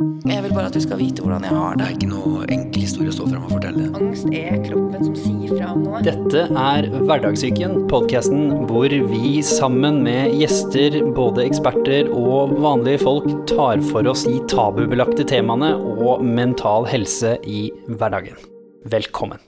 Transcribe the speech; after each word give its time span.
Jeg 0.00 0.40
vil 0.46 0.52
bare 0.54 0.70
at 0.70 0.76
du 0.76 0.80
skal 0.80 0.96
vite 0.96 1.20
hvordan 1.20 1.42
jeg 1.44 1.52
har 1.52 1.74
Det 1.76 1.80
det. 1.80 1.86
er 1.90 1.96
ikke 1.98 2.08
noe 2.08 2.46
enkel 2.54 2.84
historie 2.86 3.10
å 3.10 3.16
stå 3.16 3.26
frem 3.28 3.42
og 3.44 3.50
fortelle. 3.52 3.88
Angst 3.98 4.30
er 4.32 4.56
kroppen 4.64 5.04
som 5.04 5.18
sier 5.18 5.50
fra 5.52 5.72
om 5.74 5.82
noe. 5.84 6.00
Dette 6.06 6.44
er 6.62 6.88
Hverdagssyken, 6.94 7.74
podkasten 7.90 8.64
hvor 8.70 8.94
vi 9.10 9.42
sammen 9.44 10.00
med 10.06 10.32
gjester, 10.40 10.96
både 11.16 11.44
eksperter 11.44 12.08
og 12.16 12.56
vanlige 12.64 13.02
folk, 13.04 13.28
tar 13.50 13.84
for 13.90 14.08
oss 14.08 14.24
de 14.24 14.40
tabubelagte 14.48 15.26
temaene 15.28 15.74
og 15.76 16.24
mental 16.24 16.88
helse 16.88 17.36
i 17.44 17.66
hverdagen. 17.92 18.40
Velkommen. 18.88 19.42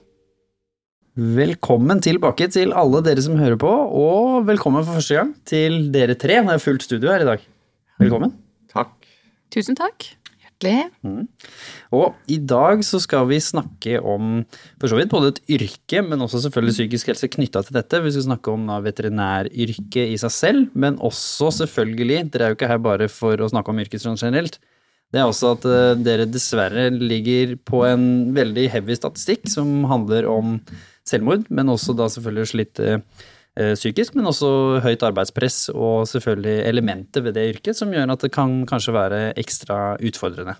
Velkommen 1.17 2.01
tilbake 2.01 2.51
til 2.53 2.77
alle 2.77 3.01
dere 3.05 3.25
som 3.25 3.41
hører 3.41 3.57
på, 3.61 3.73
og 3.73 4.45
velkommen 4.49 4.85
for 4.85 5.01
første 5.01 5.17
gang 5.17 5.33
til 5.49 5.87
dere 5.93 6.13
tre. 6.13 6.43
Det 6.45 6.59
er 6.59 6.61
fullt 6.61 6.85
studio 6.85 7.09
her 7.09 7.25
i 7.25 7.31
dag. 7.33 7.47
Velkommen. 8.01 8.37
Takk. 8.73 8.93
Tusen 9.53 9.77
takk. 9.77 10.13
Hjertelig. 10.63 11.27
Og 11.93 12.15
i 12.31 12.37
dag 12.39 12.83
så 12.85 12.99
skal 13.03 13.27
vi 13.29 13.39
snakke 13.43 13.99
om 13.99 14.43
for 14.81 14.91
så 14.91 14.97
vidt 14.97 15.11
både 15.11 15.33
et 15.33 15.41
yrke, 15.57 16.03
men 16.05 16.23
også 16.23 16.41
selvfølgelig 16.45 16.75
psykisk 16.77 17.11
helse 17.11 17.29
knytta 17.35 17.63
til 17.67 17.77
dette. 17.77 18.01
Vi 18.03 18.13
skal 18.15 18.27
snakke 18.29 18.53
om 18.53 18.67
da 18.69 18.79
veterinæryrket 18.83 20.13
i 20.13 20.19
seg 20.21 20.33
selv, 20.33 20.63
men 20.73 20.99
også 21.03 21.51
selvfølgelig, 21.63 22.29
dere 22.33 22.47
er 22.47 22.53
jo 22.53 22.59
ikke 22.59 22.71
her 22.71 22.81
bare 22.83 23.09
for 23.11 23.39
å 23.39 23.51
snakke 23.51 23.73
om 23.73 23.83
yrket 23.83 24.07
generelt. 24.07 24.59
Det 25.13 25.21
er 25.21 25.29
også 25.29 25.51
at 25.53 25.67
eh, 25.69 25.99
dere 26.01 26.25
dessverre 26.25 26.87
ligger 26.89 27.53
på 27.69 27.83
en 27.85 28.33
veldig 28.33 28.65
heavy 28.73 28.97
statistikk 28.97 29.45
som 29.51 29.83
handler 29.85 30.25
om 30.25 30.57
selvmord, 31.05 31.45
men 31.53 31.69
også 31.69 31.93
da 31.97 32.07
selvfølgelig 32.09 32.49
slitt 32.49 32.81
psykisk, 33.53 34.15
men 34.17 34.25
også 34.25 34.47
høyt 34.81 35.03
arbeidspress 35.05 35.67
og 35.69 36.07
selvfølgelig 36.09 36.63
elementer 36.65 37.21
ved 37.21 37.35
det 37.37 37.43
yrket 37.51 37.77
som 37.77 37.91
gjør 37.93 38.15
at 38.15 38.23
det 38.25 38.31
kan 38.33 38.63
kanskje 38.65 38.95
være 38.95 39.19
ekstra 39.37 39.77
utfordrende. 40.01 40.55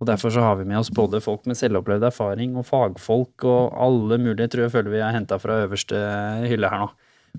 Og 0.00 0.08
Derfor 0.08 0.32
så 0.32 0.40
har 0.40 0.56
vi 0.56 0.64
med 0.64 0.78
oss 0.80 0.88
både 0.96 1.20
folk 1.20 1.44
med 1.48 1.58
selvopplevd 1.60 2.06
erfaring 2.08 2.56
og 2.56 2.64
fagfolk 2.64 3.44
og 3.44 3.74
alle 3.76 4.16
mulige 4.22 4.48
tror 4.48 4.64
jeg 4.64 4.72
føler 4.72 4.94
vi 4.94 5.02
har 5.04 5.12
henta 5.12 5.36
fra 5.40 5.60
øverste 5.66 6.00
hylle 6.48 6.70
her 6.72 6.86
nå. 6.86 6.88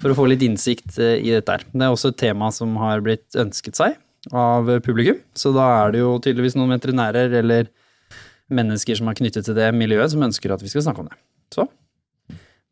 For 0.02 0.14
å 0.14 0.18
få 0.20 0.28
litt 0.30 0.44
innsikt 0.46 1.00
eh, 1.02 1.18
i 1.20 1.34
dette 1.34 1.58
her. 1.58 1.66
Det 1.66 1.84
er 1.84 1.92
også 1.92 2.14
et 2.14 2.22
tema 2.22 2.52
som 2.54 2.78
har 2.80 3.02
blitt 3.04 3.36
ønsket 3.36 3.80
seg 3.82 3.98
av 4.38 4.70
publikum. 4.86 5.18
Så 5.34 5.52
da 5.56 5.66
er 5.82 5.96
det 5.96 6.04
jo 6.04 6.14
tydeligvis 6.22 6.56
noen 6.56 6.76
veterinærer 6.78 7.34
eller 7.42 7.74
mennesker 8.54 9.00
som 9.00 9.10
er 9.10 9.18
knyttet 9.18 9.48
til 9.48 9.58
det 9.58 9.72
miljøet, 9.76 10.14
som 10.14 10.24
ønsker 10.24 10.54
at 10.54 10.62
vi 10.64 10.70
skal 10.72 10.86
snakke 10.86 11.04
om 11.04 11.10
det. 11.10 11.18
Så 11.52 11.66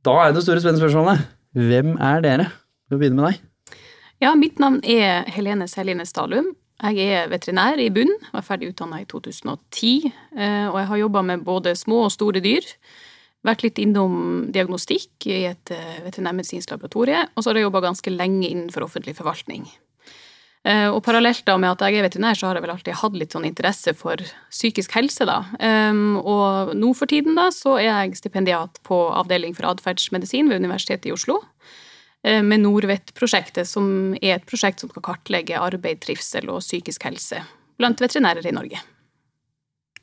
da 0.05 0.15
er 0.21 0.35
det 0.35 0.45
store 0.45 0.61
spennende 0.61 0.85
spørsmålet. 0.85 1.25
Hvem 1.57 1.95
er 1.97 2.21
dere? 2.21 2.47
Vi 2.89 2.97
begynner 2.99 3.23
med 3.23 3.31
deg. 3.33 3.77
Ja, 4.21 4.33
mitt 4.35 4.59
navn 4.59 4.81
er 4.83 5.23
Helene 5.31 5.67
Selline 5.71 6.05
Stalum. 6.05 6.51
Jeg 6.79 7.11
er 7.11 7.29
veterinær 7.31 7.79
i 7.81 7.89
bunn, 7.91 8.11
var 8.31 8.45
ferdig 8.45 8.71
utdanna 8.71 9.01
i 9.01 9.07
2010. 9.09 10.11
eh, 10.37 10.67
Og 10.69 10.77
jeg 10.79 10.87
har 10.91 11.01
jobba 11.01 11.21
med 11.23 11.43
både 11.43 11.75
små 11.75 12.05
og 12.05 12.11
store 12.11 12.39
dyr. 12.43 12.63
Vært 13.43 13.63
litt 13.63 13.79
innom 13.79 14.51
diagnostikk 14.51 15.27
i 15.27 15.45
et 15.49 15.71
eh, 15.71 15.99
veterinærmedisinsk 16.05 16.71
laboratorie. 16.71 17.25
Og 17.35 17.43
så 17.43 17.49
har 17.49 17.59
jeg 17.59 17.67
jobba 17.67 17.81
ganske 17.87 18.11
lenge 18.11 18.47
innenfor 18.47 18.83
offentlig 18.87 19.15
forvaltning. 19.15 19.67
Eh, 20.67 20.89
Og 20.91 20.99
parallelt 21.05 21.45
da 21.47 21.55
med 21.57 21.71
at 21.71 21.85
jeg 21.87 21.99
er 21.99 22.03
veterinær, 22.03 22.35
så 22.35 22.49
har 22.49 22.57
jeg 22.57 22.65
vel 22.65 22.73
alltid 22.73 22.97
hatt 22.99 23.15
litt 23.15 23.31
sånn 23.35 23.47
interesse 23.47 23.93
for 23.95 24.19
psykisk 24.51 24.91
helse, 24.97 25.25
da. 25.25 25.37
Og 26.19 26.73
nå 26.75 26.89
for 26.97 27.07
tiden, 27.07 27.37
da, 27.39 27.47
så 27.55 27.77
er 27.79 27.87
jeg 27.87 28.19
stipendiat 28.19 28.81
på 28.83 28.97
avdeling 29.15 29.55
for 29.55 29.69
atferdsmedisin 29.71 30.51
ved 30.51 30.59
Universitetet 30.59 31.07
i 31.07 31.15
Oslo 31.15 31.39
eh, 32.25 32.41
med 32.43 32.65
Norvet-prosjektet, 32.65 33.67
som 33.67 34.15
er 34.19 34.35
et 34.35 34.47
prosjekt 34.49 34.83
som 34.83 34.91
skal 34.91 35.05
kartlegge 35.13 35.59
arbeid, 35.59 36.03
trivsel 36.03 36.51
og 36.51 36.59
psykisk 36.59 37.07
helse 37.07 37.39
blant 37.79 38.01
veterinærer 38.03 38.43
i 38.43 38.51
Norge. 38.51 38.81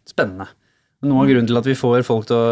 Spennende. 0.08 0.48
Noe 1.06 1.24
av 1.24 1.30
grunnen 1.30 1.48
til 1.48 1.58
at 1.60 1.66
vi 1.68 1.76
får 1.78 2.04
folk 2.06 2.28
til 2.28 2.36
å 2.36 2.46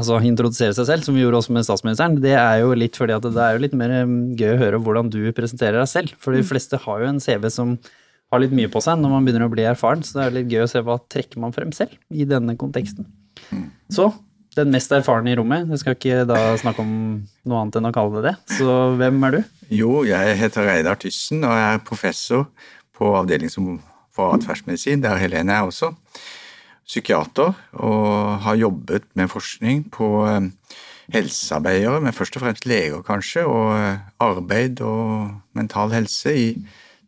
altså, 0.00 0.18
introdusere 0.26 0.74
seg 0.76 0.88
selv, 0.88 1.06
som 1.06 1.16
vi 1.16 1.22
gjorde 1.22 1.40
også 1.42 1.54
med 1.56 1.66
statsministeren, 1.66 2.16
det 2.22 2.34
er 2.38 2.62
jo 2.62 2.74
litt 2.78 2.98
fordi 2.98 3.16
at 3.16 3.26
det 3.26 3.42
er 3.44 3.56
jo 3.56 3.62
litt 3.64 3.76
mer 3.78 3.94
um, 4.02 4.16
gøy 4.38 4.54
å 4.54 4.60
høre 4.60 4.80
hvordan 4.82 5.12
du 5.12 5.20
presenterer 5.36 5.80
deg 5.80 5.90
selv. 5.90 6.16
For 6.22 6.36
de 6.36 6.44
fleste 6.46 6.80
har 6.84 7.04
jo 7.04 7.10
en 7.10 7.22
CV 7.22 7.48
som 7.52 7.76
har 8.32 8.42
litt 8.42 8.54
mye 8.56 8.70
på 8.72 8.82
seg 8.82 9.00
når 9.00 9.12
man 9.14 9.26
begynner 9.26 9.46
å 9.46 9.52
bli 9.52 9.66
erfaren, 9.70 10.04
så 10.04 10.18
det 10.18 10.26
er 10.26 10.36
litt 10.38 10.52
gøy 10.52 10.64
å 10.64 10.70
se 10.70 10.82
hva 10.84 10.98
trekker 11.12 11.42
man 11.42 11.54
frem 11.54 11.74
selv 11.76 11.94
i 12.10 12.26
denne 12.28 12.56
konteksten. 12.60 13.06
Så 13.92 14.10
den 14.54 14.70
mest 14.74 14.92
erfarne 14.94 15.32
i 15.32 15.38
rommet, 15.38 15.66
jeg 15.70 15.82
skal 15.82 15.96
ikke 15.96 16.22
da 16.30 16.40
snakke 16.60 16.82
om 16.84 16.94
noe 17.46 17.62
annet 17.62 17.80
enn 17.80 17.90
å 17.90 17.94
kalle 17.94 18.20
det 18.20 18.30
det, 18.30 18.58
så 18.60 18.76
hvem 18.98 19.18
er 19.26 19.36
du? 19.36 19.40
Jo, 19.74 20.04
jeg 20.06 20.38
heter 20.38 20.68
Reidar 20.68 20.98
Tyssen 21.02 21.42
og 21.42 21.54
jeg 21.58 21.78
er 21.78 21.84
professor 21.86 22.46
på 22.94 23.10
avdeling 23.18 23.50
for 24.14 24.36
atferdsmedisin. 24.36 25.02
Det 25.02 25.10
er 25.10 25.22
Helene 25.24 25.56
er 25.56 25.66
også. 25.66 25.90
Psykiater 26.84 27.54
og 27.72 28.40
har 28.44 28.58
jobbet 28.60 29.06
med 29.16 29.30
forskning 29.32 29.86
på 29.92 30.08
eh, 30.28 30.50
helsearbeidere, 31.14 32.00
men 32.04 32.12
først 32.12 32.36
og 32.36 32.44
fremst 32.44 32.66
leger 32.68 33.04
kanskje, 33.06 33.46
og 33.48 33.72
eh, 33.78 34.02
arbeid 34.20 34.82
og 34.84 35.30
mental 35.56 35.94
helse 35.96 36.34
i 36.36 36.48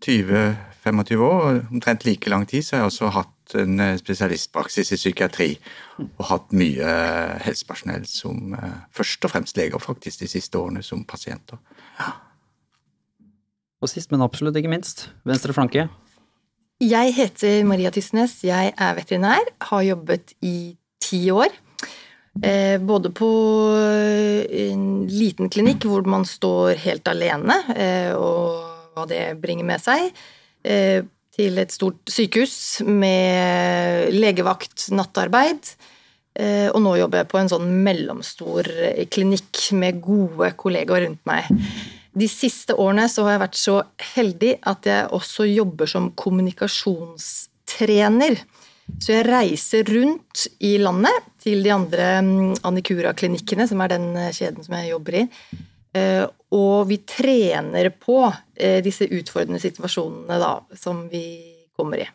20-25 0.05 1.25
år. 1.29 1.61
Omtrent 1.73 2.07
like 2.09 2.31
lang 2.33 2.47
tid 2.49 2.65
så 2.65 2.77
har 2.77 2.85
jeg 2.85 2.93
også 2.93 3.13
hatt 3.19 3.57
en 3.61 3.81
eh, 3.81 3.99
spesialistpraksis 4.01 4.95
i 4.97 5.01
psykiatri 5.01 5.51
og 6.07 6.25
hatt 6.31 6.57
mye 6.57 6.97
helsepersonell 7.45 8.09
som 8.09 8.57
først 8.97 9.29
og 9.29 9.33
fremst 9.33 9.61
leger 9.61 9.81
faktisk 9.81 10.25
de 10.25 10.31
siste 10.31 10.59
årene 10.59 10.83
som 10.85 11.05
pasienter. 11.05 11.61
Og 13.85 13.93
sist, 13.93 14.11
men 14.11 14.25
absolutt 14.25 14.57
ikke 14.57 14.73
minst, 14.73 15.11
venstre 15.29 15.53
flanke. 15.53 15.89
Jeg 16.77 17.15
heter 17.17 17.63
Maria 17.65 17.89
Tysnes. 17.89 18.43
Jeg 18.45 18.75
er 18.77 18.97
veterinær. 18.99 19.47
Har 19.65 19.81
jobbet 19.81 20.35
i 20.45 20.77
ti 21.01 21.23
år. 21.33 21.49
Eh, 22.45 22.77
både 22.77 23.09
på 23.17 23.29
en 24.53 25.07
liten 25.09 25.49
klinikk 25.49 25.87
hvor 25.89 26.05
man 26.05 26.27
står 26.29 26.77
helt 26.83 27.09
alene, 27.09 27.57
eh, 27.73 28.13
og 28.13 28.93
hva 28.93 29.07
det 29.09 29.39
bringer 29.41 29.65
med 29.65 29.81
seg, 29.81 30.13
eh, 30.69 31.01
til 31.33 31.57
et 31.65 31.73
stort 31.73 32.13
sykehus 32.13 32.83
med 32.85 34.13
legevakt, 34.13 34.91
nattarbeid. 34.93 35.73
Eh, 36.37 36.69
og 36.69 36.83
nå 36.85 36.99
jobber 37.01 37.25
jeg 37.25 37.33
på 37.33 37.41
en 37.41 37.49
sånn 37.49 37.73
mellomstor 37.89 38.69
klinikk 39.09 39.73
med 39.73 40.03
gode 40.05 40.53
kollegaer 40.61 41.09
rundt 41.09 41.25
meg. 41.25 41.49
De 42.17 42.29
siste 42.31 42.73
årene 42.81 43.09
så 43.13 43.23
har 43.27 43.33
jeg 43.35 43.45
vært 43.45 43.59
så 43.61 43.77
heldig 44.15 44.53
at 44.73 44.81
jeg 44.89 45.11
også 45.17 45.43
jobber 45.51 45.87
som 45.91 46.05
kommunikasjonstrener. 46.17 48.35
Så 49.03 49.13
jeg 49.13 49.27
reiser 49.27 49.85
rundt 49.91 50.47
i 50.65 50.79
landet 50.79 51.25
til 51.43 51.63
de 51.65 51.71
andre 51.75 52.23
mm, 52.23 52.55
Anikura-klinikkene, 52.65 53.67
som 53.69 53.81
er 53.83 53.89
den 53.97 54.17
eh, 54.17 54.33
kjeden 54.35 54.65
som 54.65 54.75
jeg 54.79 54.91
jobber 54.93 55.15
i. 55.21 55.23
Eh, 55.97 56.25
Og 56.57 56.87
vi 56.89 56.97
trener 57.03 57.91
på 57.91 58.33
eh, 58.55 58.79
disse 58.85 59.05
utfordrende 59.11 59.61
situasjonene 59.63 60.39
da, 60.41 60.53
som 60.79 61.09
vi 61.11 61.25
kommer 61.77 62.05
i. 62.05 62.09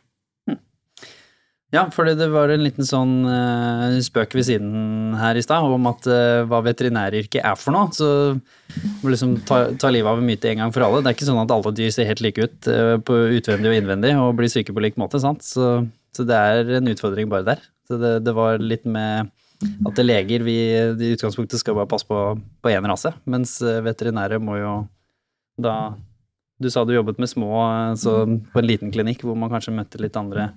Ja, 1.72 1.86
for 1.96 2.04
det 2.04 2.26
var 2.34 2.52
en 2.52 2.66
liten 2.66 2.84
sånn 2.84 3.22
uh, 3.24 3.96
spøk 4.04 4.34
ved 4.36 4.44
siden 4.50 5.14
her 5.16 5.38
i 5.40 5.44
stad 5.44 5.64
om 5.64 5.86
at 5.88 6.04
uh, 6.12 6.44
hva 6.50 6.60
veterinæryrket 6.66 7.46
er 7.48 7.56
for 7.56 7.72
noe. 7.72 7.88
Så 7.96 8.08
må 9.00 9.14
liksom 9.14 9.38
ta, 9.48 9.62
ta 9.80 9.92
livet 9.94 10.12
av 10.12 10.20
en 10.20 10.28
myte 10.28 10.52
en 10.52 10.66
gang 10.66 10.74
for 10.76 10.84
alle. 10.84 11.00
Det 11.00 11.14
er 11.14 11.16
ikke 11.16 11.30
sånn 11.30 11.40
at 11.40 11.54
alle 11.56 11.72
dyr 11.78 11.94
ser 11.96 12.10
helt 12.10 12.24
like 12.26 12.44
ut 12.44 12.68
uh, 12.68 12.98
på 13.00 13.22
utvendig 13.38 13.72
og 13.72 13.78
innvendig 13.80 14.12
og 14.20 14.36
blir 14.42 14.52
syke 14.52 14.76
på 14.76 14.84
lik 14.84 15.00
måte, 15.00 15.24
sant. 15.24 15.48
Så, 15.48 15.72
så 16.12 16.28
det 16.28 16.42
er 16.52 16.76
en 16.82 16.92
utfordring 16.92 17.32
bare 17.32 17.48
der. 17.54 17.64
Så 17.88 17.96
det, 18.04 18.18
det 18.28 18.36
var 18.36 18.60
litt 18.60 18.84
med 18.84 19.32
at 19.88 19.96
det 19.96 20.04
leger 20.10 20.44
vi 20.44 20.58
i 20.76 21.14
utgangspunktet 21.16 21.62
skal 21.62 21.78
bare 21.78 21.88
passe 21.88 22.08
på 22.10 22.20
på 22.36 22.72
én 22.74 22.88
rase, 22.90 23.14
mens 23.30 23.60
veterinærer 23.62 23.86
veterinære 23.88 24.44
må 24.44 24.58
jo 24.60 24.72
da 25.62 25.76
du 26.62 26.70
sa 26.70 26.84
du 26.86 26.94
jobbet 26.94 27.18
med 27.20 27.30
små, 27.32 27.50
så 27.98 28.14
på 28.54 28.62
en 28.62 28.68
liten 28.70 28.92
klinikk 28.94 29.24
hvor 29.26 29.36
man 29.38 29.50
kanskje 29.52 29.74
møtte 29.76 30.00
litt 30.02 30.16
andre 30.20 30.50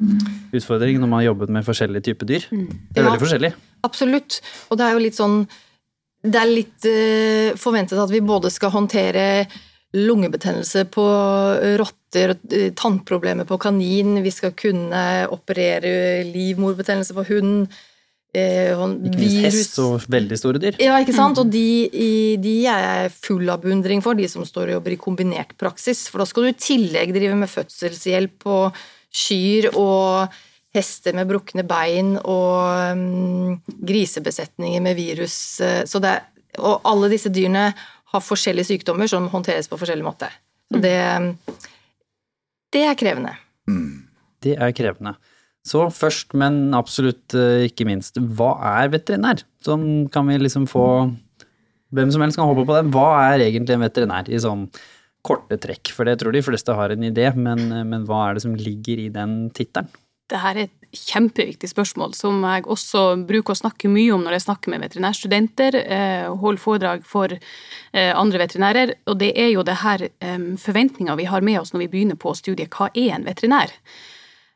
utfordringer 0.55 1.01
når 1.03 1.11
man 1.11 1.25
jobbet 1.25 1.53
med 1.57 1.65
forskjellige 1.67 2.07
typer 2.11 2.29
dyr. 2.31 2.45
Det 2.51 2.55
er 2.55 2.65
Mm. 2.65 2.81
Ja. 2.97 3.05
veldig 3.09 3.23
forskjellig. 3.25 3.53
Absolutt. 3.85 4.41
Og 4.71 4.79
det 4.79 4.85
er 4.87 4.93
jo 4.99 5.05
litt 5.05 5.17
sånn 5.19 5.39
Det 6.25 6.41
er 6.41 6.49
litt 6.49 6.87
uh, 6.89 7.51
forventet 7.61 7.99
at 8.01 8.09
vi 8.09 8.21
både 8.25 8.49
skal 8.51 8.71
håndtere 8.73 9.47
lungebetennelse 9.95 10.87
på 10.91 11.05
rotter, 11.79 12.33
eh, 12.51 12.71
tannproblemer 12.75 13.45
på 13.47 13.59
kanin, 13.63 14.17
vi 14.25 14.31
skal 14.33 14.51
kunne 14.59 15.03
operere 15.31 16.25
livmorbetennelse 16.27 17.15
på 17.15 17.27
hund, 17.29 17.69
eh, 18.35 18.73
Ikke 18.75 19.19
minst 19.21 19.41
hest 19.47 19.79
og 19.79 20.05
veldig 20.11 20.39
store 20.41 20.59
dyr. 20.63 20.77
Ja, 20.83 20.97
ikke 21.01 21.15
sant? 21.15 21.39
Og 21.39 21.51
de, 21.51 21.65
i- 21.93 22.37
de 22.43 22.55
er 22.67 22.83
jeg 23.05 23.13
full 23.13 23.49
av 23.51 23.63
beundring 23.63 24.03
for, 24.03 24.15
de 24.19 24.27
som 24.29 24.45
står 24.45 24.69
og 24.69 24.75
jobber 24.79 24.93
i 24.97 25.01
kombinert 25.01 25.55
praksis. 25.61 26.09
For 26.11 26.19
da 26.19 26.27
skal 26.27 26.43
du 26.43 26.49
i 26.53 26.59
tillegg 26.59 27.15
drive 27.15 27.37
med 27.39 27.49
fødselshjelp 27.53 28.47
og 28.47 28.75
kyr 29.15 29.71
og 29.79 30.29
hester 30.75 31.15
med 31.15 31.29
brukne 31.31 31.63
bein 31.63 32.17
og 32.19 32.97
um, 32.99 33.61
grisebesetninger 33.87 34.83
med 34.83 34.97
virus. 34.99 35.61
eh, 35.63 35.85
Så 35.87 36.01
det, 36.03 36.17
og 36.59 36.81
alle 36.85 37.09
disse 37.13 37.31
dyrene 37.31 37.69
har 38.15 38.21
forskjellige 38.23 38.67
sykdommer 38.73 39.07
som 39.11 39.29
håndteres 39.31 39.69
på 39.71 39.79
forskjellig 39.79 40.05
måte. 40.07 40.27
Så 40.73 40.81
det, 40.83 40.97
det 42.75 42.83
er 42.89 42.99
krevende. 42.99 43.37
Mm. 43.71 44.03
Det 44.43 44.57
er 44.59 44.73
krevende. 44.77 45.15
Så 45.65 45.87
først, 45.97 46.35
men 46.37 46.75
absolutt 46.77 47.35
eh, 47.37 47.67
ikke 47.71 47.87
minst, 47.89 48.21
hva 48.37 48.53
er 48.83 48.91
veterinær? 48.93 49.41
Sånn 49.65 50.11
kan 50.13 50.29
vi 50.29 50.41
liksom 50.43 50.69
få 50.71 50.89
Hvem 51.95 52.11
som 52.11 52.25
helst 52.25 52.35
kan 52.35 52.49
hoppe 52.49 52.65
på 52.67 52.75
det. 52.75 52.89
Hva 52.91 53.11
er 53.31 53.45
egentlig 53.45 53.77
en 53.77 53.85
veterinær 53.85 54.27
i 54.27 54.39
sånn 54.43 54.65
korte 55.23 55.55
trekk? 55.63 55.93
For 55.95 56.09
det 56.09 56.17
tror 56.19 56.35
de 56.35 56.41
fleste 56.43 56.75
har 56.75 56.91
en 56.91 57.05
idé, 57.07 57.29
men, 57.39 57.61
eh, 57.71 57.85
men 57.87 58.03
hva 58.09 58.25
er 58.25 58.35
det 58.35 58.43
som 58.43 58.57
ligger 58.59 58.99
i 58.99 59.13
den 59.15 59.53
tittelen? 59.55 59.87
Det 60.27 60.41
her 60.43 60.59
er 60.59 60.67
et 60.67 60.99
kjempeviktig 60.99 61.71
spørsmål 61.71 62.17
som 62.19 62.41
jeg 62.43 62.65
også 62.67 63.05
bruker 63.29 63.55
å 63.55 63.61
snakke 63.61 63.93
mye 63.93 64.11
om 64.17 64.25
når 64.25 64.39
jeg 64.39 64.47
snakker 64.49 64.73
med 64.73 64.83
veterinærstudenter, 64.83 65.79
eh, 65.85 66.27
holder 66.43 66.65
foredrag 66.65 67.07
for 67.07 67.39
andre 67.95 68.43
veterinærer. 68.43 68.95
Og 69.07 69.21
det 69.21 69.31
er 69.39 69.53
jo 69.53 69.63
det 69.63 69.77
her 69.85 70.09
forventninga 70.59 71.15
vi 71.21 71.31
har 71.31 71.47
med 71.47 71.61
oss 71.61 71.71
når 71.71 71.85
vi 71.85 71.91
begynner 71.95 72.19
på 72.19 72.35
studiet. 72.35 72.75
Hva 72.75 72.91
er 72.91 73.15
en 73.15 73.29
veterinær? 73.29 73.71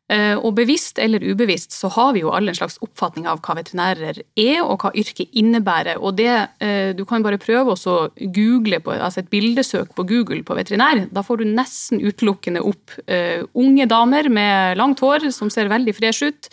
Eh, 0.09 0.39
og 0.41 0.55
bevisst 0.57 0.99
eller 1.03 1.21
ubevisst 1.21 1.75
så 1.77 1.91
har 1.93 2.15
vi 2.17 2.23
jo 2.23 2.31
alle 2.33 2.55
en 2.55 2.57
slags 2.57 2.79
oppfatning 2.85 3.27
av 3.29 3.43
hva 3.45 3.59
veterinærer 3.59 4.23
er, 4.41 4.61
og 4.65 4.81
hva 4.81 4.93
yrket 4.97 5.37
innebærer. 5.37 6.01
Og 6.01 6.17
det, 6.17 6.33
eh, 6.65 6.95
du 6.97 7.05
kan 7.09 7.25
bare 7.25 7.41
prøve 7.41 7.77
å 7.77 7.97
google 8.17 8.81
på, 8.81 8.95
altså 8.97 9.21
et 9.21 9.31
bildesøk 9.31 9.93
på 9.95 10.07
Google 10.09 10.41
på 10.43 10.57
veterinær. 10.57 11.05
Da 11.13 11.23
får 11.23 11.43
du 11.43 11.53
nesten 11.53 12.01
utelukkende 12.01 12.65
opp 12.65 12.97
uh, 13.11 13.45
unge 13.59 13.87
damer 13.89 14.29
med 14.33 14.79
langt 14.79 15.01
hår 15.05 15.29
som 15.35 15.51
ser 15.51 15.69
veldig 15.69 15.95
fresh 15.97 16.25
ut. 16.25 16.49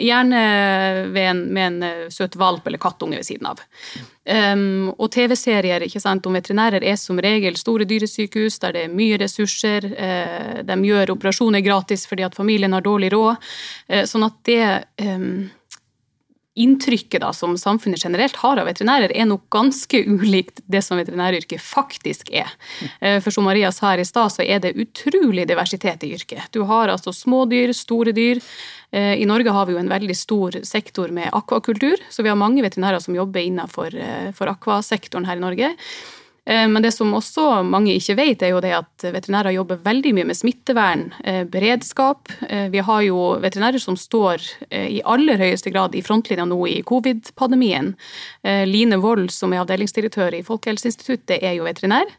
Gjerne 0.00 0.40
en, 1.24 1.44
med 1.52 1.84
en 1.84 2.10
søt 2.12 2.36
valp 2.40 2.66
eller 2.66 2.80
kattunge 2.80 3.20
ved 3.20 3.26
siden 3.28 3.50
av. 3.50 3.60
Um, 4.24 4.88
og 4.96 5.10
TV-serier 5.12 5.84
om 5.84 6.36
veterinærer 6.38 6.80
er 6.80 6.96
som 6.96 7.18
regel 7.20 7.58
store 7.60 7.84
dyresykehus 7.84 8.56
der 8.62 8.72
det 8.72 8.84
er 8.86 8.94
mye 8.94 9.18
ressurser. 9.20 9.84
Uh, 9.84 10.62
de 10.64 10.78
gjør 10.88 11.12
operasjoner 11.12 11.60
gratis 11.60 12.06
fordi 12.08 12.24
at 12.24 12.34
familien 12.36 12.72
har 12.72 12.84
dårlig 12.84 13.12
råd. 13.12 13.36
Uh, 13.92 14.04
sånn 14.08 14.24
at 14.24 14.40
det 14.48 14.64
um, 15.04 15.50
inntrykket 16.54 17.20
da, 17.20 17.32
som 17.36 17.56
samfunnet 17.58 18.00
generelt 18.00 18.36
har 18.40 18.60
av 18.62 18.68
veterinærer, 18.70 19.12
er 19.12 19.26
nok 19.28 19.44
ganske 19.52 20.00
ulikt 20.06 20.62
det 20.70 20.80
som 20.86 20.96
veterinæryrket 21.00 21.60
faktisk 21.60 22.30
er. 22.32 22.48
Uh, 23.02 23.18
for 23.20 23.34
som 23.34 23.44
Maria 23.44 23.72
sa 23.74 23.90
her 23.90 24.00
i 24.00 24.08
stad, 24.08 24.32
så 24.32 24.46
er 24.46 24.62
det 24.64 24.76
utrolig 24.80 25.44
diversitet 25.50 26.06
i 26.06 26.14
yrket. 26.16 26.48
Du 26.54 26.62
har 26.70 26.88
altså 26.88 27.12
små 27.12 27.44
dyr, 27.50 27.74
store 27.76 28.16
dyr. 28.16 28.40
Eh, 28.94 29.14
I 29.22 29.26
Norge 29.26 29.50
har 29.50 29.66
vi 29.66 29.74
jo 29.74 29.80
en 29.82 29.90
veldig 29.90 30.14
stor 30.14 30.60
sektor 30.62 31.10
med 31.10 31.32
akvakultur, 31.34 31.98
så 32.10 32.22
vi 32.22 32.30
har 32.30 32.38
mange 32.38 32.62
veterinærer 32.62 33.02
som 33.02 33.16
jobber 33.16 33.42
innenfor 33.42 33.94
eh, 33.98 34.28
for 34.36 34.52
akvasektoren 34.52 35.26
her 35.26 35.40
i 35.40 35.42
Norge. 35.42 35.70
Eh, 36.46 36.68
men 36.70 36.78
det 36.84 36.92
som 36.94 37.10
også 37.18 37.64
mange 37.66 37.96
ikke 37.98 38.14
vet, 38.20 38.44
er 38.46 38.52
jo 38.52 38.60
det 38.62 38.70
at 38.76 39.06
veterinærer 39.16 39.56
jobber 39.56 39.82
veldig 39.82 40.12
mye 40.14 40.28
med 40.30 40.38
smittevern, 40.38 41.08
beredskap. 41.50 42.30
Vi 42.70 42.84
har 42.86 43.02
jo 43.08 43.24
veterinærer 43.42 43.82
som 43.82 43.98
står 43.98 44.46
i 44.70 45.02
aller 45.02 45.42
høyeste 45.42 45.74
grad 45.74 45.98
i 45.98 46.04
frontlinja 46.04 46.46
nå 46.46 46.60
i 46.70 46.78
covid-pandemien. 46.86 47.96
Line 48.70 49.02
Wold, 49.02 49.34
som 49.34 49.56
er 49.56 49.64
avdelingsdirektør 49.64 50.38
i 50.38 50.44
Folkehelseinstituttet, 50.46 51.40
er 51.42 51.58
jo 51.58 51.66
veterinær. 51.66 52.14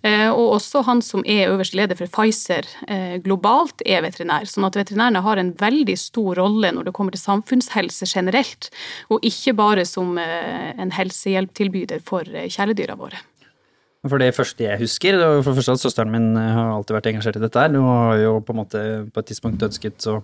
Eh, 0.00 0.30
og 0.32 0.54
også 0.56 0.80
han 0.86 1.02
som 1.04 1.24
er 1.28 1.50
øverste 1.52 1.76
leder 1.76 1.98
for 1.98 2.08
Pfizer 2.12 2.66
eh, 2.88 3.18
globalt, 3.24 3.82
er 3.84 4.04
veterinær. 4.04 4.48
Sånn 4.48 4.66
at 4.68 4.78
veterinærene 4.78 5.22
har 5.24 5.40
en 5.40 5.52
veldig 5.60 5.96
stor 6.00 6.40
rolle 6.40 6.72
når 6.72 6.88
det 6.88 6.94
kommer 6.96 7.14
til 7.14 7.24
samfunnshelse 7.24 8.08
generelt, 8.08 8.70
og 9.12 9.24
ikke 9.26 9.56
bare 9.58 9.84
som 9.88 10.16
eh, 10.20 10.72
en 10.80 10.94
helsehjelptilbyder 10.94 12.04
for 12.06 12.24
kjæledyra 12.24 12.96
våre. 13.00 13.20
For 14.04 14.20
det 14.20 14.34
første 14.36 14.66
jeg 14.66 14.80
husker, 14.82 15.16
for 15.16 15.48
det 15.48 15.58
første 15.62 15.78
at 15.78 15.80
søsteren 15.80 16.12
min 16.12 16.34
har 16.36 16.74
alltid 16.74 16.98
vært 16.98 17.06
engasjert 17.08 17.38
i 17.38 17.44
dette 17.46 17.60
her. 17.60 17.72
Hun 17.72 17.88
har 17.88 18.18
jo 18.20 18.34
på 18.44 18.52
en 18.52 18.60
måte 18.60 18.82
på 19.08 19.22
et 19.22 19.30
tidspunkt 19.30 19.64
ønsket 19.64 20.08
å, 20.12 20.18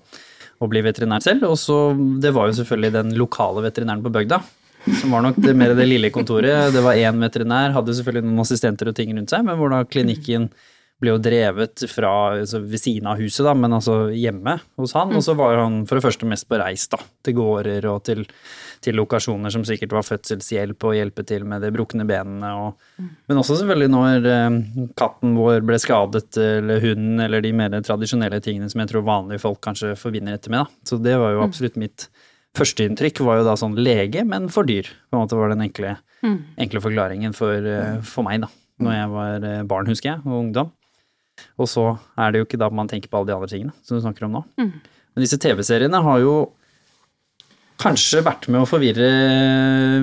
å 0.60 0.68
bli 0.68 0.82
veterinær 0.84 1.24
selv. 1.24 1.46
Og 1.48 1.56
så, 1.56 1.78
det 2.20 2.34
var 2.36 2.50
jo 2.50 2.58
selvfølgelig 2.58 2.92
den 2.98 3.14
lokale 3.16 3.64
veterinæren 3.64 4.04
på 4.04 4.12
bygda 4.12 4.42
som 4.88 5.14
var 5.14 5.24
nok 5.26 5.38
det 5.42 5.54
mer 5.58 5.74
det 5.76 5.88
lille 5.88 6.10
kontoret. 6.14 6.72
Det 6.74 6.82
var 6.84 6.98
én 6.98 7.22
veterinær, 7.22 7.74
hadde 7.76 7.96
selvfølgelig 7.98 8.28
noen 8.28 8.44
assistenter 8.44 8.90
og 8.90 8.96
ting 8.96 9.14
rundt 9.16 9.32
seg, 9.32 9.46
men 9.46 9.58
hvor 9.60 9.72
da 9.72 9.82
klinikken 9.88 10.50
ble 11.00 11.14
jo 11.14 11.20
drevet 11.22 11.84
fra 11.88 12.10
altså 12.34 12.60
ved 12.60 12.80
siden 12.80 13.08
av 13.08 13.20
huset, 13.20 13.42
da, 13.46 13.54
men 13.56 13.72
altså 13.72 14.10
hjemme 14.12 14.58
hos 14.80 14.92
han. 14.96 15.14
Og 15.16 15.24
så 15.24 15.34
var 15.38 15.56
han 15.62 15.80
for 15.88 15.96
det 15.96 16.04
første 16.04 16.28
mest 16.28 16.46
på 16.50 16.58
reis, 16.60 16.86
da, 16.92 17.00
til 17.24 17.38
gårder 17.38 17.86
og 17.88 18.02
til, 18.04 18.26
til 18.84 18.98
lokasjoner 19.00 19.52
som 19.54 19.64
sikkert 19.66 19.94
var 19.96 20.04
fødselshjelp 20.06 20.88
og 20.88 20.96
hjelpe 20.98 21.24
til 21.28 21.46
med 21.48 21.64
de 21.64 21.72
brukne 21.72 22.04
benene. 22.08 22.52
Og, 22.60 23.06
men 23.30 23.40
også 23.40 23.56
selvfølgelig 23.62 23.92
når 23.94 24.28
eh, 24.34 24.58
katten 25.00 25.38
vår 25.40 25.64
ble 25.70 25.80
skadet, 25.80 26.28
eller 26.36 26.84
hunden, 26.84 27.24
eller 27.24 27.44
de 27.44 27.54
mer 27.56 27.80
tradisjonelle 27.80 28.42
tingene 28.44 28.68
som 28.72 28.84
jeg 28.84 28.92
tror 28.92 29.08
vanlige 29.08 29.44
folk 29.46 29.62
kanskje 29.64 29.96
forbinder 30.00 30.36
dette 30.36 30.52
med. 30.52 30.66
Da. 30.66 30.90
Så 30.92 31.00
det 31.00 31.16
var 31.20 31.32
jo 31.32 31.46
absolutt 31.46 31.80
mitt 31.80 32.10
Førsteinntrykk 32.58 33.22
var 33.22 33.40
jo 33.40 33.46
da 33.46 33.54
sånn 33.58 33.76
lege, 33.78 34.24
men 34.26 34.48
for 34.50 34.66
dyr. 34.66 34.88
På 35.10 35.16
en 35.16 35.24
måte 35.24 35.38
var 35.38 35.52
den 35.52 35.62
enkle, 35.68 35.94
mm. 36.24 36.38
enkle 36.66 36.82
forklaringen 36.82 37.34
for, 37.36 37.54
eh, 37.54 37.98
for, 38.06 38.26
meg, 38.26 38.42
da. 38.42 38.50
Når 38.82 38.96
jeg 38.96 39.10
var 39.12 39.46
eh, 39.50 39.66
barn, 39.70 39.90
husker 39.90 40.12
jeg, 40.12 40.22
og 40.26 40.38
ungdom. 40.40 40.72
Og 41.60 41.68
så 41.70 41.84
er 42.20 42.32
det 42.32 42.40
jo 42.40 42.48
ikke 42.48 42.60
da 42.60 42.68
man 42.74 42.90
tenker 42.90 43.10
på 43.10 43.20
alle 43.20 43.30
de 43.30 43.36
andre 43.36 43.50
tingene 43.52 43.74
som 43.86 43.96
du 43.96 44.02
snakker 44.04 44.26
om 44.26 44.40
nå. 44.40 44.42
Mm. 44.60 44.72
Men 45.14 45.24
disse 45.24 45.38
TV-seriene 45.40 46.02
har 46.04 46.22
jo 46.24 46.34
kanskje 47.80 48.20
vært 48.26 48.48
med 48.52 48.60
å 48.60 48.68
forvirre 48.68 49.08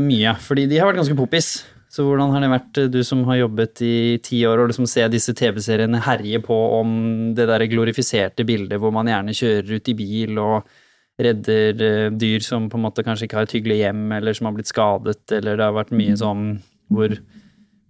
mye, 0.02 0.34
fordi 0.42 0.66
de 0.72 0.80
har 0.80 0.90
vært 0.90 1.04
ganske 1.04 1.18
popis. 1.20 1.52
Så 1.94 2.04
hvordan 2.04 2.34
har 2.34 2.44
det 2.44 2.50
vært, 2.52 2.80
eh, 2.80 2.90
du 2.96 3.00
som 3.04 3.28
har 3.28 3.42
jobbet 3.44 3.84
i 3.84 3.96
ti 4.24 4.42
år, 4.48 4.64
og 4.64 4.72
liksom 4.72 4.88
se 4.88 5.04
disse 5.12 5.36
TV-seriene 5.36 6.00
herje 6.08 6.40
på 6.44 6.58
om 6.80 6.98
det 7.36 7.48
der 7.52 7.68
glorifiserte 7.68 8.48
bildet 8.48 8.80
hvor 8.80 8.96
man 8.96 9.12
gjerne 9.12 9.36
kjører 9.36 9.78
ut 9.78 9.92
i 9.92 9.98
bil 9.98 10.40
og 10.40 10.78
redder 11.22 11.82
eh, 11.82 12.12
dyr 12.14 12.44
som 12.46 12.70
på 12.70 12.78
en 12.78 12.86
måte 12.86 13.06
kanskje 13.06 13.28
ikke 13.28 13.40
har 13.40 13.48
et 13.48 13.58
hyggelig 13.58 13.82
hjem, 13.82 14.06
eller 14.20 14.38
som 14.38 14.50
har 14.50 14.58
blitt 14.58 14.70
skadet, 14.70 15.24
eller 15.34 15.58
det 15.58 15.66
har 15.66 15.76
vært 15.78 15.96
mye 15.98 16.18
sånn 16.20 16.46
hvor 16.94 17.18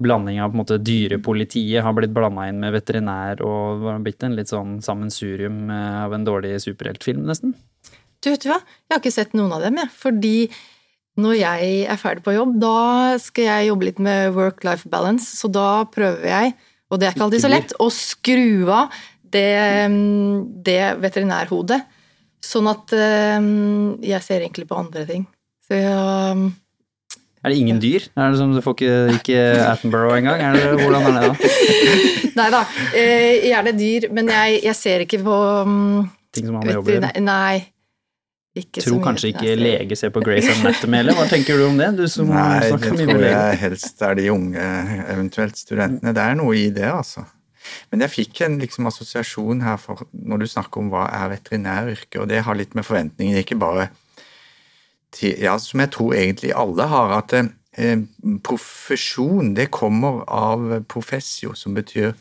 blanding 0.01 0.39
av 0.41 0.51
på 0.51 0.57
en 0.57 0.62
måte 0.62 0.77
dyrepolitiet 0.85 1.83
har 1.83 1.95
blitt 1.97 2.13
blanda 2.13 2.45
inn 2.47 2.62
med 2.62 2.75
veterinær, 2.75 3.41
og 3.45 3.81
det 3.81 3.91
har 3.91 4.06
blitt 4.06 4.25
en 4.25 4.38
litt 4.38 4.53
sånn 4.53 4.77
sammensurium 4.85 5.68
eh, 5.74 6.00
av 6.06 6.15
en 6.15 6.27
dårlig 6.27 6.56
superheltfilm, 6.63 7.25
nesten. 7.27 7.56
Du, 8.24 8.31
vet 8.31 8.41
du 8.41 8.50
hva, 8.50 8.62
jeg 8.62 8.95
har 8.95 9.03
ikke 9.03 9.13
sett 9.13 9.35
noen 9.38 9.53
av 9.57 9.65
dem, 9.65 9.77
jeg. 9.81 9.94
Fordi 9.97 10.38
når 11.21 11.35
jeg 11.39 11.75
er 11.89 12.00
ferdig 12.00 12.23
på 12.25 12.33
jobb, 12.35 12.56
da 12.62 13.18
skal 13.21 13.50
jeg 13.50 13.69
jobbe 13.71 13.89
litt 13.89 14.01
med 14.07 14.31
work-life 14.38 14.89
balance, 14.89 15.33
så 15.38 15.50
da 15.50 15.83
prøver 15.89 16.30
jeg, 16.30 16.56
og 16.88 17.01
det 17.01 17.07
er 17.07 17.15
ikke 17.15 17.27
alltid 17.27 17.44
så 17.44 17.51
lett, 17.51 17.75
å 17.83 17.89
skru 17.91 18.69
av 18.71 18.94
det, 19.27 19.50
mm, 19.91 20.63
det 20.63 20.81
veterinærhodet 21.03 21.81
Sånn 22.43 22.69
at 22.69 22.93
um, 22.93 23.97
jeg 24.03 24.23
ser 24.25 24.45
egentlig 24.45 24.67
på 24.69 24.77
andre 24.77 25.03
ting. 25.09 25.25
Så 25.67 25.77
jeg 25.79 26.33
um, 26.37 26.49
Er 27.44 27.51
det 27.51 27.57
ingen 27.59 27.79
dyr? 27.83 28.06
Er 28.15 28.33
det 28.33 28.39
som 28.39 28.53
Du 28.56 28.61
får 28.63 28.77
ikke, 28.77 28.97
ikke 29.17 29.39
Attenborough 29.65 30.17
engang? 30.19 30.44
Er 30.44 30.57
det, 30.57 30.67
hvordan 30.81 31.07
er 31.09 31.17
det 31.17 31.31
da? 31.31 31.56
Nei 32.39 32.51
da. 32.53 32.61
Eh, 32.94 33.47
gjerne 33.49 33.73
dyr, 33.77 34.11
men 34.13 34.29
jeg, 34.31 34.61
jeg, 34.67 34.77
ser 34.77 35.07
ikke 35.07 35.23
på 35.25 35.39
um, 35.65 36.06
Ting 36.35 36.47
som 36.47 36.59
har 36.59 36.69
med 36.69 36.77
jobb 36.77 36.91
å 36.91 36.95
gjøre? 36.95 37.11
Nei. 37.25 37.65
Ikke 38.57 38.81
tror 38.81 39.01
kanskje 39.03 39.31
ikke 39.35 39.53
lege 39.59 39.97
ser 39.97 40.09
på 40.13 40.21
Grace 40.25 40.49
Anatomy 40.49 41.01
heller. 41.01 41.17
Hva 41.17 41.27
tenker 41.29 41.59
du 41.59 41.67
om 41.67 41.77
det? 41.77 41.91
Du 41.97 42.07
som 42.09 42.29
Nei, 42.31 42.71
det 42.71 42.94
tror 42.95 43.25
jeg 43.27 43.59
helst 43.61 44.01
er 44.06 44.17
de 44.17 44.29
unge, 44.33 44.69
eventuelt 45.13 45.59
studentene. 45.59 46.13
Det 46.17 46.23
er 46.23 46.39
noe 46.39 46.56
i 46.57 46.67
det, 46.73 46.87
altså. 46.89 47.27
Men 47.92 48.04
jeg 48.06 48.14
fikk 48.14 48.42
en 48.45 48.57
liksom, 48.62 48.90
assosiasjon 48.90 49.64
her 49.66 49.78
for 49.81 50.07
når 50.12 50.44
du 50.44 50.47
snakker 50.52 50.81
om 50.81 50.92
hva 50.94 51.07
er 51.14 51.31
veterinæryrke, 51.36 52.21
og 52.21 52.30
det 52.31 52.44
har 52.47 52.57
litt 52.59 52.76
med 52.78 52.88
forventningene 52.88 53.44
ikke 53.45 53.59
bare 53.62 53.90
til, 55.16 55.38
ja, 55.40 55.56
Som 55.57 55.80
jeg 55.80 55.94
tror 55.95 56.14
egentlig 56.14 56.52
alle 56.54 56.83
har, 56.92 57.14
at 57.21 57.33
eh, 57.38 58.02
profesjon 58.44 59.54
det 59.56 59.69
kommer 59.71 60.24
av 60.28 60.83
professio, 60.92 61.54
som 61.56 61.74
betyr 61.74 62.12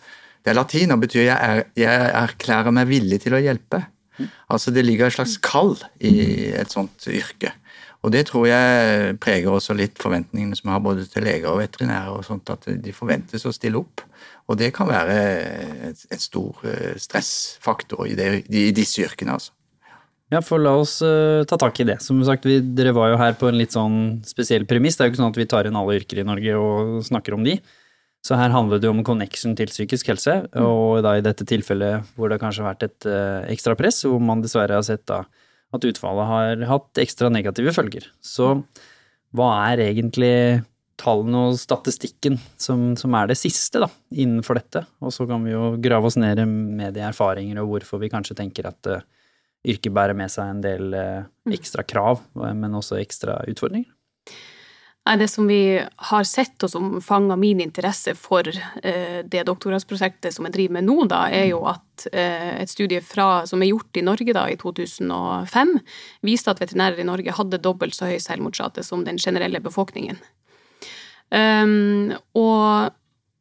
Det 0.45 0.53
er 0.53 0.55
latin 0.55 0.95
og 0.95 1.01
betyr 1.03 1.25
jeg, 1.25 1.37
er, 1.37 1.65
jeg 1.75 2.11
erklærer 2.15 2.71
meg 2.71 2.87
villig 2.87 3.19
til 3.25 3.35
å 3.35 3.43
hjelpe. 3.43 3.81
Altså 4.47 4.71
det 4.71 4.85
ligger 4.87 5.09
et 5.09 5.17
slags 5.17 5.37
kall 5.43 5.75
i 5.99 6.53
et 6.55 6.71
sånt 6.71 7.09
yrke. 7.11 7.51
Og 8.05 8.13
det 8.15 8.27
tror 8.29 8.47
jeg 8.49 9.17
preger 9.23 9.51
også 9.51 9.75
litt 9.77 9.99
forventningene 10.03 10.57
som 10.59 10.69
vi 10.69 10.75
har 10.75 10.83
både 10.85 11.07
til 11.11 11.25
leger 11.27 11.51
og 11.51 11.61
veterinærer, 11.63 12.13
og 12.15 12.27
sånt, 12.27 12.51
at 12.53 12.69
de 12.69 12.95
forventes 12.95 13.47
å 13.49 13.55
stille 13.55 13.81
opp. 13.81 14.05
Og 14.47 14.59
det 14.61 14.73
kan 14.77 14.89
være 14.91 15.15
et, 15.91 16.03
et 16.13 16.23
stor 16.23 16.61
eh, 16.69 16.95
stressfaktor 17.03 18.07
i, 18.07 18.15
det, 18.19 18.29
i, 18.53 18.69
disse 18.77 19.03
yrkene, 19.03 19.39
altså. 19.39 19.55
Ja, 20.31 20.41
for 20.43 20.59
la 20.59 20.73
oss 20.75 20.97
uh, 21.07 21.45
ta 21.47 21.55
tak 21.59 21.79
i 21.79 21.87
det. 21.87 22.01
Som 22.03 22.19
sagt, 22.27 22.47
vi, 22.49 22.59
dere 22.59 22.95
var 22.97 23.13
jo 23.13 23.19
her 23.21 23.37
på 23.39 23.47
en 23.47 23.59
litt 23.61 23.75
sånn 23.75 24.25
spesiell 24.27 24.65
premiss. 24.67 24.99
Det 24.99 25.05
er 25.05 25.09
jo 25.09 25.15
ikke 25.15 25.21
sånn 25.21 25.35
at 25.35 25.39
vi 25.39 25.47
tar 25.51 25.69
inn 25.69 25.79
alle 25.79 26.01
yrker 26.01 26.19
i 26.19 26.27
Norge 26.27 26.57
og 26.59 26.97
snakker 27.07 27.37
om 27.37 27.47
de. 27.47 27.55
Så 28.27 28.35
her 28.35 28.51
handler 28.51 28.81
det 28.83 28.89
jo 28.89 28.95
om 28.97 29.05
connection 29.07 29.55
til 29.55 29.71
psykisk 29.71 30.11
helse, 30.11 30.41
mm. 30.49 30.63
og 30.67 31.05
da 31.07 31.15
i 31.15 31.23
dette 31.23 31.47
tilfellet 31.47 32.09
hvor 32.19 32.33
det 32.33 32.41
kanskje 32.43 32.65
har 32.65 32.73
vært 32.73 32.89
et 32.89 33.07
uh, 33.07 33.47
ekstra 33.53 33.77
press, 33.79 34.03
hvor 34.03 34.19
man 34.19 34.43
dessverre 34.43 34.75
har 34.75 34.87
sett 34.87 35.05
da 35.07 35.23
at 35.75 35.85
utfallet 35.89 36.31
har 36.31 36.65
hatt 36.71 37.01
ekstra 37.03 37.31
negative 37.33 37.75
følger. 37.75 38.07
Så 38.23 38.55
hva 39.37 39.51
er 39.73 39.83
egentlig 39.89 40.63
tallene 41.01 41.43
og 41.51 41.59
statistikken 41.61 42.39
som, 42.61 42.95
som, 42.97 43.15
er 43.19 43.29
det 43.31 43.39
siste 43.39 43.83
da, 43.83 43.89
innenfor 44.17 44.59
dette. 44.59 44.83
Og 45.05 45.13
så 45.15 45.27
kan 45.29 45.45
vi 45.45 45.53
jo 45.53 45.75
grave 45.83 46.09
oss 46.09 46.17
ned 46.21 46.41
med 46.49 46.97
de 46.97 47.05
erfaringer 47.05 47.61
og 47.61 47.75
hvorfor 47.75 48.01
vi 48.01 48.11
kanskje 48.13 48.39
tenker 48.39 48.71
at 48.71 48.91
uh, 48.91 49.05
yrket 49.67 49.93
bærer 49.95 50.17
med 50.17 50.33
seg 50.33 50.53
en 50.53 50.63
del 50.65 50.97
uh, 50.97 51.27
ekstra 51.53 51.85
krav, 51.87 52.23
men 52.35 52.79
også 52.79 53.01
ekstra 53.03 53.43
utfordringer? 53.51 53.91
Nei, 55.07 55.17
Det 55.17 55.29
som 55.31 55.47
vi 55.47 55.79
har 56.11 56.25
sett, 56.27 56.59
og 56.67 56.71
som 56.71 56.87
fanga 57.01 57.37
min 57.39 57.61
interesse 57.63 58.17
for 58.19 58.49
eh, 58.51 59.21
det 59.23 59.45
doktorgradsprosjektet 59.47 60.35
som 60.35 60.49
jeg 60.49 60.57
driver 60.57 60.75
med 60.79 60.89
nå, 60.89 60.97
da, 61.07 61.21
er 61.31 61.47
jo 61.53 61.61
at 61.71 62.09
eh, 62.11 62.57
et 62.65 62.73
studie 62.73 62.99
fra, 63.07 63.45
som 63.47 63.63
er 63.63 63.71
gjort 63.71 64.01
i 64.01 64.03
Norge 64.03 64.35
da, 64.35 64.49
i 64.51 64.59
2005, 64.59 65.77
viste 66.27 66.51
at 66.51 66.63
veterinærer 66.65 67.05
i 67.05 67.07
Norge 67.07 67.37
hadde 67.39 67.63
dobbelt 67.63 67.95
så 67.95 68.11
høy 68.11 68.19
selvmordsrate 68.23 68.83
som 68.83 69.07
den 69.07 69.21
generelle 69.23 69.63
befolkningen. 69.63 70.19
Um, 71.31 72.13
og 72.39 72.95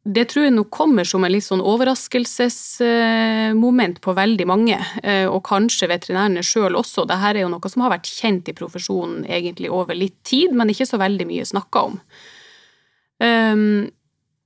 det 0.05 0.27
tror 0.29 0.43
jeg 0.45 0.53
nok 0.53 0.69
kommer 0.69 1.01
som 1.09 1.23
en 1.25 1.31
litt 1.33 1.47
sånn 1.47 1.63
overraskelsesmoment 1.65 3.97
på 4.05 4.13
veldig 4.13 4.45
mange, 4.45 4.77
eh, 5.01 5.25
og 5.25 5.41
kanskje 5.47 5.87
veterinærene 5.89 6.43
sjøl 6.45 6.75
også. 6.77 7.09
Dette 7.09 7.31
er 7.31 7.39
jo 7.41 7.49
noe 7.49 7.69
som 7.71 7.81
har 7.81 7.89
vært 7.95 8.13
kjent 8.13 8.49
i 8.51 8.57
profesjonen 8.57 9.25
egentlig 9.25 9.69
over 9.73 9.95
litt 9.97 10.23
tid, 10.23 10.53
men 10.53 10.69
ikke 10.69 10.85
så 10.85 10.97
veldig 11.01 11.25
mye 11.31 11.45
snakka 11.49 11.79
om. 11.89 11.95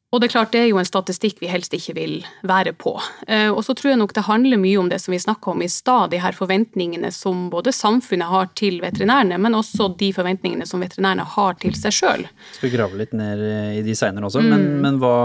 Og 0.09 0.21
det 0.21 0.29
er 0.29 0.33
klart, 0.33 0.51
det 0.55 0.63
er 0.63 0.69
jo 0.71 0.79
en 0.81 0.87
statistikk 0.87 1.37
vi 1.43 1.51
helst 1.51 1.73
ikke 1.77 1.93
vil 1.93 2.15
være 2.49 2.73
på. 2.73 2.95
Uh, 3.29 3.51
og 3.53 3.61
så 3.65 3.75
tror 3.77 3.91
jeg 3.91 3.99
nok 4.01 4.15
det 4.17 4.25
handler 4.25 4.61
mye 4.61 4.79
om 4.81 4.89
det 4.89 4.97
som 5.03 5.13
vi 5.13 5.21
snakka 5.21 5.53
om 5.53 5.61
i 5.61 5.69
stad, 5.69 6.09
de 6.13 6.21
her 6.23 6.33
forventningene 6.33 7.11
som 7.13 7.47
både 7.53 7.73
samfunnet 7.75 8.31
har 8.31 8.49
til 8.57 8.81
veterinærene, 8.81 9.37
men 9.37 9.57
også 9.59 9.91
de 9.99 10.09
forventningene 10.15 10.65
som 10.69 10.81
veterinærene 10.81 11.27
har 11.37 11.59
til 11.61 11.77
seg 11.77 11.93
sjøl. 11.93 12.25
Skal 12.55 12.69
vi 12.69 12.75
grave 12.77 12.97
litt 12.97 13.13
ned 13.13 13.45
i 13.77 13.85
de 13.85 13.97
seinere 13.97 14.31
også, 14.31 14.41
mm. 14.41 14.49
men, 14.49 14.69
men 14.81 15.01
hva 15.03 15.15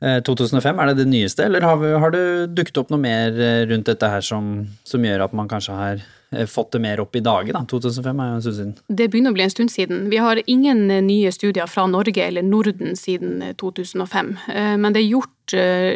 2005, 0.00 0.78
eh, 0.78 0.82
er 0.82 0.88
det 0.88 1.02
det 1.02 1.10
nyeste, 1.10 1.44
eller 1.44 1.60
har, 1.60 1.76
vi, 1.76 1.92
har, 1.92 2.14
det 2.14 2.54
dukket 2.56 2.80
opp 2.80 2.92
noe 2.92 3.02
mer 3.02 3.36
eh, 3.36 3.66
rundt 3.68 3.90
dette 3.90 4.08
her 4.08 4.24
som, 4.24 4.64
som, 4.84 5.04
gjør 5.04 5.26
at 5.26 5.34
man 5.36 5.48
kanskje 5.50 5.76
har 5.76 6.00
eh, 6.32 6.46
fått 6.48 6.72
det 6.72 6.80
mer 6.80 7.02
opp 7.04 7.16
i 7.16 7.20
dage? 7.24 7.52
da? 7.52 7.60
2005 7.68 8.08
er 8.08 8.30
jo 8.30 8.38
en 8.38 8.44
stund 8.46 8.56
siden. 8.56 8.72
Det 8.88 9.10
begynner 9.12 9.34
å 9.34 9.36
bli 9.36 9.44
en 9.44 9.52
stund 9.52 9.74
siden. 9.74 10.06
Vi 10.12 10.22
har 10.24 10.40
ingen 10.46 10.86
nye 10.88 11.32
studier 11.36 11.68
fra 11.68 11.84
Norge 11.90 12.24
eller 12.24 12.46
Norden 12.46 12.96
siden 12.96 13.44
2005. 13.60 14.32
Men 14.80 14.96
det 14.96 15.02
er 15.02 15.10
gjort 15.10 15.36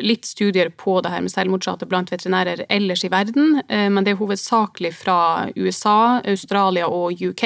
litt 0.02 0.26
studier 0.26 0.72
på 0.74 0.98
det 1.04 1.12
her 1.12 1.22
med 1.22 1.30
selvmordsrate 1.30 1.86
blant 1.86 2.10
veterinærer 2.10 2.64
ellers 2.66 3.04
i 3.06 3.10
verden. 3.12 3.60
Men 3.68 4.02
det 4.02 4.16
er 4.16 4.18
hovedsakelig 4.18 4.90
fra 4.98 5.18
USA, 5.54 6.18
Australia 6.26 6.88
og 6.90 7.22
UK, 7.22 7.44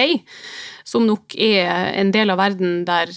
som 0.88 1.04
nok 1.04 1.36
er 1.36 1.92
en 1.92 2.14
del 2.16 2.32
av 2.32 2.40
verden 2.40 2.80
der 2.88 3.12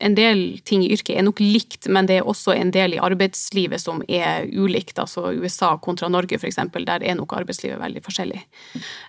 en 0.00 0.14
del 0.14 0.42
ting 0.68 0.84
i 0.84 0.90
yrket 0.94 1.16
er 1.16 1.26
nok 1.26 1.40
likt, 1.42 1.88
men 1.92 2.08
det 2.08 2.18
er 2.18 2.28
også 2.28 2.54
en 2.54 2.70
del 2.74 2.94
i 2.96 3.00
arbeidslivet 3.02 3.82
som 3.82 4.02
er 4.08 4.48
ulikt. 4.48 4.98
Altså 5.02 5.32
USA 5.36 5.74
kontra 5.82 6.10
Norge, 6.12 6.38
f.eks. 6.38 6.60
Der 6.76 7.04
er 7.04 7.18
nok 7.18 7.34
arbeidslivet 7.38 7.80
veldig 7.80 8.02
forskjellig. 8.04 8.42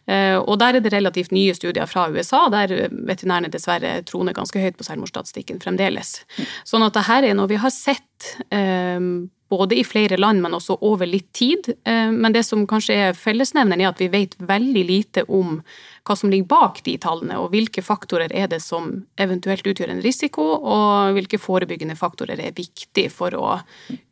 Eh, 0.10 0.38
og 0.40 0.60
der 0.62 0.80
er 0.80 0.86
det 0.86 0.94
relativt 0.94 1.34
nye 1.36 1.56
studier 1.58 1.90
fra 1.90 2.08
USA, 2.14 2.46
der 2.54 2.90
veterinærene 2.92 3.52
dessverre 3.54 4.00
troner 4.10 4.38
ganske 4.38 4.62
høyt 4.62 4.80
på 4.80 4.88
selvmordsstatistikken 4.88 5.62
fremdeles. 5.64 6.20
Sånn 6.68 6.86
at 6.86 6.98
det 6.98 7.08
her 7.10 7.28
er 7.28 7.38
noe 7.38 7.52
vi 7.52 7.62
har 7.62 7.74
sett 7.74 8.34
eh, 8.50 9.00
både 9.50 9.80
i 9.80 9.84
flere 9.84 10.18
land, 10.18 10.42
men 10.42 10.54
også 10.54 10.78
over 10.86 11.10
litt 11.10 11.32
tid. 11.34 11.72
Eh, 11.84 12.12
men 12.12 12.34
det 12.34 12.44
som 12.46 12.68
kanskje 12.70 12.98
er 13.10 13.18
fellesnevneren, 13.18 13.82
er 13.82 13.92
at 13.92 14.02
vi 14.02 14.10
vet 14.14 14.36
veldig 14.38 14.84
lite 14.86 15.24
om 15.26 15.60
hva 16.08 16.16
som 16.18 16.32
ligger 16.32 16.50
bak 16.50 16.82
de 16.86 16.96
tallene, 17.02 17.38
og 17.42 17.52
hvilke 17.54 17.84
faktorer 17.86 18.34
er 18.34 18.50
det 18.52 18.62
som 18.66 18.92
eventuelt 19.22 19.66
utgjør 19.68 19.94
en 19.94 20.04
risiko, 20.06 20.46
og 20.58 21.18
hvilke 21.18 21.42
forebyggende 21.42 21.98
faktorer 22.00 22.40
er 22.42 22.56
viktig 22.58 23.10
for 23.14 23.36
å 23.38 23.60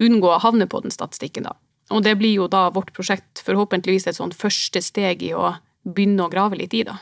unngå 0.03 0.33
å 0.33 0.41
havne 0.43 0.69
på 0.69 0.81
den 0.85 0.93
statistikken. 0.93 1.49
da. 1.49 1.55
Og 1.93 2.03
det 2.03 2.17
blir 2.19 2.35
jo 2.35 2.49
da 2.51 2.67
vårt 2.73 2.91
prosjekt 2.95 3.41
forhåpentligvis 3.45 4.09
et 4.09 4.17
sånn 4.17 4.35
første 4.35 4.81
steg 4.83 5.23
i 5.23 5.33
å 5.37 5.53
begynne 5.87 6.25
å 6.25 6.31
grave 6.33 6.59
litt 6.59 6.73
i, 6.75 6.83
da. 6.87 6.97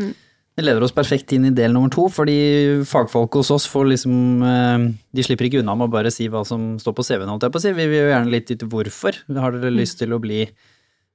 Mm. 0.00 0.12
Det 0.52 0.64
leder 0.66 0.84
oss 0.84 0.92
perfekt 0.92 1.32
inn 1.32 1.46
i 1.48 1.54
del 1.56 1.72
nummer 1.72 1.88
to, 1.92 2.10
fordi 2.12 2.34
fagfolk 2.84 3.38
hos 3.38 3.50
oss 3.54 3.64
får 3.72 3.86
liksom 3.94 4.42
eh, 4.44 4.84
De 5.16 5.24
slipper 5.24 5.48
ikke 5.48 5.62
unna 5.62 5.74
med 5.78 5.88
å 5.88 5.94
bare 5.94 6.12
si 6.12 6.26
hva 6.28 6.42
som 6.44 6.74
står 6.82 6.96
på 6.98 7.06
CV-en, 7.08 7.30
holdt 7.32 7.46
jeg 7.46 7.54
på 7.54 7.62
å 7.62 7.64
si. 7.64 7.72
Vi 7.78 7.86
vil 7.88 8.02
jo 8.02 8.10
gjerne 8.12 8.34
litt 8.34 8.52
vite 8.52 8.68
hvorfor. 8.68 9.22
Har 9.32 9.56
dere 9.56 9.72
lyst 9.72 10.02
til 10.02 10.12
å 10.12 10.20
bli 10.20 10.44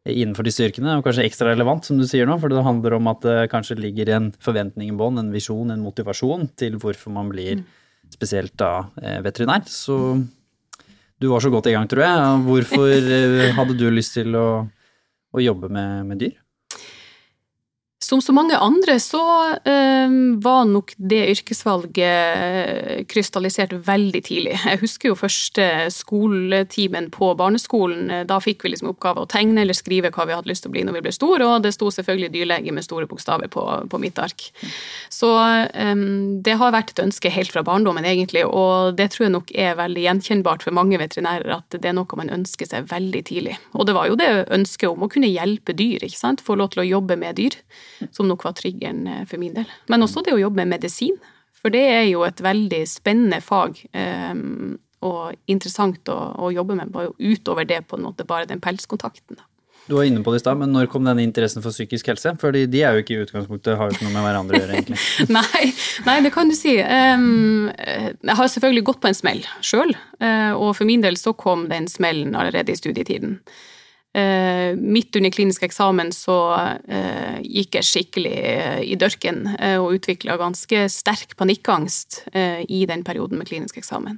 innenfor 0.07 0.45
de 0.47 0.53
styrkene, 0.55 0.95
og 0.97 1.05
kanskje 1.05 1.25
ekstra 1.27 1.51
relevant, 1.51 1.85
som 1.85 1.99
du 1.99 2.05
sier 2.07 2.27
nå, 2.27 2.37
for 2.39 2.51
det 2.51 2.63
handler 2.63 2.95
om 2.97 3.09
at 3.11 3.25
det 3.25 3.49
kanskje 3.51 3.75
ligger 3.79 4.11
en 4.15 4.29
forventning 4.43 4.93
i 4.93 4.95
bånn, 4.95 5.19
en 5.19 5.33
visjon, 5.33 5.73
en 5.73 5.83
motivasjon 5.83 6.47
til 6.59 6.77
hvorfor 6.81 7.13
man 7.15 7.31
blir 7.33 7.61
spesielt 8.13 8.55
da 8.59 8.87
eh, 9.01 9.19
veterinær. 9.25 9.67
Så 9.67 9.99
du 11.19 11.29
var 11.31 11.43
så 11.43 11.51
godt 11.53 11.67
i 11.69 11.75
gang, 11.75 11.89
tror 11.91 12.05
jeg. 12.05 12.41
Hvorfor 12.47 12.87
eh, 13.19 13.53
hadde 13.57 13.77
du 13.77 13.87
lyst 13.91 14.15
til 14.17 14.37
å, 14.39 14.47
å 15.33 15.43
jobbe 15.43 15.69
med, 15.73 16.07
med 16.07 16.23
dyr? 16.23 16.37
Som 17.97 18.21
så 18.21 18.29
mange 18.29 18.53
andre 18.61 18.99
så 19.01 19.19
øh, 19.57 20.11
var 20.45 20.67
nok 20.69 20.91
det 21.01 21.23
yrkesvalget 21.31 23.07
krystallisert 23.09 23.73
veldig 23.87 24.21
tidlig. 24.27 24.53
Jeg 24.53 24.81
husker 24.83 25.09
jo 25.09 25.15
første 25.17 25.65
skoletimen 25.89 27.09
på 27.09 27.31
barneskolen. 27.39 28.11
Da 28.29 28.37
fikk 28.43 28.61
vi 28.63 28.75
liksom 28.75 28.91
oppgave 28.91 29.23
å 29.23 29.29
tegne 29.29 29.63
eller 29.63 29.73
skrive 29.73 30.11
hva 30.13 30.27
vi 30.29 30.35
hadde 30.37 30.51
lyst 30.51 30.67
til 30.67 30.69
å 30.69 30.75
bli 30.75 30.83
når 30.85 30.99
vi 30.99 31.01
ble 31.07 31.15
store, 31.15 31.47
og 31.49 31.65
det 31.65 31.73
sto 31.73 31.89
selvfølgelig 31.95 32.29
dyrlege 32.35 32.75
med 32.77 32.85
store 32.85 33.09
bokstaver 33.09 33.49
på, 33.49 33.65
på 33.89 34.01
mitt 34.03 34.21
ark. 34.21 34.45
Så 35.09 35.33
øh, 35.33 36.05
det 36.45 36.57
har 36.61 36.77
vært 36.77 36.93
et 36.93 37.03
ønske 37.07 37.33
helt 37.33 37.49
fra 37.55 37.65
barndommen, 37.65 38.05
egentlig, 38.05 38.45
og 38.45 38.93
det 39.01 39.09
tror 39.15 39.25
jeg 39.25 39.35
nok 39.39 39.55
er 39.57 39.73
veldig 39.81 40.05
gjenkjennbart 40.05 40.69
for 40.69 40.77
mange 40.77 41.01
veterinærer 41.01 41.57
at 41.57 41.81
det 41.81 41.89
er 41.89 41.97
noe 41.97 42.21
man 42.21 42.29
ønsker 42.43 42.69
seg 42.69 42.93
veldig 42.93 43.25
tidlig. 43.33 43.57
Og 43.73 43.89
det 43.89 43.97
var 43.97 44.13
jo 44.13 44.21
det 44.21 44.31
ønsket 44.53 44.91
om 44.93 45.01
å 45.01 45.09
kunne 45.09 45.33
hjelpe 45.33 45.73
dyr, 45.73 46.05
ikke 46.05 46.21
sant, 46.21 46.45
få 46.45 46.61
lov 46.61 46.75
til 46.77 46.85
å 46.85 46.91
jobbe 46.93 47.17
med 47.17 47.41
dyr 47.41 47.57
som 48.11 48.27
nok 48.29 48.45
var 48.47 48.55
triggeren 48.57 49.05
eh, 49.07 49.25
for 49.29 49.41
min 49.41 49.55
del. 49.57 49.67
Men 49.91 50.05
også 50.05 50.23
det 50.25 50.35
å 50.35 50.41
jobbe 50.41 50.63
med 50.63 50.77
medisin, 50.77 51.17
for 51.57 51.73
det 51.73 51.83
er 51.89 52.05
jo 52.11 52.23
et 52.27 52.41
veldig 52.43 52.83
spennende 52.89 53.41
fag. 53.43 53.79
Um, 53.91 54.77
og 55.05 55.35
interessant 55.49 56.09
å, 56.09 56.17
å, 56.37 56.49
jobbe 56.53 56.77
med, 56.77 56.95
utover 57.17 57.67
det 57.69 57.83
på 57.89 57.97
en 57.97 58.07
måte 58.07 58.25
bare 58.27 58.49
den 58.49 58.61
pelskontakten. 58.63 59.37
Da. 59.37 59.45
Du 59.87 59.95
var 59.95 60.07
inne 60.07 60.19
på 60.23 60.33
det 60.33 60.41
i 60.41 60.43
stad, 60.43 60.57
men 60.59 60.73
når 60.75 60.89
kom 60.91 61.05
denne 61.07 61.23
interessen 61.23 61.63
for 61.63 61.71
psykisk 61.71 62.09
helse? 62.11 62.33
Fordi 62.41 62.65
de 62.67 62.81
er 62.83 62.95
jo 62.95 63.03
ikke 63.03 63.15
i 63.15 63.21
utgangspunktet, 63.23 63.77
har 63.79 63.87
jo 63.87 63.95
ikke 63.95 64.07
noe 64.07 64.15
med 64.17 64.25
hverandre 64.25 64.57
å 64.57 64.61
gjøre, 64.63 64.81
egentlig. 64.81 64.99
nei, 65.37 65.69
nei, 66.09 66.17
det 66.25 66.33
kan 66.35 66.51
du 66.51 66.57
si. 66.57 66.75
Um, 66.81 67.69
jeg 67.77 68.37
har 68.41 68.51
selvfølgelig 68.51 68.85
gått 68.89 69.01
på 69.05 69.11
en 69.11 69.17
smell 69.17 69.41
sjøl, 69.63 69.95
og 70.57 70.69
for 70.75 70.89
min 70.89 71.05
del 71.05 71.17
så 71.19 71.33
kom 71.37 71.69
den 71.71 71.87
smellen 71.91 72.35
allerede 72.35 72.73
i 72.73 72.79
studietiden. 72.79 73.37
Uh, 74.17 74.73
midt 74.79 75.13
under 75.19 75.29
klinisk 75.29 75.61
eksamen 75.67 76.09
så 76.15 76.37
uh, 76.57 77.35
gikk 77.43 77.77
jeg 77.77 77.85
skikkelig 77.85 78.37
uh, 78.39 78.79
i 78.81 78.95
dørken 78.97 79.43
og 79.77 79.91
utvikla 79.99 80.39
ganske 80.41 80.87
sterk 80.89 81.35
panikkangst 81.37 82.23
i 82.33 82.79
den 82.89 83.03
perioden 83.05 83.37
med 83.37 83.49
klinisk 83.49 83.77
eksamen. 83.77 84.17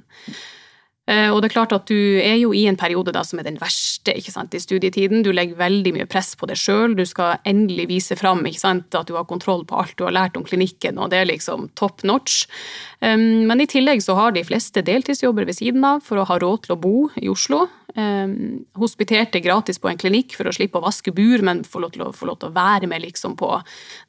Eh, 1.10 1.26
og 1.32 1.40
det 1.40 1.48
er 1.48 1.54
klart 1.56 1.72
at 1.74 1.88
du 1.90 2.20
er 2.22 2.36
jo 2.38 2.52
i 2.54 2.66
en 2.70 2.78
periode 2.78 3.12
da 3.14 3.22
som 3.26 3.40
er 3.40 3.48
den 3.48 3.58
verste 3.60 4.14
sant, 4.30 4.54
i 4.54 4.62
studietiden. 4.62 5.24
Du 5.26 5.32
legger 5.34 5.58
veldig 5.58 5.94
mye 5.96 6.08
press 6.10 6.34
på 6.38 6.46
deg 6.50 6.60
sjøl. 6.60 6.94
Du 6.98 7.02
skal 7.08 7.40
endelig 7.48 7.88
vise 7.90 8.18
fram 8.18 8.44
sant, 8.54 8.94
at 8.94 9.08
du 9.08 9.16
har 9.16 9.26
kontroll 9.28 9.64
på 9.66 9.80
alt 9.80 9.96
du 9.98 10.06
har 10.06 10.14
lært 10.14 10.38
om 10.38 10.46
klinikken, 10.46 10.98
og 10.98 11.10
det 11.10 11.20
er 11.20 11.30
liksom 11.32 11.68
top 11.74 12.04
notch. 12.04 12.44
Men 13.00 13.60
i 13.60 13.68
tillegg 13.68 14.02
så 14.04 14.14
har 14.18 14.32
de 14.32 14.44
fleste 14.44 14.82
deltidsjobber 14.84 15.48
ved 15.48 15.56
siden 15.56 15.84
av 15.84 16.02
for 16.04 16.20
å 16.20 16.26
ha 16.28 16.38
råd 16.40 16.66
til 16.66 16.74
å 16.76 16.80
bo 16.80 16.96
i 17.16 17.30
Oslo. 17.32 17.66
Hospiterte 18.80 19.40
gratis 19.42 19.80
på 19.82 19.90
en 19.90 19.98
klinikk 20.00 20.36
for 20.38 20.48
å 20.48 20.54
slippe 20.54 20.78
å 20.78 20.84
vaske 20.84 21.12
bur, 21.14 21.42
men 21.46 21.62
få 21.66 21.82
lov 21.82 21.94
til 21.94 22.04
å, 22.04 22.10
lov 22.28 22.38
til 22.40 22.50
å 22.50 22.54
være 22.54 22.88
med 22.90 23.02
liksom 23.04 23.36
på 23.40 23.48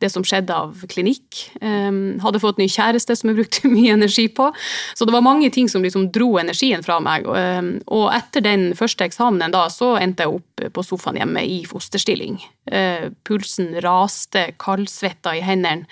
det 0.04 0.12
som 0.14 0.26
skjedde 0.28 0.54
av 0.54 0.84
klinikk. 0.92 1.40
Hadde 1.62 2.42
fått 2.44 2.62
ny 2.62 2.68
kjæreste 2.72 3.16
som 3.18 3.32
jeg 3.32 3.40
brukte 3.42 3.72
mye 3.76 3.96
energi 3.96 4.28
på. 4.30 4.52
Så 4.96 5.08
det 5.08 5.16
var 5.16 5.26
mange 5.26 5.50
ting 5.54 5.70
som 5.70 5.84
liksom 5.84 6.10
dro 6.14 6.36
energien 6.42 6.84
fra 6.86 7.00
meg. 7.04 7.28
Ehm, 7.38 7.72
og 7.92 8.10
etter 8.16 8.44
den 8.46 8.72
første 8.78 9.08
eksamenen 9.08 9.54
da, 9.54 9.66
så 9.74 9.96
endte 10.02 10.26
jeg 10.26 10.40
opp 10.40 10.66
på 10.76 10.86
sofaen 10.86 11.20
hjemme 11.22 11.44
i 11.48 11.62
fosterstilling. 11.70 12.40
Eh, 12.72 13.10
pulsen 13.28 13.74
raste, 13.84 14.52
kaldsvetta 14.62 15.36
i 15.38 15.44
hendene, 15.46 15.88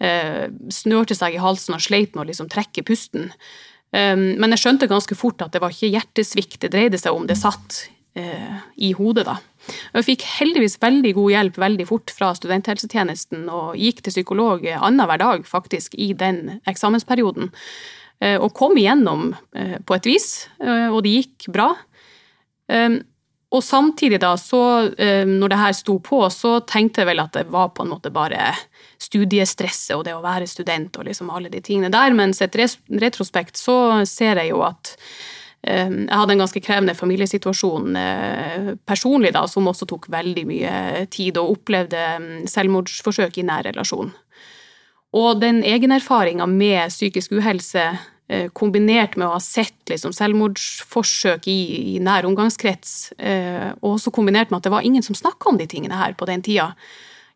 eh, 0.00 0.48
snørte 0.72 1.16
seg 1.18 1.36
i 1.36 1.42
halsen 1.42 1.76
og 1.76 1.84
sleit 1.84 2.14
med 2.14 2.26
å 2.26 2.28
liksom 2.30 2.50
trekke 2.50 2.84
pusten. 2.86 3.30
Ehm, 3.96 4.34
men 4.40 4.52
jeg 4.54 4.62
skjønte 4.62 4.88
ganske 4.90 5.16
fort 5.18 5.42
at 5.44 5.54
det 5.54 5.62
var 5.62 5.72
ikke 5.72 5.92
hjertesvikt 5.94 6.60
det 6.64 6.72
dreide 6.74 7.00
seg 7.00 7.16
om, 7.16 7.26
det 7.28 7.38
satt 7.40 7.84
eh, 8.18 8.58
i 8.76 8.92
hodet, 8.96 9.26
da. 9.28 9.38
Jeg 9.92 10.06
fikk 10.06 10.24
heldigvis 10.38 10.78
veldig 10.80 11.12
god 11.16 11.32
hjelp 11.34 11.60
veldig 11.60 11.86
fort 11.88 12.12
fra 12.14 12.30
studenthelsetjenesten 12.36 13.48
og 13.52 13.76
gikk 13.76 14.00
til 14.04 14.14
psykolog 14.14 14.64
annenhver 14.78 15.20
dag 15.20 15.44
faktisk 15.48 15.96
i 16.00 16.14
den 16.16 16.58
eksamensperioden. 16.68 17.52
Eh, 18.24 18.36
og 18.36 18.54
kom 18.56 18.78
igjennom 18.80 19.32
eh, 19.56 19.76
på 19.84 19.98
et 19.98 20.08
vis, 20.08 20.30
og 20.58 21.02
det 21.04 21.14
gikk 21.20 21.52
bra. 21.54 21.72
Og 23.48 23.64
samtidig, 23.64 24.18
da, 24.20 24.34
så 24.36 24.60
når 25.24 25.48
det 25.48 25.58
her 25.58 25.76
sto 25.76 25.96
på, 26.04 26.20
så 26.28 26.58
tenkte 26.68 27.00
jeg 27.00 27.08
vel 27.08 27.22
at 27.22 27.32
det 27.32 27.46
var 27.48 27.70
på 27.72 27.84
en 27.84 27.94
måte 27.94 28.12
bare 28.12 28.50
studiestresset 29.00 29.94
og 29.96 30.04
det 30.04 30.12
å 30.12 30.20
være 30.24 30.48
student 30.50 30.98
og 31.00 31.06
liksom 31.08 31.30
alle 31.32 31.48
de 31.48 31.62
tingene 31.64 31.88
der, 31.92 32.12
mens 32.12 32.42
et 32.44 32.58
retrospekt 32.58 33.56
så 33.56 34.04
ser 34.08 34.42
jeg 34.42 34.52
jo 34.52 34.62
at 34.68 34.96
Jeg 35.58 36.06
hadde 36.14 36.32
en 36.36 36.38
ganske 36.44 36.60
krevende 36.62 36.94
familiesituasjon 36.94 37.96
personlig, 38.86 39.32
da, 39.34 39.42
som 39.50 39.66
også 39.66 39.88
tok 39.90 40.06
veldig 40.08 40.44
mye 40.46 41.06
tid, 41.10 41.36
og 41.36 41.56
opplevde 41.56 42.04
mm, 42.22 42.46
selvmordsforsøk 42.46 43.40
i 43.40 43.44
nær 43.48 43.66
relasjon. 43.66 44.12
Og 45.18 45.40
den 45.42 45.64
egenerfaringa 45.66 46.46
med 46.46 46.94
psykisk 46.94 47.34
uhelse 47.40 47.88
Eh, 47.88 47.98
kombinert 48.52 49.16
med 49.16 49.28
å 49.28 49.34
ha 49.36 49.40
sett 49.42 49.88
liksom, 49.88 50.12
selvmordsforsøk 50.12 51.48
i, 51.48 51.58
i 51.94 52.00
nær 52.04 52.28
omgangskrets, 52.28 53.12
eh, 53.16 53.70
og 53.80 53.94
også 53.94 54.12
kombinert 54.14 54.52
med 54.52 54.60
at 54.60 54.68
det 54.68 54.74
var 54.74 54.84
ingen 54.84 55.04
som 55.04 55.16
snakka 55.16 55.48
om 55.48 55.60
de 55.60 55.68
tingene 55.70 55.96
her 55.96 56.16
på 56.18 56.28
den 56.28 56.44
tida, 56.44 56.74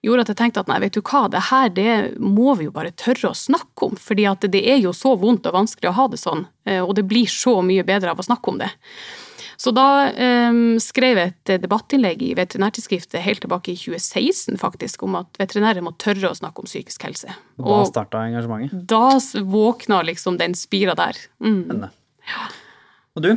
gjorde 0.03 0.27
at 0.27 0.33
jeg 0.33 0.41
tenkte 0.41 0.65
at 0.65 0.71
nei, 0.71 0.81
vet 0.83 0.97
du 0.97 1.01
hva, 1.01 1.25
det 1.31 1.45
her 1.49 1.71
det 1.73 1.97
må 2.19 2.57
vi 2.59 2.67
jo 2.67 2.75
bare 2.75 2.93
tørre 2.99 3.31
å 3.31 3.39
snakke 3.39 3.89
om. 3.89 3.97
fordi 3.97 4.27
at 4.29 4.45
det 4.51 4.63
er 4.69 4.81
jo 4.83 4.93
så 4.97 5.15
vondt 5.17 5.47
og 5.47 5.57
vanskelig 5.57 5.93
å 5.93 5.97
ha 5.97 6.09
det 6.11 6.21
sånn, 6.21 6.47
eh, 6.67 6.83
og 6.83 6.97
det 6.99 7.07
blir 7.09 7.31
så 7.31 7.61
mye 7.63 7.87
bedre 7.87 8.13
av 8.13 8.21
å 8.21 8.27
snakke 8.27 8.51
om 8.51 8.59
det. 8.61 8.71
Så 9.63 9.71
da 9.71 10.11
um, 10.51 10.75
skrev 10.83 11.21
jeg 11.21 11.33
et 11.37 11.63
debattinnlegg 11.63 12.23
i 12.27 12.33
Veterinærtidsskriftet 12.35 13.23
helt 13.23 13.45
tilbake 13.45 13.71
i 13.71 13.79
2016 13.79 14.59
faktisk, 14.59 15.05
om 15.07 15.21
at 15.21 15.39
veterinærer 15.39 15.85
må 15.87 15.93
tørre 16.03 16.33
å 16.33 16.39
snakke 16.39 16.65
om 16.65 16.67
psykisk 16.67 17.05
helse. 17.07 17.31
Og 17.63 17.69
da 17.71 17.83
starta 17.93 18.25
engasjementet? 18.27 18.83
Da 18.91 19.21
våkna 19.53 20.01
liksom 20.09 20.41
den 20.41 20.57
spira 20.59 20.97
der. 20.99 21.21
Mm. 21.45 21.85
Ja. 22.27 22.49
Og 23.15 23.27
du? 23.29 23.35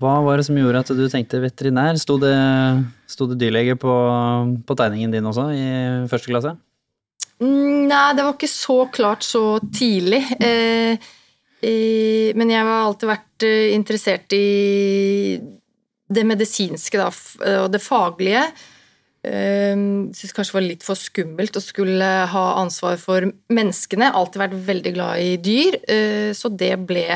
Hva 0.00 0.18
var 0.24 0.40
det 0.40 0.46
som 0.48 0.58
gjorde 0.58 0.82
at 0.84 0.92
du 0.96 1.04
tenkte 1.12 1.42
veterinær? 1.44 1.96
Sto 2.00 2.18
det, 2.20 2.34
sto 3.08 3.28
det 3.30 3.38
dyrlege 3.40 3.78
på, 3.80 3.94
på, 4.68 4.76
tegningen 4.76 5.12
din 5.16 5.28
også 5.28 5.48
i 5.52 5.64
første 6.12 6.32
klasse? 6.32 6.54
Mm, 7.40 7.88
nei, 7.88 8.06
det 8.16 8.24
var 8.26 8.36
ikke 8.36 8.52
så 8.52 8.78
klart 8.92 9.24
så 9.24 9.44
tidlig. 9.76 10.22
Eh, 10.40 11.10
men 11.62 12.52
jeg 12.52 12.64
har 12.64 12.84
alltid 12.86 13.10
vært 13.10 13.46
eh, 13.46 13.70
interessert 13.76 14.32
i 14.36 15.40
det 16.10 16.26
medisinske 16.26 16.98
da, 16.98 17.10
og 17.60 17.68
det 17.70 17.82
faglige. 17.84 18.46
Ehm, 19.26 20.12
Syns 20.16 20.32
kanskje 20.32 20.54
det 20.54 20.56
var 20.56 20.64
litt 20.64 20.86
for 20.86 20.98
skummelt 20.98 21.58
å 21.58 21.62
skulle 21.62 22.08
ha 22.32 22.44
ansvar 22.60 22.96
for 23.00 23.28
menneskene. 23.52 24.12
Alltid 24.16 24.42
vært 24.44 24.58
veldig 24.70 24.92
glad 24.96 25.20
i 25.20 25.36
dyr, 25.36 25.76
eh, 25.86 26.32
så 26.32 26.48
det 26.48 26.72
ble 26.88 27.06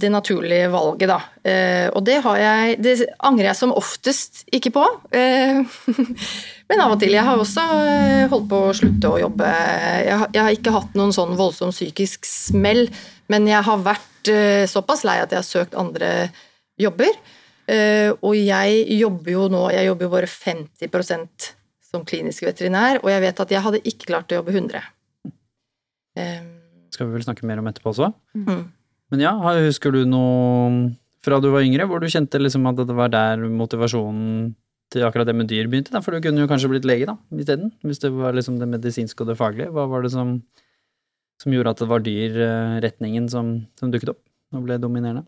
det 0.00 0.10
naturlige 0.12 0.68
valget, 0.72 1.10
da. 1.10 1.18
Eh, 1.44 1.88
og 1.92 2.04
det, 2.06 2.18
jeg, 2.40 2.76
det 2.82 2.94
angrer 3.18 3.50
jeg 3.50 3.58
som 3.58 3.74
oftest 3.76 4.42
ikke 4.54 4.72
på. 4.74 4.84
Men 6.70 6.82
av 6.84 6.94
og 6.94 7.00
til. 7.02 7.14
Jeg 7.14 7.26
har 7.26 7.40
også 7.40 7.64
eh, 7.82 8.24
holdt 8.32 8.48
på 8.50 8.60
å 8.68 8.74
slutte 8.76 9.12
å 9.12 9.20
jobbe. 9.20 9.50
Jeg 10.06 10.18
har, 10.38 10.52
ikke 10.54 10.74
hatt 10.74 10.96
noen 10.98 11.14
sånn 11.14 11.36
voldsom 11.38 11.74
psykisk 11.74 12.28
smell, 12.28 12.86
men 13.32 13.46
jeg 13.48 13.64
har 13.64 13.84
vært 13.84 14.28
såpass 14.68 15.02
lei 15.06 15.16
at 15.22 15.32
jeg 15.32 15.40
har 15.40 15.46
søkt 15.46 15.76
andre 15.78 16.28
jobber. 16.80 17.14
Og 18.20 18.34
jeg 18.36 18.98
jobber 18.98 19.30
jo 19.32 19.44
nå 19.50 19.60
Jeg 19.72 19.86
jobber 19.86 20.04
jo 20.04 20.12
bare 20.12 20.28
50% 20.28 21.52
som 21.92 22.04
klinisk 22.08 22.46
veterinær, 22.46 23.00
og 23.02 23.10
jeg 23.12 23.22
vet 23.26 23.40
at 23.44 23.52
jeg 23.52 23.64
hadde 23.64 23.82
ikke 23.88 24.08
klart 24.12 24.32
å 24.32 24.40
jobbe 24.40 24.54
100. 24.54 24.84
Um, 26.16 26.48
Skal 26.92 27.08
vi 27.08 27.16
vel 27.16 27.24
snakke 27.24 27.48
mer 27.48 27.60
om 27.60 27.68
etterpå 27.68 27.92
også? 27.92 28.12
Mm. 28.36 28.64
Men 29.12 29.20
ja, 29.20 29.36
husker 29.60 29.92
du 29.92 30.06
noe 30.08 30.90
fra 31.22 31.38
du 31.38 31.50
var 31.52 31.62
yngre, 31.62 31.86
hvor 31.86 32.02
du 32.02 32.08
kjente 32.10 32.40
liksom 32.40 32.64
at 32.70 32.80
det 32.80 32.96
var 32.96 33.12
der 33.12 33.44
motivasjonen 33.46 34.54
til 34.92 35.04
akkurat 35.06 35.28
det 35.28 35.36
med 35.36 35.48
dyr 35.50 35.68
begynte? 35.70 35.92
Da? 35.94 36.02
For 36.04 36.14
du 36.14 36.24
kunne 36.24 36.42
jo 36.42 36.50
kanskje 36.50 36.70
blitt 36.72 36.88
lege 36.88 37.06
da, 37.08 37.16
isteden? 37.36 37.70
Hvis 37.86 38.02
det 38.02 38.10
var 38.16 38.34
liksom 38.36 38.58
det 38.60 38.68
medisinske 38.72 39.22
og 39.24 39.30
det 39.30 39.38
faglige. 39.38 39.70
Hva 39.72 39.86
var 39.90 40.04
det 40.04 40.12
som, 40.14 40.38
som 41.42 41.54
gjorde 41.54 41.76
at 41.76 41.84
det 41.84 41.90
var 41.92 42.04
dyrretningen 42.06 43.28
eh, 43.28 43.32
som, 43.32 43.54
som 43.78 43.92
dukket 43.92 44.14
opp 44.14 44.22
og 44.56 44.66
ble 44.66 44.80
dominerende? 44.82 45.24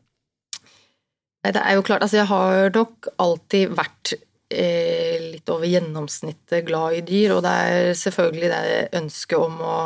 Det 1.45 1.61
er 1.61 1.77
jo 1.77 1.85
klart, 1.85 2.03
altså 2.05 2.23
jeg 2.23 2.31
har 2.31 2.71
nok 2.73 3.11
alltid 3.21 3.73
vært 3.77 4.15
eh, 4.49 5.21
litt 5.35 5.51
over 5.53 5.69
gjennomsnittet 5.69 6.65
glad 6.65 6.97
i 6.97 7.03
dyr, 7.05 7.35
og 7.37 7.43
det 7.45 7.53
er 7.69 7.89
selvfølgelig 8.01 8.51
det 8.53 8.79
ønsket 8.97 9.45
om 9.45 9.61
å 9.61 9.77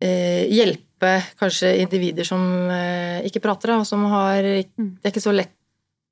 eh, 0.00 0.48
hjelpe 0.48 0.91
kanskje 1.40 1.74
individer 1.82 2.26
som 2.26 2.42
eh, 2.72 3.22
ikke 3.28 3.42
prater, 3.44 3.74
og 3.76 3.86
som 3.88 4.04
har 4.12 4.44
mm. 4.44 4.88
Det 5.00 5.08
er 5.08 5.14
ikke 5.14 5.24
så 5.24 5.34
lett 5.34 5.54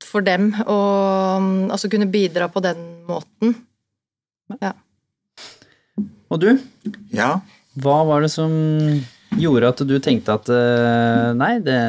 for 0.05 0.25
dem 0.25 0.49
å 0.65 0.77
altså 1.71 1.89
kunne 1.91 2.09
bidra 2.11 2.49
på 2.51 2.63
den 2.63 2.79
måten. 3.07 3.53
Ja. 4.59 4.73
Og 6.31 6.41
du? 6.41 6.49
Ja? 7.13 7.35
Hva 7.81 8.01
var 8.07 8.25
det 8.25 8.31
som 8.33 8.51
gjorde 9.39 9.71
at 9.71 9.83
du 9.87 9.95
tenkte 10.03 10.35
at 10.35 10.49
eh, 10.51 11.31
nei, 11.37 11.53
det 11.63 11.79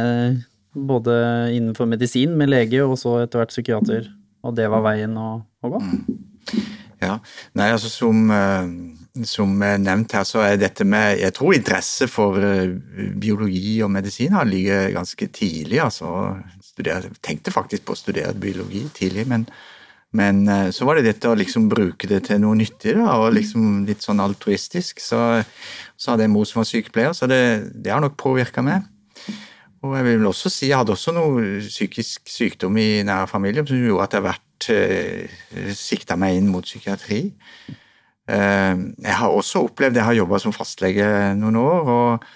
både 0.73 1.15
innenfor 1.53 1.89
medisin 1.91 2.37
med 2.39 2.53
lege 2.53 2.85
og 2.85 2.97
så 3.01 3.19
etter 3.23 3.43
hvert 3.43 3.53
psykiater, 3.53 4.07
og 4.43 4.55
det 4.57 4.69
var 4.73 4.85
veien 4.87 5.17
å, 5.19 5.31
å 5.43 5.73
gå? 5.73 5.83
Mm. 5.83 6.69
Ja, 7.03 7.17
nei 7.59 7.73
altså 7.75 7.91
som, 7.91 8.23
eh, 8.31 8.71
som 9.29 9.59
nevnt 9.61 10.15
her, 10.17 10.25
så 10.25 10.41
er 10.47 10.57
dette 10.57 10.87
med 10.89 11.21
Jeg 11.21 11.35
tror 11.37 11.53
interesse 11.53 12.09
for 12.09 12.39
eh, 12.41 12.73
biologi 13.21 13.83
og 13.85 13.91
medisin 13.93 14.33
har 14.33 14.49
ligget 14.49 14.95
ganske 14.95 15.29
tidlig, 15.29 15.83
altså 15.85 16.39
studere, 16.65 17.13
tenkte 17.21 17.53
faktisk 17.53 17.85
på 17.85 17.93
å 17.93 18.01
studere 18.01 18.33
biologi 18.41 18.87
tidlig, 18.97 19.27
men, 19.29 19.45
men 20.17 20.47
eh, 20.49 20.71
så 20.73 20.89
var 20.89 20.97
det 20.97 21.11
dette 21.11 21.29
å 21.29 21.37
liksom 21.37 21.69
bruke 21.69 22.09
det 22.09 22.23
til 22.31 22.41
noe 22.41 22.57
nyttig, 22.57 22.97
da, 22.97 23.19
og 23.21 23.37
liksom 23.37 23.85
litt 23.89 24.05
sånn 24.05 24.23
altruistisk. 24.25 25.05
Så, 25.05 25.21
så 25.97 26.15
hadde 26.15 26.27
jeg 26.27 26.33
mor 26.33 26.49
som 26.49 26.63
var 26.63 26.71
sykepleier, 26.71 27.13
så 27.17 27.29
det, 27.29 27.43
det 27.85 27.93
har 27.93 28.01
nok 28.05 28.17
påvirka 28.21 28.65
meg. 28.65 28.89
Og 29.83 29.97
jeg 29.99 30.07
vil 30.07 30.27
også 30.31 30.51
si 30.53 30.69
jeg 30.71 30.79
hadde 30.79 30.95
også 30.95 31.13
noe 31.15 31.59
psykisk 31.67 32.31
sykdom 32.31 32.77
i 32.79 33.03
nær 33.05 33.27
familie 33.31 33.65
som 33.67 33.81
gjorde 33.81 34.05
at 34.07 34.13
jeg 34.15 34.23
har 34.23 34.29
vært 34.31 34.69
eh, 34.73 35.73
sikta 35.77 36.17
meg 36.17 36.39
inn 36.39 36.53
mot 36.55 36.65
psykiatri. 36.65 37.25
Eh, 38.33 38.85
jeg 39.05 39.19
har 39.19 39.35
også 39.35 39.67
opplevd 39.67 39.99
Jeg 39.99 40.09
har 40.09 40.17
jobba 40.17 40.39
som 40.41 40.55
fastlege 40.57 41.09
noen 41.41 41.61
år. 41.61 41.93
og 41.97 42.31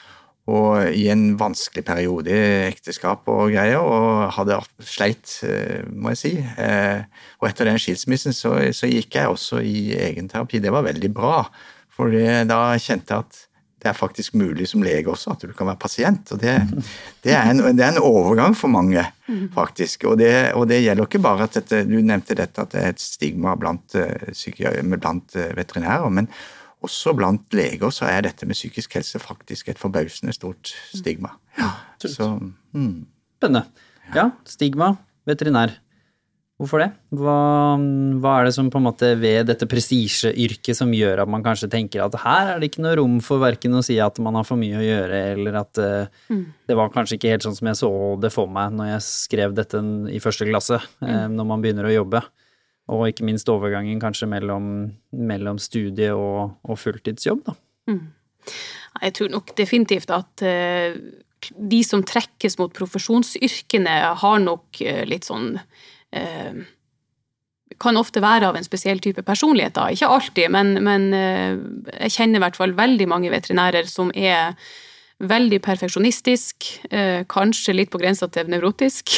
og 0.46 0.94
i 0.94 1.08
en 1.10 1.32
vanskelig 1.34 1.82
periode 1.82 2.30
i 2.30 2.68
ekteskap 2.68 3.26
og 3.26 3.48
greier, 3.50 3.82
og 3.82 4.30
hadde 4.36 4.60
sleit, 4.78 5.40
eh, 5.42 5.82
må 5.90 6.12
jeg 6.12 6.20
si. 6.20 6.30
Eh, 6.38 7.02
og 7.40 7.48
etter 7.48 7.66
den 7.66 7.80
skilsmissen 7.82 8.30
så, 8.30 8.52
så 8.70 8.86
gikk 8.86 9.18
jeg 9.18 9.26
også 9.26 9.58
i 9.58 9.90
egenterapi. 9.98 10.60
Det 10.62 10.70
var 10.70 10.86
veldig 10.86 11.10
bra, 11.10 11.40
for 11.90 12.14
da 12.46 12.60
kjente 12.78 13.10
jeg 13.10 13.26
at 13.26 13.40
det 13.82 13.90
er 13.90 13.96
faktisk 13.96 14.34
mulig 14.34 14.66
som 14.70 14.82
lege 14.82 15.10
også, 15.12 15.34
at 15.34 15.44
du 15.44 15.52
kan 15.56 15.68
være 15.68 15.80
pasient. 15.80 16.32
Og 16.32 16.40
det, 16.40 16.54
det, 17.24 17.32
er, 17.36 17.50
en, 17.50 17.60
det 17.76 17.84
er, 17.84 17.92
en, 17.92 18.02
overgang 18.02 18.56
for 18.56 18.72
mange, 18.72 19.04
faktisk. 19.54 20.08
Og 20.10 20.16
det, 20.18 20.32
og 20.56 20.68
det 20.70 20.80
gjelder 20.82 21.08
ikke 21.08 21.22
bare 21.22 21.44
at 21.44 21.58
dette, 21.58 21.82
Du 21.84 21.98
nevnte 22.00 22.38
dette 22.38 22.62
at 22.62 22.72
det 22.72 22.82
er 22.82 22.94
et 22.94 23.02
stigma 23.02 23.54
blant, 23.60 23.94
eh, 23.94 24.94
blant 24.96 25.36
veterinærer. 25.36 26.08
men 26.08 26.30
også 26.86 27.14
blant 27.16 27.56
leger 27.56 27.90
så 27.94 28.08
er 28.10 28.26
dette 28.26 28.46
med 28.46 28.56
psykisk 28.56 28.98
helse 28.98 29.20
faktisk 29.22 29.68
et 29.72 29.80
forbausende 29.80 30.34
stort 30.36 30.72
stigma. 30.94 31.34
Ja, 31.58 31.72
så, 31.98 32.36
mm. 32.72 33.06
Spennende. 33.40 33.64
Ja, 34.14 34.30
stigma, 34.46 34.94
veterinær. 35.26 35.74
Hvorfor 36.56 36.80
det? 36.80 36.86
Hva, 37.12 37.36
hva, 38.16 38.30
er 38.38 38.46
det 38.48 38.54
som 38.56 38.70
på 38.72 38.80
en 38.80 38.86
måte 38.86 39.10
ved 39.20 39.50
dette 39.50 39.66
prestisjeyrket 39.68 40.78
som 40.78 40.92
gjør 40.96 41.20
at 41.20 41.28
man 41.28 41.42
kanskje 41.44 41.68
tenker 41.68 42.00
at 42.00 42.14
her 42.22 42.54
er 42.54 42.62
det 42.62 42.70
ikke 42.70 42.84
noe 42.84 42.94
rom 42.96 43.18
for 43.24 43.42
verken 43.42 43.76
å 43.76 43.82
si 43.84 43.98
at 44.00 44.16
man 44.24 44.38
har 44.38 44.46
for 44.48 44.56
mye 44.56 44.78
å 44.78 44.84
gjøre, 44.84 45.18
eller 45.34 45.58
at 45.60 45.80
uh, 45.82 46.22
mm. 46.32 46.44
det 46.64 46.76
var 46.78 46.94
kanskje 46.94 47.18
ikke 47.18 47.34
helt 47.34 47.44
sånn 47.44 47.58
som 47.58 47.68
jeg 47.68 47.78
så 47.82 47.90
det 48.22 48.30
for 48.32 48.48
meg 48.48 48.72
når 48.72 48.88
jeg 48.88 49.04
skrev 49.04 49.56
dette 49.58 49.82
i 50.08 50.20
første 50.24 50.48
klasse, 50.48 50.78
mm. 51.04 51.10
uh, 51.10 51.26
når 51.34 51.48
man 51.50 51.64
begynner 51.64 51.90
å 51.90 51.92
jobbe. 51.92 52.22
Og 52.96 53.04
ikke 53.10 53.26
minst 53.28 53.50
overgangen 53.52 54.00
kanskje 54.00 54.28
mellom, 54.30 54.70
mellom 55.12 55.60
studie 55.60 56.08
og, 56.16 56.54
og, 56.64 56.78
fulltidsjobb, 56.80 57.42
da. 57.50 57.56
Mm. 57.90 58.00
Jeg 59.02 59.16
tror 59.18 59.28
nok 59.34 59.52
definitivt 59.60 60.14
at 60.14 60.46
uh, 60.46 60.96
de 61.52 61.82
som 61.84 62.00
trekkes 62.00 62.56
mot 62.62 62.72
profesjonsyrkene, 62.72 63.98
har 64.22 64.40
nok 64.40 64.80
uh, 64.86 65.02
litt 65.04 65.28
sånn 65.28 65.58
uh, 66.16 67.76
kan 67.82 68.00
ofte 68.00 68.22
være 68.24 68.48
av 68.48 68.56
en 68.56 68.64
spesiell 68.64 69.02
type 69.04 69.22
personlighet, 69.26 69.74
da. 69.76 69.90
Ikke 69.92 70.08
alltid, 70.08 70.48
men, 70.54 70.78
men 70.86 71.10
jeg 71.12 72.12
kjenner 72.14 72.38
i 72.38 72.42
hvert 72.44 72.56
fall 72.56 72.72
veldig 72.78 73.08
mange 73.10 73.32
veterinærer 73.32 73.88
som 73.90 74.12
er 74.14 74.54
Veldig 75.16 75.62
perfeksjonistisk, 75.64 76.66
eh, 76.90 77.22
kanskje 77.32 77.72
litt 77.72 77.88
på 77.88 77.96
grensa 78.02 78.28
til 78.28 78.50
nevrotisk. 78.52 79.14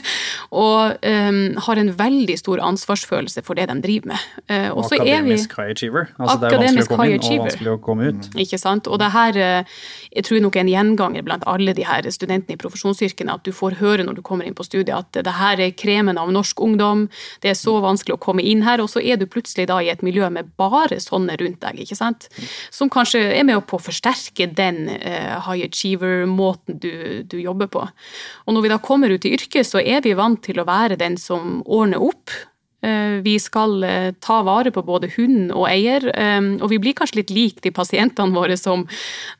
og 0.64 0.98
um, 1.00 1.38
har 1.64 1.80
en 1.80 1.92
veldig 1.96 2.36
stor 2.36 2.60
ansvarsfølelse 2.66 3.40
for 3.46 3.56
det 3.56 3.70
de 3.70 3.78
driver 3.80 4.12
med. 4.12 4.26
Uh, 4.44 4.68
og 4.76 4.84
akademisk 4.84 5.56
high 5.56 5.72
achiever. 5.72 6.10
Altså 6.18 6.36
det 6.42 6.50
er 6.50 6.60
vanskelig 6.66 6.84
å 6.84 6.90
komme 6.92 7.08
inn 7.14 7.24
og 7.24 7.46
vanskelig 7.46 7.72
å 7.72 7.78
komme 7.86 8.10
ut. 8.10 8.28
Mm. 8.28 8.42
Ikke 8.44 8.60
sant. 8.60 8.92
Og 8.92 9.00
det 9.00 9.08
her 9.16 9.40
jeg 10.18 10.24
tror 10.24 10.40
nok 10.42 10.56
er 10.56 10.64
en 10.64 10.70
gjenganger 10.72 11.24
blant 11.24 11.44
alle 11.48 11.72
de 11.76 11.84
her 11.86 12.06
studentene 12.12 12.56
i 12.56 12.60
profesjonsyrkene, 12.60 13.38
at 13.38 13.44
du 13.46 13.52
får 13.54 13.78
høre 13.80 14.06
når 14.06 14.18
du 14.18 14.22
kommer 14.26 14.48
inn 14.48 14.56
på 14.56 14.66
studiet 14.66 14.96
at 14.96 15.20
det 15.24 15.34
her 15.36 15.60
er 15.62 15.74
kremen 15.76 16.20
av 16.20 16.32
norsk 16.34 16.60
ungdom, 16.64 17.06
det 17.44 17.52
er 17.52 17.58
så 17.58 17.76
vanskelig 17.84 18.16
å 18.16 18.20
komme 18.22 18.44
inn 18.44 18.64
her, 18.66 18.82
og 18.82 18.90
så 18.92 19.00
er 19.00 19.20
du 19.20 19.28
plutselig 19.30 19.68
da 19.70 19.78
i 19.84 19.90
et 19.92 20.04
miljø 20.04 20.28
med 20.32 20.50
bare 20.60 21.00
sånne 21.02 21.36
rundt 21.40 21.60
deg, 21.64 21.82
ikke 21.84 21.98
sant. 21.98 22.28
Som 22.74 22.92
kanskje 22.92 23.22
er 23.36 23.46
med 23.46 23.60
på 23.68 23.78
å 23.78 23.84
forsterke 23.88 24.48
den 24.58 24.86
uh, 24.90 25.37
high 25.46 25.66
achiever-måten 25.66 26.78
du, 26.82 26.92
du, 27.24 27.38
jobber 27.40 27.70
på. 27.72 27.86
Og 28.46 28.54
når 28.54 28.64
vi 28.64 28.72
da 28.72 28.78
kommer 28.82 29.12
ut 29.12 29.26
i 29.28 29.34
yrket, 29.36 29.66
så 29.66 29.82
er 29.82 30.04
vi 30.04 30.16
vant 30.18 30.42
til 30.44 30.60
å 30.60 30.68
være 30.68 30.98
den 31.00 31.18
som 31.20 31.60
ordner 31.64 32.02
opp. 32.10 32.34
Eh, 32.80 33.22
vi 33.22 33.40
skal 33.40 33.84
eh, 33.84 34.12
ta 34.20 34.42
vare 34.42 34.70
på 34.70 34.84
både 34.86 35.08
hund 35.16 35.50
og 35.50 35.64
eier, 35.66 36.04
eh, 36.14 36.44
og 36.62 36.68
vi 36.70 36.78
blir 36.78 36.94
kanskje 36.94 37.18
litt 37.18 37.32
lik 37.34 37.58
de 37.64 37.72
pasientene 37.74 38.30
våre 38.30 38.54
som 38.56 38.84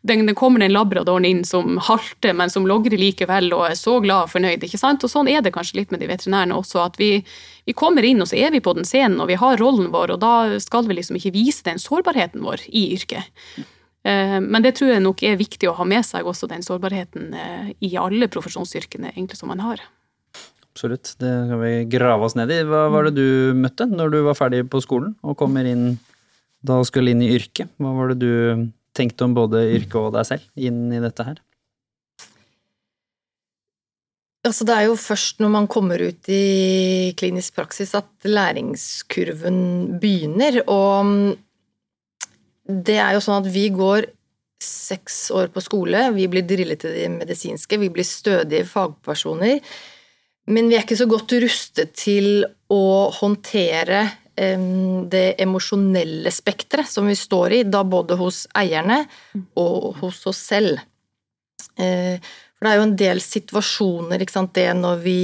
den 0.02 0.34
kommer 0.34 0.64
den 0.64 0.74
labradoren 0.74 1.28
inn 1.28 1.44
som 1.46 1.78
halter, 1.78 2.34
men 2.34 2.50
som 2.50 2.66
logrer 2.66 2.98
likevel 2.98 3.52
og 3.54 3.68
er 3.68 3.78
så 3.78 4.00
glad 4.02 4.26
og 4.26 4.34
fornøyd. 4.34 4.66
ikke 4.66 4.80
sant? 4.80 5.06
Og 5.06 5.12
sånn 5.12 5.30
er 5.30 5.44
det 5.46 5.54
kanskje 5.54 5.78
litt 5.78 5.94
med 5.94 6.02
de 6.02 6.10
veterinærene 6.10 6.58
også, 6.58 6.82
at 6.82 6.98
vi, 6.98 7.22
vi 7.68 7.78
kommer 7.78 8.02
inn, 8.02 8.24
og 8.24 8.32
så 8.32 8.42
er 8.42 8.50
vi 8.50 8.64
på 8.64 8.74
den 8.74 8.88
scenen, 8.88 9.20
og 9.22 9.30
vi 9.30 9.38
har 9.38 9.62
rollen 9.62 9.92
vår, 9.94 10.16
og 10.16 10.22
da 10.24 10.58
skal 10.58 10.90
vi 10.90 10.98
liksom 10.98 11.20
ikke 11.20 11.36
vise 11.38 11.62
den 11.70 11.78
sårbarheten 11.78 12.42
vår 12.42 12.66
i 12.74 12.88
yrket. 12.98 13.30
Men 14.06 14.62
det 14.64 14.76
tror 14.78 14.92
jeg 14.92 15.02
nok 15.04 15.22
er 15.26 15.40
viktig 15.40 15.68
å 15.68 15.76
ha 15.76 15.84
med 15.88 16.06
seg 16.06 16.26
også 16.26 16.46
den 16.48 16.62
sårbarheten 16.64 17.32
i 17.84 17.90
alle 17.98 18.28
profesjonsyrkene 18.30 19.10
egentlig 19.10 19.36
som 19.40 19.50
man 19.50 19.60
har. 19.60 19.82
Absolutt, 20.70 21.16
det 21.18 21.32
kan 21.50 21.58
vi 21.58 21.72
grave 21.90 22.22
oss 22.24 22.36
ned 22.38 22.52
i. 22.54 22.60
Hva 22.62 22.84
var 22.94 23.08
det 23.08 23.18
du 23.18 23.58
møtte 23.58 23.88
når 23.90 24.14
du 24.14 24.18
var 24.28 24.38
ferdig 24.38 24.62
på 24.70 24.80
skolen 24.84 25.16
og 25.26 25.34
kommer 25.40 25.66
inn 25.66 25.98
da 26.62 26.78
skulle 26.86 27.10
inn 27.12 27.24
i 27.26 27.32
yrket? 27.34 27.74
Hva 27.82 27.90
var 27.96 28.14
det 28.14 28.22
du 28.22 28.70
tenkte 28.96 29.26
om 29.26 29.34
både 29.34 29.64
yrket 29.74 29.98
og 29.98 30.14
deg 30.14 30.30
selv 30.30 30.46
inn 30.54 30.86
i 30.94 31.02
dette 31.02 31.26
her? 31.26 31.42
Altså, 34.46 34.64
det 34.64 34.74
er 34.76 34.86
jo 34.86 34.94
først 34.96 35.42
når 35.42 35.50
man 35.52 35.66
kommer 35.68 35.98
ut 35.98 36.30
i 36.30 37.12
klinisk 37.18 37.58
praksis 37.58 37.90
at 37.98 38.08
læringskurven 38.24 39.98
begynner, 40.00 40.62
og 40.70 41.34
det 42.68 42.98
er 43.00 43.16
jo 43.16 43.24
sånn 43.24 43.42
at 43.42 43.50
vi 43.52 43.68
går 43.72 44.10
seks 44.62 45.28
år 45.36 45.52
på 45.54 45.62
skole, 45.62 46.08
vi 46.16 46.26
blir 46.30 46.44
drillet 46.46 46.80
til 46.82 46.92
det 46.92 47.06
medisinske, 47.14 47.78
vi 47.80 47.90
blir 47.94 48.06
stødige 48.06 48.66
fagpersoner. 48.68 49.60
Men 50.48 50.70
vi 50.70 50.78
er 50.78 50.84
ikke 50.84 50.98
så 50.98 51.06
godt 51.08 51.34
rustet 51.40 51.92
til 51.96 52.42
å 52.72 53.08
håndtere 53.18 54.06
det 54.38 55.34
emosjonelle 55.42 56.30
spekteret 56.30 56.86
som 56.86 57.08
vi 57.10 57.16
står 57.18 57.54
i, 57.56 57.62
da 57.66 57.82
både 57.82 58.14
hos 58.20 58.44
eierne 58.56 59.00
og 59.58 59.98
hos 60.02 60.20
oss 60.30 60.44
selv. 60.52 60.78
Eh, 61.78 62.22
for 62.54 62.66
det 62.66 62.70
er 62.70 62.78
jo 62.78 62.86
en 62.86 62.98
del 63.00 63.22
situasjoner, 63.22 64.22
ikke 64.22 64.36
sant, 64.36 64.54
det 64.54 64.68
når 64.78 65.02
vi 65.02 65.20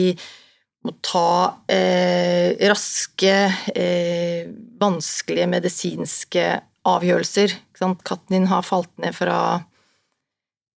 må 0.85 0.97
ta 1.05 1.63
eh, 1.71 2.59
raske, 2.69 3.37
eh, 3.71 4.51
vanskelige 4.83 5.49
medisinske 5.51 6.49
avgjørelser. 6.89 7.55
Katten 7.79 8.37
din 8.37 8.51
har 8.51 8.65
falt 8.67 8.93
ned 9.03 9.17
fra 9.17 9.39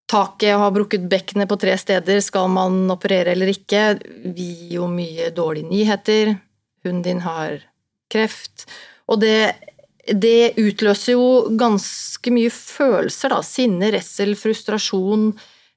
taket 0.08 0.56
og 0.56 0.64
har 0.64 0.76
brukket 0.76 1.08
bekkenet 1.12 1.50
på 1.50 1.58
tre 1.60 1.74
steder, 1.80 2.22
skal 2.24 2.48
man 2.52 2.86
operere 2.94 3.34
eller 3.36 3.52
ikke? 3.52 3.98
Vi 4.24 4.48
gir 4.62 4.78
jo 4.80 4.92
mye 4.92 5.32
dårlige 5.36 5.68
nyheter. 5.68 6.38
Hunden 6.86 7.04
din 7.04 7.24
har 7.26 7.60
kreft. 8.12 8.68
Og 9.12 9.20
det, 9.20 9.56
det 10.08 10.56
utløser 10.60 11.18
jo 11.18 11.28
ganske 11.60 12.32
mye 12.32 12.52
følelser, 12.54 13.36
da. 13.36 13.42
Sinne, 13.44 13.92
redsel, 13.92 14.36
frustrasjon 14.40 15.34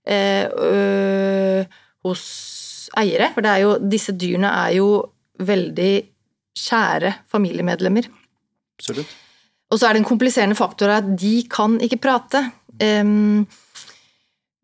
eh, 0.07 0.47
øh, 0.47 1.81
hos 2.07 2.25
eiere. 3.01 3.33
For 3.35 3.51
jo, 3.63 3.75
disse 3.83 4.15
dyrene 4.15 4.53
er 4.67 4.77
jo 4.79 4.93
veldig 5.41 5.93
kjære 6.61 7.17
familiemedlemmer. 7.31 8.07
Absolutt. 8.79 9.19
Og 9.71 9.79
så 9.79 9.87
er 9.87 9.95
det 9.95 10.03
en 10.03 10.11
kompliserende 10.11 10.59
faktor 10.59 10.93
at 10.93 11.11
de 11.19 11.35
kan 11.51 11.79
ikke 11.83 12.01
prate. 12.03 12.43
Um, 12.81 13.47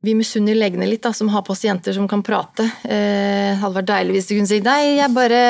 vi 0.07 0.14
misunner 0.14 0.55
legene 0.55 0.87
litt, 0.87 1.03
da, 1.03 1.11
som 1.16 1.31
har 1.33 1.45
pasienter 1.47 1.95
som 1.97 2.07
kan 2.11 2.23
prate. 2.27 2.66
Eh, 2.85 3.57
hadde 3.59 3.75
vært 3.79 3.88
deilig 3.90 4.16
hvis 4.16 4.29
de 4.29 4.38
kunne 4.38 4.51
si 4.51 4.61
nei, 4.62 4.81
jeg 5.01 5.14
bare 5.16 5.40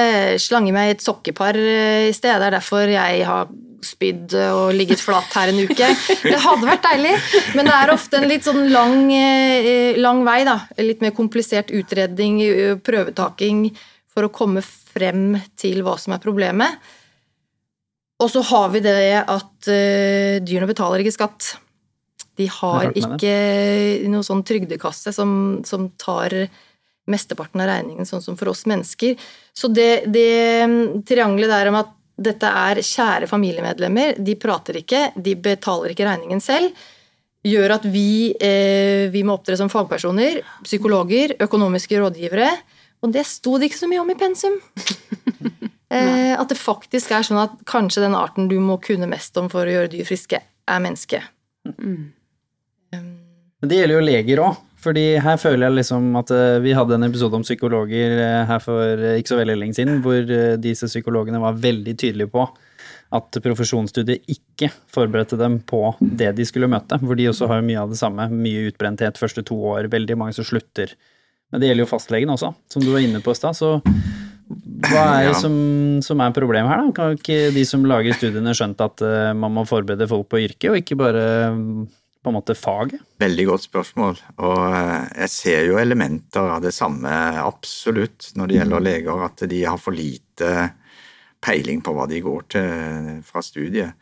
slanger 0.40 0.77
meg 0.77 0.88
i 0.88 0.95
et 0.95 1.05
sokkepar 1.05 1.59
eh, 1.61 2.09
i 2.09 2.14
sted. 2.16 2.38
Det 2.40 2.49
er 2.49 2.57
derfor 2.57 2.88
jeg 2.88 3.27
har 3.29 3.51
spydd 3.87 4.33
og 4.55 4.71
ligget 4.75 5.03
flat 5.03 5.35
her 5.37 5.53
en 5.53 5.61
uke. 5.61 5.90
Det 6.25 6.38
hadde 6.40 6.71
vært 6.71 6.87
deilig, 6.87 7.12
men 7.59 7.69
det 7.69 7.75
er 7.77 7.92
ofte 7.92 8.21
en 8.21 8.29
litt 8.31 8.47
sånn 8.49 8.64
lang, 8.73 8.97
eh, 9.12 9.99
lang 10.01 10.25
vei, 10.27 10.40
da. 10.49 10.57
Litt 10.81 11.05
mer 11.05 11.12
komplisert 11.16 11.75
utredning, 11.77 12.40
prøvetaking, 12.87 13.66
for 14.09 14.25
å 14.25 14.33
komme 14.33 14.64
frem 14.64 15.37
til 15.61 15.85
hva 15.85 15.99
som 16.01 16.16
er 16.16 16.23
problemet. 16.23 16.81
Og 18.22 18.31
så 18.33 18.40
har 18.48 18.70
vi 18.72 18.81
det 18.85 18.98
at 19.20 19.68
uh, 19.68 20.37
dyrene 20.40 20.68
betaler 20.70 21.02
ikke 21.02 21.16
skatt. 21.18 21.50
De 22.37 22.46
har 22.52 22.90
ikke 22.92 23.35
noen 24.09 24.24
sånn 24.24 24.44
trygdekasse 24.44 25.12
som, 25.16 25.31
som, 25.64 25.88
tar 26.00 26.35
mesteparten 27.09 27.62
av 27.62 27.70
regningen, 27.70 28.09
sånn 28.09 28.24
som 28.24 28.37
for 28.37 28.50
oss 28.50 28.64
mennesker. 28.68 29.14
Så 29.57 29.70
det, 29.72 30.09
det 30.12 30.66
triangelet 31.09 31.52
der 31.52 31.70
om 31.70 31.79
at 31.81 31.92
dette 32.16 32.48
er 32.48 32.81
kjære 32.85 33.29
familiemedlemmer, 33.31 34.16
de 34.18 34.35
prater 34.40 34.81
ikke, 34.81 35.11
de 35.16 35.37
betaler 35.38 35.92
ikke 35.92 36.09
regningen 36.09 36.40
selv, 36.44 36.72
gjør 37.46 37.76
at 37.76 37.85
vi, 37.87 38.35
eh, 38.40 39.07
vi 39.12 39.22
må 39.22 39.37
opptre 39.37 39.57
som 39.61 39.70
fagpersoner, 39.70 40.40
psykologer, 40.64 41.37
økonomiske 41.46 42.00
rådgivere. 42.00 42.50
Og 43.05 43.12
det 43.14 43.26
sto 43.29 43.55
det 43.61 43.70
ikke 43.70 43.85
så 43.85 43.90
mye 43.90 44.02
om 44.02 44.11
i 44.11 44.18
pensum. 44.18 44.57
eh, 45.92 46.35
at 46.37 46.51
det 46.53 46.59
faktisk 46.59 47.14
er 47.14 47.27
sånn 47.27 47.42
at 47.42 47.57
kanskje 47.68 48.05
den 48.07 48.18
arten 48.18 48.51
du 48.51 48.59
må 48.62 48.79
kunne 48.83 49.09
mest 49.11 49.37
om 49.40 49.51
for 49.53 49.66
å 49.66 49.77
gjøre 49.77 49.92
dyr 49.94 50.09
friske, 50.09 50.42
er 50.42 50.83
menneske. 50.83 51.22
Mm. 51.66 52.12
Men 52.96 53.70
det 53.70 53.81
gjelder 53.81 53.99
jo 53.99 54.07
leger 54.07 54.42
òg. 54.46 54.62
Fordi 54.87 55.16
her 55.18 55.38
føler 55.40 55.66
jeg 55.66 55.79
liksom 55.81 56.12
at 56.20 56.31
eh, 56.35 56.61
vi 56.62 56.75
hadde 56.77 56.94
en 56.94 57.09
episode 57.09 57.35
om 57.38 57.42
psykologer 57.42 58.20
eh, 58.20 58.42
her 58.46 58.62
for 58.62 59.01
eh, 59.01 59.18
ikke 59.18 59.33
så 59.33 59.40
veldig 59.40 59.57
lenge 59.59 59.79
siden, 59.79 59.99
hvor 60.05 60.20
disse 60.62 60.87
psykologene 60.90 61.40
var 61.42 61.59
veldig 61.59 61.96
tydelige 61.96 62.31
på 62.31 62.44
at 63.16 63.38
profesjonsstudiet 63.42 64.27
ikke 64.31 64.68
forberedte 64.90 65.38
dem 65.38 65.61
på 65.66 65.81
det 66.01 66.33
de 66.38 66.46
skulle 66.46 66.68
møte. 66.70 66.99
Hvor 67.03 67.18
de 67.18 67.29
også 67.31 67.49
har 67.51 67.66
mye 67.66 67.83
av 67.83 67.92
det 67.92 67.99
samme. 67.99 68.29
Mye 68.35 68.66
utbrenthet 68.70 69.18
første 69.18 69.44
to 69.46 69.59
år, 69.72 69.90
veldig 69.92 70.18
mange 70.18 70.37
som 70.37 70.46
slutter. 70.46 70.94
Men 71.51 71.62
det 71.62 71.70
gjelder 71.70 71.87
jo 71.87 71.90
fastlegen 71.90 72.35
også, 72.35 72.51
som 72.70 72.83
du 72.83 72.90
var 72.90 73.05
inne 73.07 73.22
på 73.22 73.35
i 73.35 73.38
stad. 73.38 73.59
Så 73.59 73.77
hva 74.85 75.05
er 75.19 75.31
det 75.31 75.37
som, 75.41 75.55
som, 76.05 76.21
er 76.21 76.35
problemet 76.37 76.73
her, 76.73 76.83
da? 76.83 76.95
Kan 76.97 77.17
ikke 77.17 77.53
de 77.55 77.62
som 77.69 77.87
lager 77.89 78.17
studiene 78.17 78.53
skjønt 78.57 78.83
at 78.85 79.05
man 79.39 79.55
må 79.55 79.65
forberede 79.69 80.09
folk 80.11 80.29
på 80.33 80.43
yrket, 80.45 80.69
og 80.73 80.81
ikke 80.83 80.99
bare 81.01 81.23
på 82.27 82.33
en 82.33 82.35
måte 82.35 82.57
faget? 82.59 83.03
Veldig 83.23 83.45
godt 83.47 83.65
spørsmål. 83.69 84.17
Og 84.43 84.62
eh, 84.67 85.05
jeg 85.23 85.31
ser 85.31 85.61
jo 85.69 85.79
elementer 85.79 86.49
av 86.57 86.65
det 86.65 86.75
samme 86.75 87.12
absolutt 87.39 88.33
når 88.35 88.51
det 88.51 88.59
gjelder 88.59 88.83
leger, 88.83 89.23
at 89.29 89.45
de 89.53 89.61
har 89.62 89.79
for 89.79 89.95
lite 89.95 90.51
peiling 91.46 91.82
på 91.85 91.94
hva 91.94 92.09
de 92.11 92.18
går 92.24 92.46
til 92.56 93.09
fra 93.26 93.42
studiet. 93.44 93.94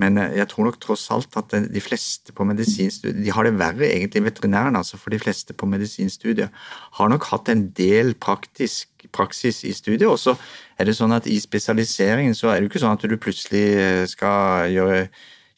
Men 0.00 0.18
eh, 0.20 0.38
jeg 0.40 0.48
tror 0.50 0.68
nok 0.68 0.80
tross 0.82 1.06
alt 1.14 1.36
at 1.38 1.52
de 1.52 1.82
fleste 1.84 2.34
på 2.36 2.46
medisinstudiet 2.48 3.22
De 3.24 3.34
har 3.34 3.46
det 3.46 3.56
verre 3.60 3.90
egentlig 3.90 4.24
veterinærene, 4.30 4.80
altså, 4.80 4.98
for 5.00 5.12
de 5.14 5.20
fleste 5.20 5.56
på 5.56 5.68
medisinstudiet 5.70 6.64
har 6.98 7.12
nok 7.12 7.28
hatt 7.32 7.52
en 7.52 7.68
del 7.76 8.14
praktisk 8.14 9.06
praksis 9.12 9.62
i 9.64 9.74
studiet. 9.76 10.08
Og 10.08 10.18
så 10.20 10.36
er 10.78 10.88
det 10.88 10.96
sånn 10.98 11.14
at 11.16 11.28
i 11.30 11.38
spesialiseringen 11.42 12.36
så 12.36 12.50
er 12.50 12.58
det 12.58 12.66
jo 12.66 12.74
ikke 12.74 12.84
sånn 12.86 12.96
at 12.96 13.06
du 13.06 13.16
plutselig 13.20 14.10
skal 14.16 14.72
gjøre 14.72 15.06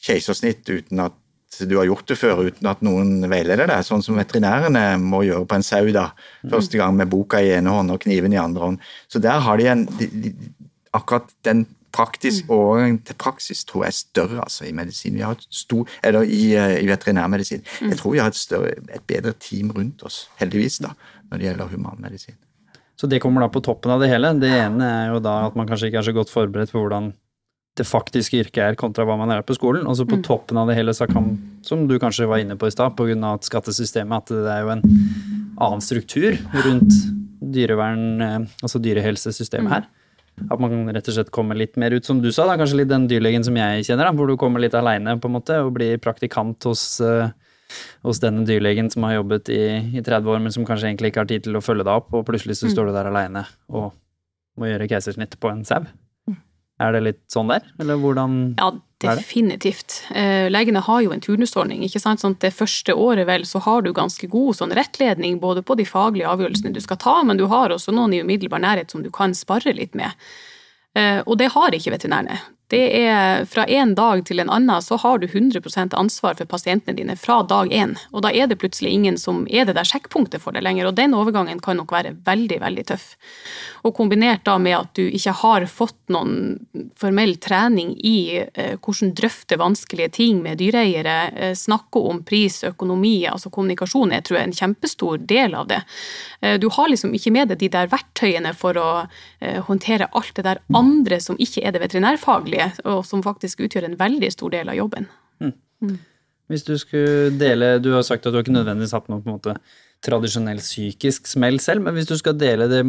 keisersnitt 0.05 0.69
uten 0.69 1.07
at 1.07 1.17
du 1.65 1.75
har 1.79 1.89
gjort 1.89 2.07
det 2.11 2.19
før 2.21 2.43
uten 2.45 2.69
at 2.71 2.83
noen 2.85 3.25
veileder 3.31 3.71
deg, 3.71 3.85
sånn 3.87 4.05
som 4.05 4.19
veterinærene 4.21 4.99
må 5.01 5.23
gjøre 5.27 5.47
på 5.49 5.57
en 5.57 5.65
sau 5.67 5.89
da, 5.95 6.11
første 6.51 6.79
gang 6.79 6.95
med 6.99 7.11
boka 7.11 7.41
i 7.43 7.55
ene 7.57 7.73
hånd 7.73 7.95
og 7.95 8.03
kniven 8.05 8.35
i 8.35 8.41
andre 8.41 8.67
hånd. 8.67 8.85
Så 9.09 9.23
der 9.23 9.41
har 9.43 9.59
de 9.59 9.71
en 9.73 9.87
de, 9.99 10.11
de, 10.13 10.35
Akkurat 10.99 11.31
den 11.47 11.67
praktisk 11.95 12.51
overgang 12.51 12.69
overgangen 12.69 12.99
til 13.07 13.17
praksis 13.19 13.65
tror 13.67 13.87
jeg 13.87 13.93
er 13.93 13.97
større 13.97 14.43
altså, 14.45 14.67
i 14.69 14.75
medisin. 14.77 15.17
Vi 15.17 15.25
har 15.25 15.37
et 15.39 15.47
stor, 15.51 15.89
eller 16.05 16.27
i, 16.27 16.55
eh, 16.55 16.77
i 16.83 16.89
veterinærmedisin. 16.89 17.63
Jeg 17.65 17.93
mm. 17.93 17.97
tror 18.01 18.13
vi 18.13 18.21
har 18.23 18.29
et, 18.29 18.39
større, 18.39 18.75
et 18.95 19.07
bedre 19.09 19.33
team 19.41 19.73
rundt 19.75 20.05
oss, 20.07 20.27
heldigvis, 20.41 20.81
da, 20.85 20.93
når 21.31 21.39
det 21.39 21.49
gjelder 21.49 21.73
humanmedisin. 21.73 22.37
Så 22.99 23.07
det 23.07 23.21
kommer 23.23 23.45
da 23.45 23.49
på 23.49 23.63
toppen 23.63 23.95
av 23.95 24.03
det 24.03 24.11
hele. 24.11 24.35
Det 24.43 24.51
ene 24.51 24.85
er 24.85 25.13
jo 25.15 25.23
da 25.23 25.41
at 25.47 25.57
man 25.59 25.69
kanskje 25.69 25.91
ikke 25.91 26.01
er 26.03 26.09
så 26.09 26.15
godt 26.17 26.33
forberedt 26.35 26.75
på 26.75 26.83
hvordan 26.83 27.13
det 27.79 27.87
faktiske 27.87 28.41
yrket 28.41 28.59
er, 28.65 28.79
kontra 28.79 29.05
hva 29.07 29.15
man 29.21 29.31
er 29.31 29.45
på 29.47 29.55
skolen. 29.55 29.87
Og 29.87 29.95
så 29.97 30.07
på 30.09 30.19
mm. 30.19 30.25
toppen 30.27 30.59
av 30.59 30.67
det 30.69 30.75
hele, 30.75 30.95
så 30.97 31.07
kan, 31.07 31.37
som 31.67 31.87
du 31.87 31.95
kanskje 32.03 32.27
var 32.27 32.43
inne 32.43 32.59
på 32.59 32.67
i 32.67 32.75
stad, 32.75 32.97
pga. 32.99 33.37
skattesystemet, 33.47 34.27
at 34.27 34.35
det 34.35 34.51
er 34.51 34.67
jo 34.67 34.75
en 34.75 34.83
annen 35.63 35.85
struktur 35.85 36.35
rundt 36.67 36.99
dyrevern, 37.39 38.05
eh, 38.21 38.41
altså 38.67 38.83
dyrehelsesystemet 38.83 39.77
her. 39.77 39.87
At 40.49 40.63
man 40.63 40.89
rett 40.95 41.11
og 41.11 41.17
slett 41.17 41.33
kommer 41.35 41.59
litt 41.59 41.77
mer 41.81 41.95
ut, 41.97 42.07
som 42.07 42.23
du 42.23 42.31
sa, 42.33 42.47
da, 42.49 42.57
kanskje 42.61 42.83
litt 42.83 42.91
den 42.91 43.09
dyrlegen 43.11 43.45
som 43.47 43.57
jeg 43.59 43.87
kjenner, 43.89 44.09
da, 44.09 44.15
hvor 44.17 44.31
du 44.31 44.37
kommer 44.41 44.63
litt 44.63 44.77
aleine 44.79 45.17
og 45.19 45.71
blir 45.77 46.01
praktikant 46.03 46.65
hos, 46.69 46.85
uh, 47.05 47.31
hos 48.07 48.23
denne 48.25 48.47
dyrlegen 48.49 48.91
som 48.93 49.07
har 49.09 49.19
jobbet 49.19 49.53
i, 49.55 49.63
i, 49.99 50.03
30 50.03 50.35
år, 50.35 50.43
men 50.45 50.55
som 50.55 50.67
kanskje 50.69 50.93
egentlig 50.93 51.13
ikke 51.13 51.25
har 51.25 51.31
tid 51.31 51.47
til 51.47 51.59
å 51.59 51.65
følge 51.65 51.87
deg 51.89 52.03
opp, 52.03 52.13
og 52.15 52.27
plutselig 52.29 52.59
så 52.61 52.69
mm. 52.69 52.75
står 52.75 52.91
du 52.91 52.97
der 52.97 53.11
aleine 53.11 53.47
og 53.69 53.91
må 54.59 54.71
gjøre 54.71 54.91
keisersnitt 54.91 55.39
på 55.39 55.51
en 55.53 55.65
sau. 55.67 55.87
Er 56.79 56.95
det 56.95 57.03
litt 57.03 57.25
sånn 57.33 57.51
der, 57.51 57.65
eller 57.83 57.99
hvordan 57.99 58.39
Ja? 58.59 58.71
Definitivt. 59.03 60.03
Eh, 60.11 60.49
legene 60.51 60.83
har 60.85 61.03
jo 61.05 61.13
en 61.15 61.23
turnusordning. 61.23 61.85
ikke 61.87 62.01
sant? 62.03 62.21
Sånn 62.21 62.37
det 62.43 62.53
første 62.55 62.95
året 62.95 63.27
vel, 63.27 63.47
så 63.47 63.63
har 63.63 63.83
du 63.83 63.93
ganske 63.93 64.29
god 64.29 64.59
sånn 64.59 64.75
rettledning 64.75 65.39
både 65.41 65.63
på 65.63 65.77
de 65.79 65.87
faglige 65.87 66.29
avgjørelsene 66.29 66.75
du 66.75 66.81
skal 66.81 67.01
ta, 67.01 67.23
men 67.23 67.37
du 67.37 67.47
har 67.47 67.71
også 67.71 67.95
noen 67.95 68.15
i 68.15 68.23
umiddelbar 68.23 68.63
nærhet 68.65 68.91
som 68.91 69.03
du 69.03 69.11
kan 69.11 69.35
spare 69.35 69.75
litt 69.75 69.95
med. 69.95 70.11
Eh, 70.95 71.23
og 71.27 71.39
det 71.39 71.53
har 71.55 71.75
ikke 71.75 71.95
veterinærene. 71.95 72.41
Det 72.69 72.85
er 73.01 73.47
Fra 73.49 73.65
en 73.65 73.95
dag 73.97 74.21
til 74.29 74.43
en 74.43 74.51
annen 74.53 74.83
så 74.85 74.99
har 75.01 75.19
du 75.23 75.27
100% 75.27 75.95
ansvar 75.97 76.37
for 76.37 76.49
pasientene 76.49 76.97
dine 76.99 77.17
fra 77.17 77.41
dag 77.49 77.73
én. 77.73 77.95
Og 78.13 78.23
da 78.27 78.33
er 78.33 78.49
det 78.51 78.59
plutselig 78.61 78.93
ingen 78.93 79.17
som 79.17 79.47
er 79.49 79.65
det 79.65 79.77
der 79.79 79.89
sjekkpunktet 79.89 80.43
for 80.43 80.53
det 80.53 80.61
lenger. 80.67 80.91
Og 80.91 80.99
den 80.99 81.17
overgangen 81.17 81.63
kan 81.65 81.81
nok 81.81 81.95
være 81.97 82.13
veldig, 82.27 82.59
veldig 82.61 82.85
tøff. 82.91 83.07
Og 83.89 83.95
kombinert 83.97 84.45
da 84.45 84.59
med 84.61 84.77
at 84.77 84.93
du 84.99 85.07
ikke 85.07 85.33
har 85.41 85.65
fått 85.73 85.97
noen 86.13 86.59
formell 87.01 87.37
trening 87.41 87.95
i 88.05 88.43
eh, 88.45 88.77
hvordan 88.77 89.15
drøfte 89.17 89.57
vanskelige 89.61 90.11
ting 90.19 90.43
med 90.45 90.61
dyreeiere, 90.61 91.17
eh, 91.33 91.55
snakke 91.57 92.03
om 92.11 92.21
pris, 92.27 92.61
økonomi, 92.69 93.23
altså 93.31 93.53
kommunikasjon, 93.55 94.13
jeg 94.13 94.27
tror 94.27 94.39
jeg 94.39 94.45
er 94.45 94.51
en 94.51 94.59
kjempestor 94.61 95.25
del 95.25 95.57
av 95.57 95.71
det. 95.73 95.81
Eh, 96.43 96.59
du 96.61 96.69
har 96.75 96.93
liksom 96.93 97.17
ikke 97.17 97.33
med 97.33 97.55
deg 97.55 97.63
de 97.65 97.73
der 97.79 97.89
verktøyene 97.93 98.53
for 98.57 98.77
å 98.77 98.91
håndtere 99.41 100.09
alt 100.19 100.35
det 100.37 100.45
der 100.47 100.61
andre 100.75 101.21
som 101.23 101.39
ikke 101.39 101.63
er 101.63 101.75
det 101.75 101.83
veterinærfaglige, 101.85 102.73
og 102.91 103.05
som 103.07 103.23
faktisk 103.23 103.63
utgjør 103.67 103.87
en 103.87 103.99
veldig 104.01 104.31
stor 104.35 104.55
del 104.55 104.73
av 104.73 104.79
jobben. 104.79 105.07
Hvis 106.49 106.65
du 106.67 106.73
skulle 106.81 107.31
dele 107.39 107.77
Du 107.79 107.93
har 107.93 108.03
sagt 108.03 108.27
at 108.27 108.33
du 108.33 108.39
har 108.39 108.43
ikke 108.43 108.57
nødvendigvis 108.57 108.97
hatt 108.97 109.07
noe 109.13 109.23
på 109.23 109.31
en 109.31 109.37
måte 109.37 109.55
tradisjonell 110.05 110.61
psykisk 110.63 111.29
smell 111.31 111.59
selv, 111.63 111.85
men 111.85 111.97
hvis 111.97 112.09
du 112.09 112.17
skal 112.19 112.39
dele 112.39 112.69
det, 112.71 112.83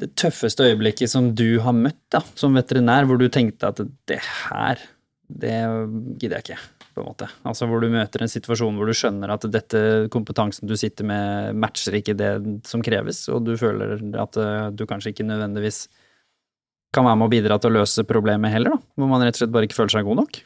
det 0.00 0.12
tøffeste 0.18 0.66
øyeblikket 0.70 1.10
som 1.12 1.32
du 1.36 1.60
har 1.62 1.74
møtt 1.76 2.00
da, 2.14 2.22
som 2.38 2.56
veterinær, 2.56 3.06
hvor 3.06 3.20
du 3.20 3.28
tenkte 3.32 3.70
at 3.70 3.82
det 4.10 4.20
her, 4.22 4.82
det 5.30 5.56
gidder 6.22 6.38
jeg 6.38 6.46
ikke, 6.46 6.60
en 7.02 7.08
måte. 7.10 7.28
Altså 7.48 7.66
hvor 7.68 7.82
du 7.82 7.88
møter 7.92 8.24
en 8.24 8.30
situasjon 8.30 8.76
hvor 8.78 8.90
du 8.90 8.96
skjønner 8.96 9.32
at 9.34 9.46
dette 9.52 9.80
kompetansen 10.12 10.70
du 10.70 10.76
sitter 10.78 11.08
med, 11.08 11.56
matcher 11.58 11.98
ikke 11.98 12.16
det 12.18 12.30
som 12.68 12.84
kreves, 12.84 13.24
og 13.32 13.44
du 13.48 13.56
føler 13.60 13.98
at 14.20 14.38
eh, 14.40 14.68
du 14.74 14.86
kanskje 14.88 15.14
ikke 15.14 15.28
nødvendigvis 15.28 15.84
kan 16.94 17.06
være 17.06 17.20
med 17.20 17.28
å 17.28 17.32
bidra 17.32 17.58
til 17.60 17.70
å 17.70 17.80
løse 17.80 18.06
problemet 18.08 18.52
heller, 18.54 18.74
da. 18.74 18.94
Hvor 18.98 19.10
man 19.10 19.22
rett 19.22 19.36
og 19.38 19.44
slett 19.44 19.52
bare 19.54 19.68
ikke 19.68 19.78
føler 19.78 19.94
seg 19.94 20.08
god 20.08 20.24
nok. 20.24 20.40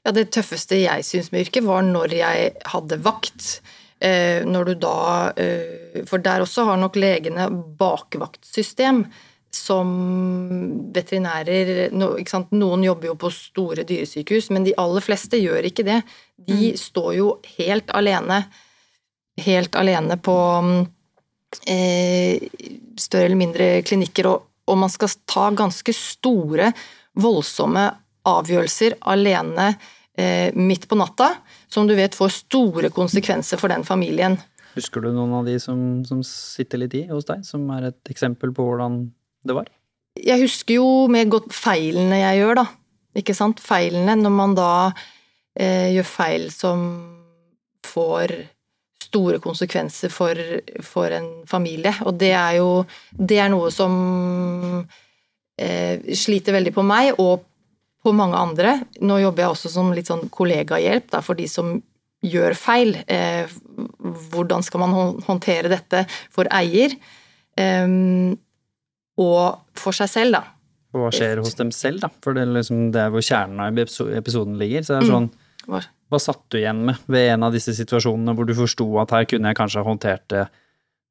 Ja, 0.00 0.14
det 0.16 0.30
tøffeste 0.34 0.78
jeg 0.80 1.04
syns 1.06 1.28
med 1.30 1.44
yrket, 1.44 1.66
var 1.66 1.84
når 1.86 2.16
jeg 2.16 2.52
hadde 2.72 2.98
vakt. 3.04 3.60
Eh, 4.00 4.46
når 4.48 4.70
du 4.70 4.74
da 4.80 4.98
eh, 5.36 6.00
For 6.08 6.22
der 6.24 6.40
også 6.40 6.64
har 6.64 6.78
nok 6.80 6.94
legene 6.96 7.50
bakvaktsystem 7.76 9.02
som 9.54 9.90
veterinærer 10.94 11.90
no? 11.94 12.12
Noen 12.54 12.84
jobber 12.86 13.10
jo 13.10 13.16
på 13.18 13.30
store 13.34 13.84
dyresykehus, 13.88 14.50
men 14.54 14.66
de 14.66 14.76
aller 14.78 15.04
fleste 15.04 15.40
gjør 15.40 15.68
ikke 15.70 15.86
det. 15.86 16.00
De 16.46 16.72
står 16.78 17.12
jo 17.18 17.32
helt 17.58 17.90
alene. 17.96 18.44
Helt 19.40 19.76
alene 19.78 20.16
på 20.20 20.36
eh, 21.66 22.46
større 22.98 23.26
eller 23.30 23.40
mindre 23.40 23.70
klinikker, 23.86 24.30
og, 24.30 24.46
og 24.70 24.80
man 24.84 24.92
skal 24.92 25.12
ta 25.28 25.48
ganske 25.56 25.94
store, 25.96 26.72
voldsomme 27.20 27.88
avgjørelser 28.30 29.00
alene 29.10 29.72
eh, 30.14 30.54
midt 30.54 30.86
på 30.88 30.98
natta, 30.98 31.32
som 31.68 31.88
du 31.88 31.96
vet 31.98 32.14
får 32.14 32.36
store 32.36 32.92
konsekvenser 32.94 33.58
for 33.60 33.72
den 33.72 33.86
familien. 33.86 34.38
Husker 34.76 35.02
du 35.02 35.10
noen 35.10 35.32
av 35.40 35.48
de 35.48 35.56
som, 35.58 36.04
som 36.06 36.20
sitter 36.26 36.84
litt 36.84 36.94
i 36.94 37.06
hos 37.08 37.26
deg, 37.26 37.42
som 37.46 37.64
er 37.74 37.88
et 37.90 38.12
eksempel 38.12 38.54
på 38.54 38.68
hvordan 38.68 39.02
det 39.46 39.56
var? 39.56 39.70
Jeg 40.20 40.42
husker 40.42 40.80
jo 40.80 40.88
med 41.12 41.30
godt 41.32 41.52
feilene 41.54 42.18
jeg 42.20 42.42
gjør, 42.42 42.62
da. 42.62 42.66
Ikke 43.20 43.34
sant? 43.34 43.62
Feilene 43.62 44.16
når 44.18 44.34
man 44.34 44.56
da 44.58 44.70
eh, 45.58 45.90
gjør 45.94 46.08
feil 46.08 46.48
som 46.54 46.88
får 47.86 48.34
store 49.10 49.40
konsekvenser 49.42 50.12
for, 50.12 50.38
for 50.86 51.10
en 51.14 51.30
familie. 51.50 51.92
Og 52.06 52.18
det 52.20 52.32
er 52.36 52.58
jo 52.60 52.84
Det 53.10 53.38
er 53.42 53.50
noe 53.50 53.70
som 53.74 53.94
eh, 55.58 55.98
sliter 56.14 56.54
veldig 56.56 56.74
på 56.74 56.84
meg, 56.86 57.14
og 57.18 57.46
på 58.00 58.12
mange 58.16 58.38
andre. 58.38 58.78
Nå 59.04 59.18
jobber 59.20 59.44
jeg 59.44 59.54
også 59.54 59.72
som 59.72 59.90
litt 59.92 60.08
sånn 60.08 60.28
kollegahjelp 60.32 61.10
da, 61.12 61.20
for 61.24 61.38
de 61.38 61.48
som 61.50 61.74
gjør 62.24 62.54
feil. 62.56 62.94
Eh, 63.06 63.50
hvordan 64.32 64.64
skal 64.64 64.84
man 64.84 64.94
håndtere 65.26 65.72
dette 65.72 66.04
for 66.32 66.48
eier? 66.54 66.94
Eh, 67.58 67.86
og 69.20 69.60
for 69.78 69.96
seg 69.96 70.08
selv, 70.12 70.38
da. 70.38 70.42
Og 70.94 71.04
hva 71.04 71.10
skjer 71.14 71.38
hos 71.44 71.54
dem 71.58 71.68
selv, 71.74 72.00
da? 72.02 72.08
For 72.24 72.34
det 72.34 72.42
er, 72.46 72.54
liksom, 72.56 72.88
det 72.94 73.02
er 73.04 73.12
hvor 73.14 73.22
kjernen 73.22 73.60
av 73.62 73.78
episoden 73.78 74.56
ligger. 74.58 74.82
Så 74.82 74.96
det 74.96 75.04
er 75.04 75.12
sånn, 75.12 75.28
Hva- 75.70 75.84
hva 76.10 76.18
satt 76.18 76.40
du 76.50 76.56
igjen 76.58 76.80
med 76.88 76.96
ved 77.06 77.28
en 77.36 77.44
av 77.46 77.52
disse 77.54 77.70
situasjonene 77.76 78.32
hvor 78.34 78.48
du 78.48 78.54
forsto 78.58 78.86
at 78.98 79.12
her 79.14 79.28
kunne 79.30 79.52
jeg 79.52 79.58
kanskje 79.60 79.82
ha 79.84 79.86
håndtert 79.86 80.24
det 80.32 80.46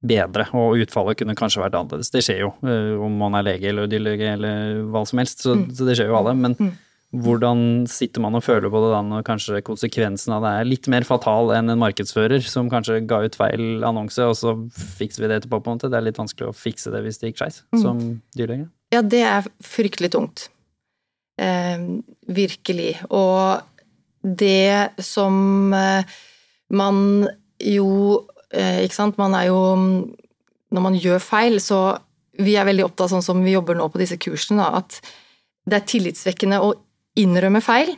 bedre, 0.10 0.46
og 0.56 0.80
utfallet 0.80 1.18
kunne 1.20 1.36
kanskje 1.36 1.62
vært 1.62 1.76
annerledes. 1.80 2.10
Det 2.12 2.22
skjer 2.26 2.40
jo, 2.46 2.50
eh, 2.68 2.98
om 3.04 3.16
man 3.20 3.36
er 3.40 3.44
lege 3.44 3.70
eller 3.72 3.88
dyrlege 3.92 4.34
eller 4.34 4.82
hva 4.92 5.06
som 5.08 5.20
helst, 5.22 5.42
så, 5.46 5.56
så 5.76 5.88
det 5.88 5.96
skjer 6.00 6.08
jo 6.12 6.18
alle. 6.20 6.34
Men 6.40 6.56
hvordan 7.10 7.88
sitter 7.90 8.22
man 8.22 8.38
og 8.38 8.44
føler 8.46 8.70
på 8.70 8.82
det 8.84 8.90
da 8.94 9.00
når 9.02 9.24
kanskje 9.26 9.64
konsekvensen 9.66 10.36
av 10.36 10.44
det 10.46 10.52
er 10.54 10.68
litt 10.68 10.90
mer 10.94 11.06
fatal 11.08 11.50
enn 11.56 11.72
en 11.74 11.82
markedsfører 11.82 12.44
som 12.46 12.70
kanskje 12.70 13.00
ga 13.10 13.24
ut 13.26 13.38
feil 13.40 13.82
annonse, 13.88 14.22
og 14.22 14.36
så 14.38 14.54
fikser 15.00 15.24
vi 15.24 15.32
det 15.32 15.40
etterpå, 15.40 15.58
på 15.58 15.72
en 15.72 15.80
måte. 15.80 15.90
Det 15.90 15.98
er 15.98 16.06
litt 16.06 16.20
vanskelig 16.22 16.52
å 16.52 16.56
fikse 16.56 16.94
det 16.94 17.02
hvis 17.06 17.18
det 17.18 17.32
gikk 17.32 17.42
skeis, 17.42 17.64
som 17.82 18.04
dyrlege. 18.38 18.68
Ja, 18.94 19.02
det 19.02 19.24
er 19.26 19.50
fryktelig 19.66 20.12
tungt. 20.14 20.50
Eh, 21.42 21.82
virkelig. 22.30 22.92
Og 23.10 23.66
det 24.22 25.02
som 25.02 25.74
eh, 25.74 26.18
man 26.70 27.26
jo 27.64 27.90
eh, 28.54 28.84
Ikke 28.84 28.98
sant, 28.98 29.18
man 29.18 29.34
er 29.38 29.46
jo 29.48 29.60
Når 30.70 30.84
man 30.84 30.98
gjør 31.00 31.22
feil, 31.24 31.58
så 31.64 31.98
Vi 32.36 32.58
er 32.60 32.68
veldig 32.68 32.86
opptatt, 32.86 33.14
sånn 33.14 33.24
som 33.26 33.40
vi 33.44 33.56
jobber 33.56 33.80
nå 33.80 33.88
på 33.90 34.02
disse 34.02 34.20
kursene, 34.20 34.62
da, 34.62 34.84
at 34.84 35.00
det 35.70 35.80
er 35.80 35.88
tillitsvekkende 35.88 36.60
å 36.64 36.74
innrømme 37.22 37.62
feil. 37.64 37.96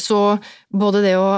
Så 0.00 0.18
både 0.72 1.02
det 1.04 1.12
å 1.20 1.28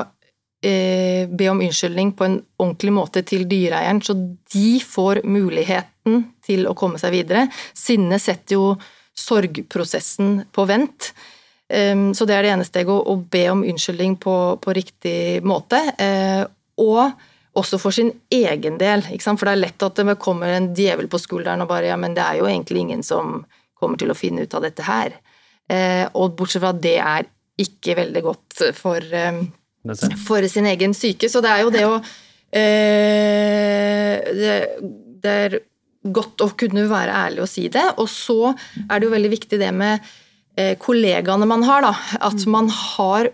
eh, 0.64 1.26
be 1.28 1.48
om 1.50 1.60
unnskyldning 1.60 2.12
på 2.16 2.24
en 2.24 2.36
ordentlig 2.62 2.92
måte 2.94 3.24
til 3.26 3.44
dyreeieren, 3.50 4.00
så 4.00 4.14
de 4.54 4.78
får 4.80 5.24
muligheten 5.26 6.22
til 6.46 6.64
å 6.70 6.76
komme 6.78 7.02
seg 7.02 7.12
videre. 7.16 7.48
Sinne 7.76 8.20
setter 8.22 8.56
jo 8.56 8.70
sorgprosessen 9.18 10.38
på 10.54 10.64
vent. 10.70 11.10
Så 11.72 12.26
det 12.28 12.34
er 12.36 12.44
det 12.44 12.50
ene 12.52 12.64
steget, 12.68 12.92
å, 12.92 13.14
be 13.32 13.42
om 13.48 13.62
unnskyldning 13.64 14.18
på, 14.20 14.36
på 14.60 14.74
riktig 14.76 15.42
måte. 15.44 15.80
eh, 15.98 16.42
og 16.80 17.12
også 17.52 17.78
for 17.80 17.92
sin 17.92 18.12
egen 18.32 18.78
del, 18.80 19.02
for 19.04 19.44
det 19.44 19.52
er 19.52 19.60
lett 19.60 19.84
at 19.84 19.98
det 20.00 20.16
kommer 20.20 20.54
en 20.54 20.70
djevel 20.76 21.08
på 21.12 21.20
skulderen 21.20 21.64
og 21.64 21.68
bare 21.68 21.90
ja, 21.90 21.98
men 22.00 22.14
det 22.16 22.24
er 22.24 22.40
jo 22.40 22.48
egentlig 22.48 22.80
ingen 22.80 23.02
som 23.04 23.42
kommer 23.76 24.00
til 24.00 24.12
å 24.12 24.16
finne 24.16 24.46
ut 24.46 24.54
av 24.56 24.64
dette 24.64 24.86
her. 24.86 25.18
Eh, 25.70 26.06
og 26.18 26.34
bortsett 26.38 26.62
fra 26.62 26.72
at 26.74 26.82
det 26.82 26.98
er 26.98 27.28
ikke 27.62 27.96
veldig 27.98 28.22
godt 28.24 28.62
for 28.74 28.98
eh, 28.98 29.42
for 30.26 30.48
sin 30.48 30.66
egen 30.70 30.94
syke. 30.94 31.28
Så 31.30 31.42
det 31.44 31.50
er 31.50 31.60
jo 31.64 31.74
det 31.74 31.84
å 31.88 31.94
eh, 32.54 34.16
det, 34.38 34.56
det 35.22 35.36
er 35.46 35.60
godt 36.02 36.42
å 36.42 36.50
kunne 36.58 36.88
være 36.90 37.14
ærlig 37.26 37.44
og 37.44 37.50
si 37.50 37.68
det. 37.72 37.84
Og 38.02 38.08
så 38.10 38.54
er 38.88 38.98
det 38.98 39.06
jo 39.06 39.14
veldig 39.14 39.32
viktig 39.32 39.60
det 39.60 39.70
med 39.74 40.02
eh, 40.58 40.74
kollegaene 40.80 41.48
man 41.48 41.64
har, 41.66 41.86
da. 41.86 41.94
At 42.30 42.46
man 42.50 42.70
har 42.72 43.30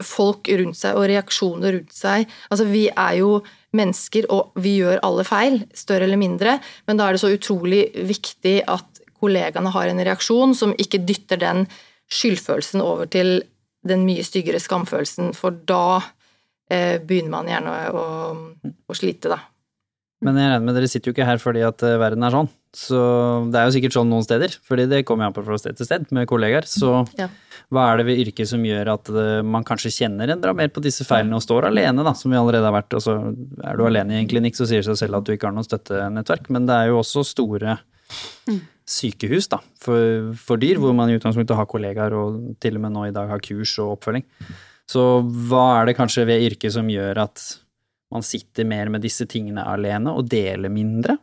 folk 0.00 0.48
rundt 0.56 0.78
seg 0.78 0.96
og 0.96 1.10
reaksjoner 1.10 1.76
rundt 1.76 1.94
seg. 1.94 2.28
Altså, 2.48 2.66
vi 2.70 2.86
er 2.88 3.18
jo 3.20 3.40
mennesker, 3.76 4.26
og 4.32 4.56
vi 4.58 4.78
gjør 4.80 5.02
alle 5.06 5.24
feil, 5.28 5.60
større 5.76 6.08
eller 6.08 6.18
mindre, 6.18 6.56
men 6.88 6.98
da 6.98 7.06
er 7.06 7.14
det 7.14 7.22
så 7.22 7.30
utrolig 7.30 7.84
viktig 8.08 8.56
at 8.66 8.89
kollegaene 9.20 9.72
har 9.74 9.90
en 9.92 10.02
reaksjon 10.10 10.56
som 10.56 10.74
ikke 10.80 11.02
dytter 11.06 11.40
den 11.40 11.66
skyldfølelsen 12.10 12.82
over 12.82 13.06
til 13.10 13.42
den 13.86 14.02
mye 14.04 14.24
styggere 14.26 14.60
skamfølelsen, 14.60 15.30
for 15.36 15.54
da 15.68 16.00
eh, 16.70 16.98
begynner 17.00 17.32
man 17.38 17.48
gjerne 17.48 17.76
å, 17.94 18.02
å, 18.02 18.72
å 18.90 18.96
slite, 18.98 19.30
da. 19.32 19.38
Men 20.20 20.36
jeg 20.36 20.50
regner 20.50 20.66
med 20.66 20.76
dere 20.76 20.88
sitter 20.92 21.08
jo 21.08 21.14
ikke 21.14 21.24
her 21.30 21.38
fordi 21.40 21.62
at 21.64 21.80
eh, 21.86 21.94
verden 22.00 22.26
er 22.26 22.34
sånn. 22.34 22.50
Så 22.76 22.98
det 23.50 23.56
er 23.58 23.64
jo 23.66 23.72
sikkert 23.74 23.94
sånn 23.96 24.10
noen 24.12 24.22
steder, 24.22 24.52
fordi 24.68 24.84
det 24.90 25.00
kommer 25.08 25.24
jeg 25.24 25.32
an 25.32 25.36
på 25.38 25.42
fra 25.46 25.56
sted 25.58 25.78
til 25.78 25.88
sted 25.88 26.04
med 26.14 26.28
kollegaer. 26.30 26.68
Så 26.68 26.90
Ja. 27.18 27.26
hva 27.72 27.86
er 27.88 27.98
det 27.98 28.04
ved 28.10 28.20
yrket 28.26 28.50
som 28.50 28.62
gjør 28.62 28.92
at 28.92 29.08
eh, 29.10 29.40
man 29.42 29.64
kanskje 29.66 29.94
kjenner 29.96 30.34
enda 30.34 30.52
mer 30.54 30.68
på 30.68 30.82
disse 30.84 31.06
feilene 31.08 31.38
og 31.40 31.42
står 31.46 31.70
alene, 31.70 32.04
da, 32.06 32.12
som 32.14 32.30
vi 32.30 32.38
allerede 32.38 32.68
har 32.68 32.76
vært. 32.76 32.98
Og 32.98 33.02
så 33.06 33.16
er 33.64 33.80
du 33.80 33.86
alene 33.88 34.18
i 34.18 34.20
en 34.20 34.28
klinikk, 34.30 34.60
så 34.60 34.68
sier 34.68 34.84
det 34.84 34.90
seg 34.92 35.00
selv 35.06 35.18
at 35.22 35.26
du 35.26 35.32
ikke 35.34 35.48
har 35.48 35.56
noe 35.56 35.66
støttenettverk. 35.66 36.52
Men 36.52 36.68
det 36.68 36.76
er 36.76 36.92
jo 36.92 37.00
også 37.00 37.24
store 37.26 37.78
sykehus 38.90 39.48
da, 39.52 39.60
for, 39.82 40.32
for 40.38 40.60
dyr, 40.60 40.80
hvor 40.82 40.94
man 40.96 41.10
i 41.10 41.16
utgangspunktet 41.18 41.58
har 41.58 41.68
kollegaer 41.70 42.16
og 42.18 42.40
til 42.62 42.78
og 42.78 42.84
med 42.84 42.94
nå 42.96 43.06
i 43.08 43.14
dag 43.14 43.30
har 43.30 43.42
kurs 43.44 43.76
og 43.82 43.96
oppfølging. 43.96 44.26
Så 44.90 45.04
hva 45.22 45.66
er 45.78 45.90
det 45.90 45.98
kanskje 45.98 46.26
ved 46.28 46.46
yrket 46.48 46.74
som 46.74 46.88
gjør 46.90 47.22
at 47.28 47.42
man 48.10 48.24
sitter 48.26 48.66
mer 48.66 48.90
med 48.90 49.04
disse 49.06 49.26
tingene 49.30 49.62
alene 49.70 50.14
og 50.16 50.26
deler 50.30 50.72
mindre? 50.72 51.14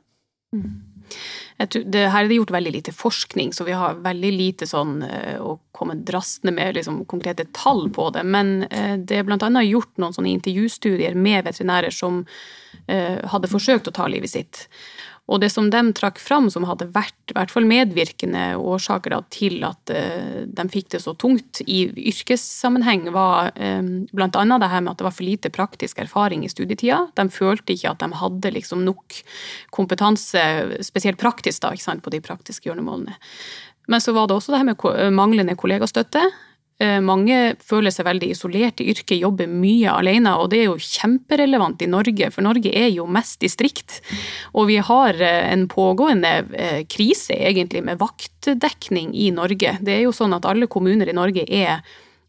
tror, 1.73 1.83
det, 1.91 2.03
her 2.13 2.23
er 2.23 2.29
det 2.29 2.37
gjort 2.37 2.53
veldig 2.55 2.71
lite 2.77 2.93
forskning, 2.95 3.51
så 3.55 3.65
vi 3.67 3.75
har 3.75 3.99
veldig 4.03 4.31
lite 4.35 4.67
sånn 4.69 5.01
å 5.41 5.57
komme 5.75 5.97
drastende 6.07 6.53
med 6.55 6.77
liksom, 6.77 7.01
konkrete 7.09 7.47
tall 7.55 7.87
på 7.95 8.07
det. 8.15 8.23
Men 8.23 8.61
det 8.69 9.19
er 9.19 9.27
blant 9.27 9.43
annet 9.43 9.67
gjort 9.67 9.91
noen 9.99 10.15
sånne 10.15 10.31
intervjustudier 10.37 11.17
med 11.17 11.47
veterinærer 11.49 11.91
som 11.91 12.23
hadde 12.87 13.51
forsøkt 13.51 13.89
å 13.89 13.95
ta 13.95 14.05
livet 14.07 14.31
sitt. 14.31 14.67
Og 15.27 15.41
det 15.43 15.49
som 15.51 15.67
de 15.71 15.81
trakk 15.95 16.21
fram 16.23 16.47
som 16.51 16.65
hadde 16.67 16.87
vært 16.95 17.31
i 17.31 17.35
hvert 17.35 17.51
fall 17.51 17.67
medvirkende 17.67 18.55
årsaker 18.55 19.15
til 19.33 19.59
at 19.67 19.91
eh, 19.91 20.45
de 20.47 20.65
fikk 20.71 20.93
det 20.95 21.01
så 21.03 21.13
tungt 21.19 21.59
i 21.67 21.81
yrkessammenheng, 22.11 23.09
var 23.15 23.51
eh, 23.55 23.83
bl.a. 24.15 24.29
det 24.31 24.71
her 24.71 24.83
med 24.85 24.93
at 24.93 25.01
det 25.01 25.07
var 25.09 25.15
for 25.17 25.27
lite 25.27 25.51
praktisk 25.51 25.99
erfaring 26.03 26.45
i 26.47 26.51
studietida. 26.51 27.03
De 27.19 27.27
følte 27.33 27.75
ikke 27.75 27.91
at 27.91 28.03
de 28.03 28.21
hadde 28.21 28.53
liksom 28.55 28.85
nok 28.87 29.19
kompetanse, 29.75 30.43
spesielt 30.87 31.19
praktisk 31.19 31.65
da, 31.65 31.75
på 31.75 32.13
de 32.13 32.23
praktiske 32.23 32.69
gjøremålene. 32.69 33.17
Men 33.91 34.03
så 34.03 34.13
var 34.15 34.27
det 34.27 34.35
også 34.35 34.53
det 34.53 34.63
her 34.63 34.69
med 34.71 35.15
manglende 35.15 35.55
kollegastøtte. 35.59 36.23
Eh, 36.77 36.99
mange 37.01 37.55
føler 37.65 37.89
seg 37.93 38.05
veldig 38.05 38.27
isolert 38.35 38.81
i 38.83 38.91
yrket, 38.91 39.17
jobber 39.17 39.49
mye 39.49 39.89
alene, 39.97 40.35
og 40.37 40.51
det 40.51 40.59
er 40.61 40.67
jo 40.67 40.77
kjemperelevant 40.77 41.81
i 41.81 41.89
Norge, 41.89 42.29
for 42.33 42.45
Norge 42.45 42.69
er 42.69 42.91
jo 42.93 43.07
mest 43.09 43.41
distrikt. 43.41 43.97
Og 44.53 44.69
vi 44.69 44.77
har 44.85 45.17
eh, 45.17 45.47
en 45.49 45.65
pågående 45.71 46.33
eh, 46.53 46.83
krise, 46.85 47.33
egentlig, 47.33 47.81
med 47.87 47.97
vaktdekning 48.01 49.15
i 49.17 49.31
Norge. 49.33 49.79
Det 49.81 49.95
er 49.95 50.05
jo 50.05 50.13
sånn 50.13 50.37
at 50.37 50.45
alle 50.45 50.69
kommuner 50.69 51.09
i 51.09 51.17
Norge 51.17 51.47
er 51.49 51.81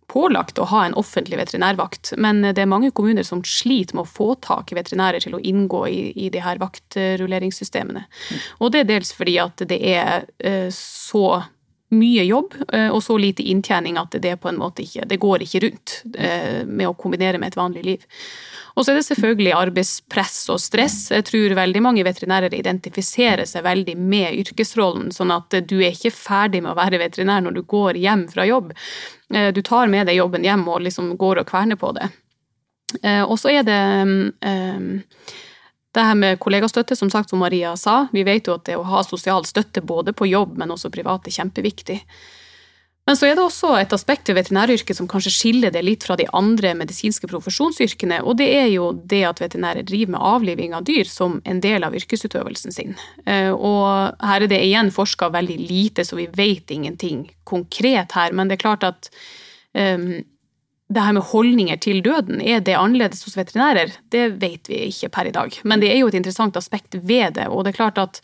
pålagt 0.08 0.56
å 0.56 0.64
ha 0.70 0.86
en 0.86 0.96
offentlig 0.96 1.36
veterinærvakt, 1.36 2.14
men 2.16 2.40
det 2.40 2.62
er 2.62 2.70
mange 2.72 2.88
kommuner 2.96 3.26
som 3.28 3.42
sliter 3.44 3.98
med 3.98 4.06
å 4.06 4.08
få 4.08 4.30
tak 4.40 4.72
i 4.72 4.78
veterinærer 4.78 5.20
til 5.20 5.36
å 5.36 5.42
inngå 5.44 5.82
i, 5.92 6.00
i 6.16 6.30
de 6.32 6.40
her 6.40 6.56
vaktrulleringssystemene. 6.62 8.06
Og 8.64 8.72
det 8.72 8.86
er 8.86 8.88
dels 8.94 9.12
fordi 9.12 9.36
at 9.44 9.60
det 9.68 9.82
er 9.84 10.24
så 10.72 11.42
mye 11.94 12.24
jobb 12.24 12.54
eh, 12.72 12.88
og 12.92 13.00
så 13.02 13.16
lite 13.20 13.44
inntjening 13.48 13.96
at 14.00 14.16
det 14.20 14.36
på 14.42 14.50
en 14.50 14.58
måte 14.60 14.84
ikke 14.84 15.06
det 15.08 15.18
går 15.22 15.44
ikke 15.44 15.62
rundt 15.64 15.94
eh, 16.18 16.64
med 16.66 16.90
å 16.90 16.96
kombinere 16.98 17.40
med 17.40 17.52
et 17.52 17.58
vanlig 17.58 17.84
liv. 17.86 18.04
Og 18.76 18.84
så 18.84 18.92
er 18.92 19.00
det 19.00 19.06
selvfølgelig 19.08 19.54
arbeidspress 19.56 20.36
og 20.54 20.60
stress. 20.62 20.98
Jeg 21.10 21.26
tror 21.26 21.56
veldig 21.58 21.82
mange 21.82 22.04
veterinærer 22.06 22.54
identifiserer 22.54 23.48
seg 23.48 23.64
veldig 23.66 23.96
med 23.98 24.36
yrkesrollen, 24.44 25.08
sånn 25.14 25.32
at 25.34 25.56
du 25.66 25.78
er 25.80 25.96
ikke 25.96 26.14
ferdig 26.14 26.62
med 26.62 26.74
å 26.74 26.78
være 26.78 27.00
veterinær 27.02 27.42
når 27.46 27.58
du 27.58 27.64
går 27.72 27.98
hjem 27.98 28.28
fra 28.30 28.46
jobb. 28.46 28.70
Eh, 29.34 29.50
du 29.56 29.62
tar 29.66 29.90
med 29.90 30.06
deg 30.10 30.20
jobben 30.20 30.46
hjem 30.46 30.68
og 30.68 30.84
liksom 30.86 31.16
går 31.18 31.42
og 31.42 31.50
kverner 31.50 31.80
på 31.80 31.92
det. 31.96 32.12
Og 33.28 33.34
så 33.36 33.50
er 33.52 33.66
det 33.68 33.80
det 35.96 36.04
her 36.04 36.18
med 36.18 36.40
kollegastøtte, 36.42 36.96
som 36.96 37.10
sagt, 37.10 37.30
som 37.30 37.40
Maria 37.40 37.72
sa, 37.76 38.02
vi 38.12 38.24
vet 38.26 38.48
jo 38.48 38.58
at 38.58 38.66
det 38.68 38.76
å 38.76 38.84
ha 38.86 39.00
sosial 39.06 39.46
støtte 39.48 39.80
både 39.80 40.12
på 40.16 40.28
jobb, 40.28 40.58
men 40.60 40.74
også 40.74 40.92
privat, 40.92 41.26
er 41.26 41.38
kjempeviktig. 41.38 42.02
Men 43.08 43.16
så 43.16 43.24
er 43.24 43.38
det 43.38 43.40
også 43.40 43.70
et 43.78 43.92
aspekt 43.96 44.28
ved 44.28 44.36
veterinæryrket 44.36 44.98
som 44.98 45.06
kanskje 45.08 45.32
skiller 45.32 45.72
det 45.72 45.80
litt 45.80 46.04
fra 46.04 46.12
de 46.20 46.26
andre 46.36 46.74
medisinske 46.76 47.30
profesjonsyrkene, 47.30 48.18
og 48.20 48.36
det 48.36 48.48
er 48.52 48.66
jo 48.68 48.90
det 49.08 49.22
at 49.24 49.40
veterinærer 49.40 49.86
driver 49.88 50.12
med 50.12 50.26
avliving 50.28 50.74
av 50.76 50.84
dyr 50.84 51.08
som 51.08 51.38
en 51.48 51.62
del 51.64 51.88
av 51.88 51.96
yrkesutøvelsen 51.96 52.74
sin. 52.74 52.92
Eh, 53.24 53.48
og 53.48 54.12
her 54.20 54.44
er 54.44 54.52
det 54.52 54.60
igjen 54.60 54.92
forska 54.92 55.30
veldig 55.32 55.56
lite, 55.62 56.04
så 56.04 56.20
vi 56.20 56.28
vet 56.36 56.68
ingenting 56.74 57.24
konkret 57.48 58.12
her, 58.12 58.36
men 58.36 58.52
det 58.52 58.58
er 58.58 58.66
klart 58.66 58.84
at 58.84 59.08
um, 59.72 60.20
det 60.88 61.04
her 61.04 61.12
med 61.12 61.26
holdninger 61.28 61.76
til 61.84 62.00
døden, 62.04 62.40
er 62.40 62.62
det 62.64 62.76
annerledes 62.78 63.20
hos 63.26 63.36
veterinærer? 63.36 63.92
Det 64.08 64.24
vet 64.40 64.70
vi 64.70 64.86
ikke 64.86 65.10
per 65.12 65.28
i 65.28 65.32
dag. 65.34 65.58
Men 65.68 65.82
det 65.82 65.90
er 65.92 65.98
jo 66.00 66.08
et 66.08 66.16
interessant 66.16 66.56
aspekt 66.56 66.96
ved 67.02 67.36
det. 67.36 67.44
Og 67.52 67.64
det 67.64 67.74
er 67.74 67.80
klart 67.82 68.00
at 68.00 68.22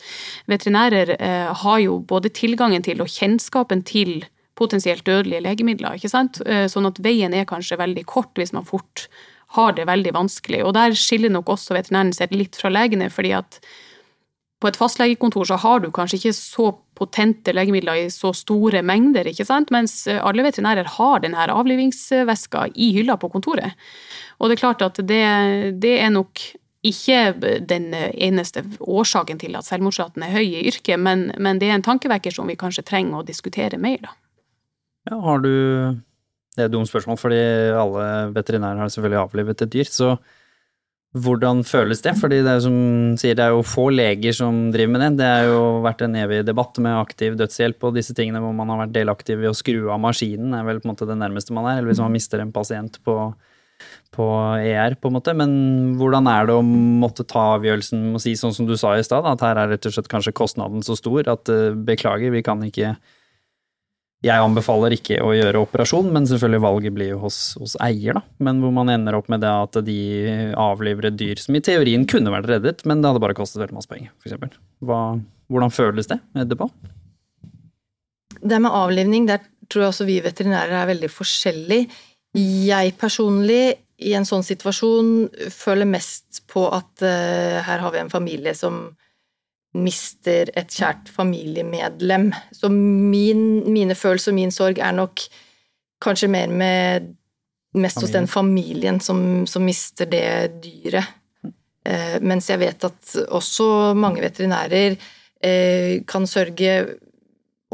veterinærer 0.49 1.13
eh, 1.19 1.51
har 1.61 1.77
jo 1.83 1.99
både 2.01 2.33
tilgangen 2.33 2.81
til 2.85 3.03
og 3.05 3.11
kjennskapen 3.13 3.85
til 3.85 4.25
potensielt 4.57 5.05
dødelige 5.05 5.43
legemidler. 5.45 5.99
ikke 5.99 6.09
sant? 6.09 6.41
Eh, 6.41 6.65
sånn 6.71 6.89
at 6.89 7.01
veien 7.05 7.37
er 7.37 7.45
kanskje 7.45 7.77
veldig 7.77 8.05
kort 8.09 8.33
hvis 8.39 8.55
man 8.55 8.65
fort 8.65 9.09
har 9.53 9.75
det 9.77 9.85
veldig 9.85 10.15
vanskelig. 10.15 10.63
Og 10.65 10.73
der 10.73 10.97
skiller 10.97 11.29
nok 11.29 11.53
også 11.53 11.77
veterinæren 11.77 12.15
seg 12.17 12.33
litt 12.33 12.57
fra 12.57 12.73
legene, 12.73 13.11
fordi 13.13 13.35
at 13.37 13.59
på 14.61 14.69
et 14.69 14.77
fastlegekontor 14.79 15.47
så 15.49 15.57
har 15.59 15.81
du 15.83 15.89
kanskje 15.93 16.19
ikke 16.19 16.35
så 16.37 16.69
potente 16.95 17.51
legemidler 17.53 18.05
i 18.05 18.11
så 18.13 18.31
store 18.35 18.81
mengder, 18.87 19.27
ikke 19.27 19.45
sant? 19.47 19.71
mens 19.75 20.05
alle 20.07 20.45
veterinærer 20.45 20.87
har 20.95 21.23
denne 21.23 21.47
avlivingsveska 21.51 22.69
i 22.73 22.93
hylla 22.95 23.17
på 23.19 23.29
kontoret. 23.33 23.75
Og 24.39 24.49
det 24.49 24.57
er 24.57 24.63
klart 24.63 24.85
at 24.85 25.01
det, 25.03 25.25
det 25.83 25.97
er 25.99 26.13
nok 26.15 26.39
ikke 26.85 27.19
den 27.65 27.89
eneste 27.93 28.63
årsaken 28.79 29.39
til 29.41 29.57
at 29.57 29.67
selvmordsraten 29.67 30.23
er 30.23 30.35
høy 30.35 30.45
i 30.45 30.65
yrket, 30.69 30.99
men, 31.01 31.31
men, 31.41 31.59
det 31.59 31.69
er 31.69 31.79
en 31.79 31.85
tankevekker 31.85 32.33
som 32.33 32.47
vi 32.49 32.57
kanskje 32.59 32.85
trenger 32.85 33.19
å 33.21 33.27
diskutere 33.27 33.79
mer, 33.81 34.03
da. 34.05 34.13
Ja, 35.09 35.19
har 35.21 35.41
du 35.43 35.51
Det 36.55 36.63
er 36.63 36.69
et 36.69 36.71
dumt 36.71 36.87
spørsmål, 36.87 37.17
fordi 37.19 37.41
alle 37.75 38.31
veterinærer 38.31 38.79
har 38.79 38.89
selvfølgelig 38.93 39.19
avlivet 39.19 39.61
et 39.61 39.73
dyr. 39.73 39.89
så 39.91 40.15
hvordan 41.15 41.61
føles 41.63 42.01
det? 42.03 42.11
Fordi 42.19 42.41
det 42.43 42.51
er 42.51 42.61
som 42.63 42.77
sier, 43.19 43.37
det 43.37 43.45
er 43.45 43.55
jo 43.55 43.63
få 43.65 43.87
leger 43.93 44.35
som 44.35 44.67
driver 44.73 44.91
med 44.91 45.03
det. 45.03 45.09
Det 45.21 45.29
har 45.29 45.47
jo 45.47 45.61
vært 45.85 46.03
en 46.03 46.17
evig 46.19 46.41
debatt 46.47 46.79
med 46.83 46.97
aktiv 46.99 47.37
dødshjelp 47.39 47.87
og 47.87 47.95
disse 47.95 48.15
tingene 48.17 48.41
hvor 48.43 48.55
man 48.57 48.73
har 48.73 48.81
vært 48.83 48.95
delaktiv 48.97 49.39
ved 49.39 49.53
å 49.53 49.55
skru 49.55 49.87
av 49.93 50.01
maskinen, 50.03 50.53
er 50.57 50.67
vel 50.67 50.81
på 50.81 50.89
en 50.89 50.93
måte 50.93 51.07
det 51.07 51.19
nærmeste 51.21 51.55
man 51.55 51.69
er. 51.71 51.79
Eller 51.79 51.93
hvis 51.93 52.03
man 52.03 52.15
mister 52.15 52.43
en 52.43 52.51
pasient 52.55 52.99
på, 53.07 53.15
på 54.15 54.29
ER, 54.59 54.97
på 54.99 55.11
en 55.11 55.15
måte. 55.15 55.35
Men 55.39 55.55
hvordan 56.01 56.27
er 56.31 56.49
det 56.49 56.57
å 56.59 56.65
måtte 56.65 57.27
ta 57.31 57.47
avgjørelsen 57.55 58.09
å 58.17 58.23
si 58.23 58.35
sånn 58.39 58.55
som 58.57 58.67
du 58.67 58.75
sa 58.79 58.97
i 58.99 59.05
stad, 59.07 59.27
at 59.29 59.45
her 59.45 59.61
er 59.61 59.71
rett 59.71 59.87
og 59.87 59.95
slett 59.95 60.11
kanskje 60.11 60.35
kostnaden 60.35 60.83
så 60.83 60.99
stor 60.99 61.31
at 61.31 61.51
uh, 61.53 61.71
beklager, 61.87 62.35
vi 62.35 62.43
kan 62.43 62.63
ikke 62.67 62.97
jeg 64.23 64.41
anbefaler 64.41 64.95
ikke 64.95 65.19
å 65.21 65.33
gjøre 65.35 65.61
operasjon, 65.65 66.07
men 66.13 66.25
selvfølgelig 66.29 66.63
valget 66.63 66.95
blir 66.95 67.11
jo 67.11 67.19
hos, 67.25 67.37
hos, 67.61 67.75
eier, 67.83 68.17
da. 68.17 68.23
Men 68.47 68.61
hvor 68.63 68.71
man 68.73 68.89
ender 68.93 69.17
opp 69.17 69.27
med 69.29 69.43
det 69.43 69.51
at 69.51 69.77
de 69.85 69.99
avliver 70.57 71.09
et 71.11 71.17
dyr 71.19 71.41
som 71.41 71.57
i 71.57 71.61
teorien 71.65 72.07
kunne 72.09 72.33
vært 72.33 72.49
reddet, 72.53 72.85
men 72.89 73.03
det 73.03 73.11
hadde 73.11 73.21
bare 73.21 73.37
kostet 73.37 73.61
veldig 73.61 73.77
masse 73.77 73.91
penger, 73.91 74.13
f.eks. 74.23 74.39
Hvordan 75.51 75.73
føles 75.73 76.09
det 76.09 76.17
etterpå? 76.41 76.69
Det 78.45 78.59
med 78.61 78.73
avlivning, 78.73 79.27
der 79.29 79.43
tror 79.69 79.85
jeg 79.85 79.93
også 79.93 80.07
vi 80.09 80.19
veterinærer 80.25 80.79
er 80.79 80.91
veldig 80.93 81.09
forskjellige. 81.11 82.01
Jeg 82.35 82.95
personlig, 82.99 83.75
i 84.03 84.11
en 84.17 84.25
sånn 84.27 84.43
situasjon, 84.43 85.11
føler 85.53 85.87
mest 85.87 86.41
på 86.51 86.65
at 86.73 87.05
uh, 87.05 87.61
her 87.63 87.83
har 87.83 87.93
vi 87.93 88.01
en 88.01 88.11
familie 88.11 88.51
som 88.57 88.89
mister 89.75 90.49
et 90.55 90.71
kjært 90.71 91.09
familiemedlem. 91.11 92.29
Så 92.55 92.69
min, 92.71 93.65
mine 93.71 93.95
følelser 93.97 94.31
og 94.31 94.39
min 94.39 94.53
sorg 94.55 94.79
er 94.79 94.95
nok 94.95 95.23
kanskje 96.03 96.31
mer 96.31 96.51
med 96.51 97.13
Mest 97.75 97.99
hos 97.99 98.11
den 98.13 98.27
familien 98.31 99.01
som, 99.03 99.43
som 99.47 99.65
mister 99.67 100.07
det 100.07 100.61
dyret. 100.63 101.09
Eh, 101.85 102.21
mens 102.23 102.47
jeg 102.49 102.61
vet 102.61 102.85
at 102.87 103.15
også 103.35 103.67
mange 103.99 104.23
veterinærer 104.23 104.95
eh, 104.95 105.99
kan 106.07 106.23
sørge 106.23 106.77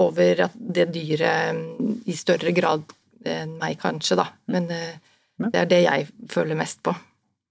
over 0.02 0.42
at 0.48 0.56
det 0.58 0.88
dyret 0.96 1.54
mm, 1.54 1.94
i 2.10 2.18
større 2.18 2.54
grad 2.56 2.84
enn 3.30 3.54
meg, 3.62 3.78
kanskje, 3.82 4.18
da. 4.18 4.26
Men 4.50 4.68
eh, 4.74 4.98
det 5.52 5.62
er 5.62 5.70
det 5.70 5.82
jeg 5.86 6.10
føler 6.34 6.58
mest 6.58 6.82
på. 6.82 6.96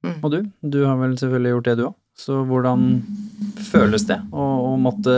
Mm. 0.02 0.18
Og 0.18 0.34
du? 0.34 0.38
Du 0.60 0.82
har 0.88 0.98
vel 0.98 1.16
selvfølgelig 1.20 1.54
gjort 1.54 1.70
det, 1.70 1.78
du 1.78 1.86
òg? 1.86 1.96
Så 2.20 2.42
hvordan 2.48 2.86
føles 3.70 4.04
det 4.08 4.18
å, 4.28 4.46
å, 4.70 4.72
måtte 4.80 5.14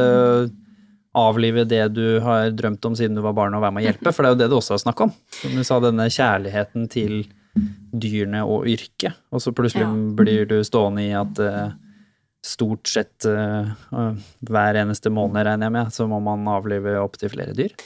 avlive 1.19 1.67
det 1.69 1.85
du 1.97 2.21
har 2.25 2.53
drømt 2.55 2.85
om 2.89 2.95
siden 2.97 3.19
du 3.19 3.25
var 3.25 3.35
barn, 3.37 3.57
og 3.59 3.65
være 3.65 3.77
med 3.77 3.83
å 3.83 3.87
hjelpe? 3.91 4.15
For 4.15 4.23
det 4.23 4.31
er 4.31 4.37
jo 4.37 4.41
det 4.45 4.51
du 4.53 4.59
også 4.61 4.77
har 4.77 4.85
snakk 4.85 5.03
om. 5.09 5.15
Som 5.41 5.57
du 5.59 5.65
sa, 5.67 5.81
denne 5.83 6.07
kjærligheten 6.13 6.87
til 6.93 7.25
dyrene 7.93 8.45
og 8.49 8.69
yrket. 8.71 9.19
Og 9.35 9.43
så 9.45 9.53
plutselig 9.57 9.85
ja. 9.85 9.91
blir 10.23 10.47
du 10.49 10.61
stående 10.65 11.05
i 11.05 11.11
at 11.19 11.43
uh, 11.43 11.75
stort 12.47 12.89
sett 12.89 13.27
uh, 13.29 13.75
hver 14.49 14.81
eneste 14.81 15.13
måned, 15.13 15.43
regner 15.45 15.69
jeg 15.69 15.77
med, 15.77 15.93
så 15.93 16.09
må 16.09 16.23
man 16.25 16.49
avlive 16.55 16.97
opptil 17.03 17.35
flere 17.35 17.59
dyr 17.59 17.77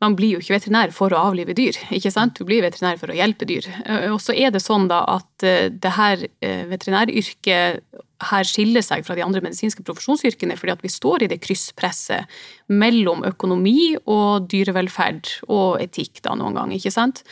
man 0.00 0.16
blir 0.16 0.34
jo 0.34 0.40
ikke 0.40 0.56
veterinær 0.56 0.92
for 0.96 1.12
å 1.12 1.24
avlive 1.28 1.54
dyr, 1.56 1.76
ikke 1.92 2.12
sant? 2.12 2.38
Du 2.38 2.48
blir 2.48 2.64
veterinær 2.64 2.98
for 3.00 3.12
å 3.12 3.16
hjelpe 3.16 3.48
dyr. 3.48 3.66
Eh, 3.84 4.08
og 4.12 4.20
så 4.24 4.32
er 4.32 4.52
det 4.54 4.62
sånn 4.64 4.88
da 4.90 5.02
at 5.16 5.44
eh, 5.46 5.68
det 5.70 5.92
her 5.96 6.24
eh, 6.40 6.62
veterinæryrket 6.70 7.84
her 8.28 8.46
skiller 8.46 8.84
seg 8.84 9.06
fra 9.06 9.16
de 9.16 9.24
andre 9.24 9.42
medisinske 9.44 9.84
profesjonsyrkene 9.86 10.56
fordi 10.60 10.74
at 10.74 10.84
vi 10.84 10.92
står 10.92 11.24
i 11.24 11.30
det 11.32 11.40
krysspresset 11.44 12.28
mellom 12.68 13.24
økonomi 13.28 13.94
og 14.04 14.50
dyrevelferd 14.52 15.32
og 15.48 15.80
etikk 15.82 16.20
da 16.26 16.36
noen 16.38 16.58
gang, 16.58 16.74
ikke 16.76 16.92
sant? 16.94 17.24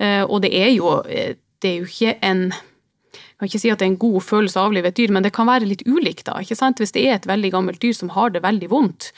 Og 0.00 0.38
det 0.40 0.52
er 0.56 0.70
jo, 0.72 0.94
det 1.04 1.68
er 1.68 1.82
jo 1.82 1.88
ikke 1.88 2.14
en 2.24 2.46
jeg 2.50 3.42
kan 3.42 3.50
ikke 3.50 3.60
si 3.60 3.72
at 3.72 3.80
det 3.80 3.86
er 3.86 3.90
en 3.94 4.00
god 4.00 4.22
følelse 4.24 4.60
å 4.60 4.66
avlive 4.68 4.90
et 4.92 4.96
dyr, 4.96 5.12
men 5.16 5.24
det 5.24 5.32
kan 5.32 5.48
være 5.48 5.68
litt 5.68 5.82
ulikt. 5.88 6.26
da, 6.28 6.38
ikke 6.44 6.56
sant? 6.56 6.80
Hvis 6.80 6.92
det 6.92 7.06
er 7.08 7.14
et 7.16 7.28
veldig 7.28 7.50
gammelt 7.54 7.80
dyr 7.80 7.94
som 7.96 8.12
har 8.12 8.32
det 8.34 8.42
veldig 8.44 8.68
vondt, 8.68 9.10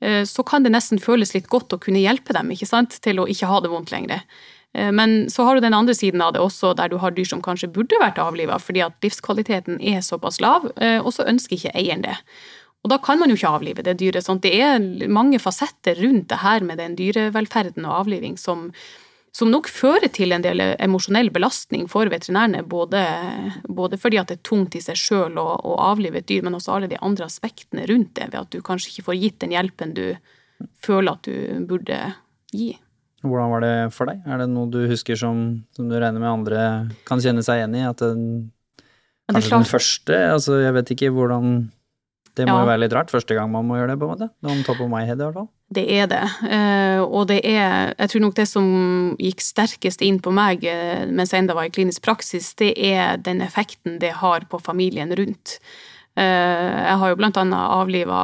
Eh, 0.00 0.24
så 0.24 0.44
kan 0.46 0.62
det 0.62 0.72
nesten 0.74 1.00
føles 1.02 1.34
litt 1.34 1.48
godt 1.50 1.74
å 1.74 1.80
kunne 1.82 2.02
hjelpe 2.02 2.36
dem 2.36 2.52
ikke 2.54 2.68
sant? 2.68 3.00
til 3.02 3.18
å 3.18 3.26
ikke 3.30 3.50
ha 3.50 3.60
det 3.62 3.72
vondt 3.72 3.92
lenger. 3.94 4.22
Eh, 4.76 4.92
men 4.92 5.30
så 5.30 5.46
har 5.46 5.54
du 5.54 5.64
den 5.64 5.76
andre 5.76 5.94
siden 5.94 6.22
av 6.22 6.34
det 6.34 6.42
også, 6.42 6.74
der 6.76 6.92
du 6.92 6.98
har 7.02 7.14
dyr 7.16 7.28
som 7.28 7.42
kanskje 7.44 7.70
burde 7.72 7.98
vært 8.02 8.20
avliva 8.22 8.58
fordi 8.62 8.84
at 8.84 8.96
livskvaliteten 9.04 9.80
er 9.80 10.04
såpass 10.04 10.40
lav, 10.44 10.70
eh, 10.76 10.98
og 11.00 11.12
så 11.16 11.28
ønsker 11.28 11.58
ikke 11.58 11.76
eieren 11.78 12.06
det. 12.06 12.16
Og 12.84 12.92
da 12.92 13.00
kan 13.02 13.18
man 13.18 13.30
jo 13.30 13.36
ikke 13.38 13.50
avlive 13.50 13.82
det 13.82 13.98
dyret. 13.98 14.24
sånn. 14.24 14.40
Det 14.40 14.54
er 14.54 14.78
mange 15.10 15.40
fasetter 15.42 15.98
rundt 15.98 16.28
det 16.30 16.40
her 16.44 16.62
med 16.62 16.78
den 16.78 16.94
dyrevelferden 16.96 17.84
og 17.84 18.04
avliving 18.04 18.38
som, 18.38 18.68
som 19.34 19.50
nok 19.50 19.66
fører 19.68 20.06
til 20.14 20.32
en 20.32 20.44
del 20.46 20.62
emosjonell 20.78 21.32
belastning 21.34 21.88
for 21.90 22.06
veterinærene, 22.06 22.62
både, 22.62 23.02
både 23.66 23.98
fordi 23.98 24.20
at 24.22 24.30
det 24.30 24.38
er 24.38 24.46
tungt 24.46 24.78
i 24.78 24.84
seg 24.84 24.96
sjøl 24.96 25.40
å, 25.42 25.48
å, 25.58 25.74
avlive 25.90 26.22
et 26.22 26.28
dyr, 26.30 26.46
men 26.46 26.54
også 26.54 26.76
alle 26.76 26.90
de 26.92 27.00
andre 27.02 27.26
aspektene 27.26 27.86
rundt 27.90 28.14
det, 28.14 28.30
ved 28.30 28.40
at 28.44 28.54
du 28.54 28.62
kanskje 28.62 28.92
ikke 28.92 29.08
får 29.10 29.20
gitt 29.24 29.40
den 29.42 29.56
hjelpen 29.58 29.98
du 29.98 30.06
føler 30.82 31.18
at 31.18 31.26
du 31.26 31.66
burde 31.66 31.98
gi. 32.54 32.76
Hvordan 33.24 33.50
var 33.50 33.64
det 33.64 33.74
for 33.94 34.10
deg? 34.10 34.20
Er 34.26 34.42
det 34.42 34.50
noe 34.52 34.70
du 34.70 34.84
husker 34.90 35.18
som, 35.18 35.64
som 35.74 35.88
du 35.90 35.96
regner 35.98 36.22
med 36.22 36.30
andre 36.30 36.62
kan 37.08 37.22
kjenne 37.22 37.42
seg 37.46 37.62
igjen 37.62 37.74
i? 37.74 37.82
At 37.88 38.02
den, 38.04 38.52
kanskje 39.32 39.56
den 39.56 39.68
første, 39.68 40.20
altså 40.36 40.60
jeg 40.62 40.76
vet 40.76 40.94
ikke 40.94 41.10
hvordan 41.16 41.66
det 42.38 42.46
må 42.46 42.54
ja. 42.54 42.62
jo 42.62 42.68
være 42.68 42.82
litt 42.84 42.94
rart 42.94 43.10
første 43.10 43.34
gang 43.34 43.50
man 43.50 43.66
må 43.66 43.78
gjøre 43.78 43.94
det, 43.94 43.98
på 43.98 44.06
en 44.06 44.12
måte. 44.14 44.28
On 44.46 44.60
top 44.66 44.82
of 44.84 44.90
my 44.92 45.02
head, 45.02 45.18
i 45.18 45.26
hvert 45.26 45.40
fall. 45.40 45.48
Det 45.74 45.84
er 45.98 46.06
det. 46.08 46.22
Eh, 46.46 47.00
og 47.02 47.26
det 47.28 47.40
er 47.44 47.92
Jeg 47.98 48.12
tror 48.12 48.22
nok 48.24 48.36
det 48.38 48.46
som 48.48 48.68
gikk 49.18 49.42
sterkest 49.44 50.04
inn 50.06 50.20
på 50.22 50.32
meg 50.34 50.62
eh, 50.64 51.04
mens 51.10 51.34
jeg 51.34 51.42
enda 51.42 51.56
var 51.58 51.68
i 51.68 51.74
klinisk 51.74 52.04
praksis, 52.06 52.52
det 52.60 52.72
er 52.78 53.18
den 53.18 53.42
effekten 53.44 53.98
det 54.00 54.14
har 54.22 54.46
på 54.48 54.62
familien 54.62 55.10
rundt. 55.18 55.58
Eh, 56.14 56.24
jeg 56.24 56.96
har 57.02 57.12
jo 57.12 57.18
blant 57.18 57.42
annet 57.42 57.74
avliva 57.74 58.22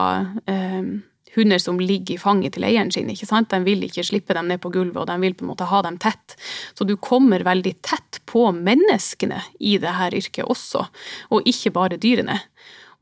hunder 1.36 1.58
som 1.62 1.80
ligger 1.80 2.14
i 2.14 2.20
fanget 2.20 2.56
til 2.56 2.66
eieren 2.66 2.92
sin. 2.94 3.10
ikke 3.10 3.28
sant? 3.28 3.50
De 3.50 3.60
vil 3.64 3.84
ikke 3.86 4.04
slippe 4.06 4.36
dem 4.36 4.48
ned 4.50 4.62
på 4.62 4.72
gulvet, 4.74 5.02
og 5.02 5.08
de 5.10 5.18
vil 5.22 5.34
på 5.34 5.44
en 5.46 5.52
måte 5.52 5.68
ha 5.70 5.82
dem 5.82 5.98
tett. 5.98 6.36
Så 6.74 6.86
du 6.86 6.96
kommer 6.96 7.44
veldig 7.44 7.74
tett 7.82 8.20
på 8.30 8.50
menneskene 8.54 9.42
i 9.60 9.76
dette 9.82 10.10
yrket 10.20 10.48
også, 10.50 10.86
og 11.30 11.48
ikke 11.48 11.74
bare 11.74 12.00
dyrene. 12.00 12.40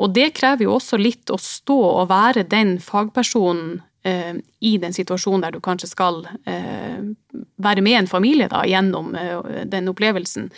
Og 0.03 0.13
det 0.15 0.33
krever 0.35 0.67
jo 0.67 0.77
også 0.79 0.99
litt 1.01 1.31
å 1.31 1.39
stå 1.39 1.79
og 2.03 2.11
være 2.11 2.47
den 2.51 2.79
fagpersonen 2.83 3.83
eh, 4.09 4.35
i 4.65 4.77
den 4.83 4.95
situasjonen 4.97 5.45
der 5.45 5.55
du 5.55 5.61
kanskje 5.63 5.93
skal 5.93 6.25
eh, 6.49 6.99
være 7.63 7.85
med 7.85 8.01
en 8.01 8.11
familie 8.11 8.49
da, 8.51 8.65
gjennom 8.67 9.15
eh, 9.15 9.63
den 9.69 9.93
opplevelsen, 9.93 10.51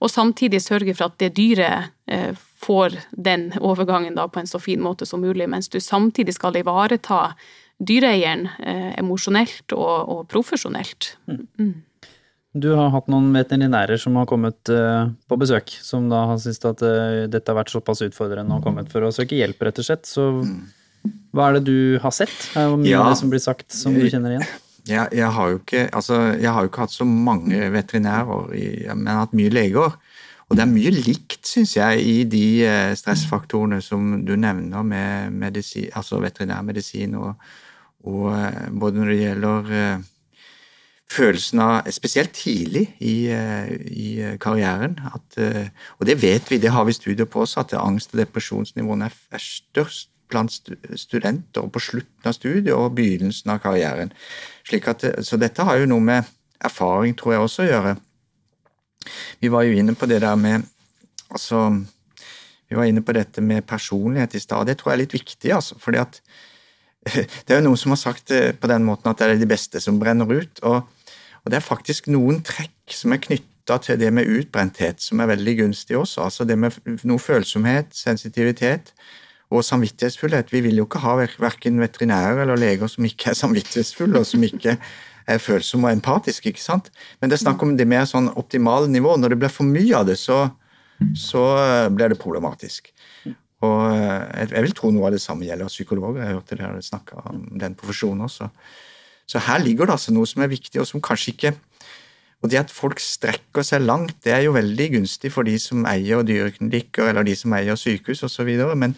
og 0.00 0.10
samtidig 0.10 0.62
sørge 0.64 0.96
for 0.96 1.12
at 1.12 1.18
det 1.22 1.34
dyret 1.36 1.94
får 2.58 2.98
den 3.10 3.50
overgangen 3.60 4.16
da 4.18 4.26
på 4.28 4.42
en 4.42 4.50
så 4.50 4.58
fin 4.58 4.82
måte 4.82 5.06
som 5.06 5.22
mulig, 5.22 5.48
mens 5.50 5.70
du 5.70 5.78
samtidig 5.80 6.34
skal 6.36 6.56
ivareta 6.58 7.32
dyreeieren 7.78 8.48
eh, 8.58 8.94
emosjonelt 8.98 9.74
og, 9.76 9.92
og 10.14 10.24
profesjonelt. 10.32 11.14
Mm. 11.30 11.44
mm. 11.58 11.76
Du 12.58 12.70
har 12.72 12.88
hatt 12.90 13.10
noen 13.12 13.28
veterinærer 13.36 14.00
som 14.00 14.16
har 14.18 14.24
kommet 14.26 14.70
uh, 14.72 15.10
på 15.28 15.36
besøk, 15.38 15.68
som 15.84 16.06
da 16.10 16.22
har 16.30 16.38
syntes 16.40 16.64
at 16.66 16.80
uh, 16.82 17.26
dette 17.30 17.52
har 17.52 17.58
vært 17.58 17.70
såpass 17.70 18.00
utfordrende 18.06 18.56
og 18.56 18.64
kommet 18.64 18.88
for 18.90 19.04
å 19.04 19.12
søke 19.14 19.36
hjelp, 19.36 19.60
rett 19.68 19.78
og 19.78 19.86
slett. 19.86 20.08
Så 20.08 20.24
hva 21.36 21.50
er 21.50 21.58
det 21.58 21.68
du 21.68 22.00
har 22.02 22.14
sett? 22.16 22.34
Er 22.56 22.72
det 22.72 22.80
mye 22.80 22.90
ja, 22.94 23.02
av 23.04 23.12
det 23.12 23.20
som 23.20 23.30
blir 23.30 23.42
sagt 23.44 23.68
som 23.76 23.94
du 23.94 24.08
kjenner 24.08 24.38
igjen? 24.38 24.48
Jeg, 24.88 25.04
jeg, 25.12 25.28
har 25.28 25.50
ikke, 25.52 25.82
altså, 25.92 26.14
jeg, 26.40 26.48
har 26.48 26.64
jo 26.64 26.68
ikke, 26.70 26.84
hatt 26.86 26.94
så 26.94 27.04
mange 27.04 27.66
veterinærer, 27.74 28.46
men 28.48 29.02
jeg 29.04 29.10
har 29.12 29.18
hatt 29.20 29.34
mye 29.36 29.50
leger. 29.52 29.98
Og 30.48 30.56
det 30.56 30.64
er 30.64 30.70
mye 30.70 30.92
likt, 30.94 31.42
syns 31.44 31.76
jeg, 31.76 32.04
i 32.04 32.22
de 32.24 32.44
eh, 32.64 32.92
stressfaktorene 32.96 33.82
som 33.84 34.22
du 34.24 34.34
nevner 34.36 34.84
med 34.86 35.34
medisin, 35.36 35.90
altså 35.92 36.22
veterinærmedisin, 36.24 37.18
og, 37.20 37.34
og 38.08 38.30
både 38.80 39.00
når 39.00 39.12
det 39.12 39.18
gjelder 39.18 39.74
følelsen 41.12 41.62
av 41.62 41.88
Spesielt 41.94 42.34
tidlig 42.36 42.84
i, 43.00 43.28
eh, 43.32 43.72
i 43.88 44.36
karrieren. 44.40 44.98
At, 45.14 45.38
eh, 45.38 45.68
og 45.98 46.06
det 46.06 46.20
vet 46.22 46.50
vi, 46.50 46.58
det 46.58 46.70
har 46.70 46.84
vi 46.84 46.92
studier 46.92 47.24
på 47.24 47.40
også, 47.40 47.60
at 47.60 47.72
angst- 47.72 48.14
og 48.14 48.20
depresjonsnivåene 48.20 49.10
er 49.32 49.38
størst 49.38 50.10
blant 50.28 50.52
studenter 50.96 51.68
på 51.72 51.80
slutten 51.80 52.28
av 52.28 52.36
studiet 52.36 52.74
og 52.74 52.94
begynnelsen 52.94 53.50
av 53.50 53.62
karrieren. 53.64 54.12
At, 54.72 55.04
eh, 55.04 55.22
så 55.22 55.36
dette 55.36 55.64
har 55.64 55.76
jo 55.76 55.86
noe 55.86 56.00
med 56.00 56.24
erfaring, 56.60 57.16
tror 57.16 57.32
jeg, 57.32 57.40
også 57.40 57.62
å 57.62 57.70
gjøre. 57.70 57.96
Vi 59.40 59.50
var 59.52 59.66
jo 59.66 59.78
inne 59.78 59.94
på 59.98 60.08
det 60.10 60.22
der 60.24 60.36
med 60.36 60.66
Altså, 61.28 61.66
vi 62.70 62.76
var 62.76 62.86
inne 62.88 63.02
på 63.04 63.12
dette 63.12 63.42
med 63.44 63.66
personlighet 63.68 64.32
i 64.32 64.40
stad. 64.40 64.64
Det 64.64 64.78
tror 64.80 64.94
jeg 64.94 64.96
er 64.96 65.00
litt 65.02 65.12
viktig, 65.12 65.50
altså. 65.52 65.76
fordi 65.76 65.98
at 66.00 66.14
det 67.44 67.52
er 67.52 67.58
jo 67.58 67.66
noen 67.66 67.76
som 67.76 67.92
har 67.92 68.00
sagt 68.00 68.30
det 68.32 68.56
på 68.62 68.70
den 68.70 68.86
måten 68.86 69.10
at 69.10 69.20
det 69.20 69.26
er 69.28 69.42
de 69.42 69.48
beste 69.50 69.76
som 69.80 70.00
brenner 70.00 70.24
ut. 70.24 70.62
og 70.62 70.88
og 71.44 71.52
det 71.52 71.62
er 71.62 71.64
faktisk 71.64 72.10
noen 72.12 72.42
trekk 72.44 72.92
som 72.92 73.14
er 73.14 73.22
knytta 73.24 73.78
til 73.80 73.96
det 74.00 74.10
med 74.12 74.28
utbrenthet, 74.28 75.00
som 75.00 75.22
er 75.22 75.30
veldig 75.30 75.54
gunstig 75.62 75.96
også. 75.96 76.26
Altså 76.26 76.44
det 76.44 76.58
med 76.60 76.76
noe 77.08 77.22
følsomhet, 77.22 77.94
sensitivitet 77.96 78.92
og 79.48 79.64
samvittighetsfullhet. 79.64 80.52
Vi 80.52 80.60
vil 80.64 80.80
jo 80.80 80.84
ikke 80.84 81.00
ha 81.02 81.14
verken 81.40 81.80
veterinærer 81.80 82.42
eller 82.44 82.60
leger 82.60 82.90
som 82.90 83.06
ikke 83.08 83.32
er 83.32 83.38
samvittighetsfulle, 83.38 84.20
og 84.20 84.28
som 84.28 84.44
ikke 84.44 84.76
er 85.28 85.42
følsomme 85.42 85.88
og 85.88 85.96
empatiske, 85.98 86.52
ikke 86.52 86.62
sant. 86.62 86.90
Men 87.20 87.30
det 87.30 87.38
er 87.38 87.44
snakk 87.46 87.62
om 87.64 87.76
det 87.76 87.88
mer 87.88 88.06
sånn 88.08 88.30
optimale 88.40 88.88
nivå. 88.92 89.16
Når 89.16 89.34
det 89.34 89.40
blir 89.42 89.52
for 89.52 89.68
mye 89.68 89.96
av 89.96 90.08
det, 90.08 90.18
så, 90.20 90.46
så 91.16 91.44
blir 91.92 92.12
det 92.12 92.20
problematisk. 92.20 92.92
Og 93.66 93.80
jeg 94.38 94.64
vil 94.68 94.76
tro 94.76 94.92
noe 94.94 95.08
av 95.08 95.16
det 95.16 95.22
samme 95.22 95.48
gjelder 95.48 95.72
psykologer. 95.72 96.22
Jeg 96.22 96.36
hørte 96.38 96.58
dere 96.60 96.84
snakke 96.84 97.18
om 97.26 97.42
den 97.58 97.74
profesjonen 97.78 98.28
også. 98.28 98.50
Så 99.28 99.42
her 99.44 99.60
ligger 99.60 99.88
det 99.88 99.98
altså 99.98 100.14
noe 100.14 100.28
som 100.28 100.44
er 100.44 100.52
viktig, 100.52 100.78
og 100.80 100.86
som 100.88 101.04
kanskje 101.04 101.34
ikke 101.34 101.56
Og 102.38 102.52
det 102.52 102.60
at 102.60 102.70
folk 102.70 103.00
strekker 103.02 103.64
seg 103.66 103.82
langt, 103.82 104.14
det 104.22 104.30
er 104.30 104.44
jo 104.44 104.52
veldig 104.54 104.84
gunstig 104.92 105.32
for 105.34 105.42
de 105.42 105.56
som 105.58 105.82
eier 105.90 106.22
dyreklinikker, 106.22 107.08
eller 107.10 107.26
de 107.26 107.34
som 107.34 107.50
eier 107.56 107.74
sykehus 107.74 108.22
osv., 108.22 108.52
men, 108.78 108.94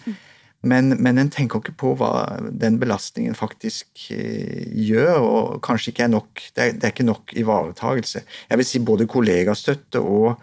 men, 0.63 0.95
men 1.01 1.19
en 1.19 1.31
tenker 1.33 1.63
ikke 1.63 1.77
på 1.81 1.95
hva 1.97 2.13
den 2.53 2.79
belastningen 2.81 3.37
faktisk 3.39 4.11
eh, 4.13 4.67
gjør, 4.89 5.21
og 5.21 5.61
kanskje 5.65 5.95
ikke 5.95 6.05
er 6.05 6.13
nok 6.13 6.43
Det 6.57 6.65
er, 6.65 6.75
det 6.77 6.89
er 6.89 6.95
ikke 6.95 7.07
nok 7.09 7.33
ivaretagelse. 7.37 8.25
Jeg 8.51 8.61
vil 8.61 8.69
si 8.69 8.83
både 8.85 9.09
kollegastøtte 9.11 10.03
og 10.03 10.35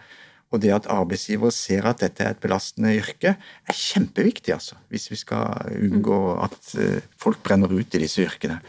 og 0.47 0.61
det 0.63 0.70
at 0.72 0.86
arbeidsgiver 0.88 1.51
ser 1.51 1.84
at 1.89 1.99
dette 1.99 2.24
er 2.24 2.32
et 2.32 2.39
belastende 2.39 2.93
yrke, 2.95 3.34
er 3.36 3.76
kjempeviktig, 3.76 4.53
altså, 4.55 4.78
hvis 4.88 5.09
vi 5.11 5.18
skal 5.20 5.74
unngå 5.76 6.20
at 6.39 6.70
eh, 6.80 7.01
folk 7.20 7.41
brenner 7.43 7.68
ut 7.68 7.97
i 7.97 7.99
disse 7.99 8.24
yrkene. 8.24 8.61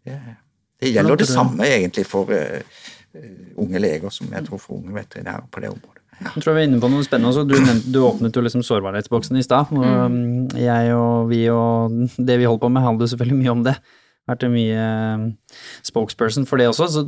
Det 0.00 0.14
er 0.16 0.38
det 0.80 0.92
gjelder 0.92 1.16
det 1.16 1.28
samme 1.28 1.64
egentlig 1.64 2.04
for 2.08 2.28
uh, 2.28 3.20
unge 3.56 3.80
leger 3.80 4.12
som 4.12 4.32
jeg 4.32 4.44
tror 4.48 4.60
for 4.60 4.76
unge 4.76 4.92
veterinærer 4.96 5.46
på 5.50 5.62
det 5.64 5.70
området. 5.72 6.02
Jeg 6.16 6.42
tror 6.42 6.56
vi 6.56 6.62
er 6.62 6.68
inne 6.70 6.80
på 6.80 6.88
noe 6.90 7.04
spennende 7.04 7.32
også. 7.32 7.44
Du, 7.44 7.56
du 7.92 8.00
åpnet 8.06 8.36
jo 8.36 8.44
liksom 8.44 8.64
sårbarhetsboksen 8.64 9.36
i 9.36 9.44
stad. 9.44 9.72
Mm. 9.74 9.84
Um, 9.84 10.18
jeg 10.56 10.96
og 10.96 11.30
vi 11.32 11.42
og 11.52 11.96
det 12.16 12.38
vi 12.40 12.48
holder 12.48 12.64
på 12.64 12.72
med, 12.72 12.84
handler 12.86 13.10
selvfølgelig 13.12 13.40
mye 13.42 13.54
om 13.54 13.64
det. 13.66 13.76
Vært 14.26 14.46
mye 14.50 14.86
um, 15.16 15.26
spokesperson 15.86 16.48
for 16.48 16.62
det 16.62 16.70
også. 16.72 16.88
så 16.94 17.06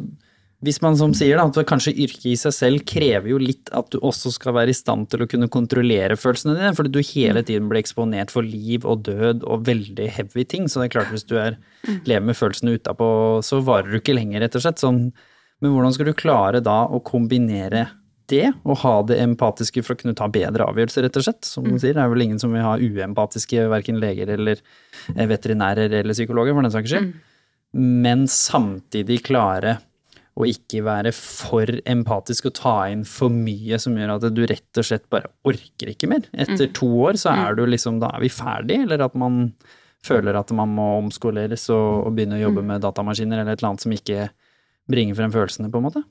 hvis 0.66 0.80
man 0.82 0.96
som 0.98 1.12
sier 1.14 1.38
da, 1.38 1.44
at 1.46 1.70
kanskje 1.70 1.94
yrket 2.02 2.24
i 2.32 2.38
seg 2.38 2.54
selv 2.54 2.82
krever 2.88 3.30
jo 3.30 3.36
litt 3.38 3.70
at 3.78 3.92
du 3.92 4.00
også 4.02 4.32
skal 4.34 4.56
være 4.56 4.72
i 4.72 4.76
stand 4.76 5.06
til 5.12 5.22
å 5.22 5.28
kunne 5.30 5.46
kontrollere 5.54 6.16
følelsene 6.18 6.56
dine, 6.56 6.72
fordi 6.74 6.90
du 6.96 6.98
hele 7.12 7.44
tiden 7.46 7.68
blir 7.70 7.78
eksponert 7.84 8.34
for 8.34 8.42
liv 8.42 8.82
og 8.82 9.04
død 9.06 9.46
og 9.46 9.68
veldig 9.68 10.08
heavy 10.16 10.42
ting. 10.50 10.66
Så 10.66 10.82
det 10.82 10.88
er 10.88 10.94
klart 10.96 11.12
hvis 11.14 11.28
du 11.30 11.36
er, 11.38 11.60
lever 11.86 12.26
med 12.26 12.38
følelsene 12.38 12.74
utapå, 12.74 13.06
så 13.46 13.60
varer 13.62 13.92
du 13.92 14.00
ikke 14.00 14.18
lenger, 14.18 14.42
rett 14.42 14.58
og 14.58 14.66
slett. 14.66 14.82
Sånn, 14.82 15.04
men 15.62 15.76
hvordan 15.76 15.94
skal 15.94 16.10
du 16.10 16.18
klare 16.18 16.62
da 16.64 16.80
å 16.90 16.98
kombinere 17.06 17.86
det, 18.30 18.52
å 18.64 18.76
ha 18.82 18.94
det 19.08 19.18
empatiske 19.22 19.82
for 19.84 19.94
å 19.94 20.00
kunne 20.00 20.16
ta 20.18 20.28
bedre 20.32 20.66
avgjørelser, 20.68 21.06
rett 21.06 21.18
og 21.20 21.24
slett? 21.26 21.48
Som 21.48 21.66
du 21.68 21.76
sier, 21.76 21.96
det 21.96 22.04
er 22.04 22.12
vel 22.12 22.24
ingen 22.26 22.40
som 22.42 22.52
vil 22.54 22.64
ha 22.64 22.76
uempatiske 22.76 23.68
verken 23.72 24.00
leger 24.02 24.30
eller 24.36 24.60
eh, 25.14 25.26
veterinærer 25.30 26.00
eller 26.00 26.16
psykologer, 26.16 26.56
for 26.56 26.66
den 26.66 26.74
saks 26.74 26.92
skyld. 26.92 27.10
Mm. 27.10 27.92
Men 28.06 28.24
samtidig 28.32 29.22
klare 29.28 29.78
å 30.38 30.46
ikke 30.46 30.84
være 30.86 31.10
for 31.16 31.70
empatisk 31.88 32.48
og 32.50 32.56
ta 32.60 32.76
inn 32.92 33.02
for 33.08 33.32
mye 33.34 33.78
som 33.82 33.96
gjør 33.98 34.14
at 34.14 34.28
du 34.34 34.44
rett 34.46 34.80
og 34.80 34.86
slett 34.86 35.08
bare 35.10 35.32
orker 35.48 35.90
ikke 35.92 36.10
mer. 36.10 36.28
Etter 36.30 36.68
mm. 36.68 36.74
to 36.78 36.88
år 37.08 37.18
så 37.18 37.32
er 37.34 37.52
mm. 37.52 37.58
du 37.58 37.64
liksom 37.66 37.98
Da 38.02 38.12
er 38.14 38.22
vi 38.22 38.30
ferdig, 38.32 38.82
eller 38.86 39.02
at 39.08 39.18
man 39.18 39.48
føler 40.06 40.38
at 40.38 40.52
man 40.54 40.70
må 40.76 40.92
omskoleres 41.00 41.66
og, 41.74 42.06
og 42.06 42.14
begynne 42.14 42.38
å 42.38 42.44
jobbe 42.44 42.62
mm. 42.62 42.70
med 42.70 42.84
datamaskiner 42.86 43.42
eller 43.42 43.56
et 43.56 43.62
eller 43.62 43.72
annet 43.72 43.84
som 43.86 43.96
ikke 43.96 44.28
bringer 44.88 45.18
frem 45.18 45.34
følelsene, 45.34 45.72
på 45.72 45.80
en 45.80 45.88
måte. 45.88 46.04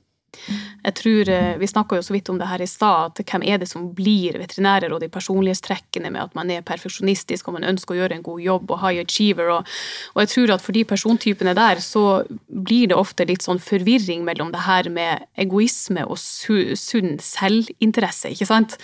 Jeg 0.84 0.94
tror, 0.94 1.28
eh, 1.28 1.56
Vi 1.58 1.66
snakka 1.66 1.96
jo 1.96 2.02
så 2.02 2.12
vidt 2.12 2.28
om 2.28 2.38
det 2.38 2.48
her 2.48 2.62
i 2.62 2.66
stad, 2.66 3.18
at 3.18 3.24
hvem 3.26 3.42
er 3.42 3.58
det 3.58 3.68
som 3.68 3.88
blir 3.94 4.38
veterinærer, 4.38 4.92
og 4.92 5.00
de 5.00 5.08
personlighetstrekkene 5.08 6.10
med 6.10 6.22
at 6.22 6.34
man 6.34 6.50
er 6.50 6.62
perfeksjonistisk 6.62 7.48
og 7.48 7.58
man 7.58 7.64
ønsker 7.64 7.94
å 7.94 7.98
gjøre 7.98 8.18
en 8.18 8.22
god 8.22 8.40
jobb 8.40 8.70
og 8.70 8.80
high 8.80 9.00
achiever. 9.00 9.50
Og, 9.50 9.66
og 10.14 10.22
jeg 10.22 10.28
tror 10.28 10.54
at 10.54 10.64
for 10.64 10.72
de 10.72 10.84
persontypene 10.84 11.54
der, 11.54 11.80
så 11.80 12.24
blir 12.48 12.88
det 12.88 12.96
ofte 12.96 13.26
litt 13.28 13.42
sånn 13.42 13.58
forvirring 13.58 14.24
mellom 14.24 14.52
det 14.52 14.64
her 14.68 14.88
med 14.92 15.26
egoisme 15.36 16.04
og 16.06 16.18
sunn 16.18 17.18
selvinteresse, 17.18 18.32
ikke 18.34 18.48
sant. 18.48 18.78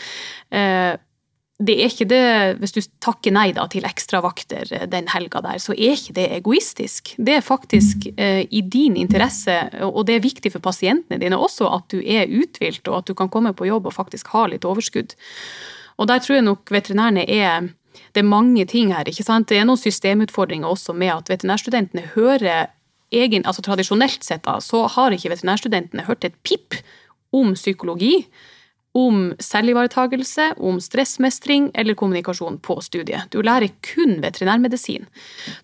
Eh, 0.50 0.96
det 1.62 1.74
er 1.78 1.86
ikke 1.86 2.08
det, 2.10 2.58
Hvis 2.58 2.72
du 2.74 2.80
takker 3.00 3.30
nei 3.30 3.52
da 3.54 3.68
til 3.70 3.86
ekstravakter 3.86 4.72
eh, 4.74 4.86
den 4.90 5.06
helga 5.12 5.40
der, 5.44 5.60
så 5.62 5.72
er 5.72 5.94
ikke 5.94 6.16
det 6.16 6.26
egoistisk. 6.40 7.14
Det 7.16 7.36
er 7.36 7.46
faktisk 7.46 8.08
eh, 8.16 8.42
i 8.50 8.60
din 8.60 8.96
interesse, 8.96 9.54
og 9.86 10.06
det 10.06 10.16
er 10.16 10.26
viktig 10.26 10.50
for 10.50 10.64
pasientene 10.64 11.20
dine 11.22 11.38
også, 11.38 11.70
at 11.70 11.86
du 11.94 12.00
er 12.02 12.26
uthvilt, 12.26 12.88
og 12.88 12.98
at 12.98 13.06
du 13.06 13.14
kan 13.14 13.30
komme 13.30 13.54
på 13.54 13.68
jobb 13.70 13.86
og 13.86 13.94
faktisk 13.94 14.32
ha 14.34 14.48
litt 14.50 14.66
overskudd. 14.66 15.14
Og 15.98 16.10
der 16.10 16.18
tror 16.18 16.40
jeg 16.40 16.48
nok 16.48 16.74
veterinærene 16.74 17.22
er 17.30 17.70
det 18.14 18.22
er 18.22 18.26
mange 18.26 18.64
ting 18.66 18.90
her. 18.94 19.06
ikke 19.06 19.22
sant? 19.22 19.48
Det 19.48 19.58
er 19.58 19.66
noen 19.66 19.78
systemutfordringer 19.78 20.66
også 20.66 20.92
med 20.92 21.12
at 21.14 21.30
veterinærstudentene 21.30 22.10
hører 22.14 22.66
egen, 23.14 23.46
altså 23.46 23.62
Tradisjonelt 23.62 24.24
sett 24.26 24.42
da, 24.46 24.58
så 24.58 24.86
har 24.90 25.14
ikke 25.14 25.30
veterinærstudentene 25.30 26.06
hørt 26.08 26.26
et 26.26 26.34
pip 26.42 26.74
om 27.34 27.54
psykologi 27.54 28.26
om 28.94 29.32
selvivaretakelse, 29.42 30.52
om 30.62 30.76
stressmestring 30.82 31.70
eller 31.74 31.96
kommunikasjon 31.98 32.60
på 32.62 32.76
studiet. 32.84 33.26
Du 33.34 33.40
lærer 33.42 33.72
kun 33.82 34.20
veterinærmedisin. 34.22 35.08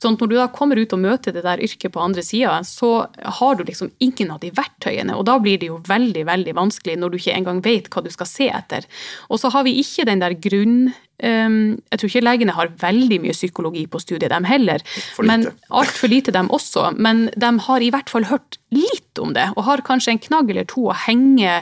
Sånn 0.03 0.17
at 0.17 0.25
når 0.25 0.33
du 0.33 0.35
da 0.35 0.49
kommer 0.51 0.81
ut 0.81 0.97
og 0.97 1.03
møter 1.05 1.37
det 1.37 1.45
der 1.47 1.63
yrket 1.63 1.95
på 1.95 2.03
andre 2.03 2.25
sida, 2.27 2.57
så 2.67 3.07
har 3.39 3.55
du 3.55 3.63
liksom 3.69 3.93
ingen 4.03 4.33
av 4.35 4.43
de 4.43 4.51
verktøyene, 4.57 5.15
og 5.15 5.29
da 5.31 5.39
blir 5.43 5.61
det 5.63 5.71
jo 5.71 5.79
veldig, 5.87 6.25
veldig 6.27 6.57
vanskelig 6.59 6.99
når 6.99 7.13
du 7.13 7.21
ikke 7.21 7.37
engang 7.37 7.63
vet 7.63 7.87
hva 7.93 8.03
du 8.03 8.11
skal 8.11 8.31
se 8.31 8.51
etter. 8.51 8.91
Og 9.31 9.39
så 9.43 9.53
har 9.55 9.63
vi 9.69 9.79
ikke 9.85 10.09
den 10.11 10.27
der 10.27 10.35
grunn 10.35 10.91
Um, 11.21 11.83
jeg 11.93 12.01
tror 12.01 12.09
ikke 12.09 12.25
legene 12.25 12.55
har 12.57 12.71
veldig 12.81 13.19
mye 13.21 13.35
psykologi 13.37 13.83
på 13.93 14.01
studiet, 14.01 14.31
dem 14.33 14.47
heller. 14.49 14.81
For 15.13 15.27
lite. 15.27 15.29
Men 15.31 15.43
Altfor 15.69 16.09
lite, 16.09 16.33
dem 16.33 16.49
også. 16.49 16.87
Men 16.97 17.27
de 17.37 17.51
har 17.67 17.85
i 17.85 17.91
hvert 17.93 18.09
fall 18.09 18.25
hørt 18.31 18.57
litt 18.73 19.21
om 19.21 19.35
det, 19.37 19.51
og 19.57 19.67
har 19.69 19.85
kanskje 19.85 20.15
en 20.15 20.23
knagg 20.23 20.53
eller 20.55 20.69
to 20.71 20.89
å 20.89 20.97
henge 20.97 21.61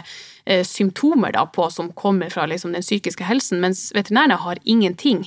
Eh, 0.49 0.65
symptomer 0.65 1.33
da 1.33 1.47
på 1.47 1.71
som 1.71 1.93
kommer 1.93 2.31
fra 2.31 2.47
liksom 2.47 2.73
den 2.73 2.83
psykiske 2.83 3.25
helsen, 3.25 3.61
mens 3.61 3.91
veterinærene 3.93 4.39
har 4.41 4.57
ingenting. 4.65 5.27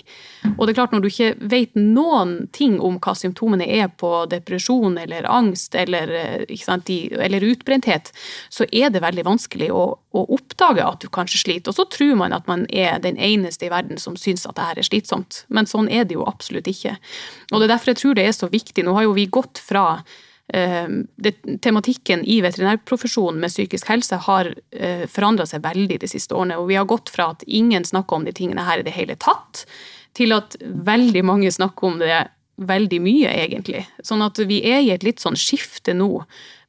Og 0.57 0.65
det 0.65 0.72
er 0.72 0.78
klart 0.80 0.91
Når 0.91 1.01
du 1.01 1.07
ikke 1.11 1.36
vet 1.38 1.76
noen 1.76 2.47
ting 2.51 2.80
om 2.82 2.97
hva 2.97 3.13
symptomene 3.13 3.67
er 3.69 3.91
på 4.01 4.26
depresjon 4.32 4.97
eller 4.97 5.28
angst 5.30 5.76
eller, 5.76 6.09
eh, 6.09 6.55
sant, 6.57 6.89
eller 6.89 7.45
utbrenthet, 7.45 8.09
så 8.49 8.65
er 8.72 8.89
det 8.89 9.03
veldig 9.03 9.28
vanskelig 9.28 9.69
å, 9.69 9.99
å, 10.09 10.26
oppdage 10.34 10.82
at 10.82 11.05
du 11.05 11.07
kanskje 11.07 11.43
sliter. 11.43 11.69
Og 11.69 11.78
så 11.78 11.86
tror 11.86 12.15
man 12.15 12.34
at 12.34 12.47
man 12.47 12.65
er 12.74 12.97
den 12.97 13.17
eneste 13.17 13.69
i 13.69 13.69
verden 13.69 14.01
som 14.01 14.17
syns 14.17 14.47
at 14.47 14.55
dette 14.55 14.80
er 14.80 14.89
slitsomt, 14.89 15.45
men 15.49 15.69
sånn 15.69 15.86
er 15.91 16.03
det 16.03 16.17
jo 16.17 16.26
absolutt 16.26 16.65
ikke. 16.65 16.97
Og 17.51 17.59
det 17.59 17.69
er 17.69 17.76
derfor 17.76 17.93
jeg 17.93 18.01
tror 18.01 18.17
det 18.17 18.26
er 18.26 18.34
så 18.34 18.49
viktig. 18.49 18.82
Nå 18.84 18.97
har 18.97 19.05
jo 19.05 19.13
vi 19.13 19.30
gått 19.30 19.61
fra 19.61 20.01
det, 20.51 21.33
tematikken 21.63 22.25
i 22.27 22.41
veterinærprofesjonen 22.43 23.39
med 23.39 23.53
psykisk 23.53 23.87
helse 23.91 24.19
har 24.25 24.51
eh, 24.75 25.05
forandra 25.07 25.47
seg 25.47 25.63
veldig 25.63 26.01
de 26.03 26.09
siste 26.11 26.35
årene. 26.35 26.59
Og 26.59 26.67
vi 26.71 26.79
har 26.79 26.89
gått 26.89 27.11
fra 27.13 27.31
at 27.35 27.45
ingen 27.47 27.87
snakker 27.87 28.19
om 28.19 28.27
de 28.27 28.35
tingene 28.35 28.65
her 28.67 28.81
i 28.81 28.85
det 28.87 28.95
hele 28.95 29.15
tatt, 29.15 29.65
til 30.17 30.35
at 30.35 30.57
veldig 30.59 31.23
mange 31.23 31.51
snakker 31.55 31.87
om 31.87 31.99
det 32.01 32.11
veldig 32.61 32.99
mye, 33.01 33.29
egentlig. 33.31 33.85
Sånn 34.05 34.21
at 34.25 34.37
vi 34.47 34.59
er 34.69 34.81
i 34.83 34.91
et 34.93 35.05
litt 35.05 35.21
sånn 35.23 35.37
skifte 35.39 35.95
nå 35.97 36.09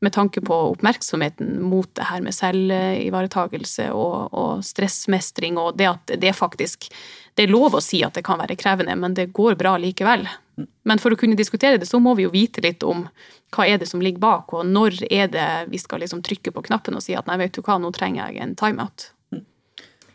med 0.02 0.14
tanke 0.14 0.42
på 0.44 0.56
oppmerksomheten 0.72 1.58
mot 1.62 1.90
det 1.98 2.06
her 2.08 2.22
med 2.24 2.34
selvivaretagelse 2.34 3.90
og, 3.94 4.32
og 4.32 4.64
stressmestring, 4.66 5.58
og 5.60 5.76
det 5.78 5.90
at 5.90 6.14
det 6.22 6.34
faktisk 6.38 6.90
Det 7.32 7.46
er 7.46 7.52
lov 7.52 7.72
å 7.72 7.80
si 7.80 8.02
at 8.04 8.12
det 8.12 8.26
kan 8.26 8.36
være 8.42 8.58
krevende, 8.60 8.92
men 8.92 9.14
det 9.16 9.30
går 9.32 9.54
bra 9.56 9.78
likevel. 9.80 10.26
Men 10.59 11.00
for 11.00 11.14
å 11.14 11.18
kunne 11.18 11.38
diskutere 11.38 11.78
det, 11.80 11.88
så 11.88 12.00
må 12.03 12.14
vi 12.18 12.26
jo 12.26 12.32
vite 12.32 12.62
litt 12.64 12.84
om 12.84 13.07
hva 13.53 13.66
er 13.68 13.80
det 13.80 13.88
som 13.88 14.03
ligger 14.05 14.22
bak, 14.22 14.53
og 14.57 14.68
når 14.68 15.03
er 15.09 15.30
det 15.32 15.48
vi 15.72 15.80
skal 15.80 16.03
liksom 16.03 16.22
trykke 16.24 16.53
på 16.55 16.64
knappen 16.68 16.96
og 16.96 17.05
si 17.05 17.16
at 17.16 17.28
nei, 17.28 17.38
vet 17.40 17.57
du 17.57 17.62
hva, 17.64 17.78
nå 17.80 17.92
trenger 17.94 18.28
jeg 18.28 18.42
en 18.44 18.57
timeout. 18.59 19.11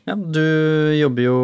Ja, 0.08 0.16
du 0.16 0.44
jobber 0.96 1.26
jo 1.26 1.40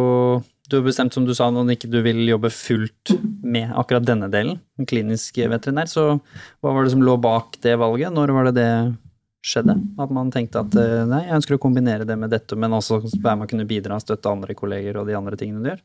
Du 0.72 0.78
har 0.78 0.86
bestemt, 0.86 1.14
som 1.14 1.26
du 1.28 1.34
sa, 1.36 1.50
når 1.52 1.74
ikke 1.74 1.90
du 1.92 1.98
vil 2.06 2.22
jobbe 2.24 2.50
fullt 2.54 3.12
med 3.44 3.74
akkurat 3.78 4.06
denne 4.08 4.30
delen, 4.32 4.62
en 4.80 4.88
klinisk 4.90 5.36
veterinær, 5.38 5.90
så 5.92 6.06
hva 6.64 6.72
var 6.72 6.86
det 6.86 6.94
som 6.94 7.04
lå 7.04 7.18
bak 7.22 7.60
det 7.62 7.76
valget? 7.82 8.14
Når 8.16 8.32
var 8.34 8.48
det 8.48 8.56
det 8.58 8.70
skjedde? 9.44 9.76
At 10.00 10.14
man 10.16 10.32
tenkte 10.34 10.64
at 10.64 10.78
eh, 10.80 11.04
nei, 11.10 11.26
jeg 11.28 11.36
ønsker 11.42 11.58
å 11.60 11.62
kombinere 11.62 12.08
det 12.08 12.16
med 12.18 12.32
dette, 12.34 12.58
men 12.58 12.74
også 12.80 13.04
være 13.04 13.36
med 13.42 13.46
å 13.46 13.52
kunne 13.52 13.68
bidra 13.70 14.00
og 14.00 14.06
støtte 14.06 14.32
andre 14.32 14.56
kolleger 14.58 15.02
og 15.02 15.12
de 15.12 15.20
andre 15.20 15.38
tingene 15.38 15.62
du 15.62 15.70
gjør? 15.74 15.84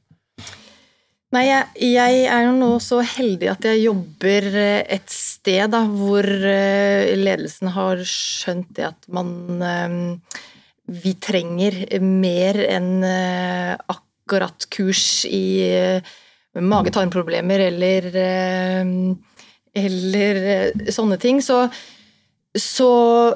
Nei, 1.28 1.42
jeg, 1.44 1.64
jeg, 1.92 2.20
er 2.32 2.46
jo 2.46 2.52
nå 2.56 2.68
så 2.80 3.02
heldig 3.04 3.50
at 3.52 3.66
jeg 3.68 3.82
jobber 3.82 4.46
eh, 4.48 4.80
et 4.96 5.10
sted 5.12 5.74
da, 5.74 5.82
hvor 5.84 6.24
eh, 6.24 7.12
ledelsen 7.20 7.68
har 7.74 8.00
skjønt 8.00 8.70
det 8.78 8.86
at 8.88 9.10
man 9.12 9.60
eh, 9.60 9.98
Vi 10.88 11.12
trenger 11.20 11.74
mer 12.00 12.56
enn 12.64 13.04
akkurat 13.04 14.64
kurs 14.72 15.26
i 15.28 15.60
mage-tarmproblemer 16.56 17.60
eller 17.66 18.08
eller 19.76 20.38
sånne 20.88 21.18
ting. 21.20 21.42
Så, 21.44 21.58
så 22.56 22.88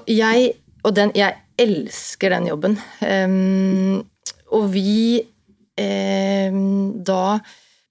jeg 0.09 0.55
Og 0.81 0.97
den 0.97 1.13
Jeg 1.13 1.37
elsker 1.61 2.33
den 2.33 2.49
jobben. 2.49 2.79
og 4.49 4.65
vi 4.73 5.29
da 5.77 7.25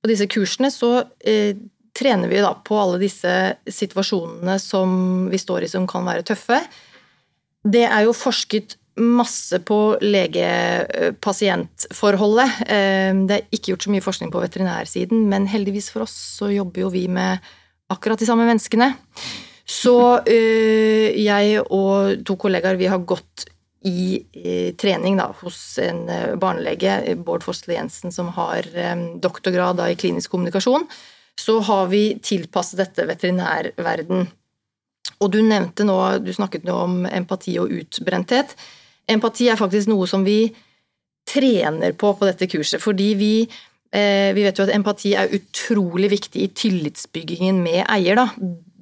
på 0.02 0.10
disse 0.10 0.26
kursene 0.32 0.72
så 0.74 1.04
eh, 1.20 1.56
trener 1.97 2.30
vi 2.32 2.41
da 2.41 2.54
på 2.66 2.78
alle 2.80 2.97
disse 3.02 3.56
situasjonene 3.68 4.60
som 4.62 5.28
vi 5.32 5.38
står 5.41 5.64
i 5.66 5.70
som 5.72 5.88
kan 5.89 6.06
være 6.08 6.24
tøffe. 6.28 6.60
Det 7.62 7.86
er 7.86 8.02
jo 8.08 8.14
forsket 8.18 8.78
masse 9.02 9.60
på 9.64 9.97
lege-pasient-forholdet. 10.04 12.49
Eh, 12.68 13.14
det 13.28 13.36
er 13.38 13.47
ikke 13.54 13.70
gjort 13.74 13.86
så 13.86 13.91
mye 13.93 14.08
forskning 14.08 14.30
på 14.34 14.43
veterinærsiden, 14.43 15.20
men 15.32 15.52
heldigvis 15.52 15.89
for 15.93 15.99
oss 16.08 16.16
så 16.39 16.45
jobber 16.52 16.80
jo 16.86 16.89
vi 16.93 17.04
med 17.12 17.32
akkurat 17.91 18.20
de 18.20 18.28
samme 18.28 18.45
menneskene. 18.47 18.89
Så 19.68 20.22
øh, 20.26 21.08
jeg 21.16 21.62
og 21.70 22.26
to 22.28 22.36
kollegaer 22.39 22.76
vi 22.80 22.91
har 22.91 22.99
gått 23.08 23.51
i, 23.88 24.74
trening 24.78 25.18
da, 25.18 25.32
hos 25.42 25.80
en 25.82 26.04
uh, 26.10 26.36
barnelege, 26.40 27.16
Bård 27.26 27.46
Fossle 27.46 27.76
Jensen, 27.78 28.14
som 28.14 28.30
har 28.36 28.68
um, 28.76 29.08
doktorgrad 29.22 29.80
da, 29.82 29.90
i 29.90 29.98
klinisk 29.98 30.34
kommunikasjon, 30.34 30.86
så 31.40 31.58
har 31.66 31.90
vi 31.90 32.04
tilpasset 32.22 32.82
dette 32.82 33.08
veterinærverden. 33.10 34.28
Og 35.22 35.34
du 35.34 35.40
nevnte 35.46 35.86
nå, 35.88 35.98
du 36.22 36.32
snakket 36.34 36.66
nå 36.68 36.78
om 36.86 37.02
empati 37.10 37.56
og 37.62 37.74
utbrenthet. 37.74 38.54
Empati 39.10 39.50
er 39.50 39.60
faktisk 39.60 39.90
noe 39.90 40.08
som 40.10 40.26
vi 40.26 40.44
trener 41.28 41.94
på 41.98 42.14
på 42.18 42.28
dette 42.28 42.50
kurset, 42.50 42.82
fordi 42.82 43.12
vi 43.18 43.34
eh, 43.46 44.32
vi 44.34 44.46
vet 44.46 44.58
jo 44.58 44.66
at 44.66 44.74
empati 44.74 45.14
er 45.18 45.34
utrolig 45.38 46.10
viktig 46.14 46.42
i 46.42 46.52
tillitsbyggingen 46.58 47.62
med 47.64 47.86
eier. 47.86 48.18
Da 48.18 48.30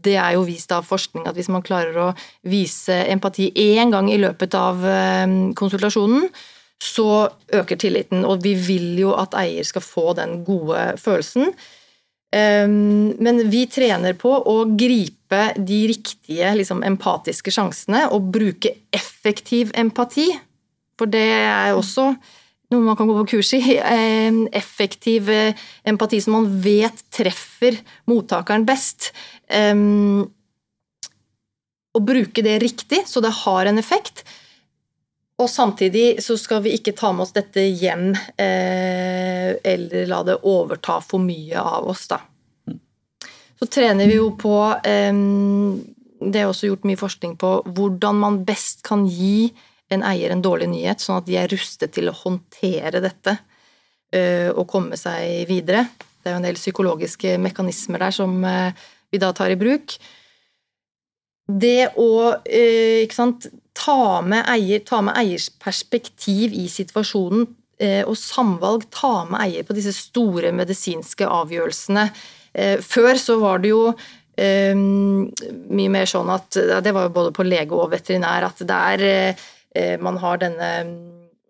det 0.05 0.15
er 0.19 0.35
jo 0.37 0.45
vist 0.47 0.71
av 0.75 0.87
forskning 0.87 1.27
at 1.29 1.37
hvis 1.37 1.51
man 1.51 1.65
klarer 1.65 1.97
å 1.99 2.07
vise 2.47 2.95
empati 3.11 3.49
én 3.59 3.93
gang 3.93 4.09
i 4.11 4.19
løpet 4.21 4.55
av 4.57 4.85
ehm, 4.85 5.37
konsultasjonen, 5.57 6.29
så 6.79 7.27
øker 7.53 7.79
tilliten. 7.79 8.23
Og 8.25 8.43
vi 8.43 8.55
vil 8.55 8.93
jo 9.01 9.13
at 9.19 9.35
eier 9.37 9.67
skal 9.67 9.83
få 9.83 10.13
den 10.17 10.41
gode 10.47 10.93
følelsen. 11.01 11.51
Ehm, 12.35 13.15
men 13.19 13.43
vi 13.51 13.65
trener 13.71 14.15
på 14.19 14.31
å 14.31 14.57
gripe 14.77 15.41
de 15.57 15.79
riktige 15.91 16.53
liksom, 16.57 16.83
empatiske 16.87 17.53
sjansene 17.53 18.07
og 18.13 18.29
bruke 18.33 18.75
effektiv 18.95 19.73
empati. 19.77 20.29
For 20.99 21.09
det 21.09 21.25
er 21.39 21.73
også 21.77 22.13
noe 22.69 22.85
man 22.85 22.97
kan 22.97 23.09
gå 23.09 23.15
på 23.21 23.27
kurs 23.33 23.51
i. 23.57 23.61
Effektiv 24.55 25.29
eh, 25.33 25.57
empati 25.89 26.21
som 26.21 26.37
man 26.37 26.49
vet 26.63 27.01
treffer 27.13 27.79
mottakeren 28.09 28.67
best. 28.67 29.11
Å 31.89 32.01
bruke 32.05 32.43
det 32.45 32.59
riktig, 32.61 33.01
så 33.09 33.21
det 33.23 33.31
har 33.43 33.65
en 33.65 33.81
effekt. 33.81 34.21
Og 35.39 35.49
samtidig 35.49 36.19
så 36.23 36.35
skal 36.37 36.61
vi 36.65 36.75
ikke 36.75 36.93
ta 36.97 37.13
med 37.15 37.23
oss 37.25 37.33
dette 37.35 37.63
hjem 37.63 38.11
eh, 38.13 39.55
eller 39.63 40.09
la 40.09 40.19
det 40.27 40.41
overta 40.47 40.99
for 41.01 41.23
mye 41.23 41.61
av 41.61 41.87
oss, 41.89 42.07
da. 42.11 42.19
Så 43.59 43.67
trener 43.67 44.07
vi 44.07 44.15
jo 44.15 44.29
på 44.39 44.53
Det 44.83 46.39
er 46.39 46.45
også 46.47 46.69
gjort 46.69 46.85
mye 46.87 46.99
forskning 46.99 47.33
på 47.39 47.49
hvordan 47.67 48.15
man 48.21 48.37
best 48.47 48.85
kan 48.87 49.03
gi 49.07 49.49
en 49.91 50.03
eier 50.05 50.31
en 50.31 50.43
dårlig 50.43 50.69
nyhet, 50.71 51.01
sånn 51.01 51.19
at 51.19 51.27
de 51.27 51.37
er 51.39 51.49
rustet 51.51 51.91
til 51.95 52.11
å 52.11 52.15
håndtere 52.15 53.01
dette 53.03 53.35
eh, 54.13 54.49
og 54.51 54.67
komme 54.69 54.99
seg 54.99 55.49
videre. 55.49 55.87
Det 56.19 56.29
er 56.29 56.35
jo 56.35 56.41
en 56.41 56.47
del 56.47 56.59
psykologiske 56.59 57.37
mekanismer 57.41 58.03
der 58.03 58.15
som 58.15 58.35
uh, 58.43 58.69
vi 59.11 59.21
da 59.21 59.31
tar 59.35 59.53
i 59.53 59.59
bruk. 59.59 59.95
Det 61.49 61.91
å 61.97 62.11
uh, 62.37 63.15
sant, 63.15 63.47
ta, 63.73 64.19
med 64.21 64.45
eier, 64.51 64.83
ta 64.85 65.01
med 65.05 65.17
eiers 65.17 65.49
perspektiv 65.61 66.53
i 66.53 66.67
situasjonen 66.71 67.47
og 67.79 68.17
samvalg, 68.19 68.81
ta 68.91 69.21
med 69.23 69.39
eier 69.39 69.63
på 69.63 69.71
disse 69.71 69.93
store 69.95 70.49
medisinske 70.51 71.23
avgjørelsene. 71.23 72.01
Før 72.83 73.15
så 73.15 73.37
var 73.39 73.61
det 73.63 73.69
jo 73.71 73.85
mye 74.35 75.93
mer 75.93 76.09
sånn 76.11 76.33
at 76.33 76.57
Det 76.59 76.91
var 76.91 77.07
jo 77.07 77.13
både 77.15 77.31
på 77.37 77.45
lege 77.47 77.79
og 77.79 77.93
veterinær 77.93 78.49
at 78.49 78.59
det 78.67 78.81
er 78.97 79.39
Eh, 79.75 79.99
man 79.99 80.17
har 80.17 80.39
denne 80.41 80.69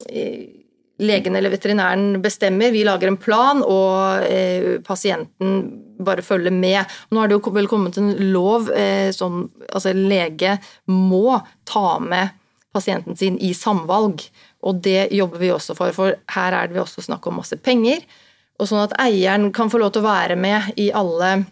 eh, 0.10 0.59
Legen 1.00 1.36
eller 1.36 1.54
veterinæren 1.54 2.18
bestemmer, 2.24 2.74
vi 2.76 2.84
lager 2.84 3.08
en 3.08 3.20
plan, 3.20 3.62
og 3.64 4.26
eh, 4.28 4.82
pasienten 4.84 5.62
bare 6.04 6.24
følger 6.26 6.52
med. 6.52 6.84
Nå 7.12 7.22
er 7.22 7.30
det 7.32 7.38
jo 7.38 7.54
vel 7.56 7.70
kommet 7.72 7.98
en 8.00 8.14
lov 8.34 8.70
som 9.16 9.42
altså 9.68 9.92
lege 9.96 10.58
må 10.88 11.40
ta 11.68 12.00
med 12.04 12.36
pasienten 12.74 13.18
sin 13.18 13.38
i 13.42 13.54
samvalg, 13.58 14.24
og 14.64 14.82
det 14.86 15.10
jobber 15.16 15.42
vi 15.42 15.52
også 15.54 15.76
for, 15.78 15.96
for 15.96 16.18
her 16.36 16.56
er 16.56 16.68
det 16.70 16.78
vi 16.78 16.84
også 16.84 17.04
snakk 17.06 17.28
om 17.28 17.40
masse 17.42 17.58
penger. 17.58 18.04
og 18.60 18.68
sånn 18.68 18.84
at 18.84 18.98
eieren 19.00 19.54
kan 19.56 19.72
få 19.72 19.80
lov 19.80 19.94
til 19.96 20.04
å 20.04 20.10
være 20.10 20.36
med 20.36 20.76
i 20.78 20.90
alle 20.92 21.46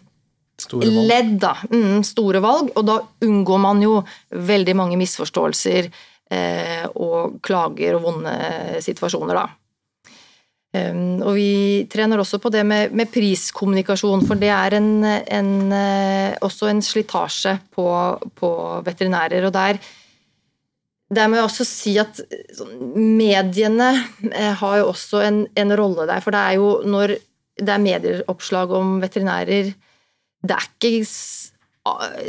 Store 0.58 0.86
valg. 0.90 1.06
ledd, 1.08 1.34
da. 1.40 1.54
Mm, 1.70 2.02
store 2.04 2.40
valg. 2.42 2.72
Og 2.76 2.84
da 2.86 2.98
unngår 3.24 3.60
man 3.62 3.82
jo 3.82 4.02
veldig 4.28 4.74
mange 4.76 4.98
misforståelser 4.98 5.86
eh, 5.86 6.06
og 6.28 7.38
klager 7.44 7.96
og 7.96 8.02
vonde 8.04 8.32
situasjoner, 8.84 9.38
da. 9.38 9.46
Og 11.24 11.32
vi 11.32 11.86
trener 11.88 12.20
også 12.20 12.36
på 12.42 12.50
det 12.52 12.64
med, 12.68 12.92
med 12.92 13.08
priskommunikasjon, 13.08 14.26
for 14.28 14.36
det 14.36 14.50
er 14.52 14.76
en, 14.76 14.90
en, 15.04 15.52
eh, 15.72 16.36
også 16.44 16.68
en 16.68 16.82
slitasje 16.84 17.54
på, 17.72 17.86
på 18.36 18.50
veterinærer. 18.84 19.46
Og 19.48 19.54
der, 19.54 19.80
der 21.08 21.30
må 21.30 21.38
jeg 21.38 21.48
også 21.48 21.64
si 21.64 21.94
at 22.00 22.20
sånn, 22.58 22.76
mediene 23.16 23.94
eh, 24.28 24.52
har 24.60 24.76
jo 24.82 24.90
også 24.92 25.24
en, 25.24 25.40
en 25.56 25.76
rolle 25.80 26.04
der. 26.10 26.20
For 26.24 26.36
det 26.36 26.44
er 26.44 26.58
jo 26.60 26.70
når 26.84 27.16
det 27.58 27.74
er 27.74 27.82
medieoppslag 27.82 28.70
om 28.76 28.98
veterinærer 29.02 29.72
Det 30.46 30.54
er 30.54 30.66
ikke 30.68 30.92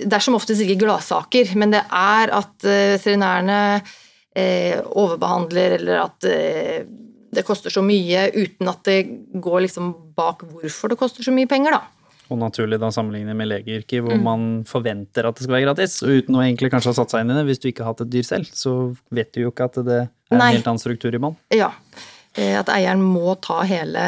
det 0.04 0.14
er 0.16 0.24
som 0.24 0.36
oftest 0.38 0.62
ikke 0.66 0.80
gladsaker, 0.86 1.52
men 1.60 1.72
det 1.76 1.84
er 1.86 2.32
at 2.40 2.66
eh, 2.68 2.96
veterinærene 2.96 3.60
eh, 4.36 4.80
overbehandler, 4.86 5.78
eller 5.80 6.04
at 6.06 6.28
eh, 6.30 6.84
det 7.30 7.44
koster 7.46 7.70
så 7.74 7.84
mye, 7.86 8.28
uten 8.34 8.70
at 8.72 8.84
det 8.88 9.00
går 9.38 9.64
liksom 9.68 9.92
bak 10.18 10.42
hvorfor 10.50 10.90
det 10.94 10.98
koster 11.02 11.26
så 11.26 11.34
mye 11.36 11.50
penger, 11.50 11.78
da. 11.78 11.82
Og 12.30 12.38
naturlig 12.38 12.78
da 12.82 12.92
sammenlignet 12.94 13.38
med 13.38 13.50
legeyrket, 13.50 14.04
Mm. 14.04 14.08
hvor 14.10 14.20
man 14.22 14.42
forventer 14.70 15.26
at 15.26 15.36
det 15.38 15.44
skal 15.48 15.56
være 15.56 15.66
gratis, 15.66 15.96
og 16.06 16.10
uten 16.14 16.36
å 16.38 16.44
egentlig 16.46 16.70
kanskje 16.74 16.92
ha 16.92 16.98
satt 17.00 17.10
seg 17.16 17.24
inn 17.26 17.32
i 17.34 17.38
det. 17.40 17.46
Hvis 17.48 17.62
du 17.62 17.68
ikke 17.72 17.82
har 17.86 17.94
hatt 17.96 18.04
et 18.06 18.12
dyr 18.14 18.26
selv, 18.28 18.46
så 18.54 18.96
vet 19.10 19.32
du 19.34 19.42
jo 19.42 19.50
ikke 19.50 19.66
at 19.66 19.80
det 19.86 19.96
er 19.98 20.08
en 20.30 20.38
Nei. 20.38 20.52
helt 20.54 20.68
annen 20.70 20.82
struktur 20.82 21.14
i 21.14 21.22
bånn. 21.22 21.36
Ja. 21.58 21.72
Eh, 22.40 22.56
At 22.60 22.70
eieren 22.72 23.02
må 23.04 23.34
ta 23.44 23.62
hele, 23.68 24.04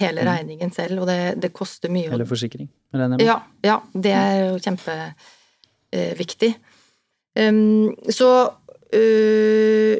hele 0.00 0.26
regningen 0.26 0.72
selv, 0.74 1.02
og 1.02 1.10
det, 1.10 1.36
det 1.42 1.52
koster 1.56 1.92
mye. 1.92 2.10
Eller 2.14 2.28
forsikring, 2.28 2.68
regner 2.94 3.20
jeg. 3.20 3.28
Ja, 3.28 3.40
ja, 3.66 3.78
det 3.92 4.14
er 4.16 4.36
jo 4.46 4.60
kjempeviktig. 4.64 6.52
Um, 7.38 7.92
så 8.10 8.30
øh, 8.96 9.98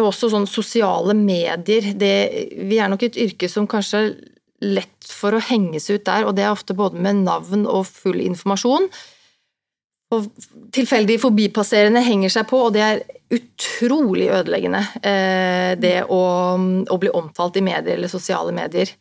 også 0.00 0.30
sånn 0.32 0.48
sosiale 0.50 1.14
medier. 1.18 1.92
Det, 1.98 2.14
vi 2.66 2.80
er 2.80 2.90
nok 2.90 3.04
et 3.06 3.18
yrke 3.20 3.50
som 3.52 3.68
kanskje 3.70 4.00
er 4.00 4.14
lett 4.64 5.10
for 5.10 5.36
å 5.36 5.42
henges 5.44 5.90
ut 5.90 6.06
der, 6.06 6.24
og 6.24 6.38
det 6.38 6.46
er 6.46 6.54
ofte 6.54 6.76
både 6.78 7.00
med 7.04 7.24
navn 7.26 7.66
og 7.68 7.84
full 7.90 8.22
informasjon. 8.22 8.88
Og 10.14 10.46
tilfeldig 10.74 11.18
forbipasserende 11.22 12.02
henger 12.04 12.32
seg 12.34 12.48
på, 12.50 12.60
og 12.66 12.74
det 12.76 12.82
er 12.86 13.02
utrolig 13.34 14.28
ødeleggende. 14.34 14.82
Eh, 15.02 15.72
det 15.80 15.96
å, 16.12 16.22
å 16.90 16.98
bli 17.02 17.12
omtalt 17.14 17.58
i 17.58 17.64
medier 17.64 17.96
eller 17.98 18.12
sosiale 18.12 18.54
medier. 18.54 18.92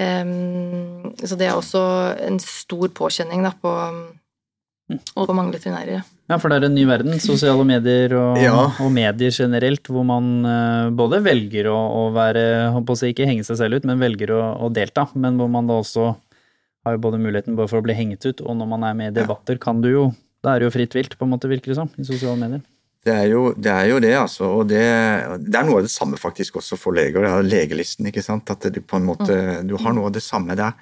Um, 0.00 1.10
så 1.18 1.36
det 1.36 1.48
er 1.50 1.58
også 1.58 1.80
en 2.24 2.38
stor 2.40 2.88
påkjenning 2.96 3.42
da, 3.44 3.50
på, 3.60 3.72
på 5.18 5.34
mange 5.36 5.52
veterinærer. 5.58 6.06
Ja, 6.30 6.38
for 6.38 6.46
det 6.48 6.60
er 6.60 6.68
en 6.68 6.76
ny 6.78 6.84
verden, 6.86 7.18
sosiale 7.20 7.64
medier 7.66 8.14
og, 8.14 8.38
Ja. 8.38 8.54
og 8.78 8.92
medier 8.94 9.34
generelt, 9.34 9.90
hvor 9.90 10.06
man 10.06 10.46
eh, 10.46 10.90
både 10.94 11.18
velger 11.26 11.66
å, 11.72 11.76
å 11.76 12.02
være, 12.14 12.44
å 12.78 12.96
si, 12.96 13.10
ikke 13.10 13.26
henge 13.26 13.44
seg 13.48 13.58
selv 13.58 13.80
ut, 13.80 13.88
men 13.90 13.98
velger 14.00 14.30
å, 14.36 14.40
å 14.62 14.70
delta, 14.72 15.08
men 15.18 15.40
hvor 15.40 15.50
man 15.50 15.66
da 15.68 15.80
også 15.82 16.12
har 16.86 16.96
jo 16.96 17.02
både 17.02 17.18
muligheten 17.20 17.58
både 17.58 17.72
for 17.72 17.82
å 17.82 17.84
bli 17.84 17.98
hengt 17.98 18.24
ut, 18.24 18.40
og 18.46 18.56
når 18.56 18.70
man 18.70 18.86
er 18.88 18.94
med 18.96 19.10
i 19.10 19.18
debatter, 19.20 19.58
kan 19.60 19.82
du 19.82 19.90
jo, 19.90 20.04
da 20.44 20.52
er 20.52 20.60
det 20.62 20.70
jo 20.70 20.74
fritt 20.74 20.96
vilt, 20.96 21.16
på 21.18 21.26
en 21.26 21.32
måte, 21.34 21.50
virker 21.50 21.72
det 21.72 21.78
som, 21.78 21.90
i 22.00 22.06
sosiale 22.06 22.38
medier. 22.40 22.62
Det 23.00 23.12
er, 23.16 23.26
jo, 23.32 23.42
det 23.56 23.70
er 23.72 23.86
jo 23.88 24.00
det, 24.04 24.12
altså. 24.12 24.48
Og 24.60 24.66
det, 24.68 24.80
det 25.40 25.56
er 25.56 25.64
noe 25.64 25.80
av 25.80 25.86
det 25.86 25.92
samme 25.92 26.18
faktisk 26.20 26.58
også 26.60 26.76
for 26.76 26.96
leger. 26.96 27.24
Det 27.24 27.30
er 27.32 27.46
legelisten, 27.48 28.10
ikke 28.10 28.24
sant. 28.24 28.50
At 28.52 28.66
du 28.68 28.80
på 28.84 28.98
en 28.98 29.06
måte 29.08 29.36
Du 29.64 29.78
har 29.80 29.94
noe 29.96 30.10
av 30.10 30.12
det 30.12 30.20
samme 30.20 30.52
der. 30.58 30.76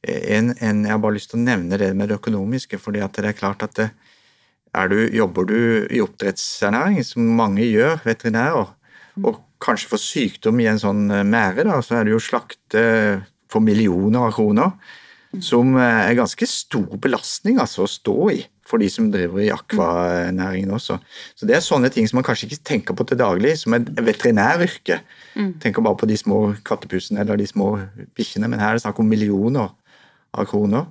En, 0.00 0.54
en, 0.64 0.84
jeg 0.86 0.94
har 0.94 1.02
bare 1.02 1.18
lyst 1.18 1.34
til 1.34 1.40
å 1.40 1.44
nevne 1.44 1.76
det 1.80 1.90
med 1.98 2.08
det 2.08 2.16
økonomiske, 2.22 2.80
fordi 2.80 3.02
at 3.04 3.20
det 3.20 3.32
er 3.32 3.36
klart 3.36 3.66
at 3.66 3.76
det, 3.76 3.90
er 4.76 4.88
du, 4.88 4.96
jobber 5.12 5.48
du 5.48 5.58
i 5.92 6.00
oppdrettsernæring, 6.04 7.02
som 7.04 7.28
mange 7.36 7.66
gjør, 7.66 7.98
veterinærer, 8.06 8.72
og 9.24 9.42
kanskje 9.62 9.90
får 9.90 10.02
sykdom 10.04 10.60
i 10.62 10.68
en 10.70 10.80
sånn 10.80 11.08
eh, 11.10 11.26
mære, 11.26 11.66
da, 11.66 11.80
så 11.82 11.98
er 11.98 12.06
det 12.06 12.14
jo 12.14 12.22
slakte 12.22 12.82
for 13.50 13.64
millioner 13.64 14.28
av 14.28 14.36
kroner, 14.36 14.76
som 15.44 15.74
eh, 15.76 16.04
er 16.06 16.18
ganske 16.18 16.48
stor 16.48 16.94
belastning 17.02 17.58
altså, 17.62 17.84
å 17.84 17.90
stå 17.90 18.16
i 18.36 18.42
for 18.68 18.82
de 18.82 18.88
som 18.92 19.08
driver 19.12 19.40
i 19.42 19.52
akvanæringen 19.54 20.74
også. 20.76 20.98
Så 21.38 21.48
det 21.48 21.56
er 21.56 21.64
sånne 21.64 21.90
ting 21.92 22.08
som 22.08 22.20
man 22.20 22.26
kanskje 22.26 22.50
ikke 22.50 22.64
tenker 22.72 22.98
på 22.98 23.06
til 23.08 23.20
daglig, 23.20 23.54
som 23.60 23.76
et 23.78 23.88
veterinæryrke. 23.96 25.00
Tenker 25.62 25.84
bare 25.84 26.00
på 26.00 26.08
de 26.10 26.18
små 26.20 26.42
kattepusene 26.68 27.24
eller 27.24 27.40
de 27.40 27.48
små 27.48 27.72
bikkjene, 28.18 28.50
men 28.50 28.60
her 28.60 28.74
er 28.74 28.78
det 28.78 28.84
snakk 28.84 29.00
om 29.00 29.08
millioner 29.08 29.72
av 30.36 30.48
kroner. 30.50 30.86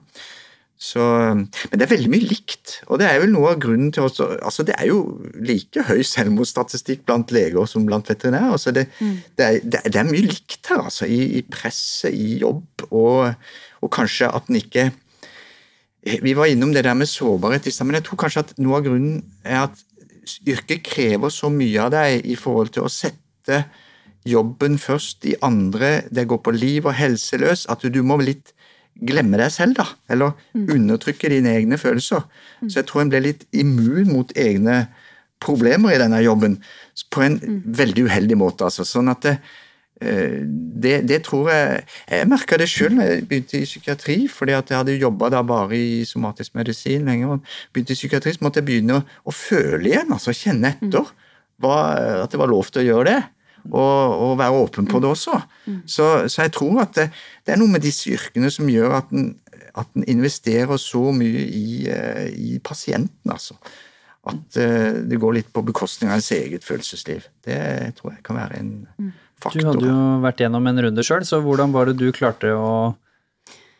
Så, 0.77 1.01
men 1.01 1.73
det 1.73 1.87
er 1.87 1.89
veldig 1.89 2.09
mye 2.13 2.27
likt, 2.29 2.75
og 2.85 2.99
det 3.01 3.07
er 3.09 3.23
vel 3.23 3.31
noe 3.33 3.55
av 3.55 3.61
grunnen 3.63 3.89
til 3.89 4.05
også 4.05 4.27
altså 4.45 4.61
Det 4.67 4.75
er 4.77 4.91
jo 4.91 4.99
like 5.41 5.81
høy 5.87 6.03
selvmordsstatistikk 6.05 7.01
blant 7.07 7.33
leger 7.33 7.65
som 7.65 7.87
blant 7.87 8.05
veterinærer. 8.11 8.53
Altså 8.53 8.73
det, 8.75 8.85
det, 9.01 9.47
er, 9.47 9.57
det, 9.63 9.81
det 9.87 9.97
er 9.97 10.05
mye 10.05 10.27
likt 10.27 10.69
her, 10.69 10.83
altså. 10.85 11.09
I, 11.09 11.39
i 11.39 11.41
presset, 11.41 12.13
i 12.13 12.37
jobb, 12.43 12.85
og, 12.91 13.33
og 13.81 13.93
kanskje 13.93 14.29
at 14.29 14.51
en 14.51 14.61
ikke 14.61 14.91
Vi 16.23 16.33
var 16.37 16.49
innom 16.49 16.71
det 16.75 16.85
der 16.87 16.95
med 16.97 17.09
sårbarhet 17.09 17.67
i 17.67 17.73
stad, 17.73 17.87
men 17.89 17.99
jeg 17.99 18.07
tror 18.07 18.21
kanskje 18.21 18.45
at 18.45 18.53
noe 18.61 18.79
av 18.79 18.85
grunnen 18.85 19.21
er 19.43 19.65
at 19.65 19.83
yrket 20.47 20.83
krever 20.85 21.31
så 21.33 21.49
mye 21.51 21.81
av 21.83 21.93
deg 21.95 22.27
i 22.27 22.35
forhold 22.39 22.73
til 22.75 22.87
å 22.87 22.91
sette 22.91 23.63
jobben 24.27 24.75
først 24.81 25.25
i 25.29 25.37
andre, 25.45 26.01
det 26.11 26.27
går 26.27 26.41
på 26.43 26.53
liv 26.55 26.87
og 26.87 26.97
helse 26.97 27.39
løs, 27.39 27.65
at 27.71 27.83
du, 27.83 27.89
du 27.93 28.01
må 28.03 28.19
litt 28.19 28.53
glemme 28.97 29.39
deg 29.39 29.51
selv, 29.53 29.77
da. 29.77 29.85
Eller 30.11 30.33
undertrykke 30.57 31.31
dine 31.31 31.53
egne 31.55 31.79
følelser. 31.79 32.25
Så 32.65 32.81
jeg 32.81 32.89
tror 32.89 33.03
en 33.03 33.13
ble 33.13 33.23
litt 33.29 33.45
immun 33.55 34.09
mot 34.09 34.33
egne 34.37 34.87
problemer 35.43 35.93
i 35.93 36.01
denne 36.01 36.19
jobben. 36.25 36.57
På 37.13 37.23
en 37.25 37.37
veldig 37.77 38.07
uheldig 38.09 38.39
måte, 38.39 38.67
altså. 38.67 38.87
Sånn 38.87 39.11
at 39.13 39.23
det, 39.25 39.37
eh, 39.37 39.55
det, 39.97 41.07
det 41.09 41.23
tror 41.25 41.47
jeg 41.49 41.83
Jeg 42.09 42.27
merka 42.29 42.57
det 42.59 42.67
sjøl 42.69 42.99
da 42.99 43.07
jeg 43.07 43.23
begynte 43.29 43.57
i 43.57 43.65
psykiatri, 43.65 44.17
fordi 44.29 44.53
at 44.53 44.69
jeg 44.69 44.77
hadde 44.77 44.97
jobba 44.97 45.41
bare 45.41 45.77
i 45.77 46.03
somatisk 46.05 46.55
medisin 46.55 47.07
lenge. 47.09 47.27
og 47.27 47.39
Begynte 47.73 47.95
i 47.95 47.99
psykiatri, 47.99 48.35
så 48.35 48.45
måtte 48.45 48.61
jeg 48.61 48.67
begynne 48.69 48.99
å, 48.99 49.05
å 49.25 49.33
føle 49.33 49.89
igjen, 49.89 50.13
altså 50.13 50.35
kjenne 50.37 50.75
etter. 50.75 51.09
Hva, 51.57 51.79
at 52.23 52.31
det 52.31 52.37
var 52.37 52.51
lov 52.51 52.69
til 52.69 52.83
å 52.83 52.87
gjøre 52.91 53.09
det. 53.09 53.17
Og, 53.67 54.13
og 54.23 54.37
være 54.39 54.61
åpen 54.61 54.85
på 54.87 55.01
det 55.03 55.09
også. 55.09 55.41
Så, 55.89 56.05
så 56.29 56.45
jeg 56.45 56.53
tror 56.55 56.85
at 56.85 56.93
det, 56.95 57.09
det 57.43 57.55
er 57.55 57.59
noe 57.59 57.73
med 57.73 57.83
disse 57.83 58.13
yrkene 58.13 58.51
som 58.53 58.69
gjør 58.69 58.99
at 59.01 59.09
en, 59.11 59.33
at 59.75 59.89
en 59.97 60.05
investerer 60.07 60.77
så 60.79 61.09
mye 61.11 61.43
i, 61.49 61.67
eh, 61.91 62.29
i 62.31 62.59
pasienten, 62.63 63.33
altså. 63.33 63.57
At 64.27 64.59
eh, 64.61 65.01
det 65.09 65.19
går 65.19 65.39
litt 65.39 65.51
på 65.55 65.65
bekostning 65.67 66.11
av 66.11 66.21
ens 66.21 66.31
eget 66.35 66.63
følelsesliv. 66.67 67.27
Det 67.43 67.59
tror 67.97 68.13
jeg 68.13 68.23
kan 68.27 68.39
være 68.39 68.61
en 68.61 68.71
faktor. 69.43 69.71
hadde 69.71 69.89
jo 69.89 70.03
vært 70.23 70.43
gjennom 70.43 70.69
en 70.69 70.83
runde 70.87 71.05
sjøl, 71.05 71.25
så 71.27 71.41
hvordan 71.43 71.73
var 71.75 71.89
det 71.89 71.97
du 71.99 72.11
klarte 72.15 72.53
å 72.55 72.95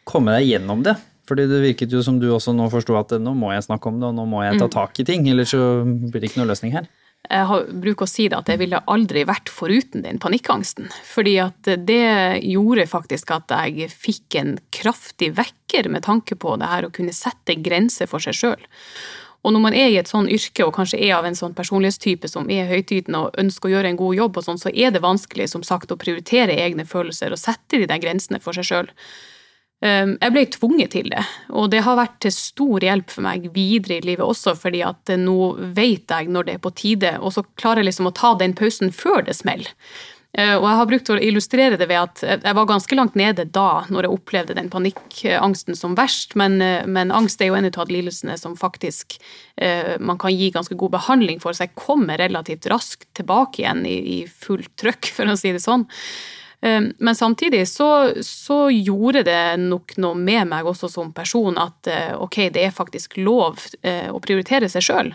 komme 0.08 0.36
deg 0.38 0.52
gjennom 0.54 0.84
det? 0.86 0.98
Fordi 1.28 1.44
det 1.50 1.64
virket 1.64 1.92
jo 1.92 2.00
som 2.06 2.22
du 2.22 2.30
også 2.32 2.54
nå 2.56 2.70
forsto 2.72 2.96
at 2.96 3.18
nå 3.20 3.34
må 3.36 3.52
jeg 3.52 3.66
snakke 3.66 3.90
om 3.90 4.00
det, 4.00 4.12
og 4.12 4.16
nå 4.16 4.28
må 4.30 4.46
jeg 4.46 4.62
ta 4.62 4.70
tak 4.72 5.02
i 5.04 5.08
ting, 5.08 5.28
ellers 5.28 5.52
så 5.52 5.84
blir 5.84 6.24
det 6.24 6.32
ikke 6.32 6.42
noe 6.42 6.54
løsning 6.54 6.76
her. 6.78 6.88
Jeg 7.28 7.64
bruker 7.84 8.06
å 8.06 8.08
si 8.08 8.30
det 8.32 8.38
at 8.38 8.48
jeg 8.48 8.62
ville 8.62 8.80
aldri 8.88 9.26
vært 9.28 9.50
foruten 9.52 10.06
den 10.06 10.20
panikkangsten. 10.24 10.88
Fordi 11.10 11.34
at 11.44 11.70
det 11.84 12.40
gjorde 12.46 12.86
faktisk 12.88 13.34
at 13.36 13.52
jeg 13.52 13.90
fikk 13.92 14.38
en 14.40 14.54
kraftig 14.72 15.34
vekker 15.36 15.90
med 15.92 16.06
tanke 16.08 16.38
på 16.40 16.56
det 16.62 16.70
her 16.72 16.88
å 16.88 16.94
kunne 16.94 17.16
sette 17.16 17.58
grenser 17.60 18.08
for 18.08 18.24
seg 18.24 18.38
sjøl. 18.38 18.64
Og 19.48 19.54
når 19.56 19.64
man 19.64 19.76
er 19.80 19.88
i 19.88 19.96
et 20.02 20.10
sånn 20.12 20.28
yrke 20.28 20.66
og 20.68 20.74
kanskje 20.76 21.00
er 21.08 21.14
av 21.16 21.26
en 21.28 21.38
sånn 21.38 21.56
personlighetstype 21.56 22.28
som 22.28 22.50
er 22.52 22.68
høytidende 22.68 23.22
og 23.24 23.38
ønsker 23.40 23.70
å 23.70 23.74
gjøre 23.78 23.94
en 23.94 24.00
god 24.02 24.18
jobb, 24.20 24.40
og 24.42 24.44
sånn, 24.44 24.60
så 24.60 24.74
er 24.74 24.92
det 24.92 25.00
vanskelig 25.06 25.48
som 25.54 25.64
sagt 25.64 25.94
å 25.94 26.00
prioritere 26.00 26.58
egne 26.66 26.84
følelser 26.90 27.32
og 27.32 27.40
sette 27.40 27.80
de 27.80 27.88
der 27.88 28.02
grensene 28.04 28.42
for 28.44 28.58
seg 28.58 28.68
sjøl. 28.68 28.92
Um, 29.78 30.18
Jeg 30.20 30.34
ble 30.34 30.44
tvunget 30.52 30.92
til 30.98 31.08
det, 31.14 31.24
og 31.54 31.70
det 31.72 31.84
har 31.86 32.00
vært 32.00 32.18
til 32.26 32.34
stor 32.34 32.84
hjelp 32.84 33.14
for 33.14 33.24
meg 33.24 33.48
videre 33.54 34.00
i 34.00 34.06
livet 34.10 34.26
også, 34.26 34.56
fordi 34.58 34.82
at 34.84 35.14
eh, 35.14 35.20
nå 35.22 35.54
vet 35.78 36.10
jeg 36.10 36.32
når 36.34 36.48
det 36.48 36.56
er 36.58 36.64
på 36.64 36.74
tide, 36.76 37.12
og 37.22 37.36
så 37.36 37.46
klarer 37.62 37.84
jeg 37.84 37.92
liksom 37.92 38.10
å 38.10 38.16
ta 38.18 38.34
den 38.42 38.58
pausen 38.58 38.92
før 38.92 39.22
det 39.28 39.38
smeller. 39.38 39.70
Eh, 40.38 40.54
Og 40.54 40.68
jeg 40.68 40.78
har 40.80 40.90
brukt 40.92 41.10
å 41.10 41.18
illustrere 41.18 41.80
det 41.80 41.88
ved 41.90 41.98
at 41.98 42.22
jeg 42.46 42.58
var 42.60 42.70
ganske 42.70 42.98
langt 43.00 43.18
nede 43.18 43.48
da, 43.50 43.84
når 43.90 44.06
jeg 44.06 44.14
opplevde 44.14 44.58
den 44.58 44.70
panikkangsten 44.70 45.78
som 45.78 45.96
verst, 45.98 46.36
men, 46.38 46.62
eh, 46.62 46.86
men 46.86 47.12
angst 47.12 47.42
er 47.42 47.50
jo 47.50 47.58
en 47.58 47.66
av 47.66 47.90
lidelsene 47.90 48.38
som 48.38 48.56
faktisk 48.56 49.18
eh, 49.58 49.98
man 50.00 50.20
kan 50.22 50.36
gi 50.36 50.52
ganske 50.54 50.78
god 50.78 50.94
behandling 51.00 51.42
for, 51.42 51.58
så 51.58 51.66
jeg 51.66 51.76
kommer 51.76 52.22
relativt 52.22 52.70
raskt 52.70 53.10
tilbake 53.18 53.64
igjen 53.64 53.86
i, 53.90 53.98
i 53.98 54.20
fullt 54.28 54.76
trøkk, 54.78 55.10
for 55.18 55.26
å 55.26 55.38
si 55.40 55.56
det 55.56 55.64
sånn. 55.64 55.88
Eh, 56.62 56.82
men 56.98 57.16
samtidig 57.16 57.68
så, 57.68 58.14
så, 58.22 58.70
gjorde 58.72 59.24
det 59.24 59.58
nok 59.62 59.94
noe 60.02 60.18
med 60.18 60.48
meg 60.50 60.66
også 60.66 60.90
som 60.90 61.12
person 61.14 61.58
at 61.62 61.90
eh, 61.92 62.16
ok, 62.18 62.40
det 62.54 62.64
er 62.66 62.74
faktisk 62.74 63.20
lov 63.22 63.62
eh, 63.86 64.10
å 64.10 64.22
prioritere 64.24 64.70
seg 64.72 64.88
sjøl. 64.88 65.12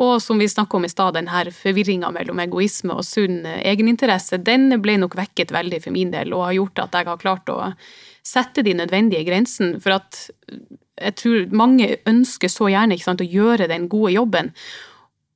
Og 0.00 0.16
som 0.24 0.40
vi 0.40 0.48
snakka 0.48 0.78
om 0.78 0.88
i 0.88 0.92
stad, 0.92 1.18
denne 1.18 1.44
forvirringa 1.52 2.10
mellom 2.14 2.40
egoisme 2.40 2.96
og 2.96 3.04
sunn 3.04 3.42
egeninteresse, 3.44 4.40
den 4.40 4.72
ble 4.80 4.96
nok 5.02 5.18
vekket 5.18 5.52
veldig 5.52 5.82
for 5.84 5.96
min 5.96 6.12
del, 6.14 6.32
og 6.32 6.46
har 6.48 6.58
gjort 6.60 6.84
at 6.86 6.96
jeg 6.96 7.10
har 7.10 7.24
klart 7.24 7.52
å 7.52 7.60
sette 8.24 8.64
de 8.64 8.76
nødvendige 8.78 9.26
grensene. 9.28 9.80
For 9.84 9.98
at 9.98 10.22
jeg 10.98 11.16
tror 11.20 11.52
mange 11.54 11.98
ønsker 12.08 12.50
så 12.50 12.70
gjerne 12.72 12.96
sant, 13.02 13.20
å 13.20 13.28
gjøre 13.28 13.68
den 13.68 13.90
gode 13.92 14.14
jobben, 14.16 14.54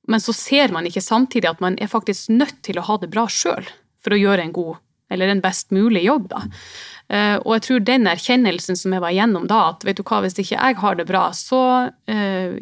men 0.09 0.19
så 0.19 0.33
ser 0.35 0.73
man 0.75 0.89
ikke 0.89 1.05
samtidig 1.05 1.47
at 1.47 1.61
man 1.63 1.77
er 1.79 1.93
faktisk 1.93 2.33
nødt 2.33 2.57
til 2.67 2.81
å 2.81 2.87
ha 2.89 2.97
det 2.99 3.13
bra 3.13 3.29
sjøl 3.31 3.69
for 4.03 4.17
å 4.17 4.19
gjøre 4.19 4.49
en 4.49 4.57
god 4.57 4.81
eller 5.13 5.31
en 5.31 5.45
best 5.45 5.71
mulig 5.75 6.07
jobb. 6.09 6.31
da. 6.33 6.47
Uh, 7.13 7.37
og 7.45 7.57
jeg 7.57 7.65
tror 7.67 7.83
den 7.85 8.09
erkjennelsen 8.09 8.79
som 8.79 8.95
jeg 8.95 9.03
var 9.05 9.13
igjennom 9.13 9.45
da, 9.51 9.75
at 9.75 9.83
vet 9.85 9.99
du 9.99 10.05
hva, 10.07 10.23
hvis 10.25 10.39
ikke 10.39 10.57
jeg 10.57 10.79
har 10.81 10.97
det 10.97 11.05
bra, 11.11 11.27
så 11.37 11.63
uh, 11.93 12.53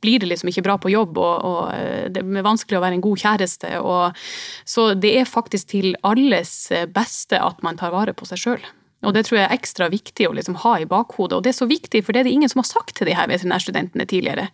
blir 0.00 0.22
det 0.22 0.28
liksom 0.30 0.52
ikke 0.52 0.64
bra 0.68 0.76
på 0.80 0.92
jobb, 0.92 1.18
og, 1.18 1.46
og 1.48 1.62
uh, 1.74 2.04
det 2.12 2.22
er 2.22 2.46
vanskelig 2.46 2.78
å 2.78 2.84
være 2.84 3.00
en 3.00 3.06
god 3.06 3.24
kjæreste. 3.24 3.72
Og, 3.82 4.20
så 4.68 4.92
det 4.94 5.16
er 5.18 5.26
faktisk 5.26 5.72
til 5.74 5.96
alles 6.06 6.54
beste 6.94 7.40
at 7.42 7.64
man 7.66 7.80
tar 7.80 7.94
vare 7.96 8.14
på 8.14 8.28
seg 8.30 8.44
sjøl. 8.44 8.70
Og 9.00 9.14
det 9.16 9.22
tror 9.26 9.38
jeg 9.38 9.46
er 9.48 9.56
ekstra 9.56 9.86
viktig 9.92 10.26
å 10.28 10.34
liksom 10.36 10.58
ha 10.60 10.74
i 10.80 10.88
bakhodet. 10.88 11.38
Og 11.38 11.44
det 11.44 11.54
er 11.54 11.56
så 11.56 11.68
viktig, 11.68 12.02
for 12.04 12.12
det 12.12 12.20
er 12.20 12.28
det 12.28 12.34
ingen 12.36 12.50
som 12.52 12.60
har 12.60 12.68
sagt 12.68 12.98
til 12.98 13.08
de 13.08 13.14
her 13.16 13.30
veterinærstudentene 13.30 14.04
tidligere. 14.08 14.50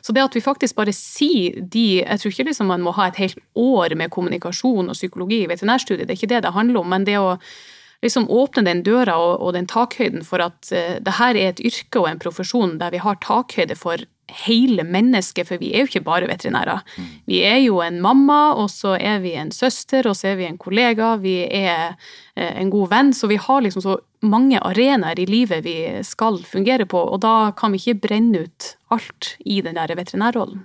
Så 0.00 0.14
det 0.16 0.24
at 0.24 0.36
vi 0.36 0.44
faktisk 0.44 0.78
bare 0.78 0.94
sier 0.96 1.60
de 1.60 2.00
Jeg 2.00 2.20
tror 2.20 2.32
ikke 2.32 2.48
liksom 2.48 2.70
man 2.72 2.84
må 2.84 2.94
ha 2.96 3.10
et 3.10 3.20
helt 3.20 3.38
år 3.58 3.94
med 3.98 4.12
kommunikasjon 4.14 4.88
og 4.88 4.96
psykologi 4.96 5.42
i 5.44 5.50
veterinærstudiet, 5.50 6.08
det 6.08 6.14
er 6.16 6.20
ikke 6.20 6.32
det 6.32 6.42
det 6.46 6.56
handler 6.56 6.80
om. 6.80 6.88
men 6.88 7.04
det 7.04 7.18
å 7.18 7.36
liksom 8.02 8.30
åpne 8.32 8.64
den 8.64 8.82
døra 8.82 9.18
og, 9.20 9.42
og 9.44 9.52
den 9.52 9.68
takhøyden 9.68 10.24
for 10.24 10.40
at 10.40 10.72
uh, 10.72 10.96
det 11.04 11.16
her 11.18 11.36
er 11.36 11.52
et 11.52 11.60
yrke 11.60 12.00
og 12.00 12.08
en 12.08 12.22
profesjon 12.22 12.78
der 12.80 12.94
vi 12.94 13.02
har 13.04 13.20
takhøyde 13.20 13.76
for 13.76 14.00
hele 14.44 14.84
mennesket, 14.86 15.48
for 15.48 15.60
vi 15.60 15.72
er 15.72 15.84
jo 15.84 15.90
ikke 15.90 16.04
bare 16.06 16.28
veterinærer. 16.30 16.84
Vi 17.30 17.40
er 17.46 17.58
jo 17.64 17.80
en 17.84 18.00
mamma, 18.02 18.54
og 18.58 18.70
så 18.72 18.96
er 18.96 19.20
vi 19.24 19.34
en 19.38 19.52
søster, 19.54 20.08
og 20.08 20.16
så 20.18 20.32
er 20.32 20.40
vi 20.40 20.48
en 20.48 20.58
kollega, 20.60 21.14
vi 21.20 21.36
er 21.44 21.96
eh, 22.36 22.54
en 22.60 22.70
god 22.72 22.90
venn. 22.92 23.12
Så 23.16 23.30
vi 23.30 23.40
har 23.40 23.62
liksom 23.64 23.84
så 23.84 23.98
mange 24.20 24.60
arenaer 24.60 25.20
i 25.20 25.28
livet 25.28 25.64
vi 25.64 25.76
skal 26.06 26.40
fungere 26.44 26.86
på, 26.88 27.00
og 27.00 27.22
da 27.24 27.52
kan 27.56 27.72
vi 27.72 27.82
ikke 27.82 28.08
brenne 28.08 28.44
ut 28.46 28.74
alt 28.94 29.34
i 29.44 29.60
den 29.64 29.78
der 29.78 29.94
veterinærrollen. 29.96 30.64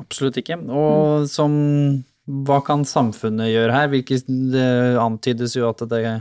Absolutt 0.00 0.38
ikke. 0.40 0.56
Og 0.72 1.28
som 1.28 1.52
Hva 2.22 2.60
kan 2.62 2.84
samfunnet 2.86 3.50
gjøre 3.50 3.74
her? 3.74 3.88
Hvilke, 3.90 4.20
det 4.22 4.68
antydes 5.02 5.56
jo 5.56 5.66
at 5.66 5.80
det 5.90 5.98
er 6.06 6.20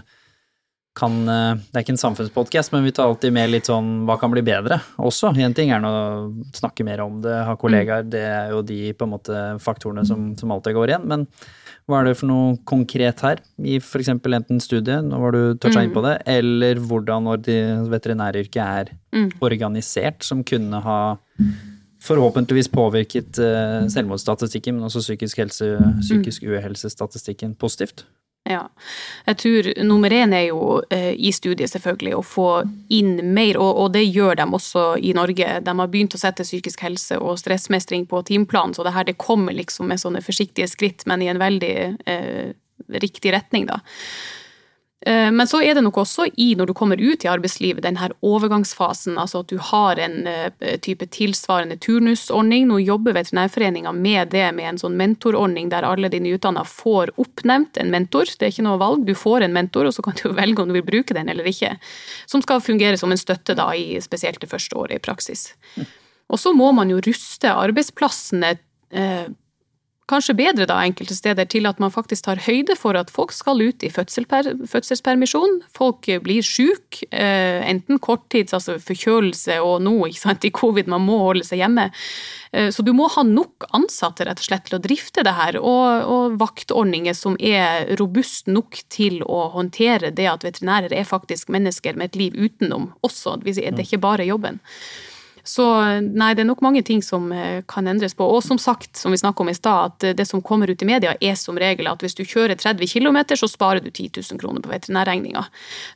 kan 0.97 1.13
eh, 1.29 1.55
Det 1.71 1.77
er 1.77 1.85
ikke 1.85 1.95
en 1.95 2.01
samfunnspodkast, 2.01 2.73
men 2.73 2.83
vi 2.83 2.91
tar 2.95 3.07
alltid 3.07 3.33
med 3.35 3.51
litt 3.53 3.69
sånn 3.69 4.03
hva 4.07 4.17
kan 4.19 4.31
bli 4.33 4.43
bedre 4.45 4.81
også. 4.99 5.31
Én 5.39 5.55
ting 5.55 5.71
er 5.71 5.85
å 5.87 6.31
snakke 6.57 6.85
mer 6.87 7.03
om 7.05 7.21
det, 7.23 7.35
ha 7.47 7.55
kollegaer, 7.59 8.07
det 8.11 8.23
er 8.27 8.51
jo 8.55 8.61
de 8.65 8.91
på 8.97 9.07
en 9.07 9.13
måte 9.13 9.41
faktorene 9.63 10.03
som, 10.07 10.31
som 10.39 10.51
alltid 10.51 10.75
går 10.75 10.93
igjen. 10.93 11.07
Men 11.07 11.25
hva 11.89 12.01
er 12.01 12.09
det 12.09 12.17
for 12.19 12.29
noe 12.29 12.55
konkret 12.67 13.23
her, 13.25 13.41
i 13.63 13.79
f.eks. 13.79 14.11
enten 14.11 14.61
studiet, 14.63 15.03
nå 15.07 15.19
var 15.21 15.35
du 15.35 15.41
toucha 15.55 15.79
mm. 15.79 15.85
inn 15.87 15.95
på 15.95 16.03
det, 16.05 16.15
eller 16.29 16.81
hvordan 16.83 17.29
veterinæryrket 17.91 18.61
er 18.61 18.91
mm. 19.15 19.29
organisert, 19.43 20.23
som 20.27 20.43
kunne 20.47 20.83
ha 20.85 21.01
forhåpentligvis 22.01 22.71
påvirket 22.73 23.37
uh, 23.43 23.83
selvmordsstatistikken, 23.91 24.77
men 24.77 24.87
også 24.87 25.03
psykisk, 25.03 25.43
helse, 25.43 25.67
psykisk 26.01 26.47
uhelsestatistikken 26.49 27.53
positivt? 27.61 28.05
Ja. 28.51 28.61
Jeg 29.29 29.37
tror 29.41 29.69
nummer 29.87 30.13
én 30.13 30.33
er 30.35 30.47
jo 30.49 30.81
eh, 30.91 31.13
i 31.15 31.31
studiet 31.35 31.71
selvfølgelig 31.71 32.15
å 32.17 32.23
få 32.25 32.47
inn 32.93 33.13
mer, 33.35 33.59
og, 33.61 33.71
og, 33.83 33.91
det 33.95 34.03
gjør 34.07 34.41
de 34.41 34.47
også 34.59 34.85
i 34.99 35.13
Norge. 35.17 35.53
De 35.63 35.77
har 35.79 35.91
begynt 35.93 36.17
å 36.17 36.21
sette 36.21 36.45
psykisk 36.47 36.83
helse 36.85 37.19
og 37.21 37.39
stressmestring 37.39 38.07
på 38.11 38.23
timeplan, 38.27 38.75
så 38.75 38.85
det 38.87 38.95
her 38.97 39.07
det 39.07 39.19
kommer 39.21 39.55
liksom 39.55 39.91
med 39.91 40.01
sånne 40.01 40.23
forsiktige 40.25 40.69
skritt, 40.71 41.07
men 41.09 41.23
i 41.23 41.31
en 41.31 41.41
veldig 41.41 41.75
eh, 42.09 42.53
riktig 43.01 43.33
retning, 43.35 43.69
da. 43.69 43.79
Eh, 45.05 45.31
men 45.31 45.47
så 45.47 45.61
er 45.65 45.73
det 45.73 45.81
nok 45.81 45.97
også 46.03 46.27
i, 46.37 46.51
når 46.55 46.69
du 46.69 46.73
kommer 46.77 46.99
ut 47.01 47.23
i 47.25 47.29
arbeidslivet, 47.29 47.81
den 47.81 47.97
her 47.97 48.13
overgangsfasen, 48.21 49.17
altså 49.17 49.41
at 49.41 49.49
du 49.49 49.57
har 49.71 49.97
en 50.01 50.27
eh, 50.29 50.75
type 50.85 51.07
tilsvarende 51.15 51.79
turnusordning. 51.81 52.67
Nå 52.69 52.77
jobber 52.83 53.15
Veterinærforeninga 53.17 53.95
med 53.97 54.29
det, 54.35 54.45
med 54.57 54.69
en 54.69 54.81
sånn 54.81 54.99
mentorordning 54.99 55.71
der 55.73 55.87
alle 55.87 56.11
de 56.13 56.21
nyutdanna 56.21 56.63
får 56.69 57.15
oppnevnt 57.21 57.81
en 57.81 57.89
mentor. 57.93 58.29
Det 58.29 58.45
er 58.45 58.53
ikke 58.53 58.67
noe 58.67 58.81
valg, 58.81 59.07
du 59.07 59.15
får 59.17 59.47
en 59.47 59.57
mentor, 59.57 59.89
og 59.89 59.97
så 59.97 60.05
kan 60.05 60.17
du 60.21 60.29
velge 60.41 60.61
om 60.61 60.69
du 60.69 60.77
vil 60.77 60.87
bruke 60.91 61.17
den 61.17 61.33
eller 61.33 61.49
ikke. 61.49 61.73
Som 62.29 62.45
skal 62.45 62.61
fungere 62.61 62.99
som 63.01 63.13
en 63.13 63.21
støtte 63.21 63.57
da, 63.57 63.71
i 63.73 63.97
spesielt 64.05 64.41
det 64.43 64.51
første 64.53 64.77
året 64.77 64.99
i 64.99 65.03
praksis. 65.03 65.49
Og 66.31 66.39
så 66.39 66.53
må 66.55 66.69
man 66.77 66.93
jo 66.93 67.01
ruste 67.03 67.49
arbeidsplassene 67.49 68.53
eh, 68.93 69.25
kanskje 70.11 70.35
bedre 70.37 70.67
da 70.69 70.77
enkelte 70.83 71.15
steder 71.17 71.47
til 71.49 71.67
at 71.69 71.79
man 71.81 71.93
faktisk 71.93 72.27
tar 72.27 72.41
høyde 72.45 72.75
for 72.79 72.97
at 72.99 73.11
folk 73.13 73.33
skal 73.35 73.61
ut 73.63 73.83
i 73.85 73.89
fødselspermisjon. 73.91 75.61
Folk 75.75 76.09
blir 76.25 76.45
syke, 76.45 77.07
eh, 77.09 77.63
enten 77.69 77.99
korttids, 78.03 78.53
altså 78.53 78.77
forkjølelse 78.81 79.57
og 79.63 79.81
nå 79.85 79.95
ikke 80.09 80.21
sant, 80.21 80.45
i 80.45 80.53
covid, 80.53 80.91
man 80.91 81.05
må 81.07 81.19
holde 81.23 81.47
seg 81.47 81.63
hjemme. 81.63 81.89
Eh, 82.51 82.69
så 82.71 82.83
du 82.85 82.93
må 82.93 83.07
ha 83.15 83.23
nok 83.27 83.67
ansatte 83.77 84.27
rett 84.27 84.41
og 84.43 84.49
slett 84.49 84.67
til 84.69 84.79
å 84.79 84.83
drifte 84.83 85.25
det 85.27 85.35
her, 85.37 85.59
og, 85.59 86.07
og 86.11 86.39
vaktordninger 86.41 87.15
som 87.17 87.37
er 87.39 87.95
robust 88.01 88.51
nok 88.51 88.83
til 88.91 89.21
å 89.23 89.47
håndtere 89.55 90.11
det 90.15 90.27
at 90.29 90.45
veterinærer 90.47 90.93
er 90.93 91.07
faktisk 91.07 91.51
mennesker 91.53 91.95
med 91.95 92.11
et 92.11 92.19
liv 92.25 92.35
utenom 92.35 92.91
også. 93.05 93.39
Det 93.43 93.57
er 93.57 93.79
ikke 93.85 94.03
bare 94.03 94.27
jobben. 94.27 94.59
Så 95.43 95.65
nei, 96.01 96.31
det 96.37 96.43
er 96.43 96.49
nok 96.49 96.61
mange 96.63 96.83
ting 96.85 97.01
som 97.05 97.31
eh, 97.33 97.61
kan 97.69 97.87
endres 97.89 98.13
på. 98.17 98.25
Og 98.25 98.43
som 98.45 98.59
sagt, 98.61 98.93
som 98.99 99.13
vi 99.13 99.19
snakka 99.21 99.43
om 99.43 99.51
i 99.51 99.57
stad, 99.57 99.91
at 99.91 100.17
det 100.17 100.27
som 100.29 100.43
kommer 100.45 100.69
ut 100.69 100.81
i 100.81 100.87
media 100.89 101.15
er 101.19 101.37
som 101.39 101.59
regel 101.59 101.89
at 101.91 102.03
hvis 102.03 102.17
du 102.17 102.23
kjører 102.23 102.59
30 102.59 102.87
km, 102.91 103.21
så 103.33 103.49
sparer 103.49 103.83
du 103.83 103.89
10 103.89 104.11
000 104.21 104.41
kroner 104.41 104.63
på 104.63 104.71
veterinærregninga. 104.73 105.45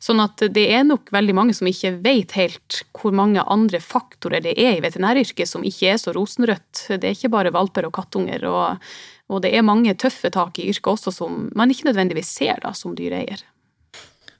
Sånn 0.02 0.22
at 0.24 0.46
det 0.52 0.68
er 0.74 0.86
nok 0.86 1.12
veldig 1.14 1.36
mange 1.36 1.56
som 1.56 1.70
ikke 1.70 1.96
vet 2.04 2.36
helt 2.38 2.82
hvor 2.96 3.14
mange 3.14 3.44
andre 3.46 3.80
faktorer 3.82 4.44
det 4.44 4.56
er 4.58 4.76
i 4.76 4.84
veterinæryrket 4.84 5.50
som 5.50 5.66
ikke 5.66 5.94
er 5.94 6.00
så 6.02 6.14
rosenrødt. 6.16 6.86
Det 6.96 7.02
er 7.04 7.14
ikke 7.14 7.34
bare 7.34 7.54
valper 7.54 7.88
og 7.88 7.94
kattunger. 7.96 8.46
og, 8.50 8.88
og 9.30 9.42
det 9.42 9.54
er 9.54 9.66
mange 9.66 9.94
tøffe 9.98 10.30
tak 10.30 10.58
i 10.58 10.68
yrket 10.70 10.92
også 10.96 11.14
som 11.14 11.46
man 11.58 11.70
ikke 11.70 11.88
nødvendigvis 11.88 12.30
ser 12.38 12.62
da, 12.62 12.74
som 12.74 12.94
dyreeier. 12.98 13.42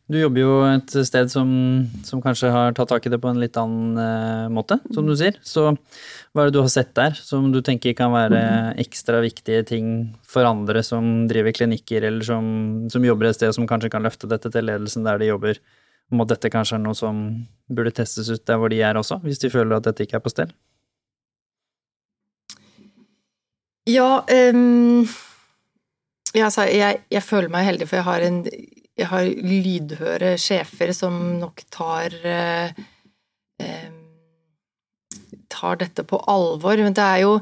Du 0.06 0.14
jobber 0.20 0.38
jo 0.38 0.50
et 0.68 0.92
sted 1.08 1.30
som, 1.32 1.48
som, 2.06 2.20
kanskje 2.22 2.52
har 2.54 2.74
tatt 2.78 2.92
tak 2.92 3.08
i 3.08 3.10
det 3.10 3.18
på 3.18 3.26
en 3.26 3.40
litt 3.42 3.56
annen 3.58 3.96
uh, 3.98 4.46
måte, 4.54 4.78
som 4.94 5.08
du 5.08 5.16
sier. 5.18 5.34
Så 5.42 5.72
hva 5.72 6.44
er 6.44 6.46
det 6.46 6.54
du 6.54 6.60
har 6.62 6.70
sett 6.70 6.92
der 6.94 7.16
som 7.18 7.48
du 7.50 7.58
tenker 7.64 7.96
kan 7.98 8.14
være 8.14 8.38
ekstra 8.84 9.18
viktige 9.24 9.64
ting 9.66 9.88
for 10.22 10.46
andre 10.46 10.84
som 10.86 11.26
driver 11.26 11.56
klinikker, 11.56 12.06
eller 12.06 12.22
som, 12.28 12.46
som 12.92 13.08
jobber 13.08 13.32
et 13.32 13.40
sted 13.40 13.56
som 13.56 13.66
kanskje 13.66 13.90
kan 13.96 14.06
løfte 14.06 14.30
dette 14.30 14.52
til 14.54 14.70
ledelsen 14.70 15.02
der 15.08 15.18
de 15.18 15.32
jobber, 15.32 15.58
om 16.14 16.22
at 16.22 16.30
dette 16.36 16.52
kanskje 16.54 16.78
er 16.78 16.84
noe 16.86 16.94
som 16.94 17.26
burde 17.66 17.96
testes 17.98 18.30
ut 18.30 18.46
der 18.46 18.62
hvor 18.62 18.70
de 18.70 18.78
er 18.86 19.02
også, 19.02 19.18
hvis 19.26 19.42
de 19.42 19.50
føler 19.50 19.74
at 19.74 19.90
dette 19.90 20.06
ikke 20.06 20.20
er 20.20 20.22
på 20.22 20.30
stell? 20.30 20.54
Ja, 23.90 24.22
um, 24.54 25.02
ja 26.30 26.46
altså, 26.46 26.70
jeg, 26.70 27.02
jeg 27.10 27.26
føler 27.26 27.50
meg 27.50 27.66
heldig, 27.72 27.90
for 27.90 27.98
jeg 27.98 28.06
har 28.12 28.30
en 28.30 28.42
jeg 28.96 29.08
har 29.10 29.28
lydhøre 29.28 30.34
sjefer 30.40 30.92
som 30.96 31.16
nok 31.40 31.62
tar 31.72 32.14
eh, 32.24 32.70
eh, 33.60 33.90
tar 35.52 35.80
dette 35.82 36.04
på 36.08 36.20
alvor. 36.32 36.80
Men 36.80 36.96
det 36.96 37.04
er 37.04 37.24
jo 37.26 37.34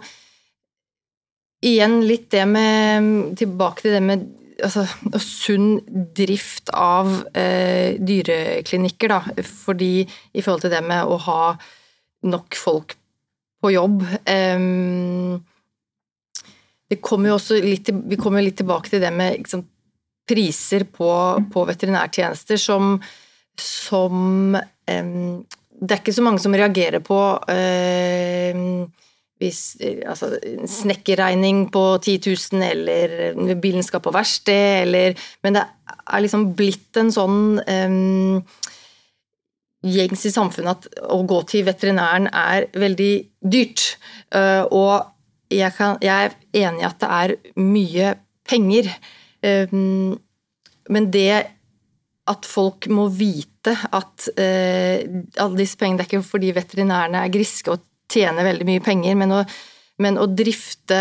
igjen 1.64 2.00
litt 2.04 2.30
det 2.34 2.44
med 2.50 3.36
Tilbake 3.40 3.84
til 3.84 3.96
det 3.96 4.02
med 4.04 4.26
altså, 4.62 4.84
sunn 5.22 5.78
drift 6.16 6.74
av 6.74 7.14
eh, 7.38 7.96
dyreklinikker, 8.02 9.14
da. 9.14 9.46
Fordi 9.64 9.94
i 10.04 10.42
forhold 10.42 10.66
til 10.66 10.74
det 10.74 10.84
med 10.86 11.06
å 11.06 11.18
ha 11.28 11.40
nok 12.24 12.56
folk 12.58 12.96
på 13.62 13.72
jobb 13.72 14.02
eh, 14.26 14.64
det 16.90 17.00
kommer 17.04 17.30
jo 17.30 17.38
også 17.38 17.58
litt, 17.64 17.88
Vi 17.88 18.18
kommer 18.20 18.44
litt 18.44 18.58
tilbake 18.60 18.92
til 18.92 19.02
det 19.02 19.12
med 19.14 19.38
liksom, 19.40 19.64
priser 20.28 20.86
på, 20.88 21.10
på 21.52 21.64
veterinærtjenester 21.68 22.60
som, 22.60 22.96
som 23.60 24.56
um, 24.56 25.44
Det 25.74 25.90
er 25.90 26.00
ikke 26.00 26.16
så 26.16 26.24
mange 26.24 26.40
som 26.40 26.54
reagerer 26.56 27.02
på 27.04 27.20
uh, 27.50 28.84
hvis 29.42 29.76
altså, 30.06 30.30
snekkerregning 30.70 31.66
på 31.74 31.82
10 31.98 32.20
000, 32.52 32.62
eller 32.62 33.56
bilen 33.60 33.82
skal 33.82 34.00
på 34.00 34.12
verksted, 34.14 34.86
eller 34.86 35.18
Men 35.42 35.58
det 35.58 35.64
er 36.06 36.22
liksom 36.22 36.52
blitt 36.56 36.96
en 36.96 37.10
sånn 37.12 37.58
um, 37.58 38.44
gjengs 39.84 40.24
i 40.24 40.32
samfunnet 40.32 40.86
at 40.86 41.02
å 41.12 41.20
gå 41.28 41.42
til 41.50 41.66
veterinæren 41.66 42.30
er 42.30 42.68
veldig 42.72 43.12
dyrt. 43.42 43.98
Uh, 44.32 44.64
og 44.70 44.94
jeg, 45.52 45.72
kan, 45.76 45.98
jeg, 46.02 46.30
er 46.30 46.64
enig 46.64 46.84
i 46.84 46.88
at 46.88 47.02
det 47.02 47.10
er 47.18 47.36
mye 47.60 48.14
penger. 48.48 48.88
Ehm, 49.44 50.14
men 50.92 51.10
det 51.12 51.44
at 52.30 52.48
folk 52.48 52.88
må 52.92 53.10
vite 53.12 53.74
at 53.92 54.28
eh, 54.40 55.04
alle 55.40 55.58
disse 55.58 55.76
pengene 55.80 56.00
Det 56.00 56.06
er 56.06 56.10
ikke 56.10 56.26
fordi 56.26 56.54
veterinærene 56.56 57.20
er 57.20 57.32
griske 57.32 57.72
og 57.72 57.84
tjener 58.12 58.46
veldig 58.46 58.66
mye 58.68 58.82
penger, 58.84 59.16
men 59.18 59.32
å, 59.32 59.42
men 60.04 60.20
å 60.20 60.26
drifte 60.28 61.00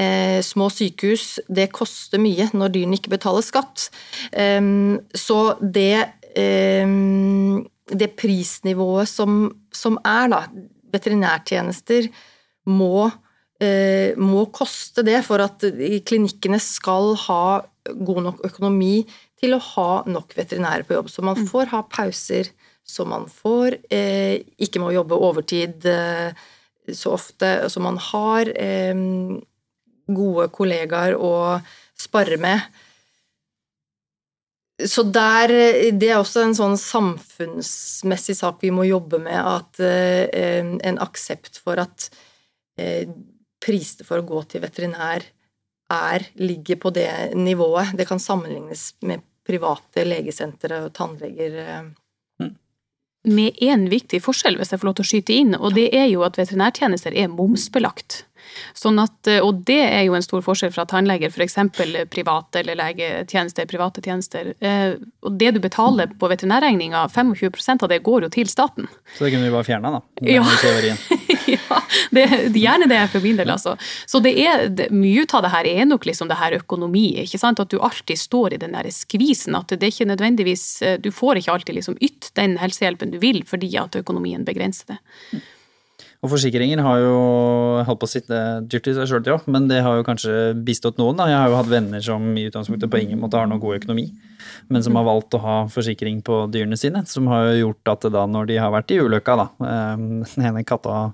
eh, 0.00 0.40
små 0.44 0.68
sykehus, 0.72 1.38
det 1.48 1.70
koster 1.72 2.20
mye 2.20 2.48
når 2.56 2.74
dyrene 2.76 2.98
ikke 2.98 3.12
betaler 3.14 3.44
skatt. 3.44 3.88
Um, 4.32 4.98
så 5.16 5.54
det 5.60 6.08
um, 6.34 7.60
det 7.90 8.12
prisnivået 8.18 9.08
som, 9.08 9.50
som, 9.72 9.98
er, 10.06 10.28
da, 10.30 10.44
veterinærtjenester, 10.94 12.08
må, 12.70 13.08
må 14.16 14.46
koste 14.56 15.02
det 15.04 15.18
for 15.26 15.42
at 15.44 15.60
klinikkene 16.08 16.56
skal 16.64 17.10
ha 17.26 17.42
god 17.84 18.22
nok 18.24 18.40
økonomi 18.48 19.02
til 19.40 19.56
å 19.56 19.62
ha 19.72 19.90
nok 20.08 20.34
veterinærer 20.36 20.86
på 20.86 20.96
jobb. 20.96 21.10
Så 21.12 21.24
man 21.24 21.38
mm. 21.38 21.48
får 21.50 21.72
ha 21.72 21.82
pauser, 21.88 22.50
så 22.84 23.06
man 23.08 23.26
får 23.30 23.78
eh, 23.92 24.40
ikke 24.60 24.82
må 24.82 24.92
jobbe 24.94 25.18
overtid 25.28 25.86
eh, 25.88 26.36
så 26.92 27.14
ofte. 27.16 27.54
Så 27.72 27.82
man 27.82 27.98
har 28.10 28.50
eh, 28.52 28.94
gode 30.10 30.50
kollegaer 30.54 31.16
å 31.16 31.34
spare 31.98 32.40
med. 32.40 32.64
Så 34.88 35.04
der, 35.12 35.52
Det 35.92 36.08
er 36.08 36.16
også 36.16 36.40
en 36.46 36.56
sånn 36.56 36.78
samfunnsmessig 36.80 38.38
sak 38.38 38.62
vi 38.64 38.72
må 38.72 38.86
jobbe 38.88 39.20
med. 39.20 39.40
At 39.40 39.80
eh, 39.84 40.64
en 40.88 41.00
aksept 41.00 41.60
for 41.60 41.80
at 41.80 42.10
prisene 43.60 44.06
for 44.08 44.20
å 44.20 44.26
gå 44.26 44.42
til 44.50 44.64
veterinær 44.64 45.26
er, 45.90 46.26
ligger 46.38 46.78
på 46.80 46.92
det 46.94 47.10
nivået. 47.34 47.96
Det 47.98 48.06
kan 48.08 48.22
sammenlignes 48.22 48.94
med 49.06 49.24
private 49.46 50.06
legesentre 50.06 50.84
og 50.86 50.94
tannleger. 50.96 51.58
Eh. 51.64 51.82
Mm. 52.42 52.54
Med 53.34 53.60
én 53.60 53.88
viktig 53.90 54.22
forskjell, 54.24 54.56
hvis 54.60 54.72
jeg 54.72 54.80
får 54.80 54.90
lov 54.90 54.98
til 55.00 55.06
å 55.06 55.10
skyte 55.12 55.36
inn, 55.36 55.54
og 55.58 55.74
det 55.76 55.90
er 55.96 56.08
jo 56.12 56.24
at 56.26 56.38
veterinærtjenester 56.40 57.16
er 57.16 57.32
momsbelagt. 57.32 58.24
Sånn 58.74 58.98
at, 59.02 59.18
eh, 59.28 59.42
og 59.44 59.62
det 59.68 59.80
er 59.82 60.04
jo 60.06 60.14
en 60.16 60.24
stor 60.24 60.42
forskjell 60.44 60.72
fra 60.74 60.86
tannleger, 60.88 61.32
f.eks. 61.32 61.58
private 62.10 62.62
eller 62.62 62.78
legetjenester, 62.80 63.68
private 63.70 64.02
tjenester. 64.04 64.54
Eh, 64.60 64.96
og 65.26 65.36
det 65.40 65.54
du 65.56 65.60
betaler 65.62 66.14
på 66.18 66.30
veterinærregninga, 66.32 67.06
25% 67.12 67.86
av 67.86 67.92
det 67.92 68.02
går 68.06 68.26
jo 68.26 68.32
til 68.32 68.50
staten. 68.50 68.88
Så 69.16 69.26
det 69.26 69.34
kunne 69.34 69.48
vi 69.48 69.54
bare 69.54 69.68
fjerna, 69.68 69.98
da? 69.98 70.04
Ja. 70.26 70.46
ja 71.54 71.80
det, 72.10 72.26
gjerne 72.56 72.88
det 72.90 73.00
for 73.12 73.24
min 73.24 73.38
del, 73.40 73.50
altså. 73.52 73.76
Så 74.06 74.22
det 74.24 74.34
er, 74.40 74.66
det, 74.68 74.90
mye 74.94 75.26
av 75.26 75.44
det 75.44 75.52
her 75.54 75.68
er 75.70 75.88
nok 75.88 76.06
liksom 76.08 76.30
det 76.30 76.38
her 76.40 76.58
økonomi, 76.60 77.06
ikke 77.24 77.40
sant. 77.40 77.62
At 77.62 77.72
du 77.72 77.78
alltid 77.80 78.18
står 78.18 78.56
i 78.56 78.60
den 78.62 78.76
der 78.76 78.90
skvisen. 78.94 79.56
At 79.58 79.72
det 79.72 79.82
er 79.82 79.94
ikke 79.94 80.10
nødvendigvis 80.10 80.66
eh, 80.86 80.98
Du 81.00 81.10
får 81.14 81.40
ikke 81.40 81.54
alltid 81.54 81.80
liksom 81.80 81.98
ytt 82.00 82.30
den 82.38 82.58
helsehjelpen 82.60 83.14
du 83.14 83.20
vil 83.22 83.42
fordi 83.46 83.70
at 83.80 83.96
økonomien 83.98 84.44
begrenser 84.46 84.94
det. 84.94 85.00
Og 86.20 86.28
forsikringer 86.34 86.82
har 86.84 86.98
jo 87.00 87.12
holdt 87.88 88.00
på 88.02 88.08
å 88.08 88.10
sitte 88.12 88.38
dyrt 88.68 88.90
i 88.90 88.92
seg 88.96 89.06
sjøl, 89.08 89.28
ja, 89.30 89.38
men 89.48 89.70
det 89.70 89.78
har 89.86 89.96
jo 89.96 90.04
kanskje 90.04 90.50
bistått 90.66 90.98
noen. 91.00 91.16
da. 91.16 91.30
Jeg 91.30 91.38
har 91.40 91.48
jo 91.48 91.56
hatt 91.56 91.70
venner 91.70 92.02
som 92.04 92.26
i 92.36 92.44
utgangspunktet 92.50 92.92
på 92.92 93.00
ingen 93.00 93.22
måte 93.22 93.40
har 93.40 93.48
noe 93.48 93.62
god 93.62 93.78
økonomi, 93.78 94.10
men 94.68 94.84
som 94.84 94.98
har 95.00 95.06
valgt 95.08 95.38
å 95.38 95.40
ha 95.40 95.56
forsikring 95.72 96.20
på 96.26 96.42
dyrene 96.52 96.76
sine. 96.76 97.06
Som 97.08 97.30
har 97.32 97.48
jo 97.48 97.62
gjort 97.62 97.94
at 97.94 98.10
da, 98.12 98.26
når 98.28 98.50
de 98.52 98.58
har 98.60 98.74
vært 98.74 98.92
i 98.92 99.00
ulykka, 99.00 99.38
da 99.40 99.70
ehm, 99.70 100.10
Den 100.34 100.50
ene 100.50 100.66
katta 100.68 101.06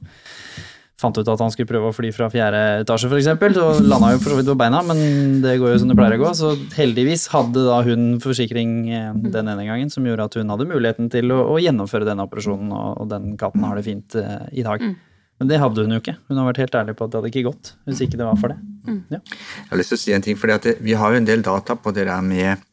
fant 1.00 1.18
ut 1.18 1.28
at 1.28 1.42
han 1.42 1.52
skulle 1.52 1.68
prøve 1.68 1.90
å 1.90 1.94
fly 1.94 2.10
fra 2.16 2.28
fjerde 2.32 2.60
etasje, 2.80 3.10
f.eks. 3.10 3.28
Så 3.56 3.66
landa 3.84 4.14
jo 4.14 4.20
for 4.22 4.32
så 4.32 4.38
vidt 4.38 4.48
på 4.48 4.56
beina, 4.58 4.80
men 4.86 5.42
det 5.44 5.58
går 5.60 5.74
jo 5.74 5.80
som 5.82 5.90
det 5.92 5.96
pleier 5.98 6.16
å 6.16 6.22
gå. 6.22 6.30
Så 6.38 6.52
heldigvis 6.76 7.26
hadde 7.34 7.66
da 7.66 7.82
hun 7.84 8.06
forsikring 8.24 8.76
eh, 8.88 9.10
den 9.36 9.50
ene 9.52 9.66
gangen 9.68 9.92
som 9.92 10.06
gjorde 10.08 10.30
at 10.30 10.38
hun 10.40 10.52
hadde 10.54 10.68
muligheten 10.70 11.10
til 11.12 11.34
å, 11.36 11.42
å 11.52 11.58
gjennomføre 11.60 12.08
denne 12.08 12.24
operasjonen, 12.24 12.72
og, 12.72 13.02
og, 13.02 13.10
den 13.12 13.34
katten 13.40 13.66
har 13.68 13.76
det 13.76 13.84
fint 13.86 14.16
uh, 14.16 14.46
i 14.56 14.64
dag. 14.64 14.80
Mm. 14.80 14.96
Men 15.36 15.50
det 15.50 15.60
hadde 15.60 15.84
hun 15.84 15.92
jo 15.92 16.00
ikke. 16.00 16.16
Hun 16.30 16.40
har 16.40 16.48
vært 16.48 16.62
helt 16.64 16.78
ærlig 16.80 16.96
på 16.96 17.04
at 17.04 17.12
det 17.12 17.20
hadde 17.20 17.32
ikke 17.34 17.44
gått 17.50 17.74
hvis 17.84 18.00
ikke 18.06 18.16
det 18.16 18.30
var 18.30 18.40
for 18.40 18.54
det. 18.54 18.56
Mm. 18.88 19.02
Ja. 19.12 19.20
Jeg 19.20 19.68
har 19.68 19.82
lyst 19.82 19.92
til 19.92 20.00
å 20.00 20.04
si 20.06 20.16
en 20.16 20.24
ting, 20.24 20.40
for 20.40 20.72
vi 20.80 20.96
har 20.96 21.12
jo 21.12 21.20
en 21.20 21.28
del 21.28 21.44
data 21.44 21.76
på 21.76 21.92
det 21.92 22.08
der 22.08 22.24
med 22.24 22.64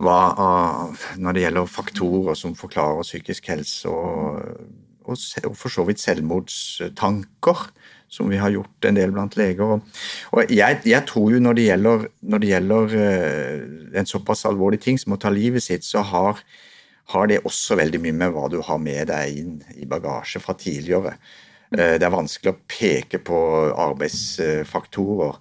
hva, 0.00 0.16
når 1.20 1.36
det 1.36 1.44
gjelder 1.44 1.68
faktorer 1.72 2.36
som 2.36 2.56
forklarer 2.56 3.04
psykisk 3.04 3.52
helse 3.52 3.92
og 3.92 4.40
og, 5.06 5.56
for 5.56 5.72
så 5.72 5.84
vidt 5.86 6.02
selvmordstanker, 6.02 7.62
som 8.12 8.30
vi 8.30 8.38
har 8.40 8.52
gjort 8.54 8.86
en 8.88 8.98
del 8.98 9.12
blant 9.14 9.36
leger. 9.38 9.80
Og 10.32 10.52
jeg, 10.52 10.80
jeg 10.86 11.02
tror 11.08 11.32
jo 11.34 11.42
når 11.42 11.58
det 11.58 11.66
gjelder, 11.68 12.06
når 12.22 12.42
det 12.42 12.52
gjelder 12.52 12.96
uh, 13.00 13.98
en 14.00 14.08
såpass 14.08 14.46
alvorlig 14.48 14.80
ting 14.82 15.00
som 15.00 15.16
å 15.16 15.20
ta 15.20 15.32
livet 15.32 15.64
sitt, 15.64 15.86
så 15.86 16.04
har, 16.06 16.42
har, 17.14 17.30
det 17.30 17.42
også 17.44 17.78
veldig 17.80 18.02
mye 18.04 18.18
med 18.22 18.34
hva 18.34 18.46
du 18.52 18.60
har 18.64 18.82
med 18.82 19.10
deg 19.10 19.40
inn 19.42 19.56
i 19.76 19.88
bagasje 19.90 20.42
fra 20.42 20.56
tidligere. 20.58 21.16
Uh, 21.74 21.96
det 21.98 22.06
er 22.06 22.14
vanskelig 22.14 22.54
å 22.54 22.60
peke 22.70 23.22
på 23.26 23.40
arbeidsfaktorer. 23.88 25.40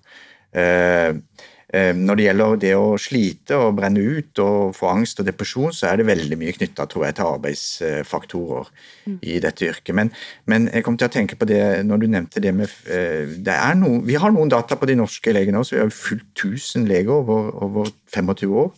Eh, 1.73 1.95
når 1.97 2.19
det 2.19 2.25
gjelder 2.27 2.59
det 2.61 2.71
å 2.77 2.97
slite 3.01 3.57
og 3.57 3.77
brenne 3.79 4.03
ut 4.03 4.41
og 4.43 4.75
få 4.77 4.91
angst 4.91 5.21
og 5.21 5.25
depresjon, 5.25 5.73
så 5.73 5.89
er 5.89 5.97
det 5.97 6.05
veldig 6.11 6.37
mye 6.37 6.53
knytta 6.53 6.85
til 6.91 7.05
arbeidsfaktorer 7.09 8.69
mm. 9.09 9.15
i 9.25 9.39
dette 9.41 9.65
yrket. 9.65 9.95
Men, 9.97 10.11
men, 10.51 10.69
jeg 10.69 10.85
kom 10.85 10.99
til 10.99 11.09
å 11.09 11.15
tenke 11.15 11.39
på 11.39 11.47
det 11.49 11.63
når 11.87 12.03
du 12.03 12.07
nevnte 12.13 12.43
det 12.43 12.53
med 12.53 12.69
eh, 12.85 13.33
det 13.41 13.55
er 13.55 13.79
noe, 13.79 14.03
Vi 14.05 14.19
har 14.21 14.33
noen 14.35 14.51
data 14.53 14.77
på 14.77 14.89
de 14.89 14.97
norske 14.99 15.33
legene 15.33 15.63
også. 15.63 15.79
Vi 15.79 15.83
har 15.83 15.95
fulgt 15.95 16.45
1000 16.45 16.85
leger 16.89 17.17
over, 17.17 17.49
over 17.65 17.89
25 18.13 18.53
år 18.61 18.71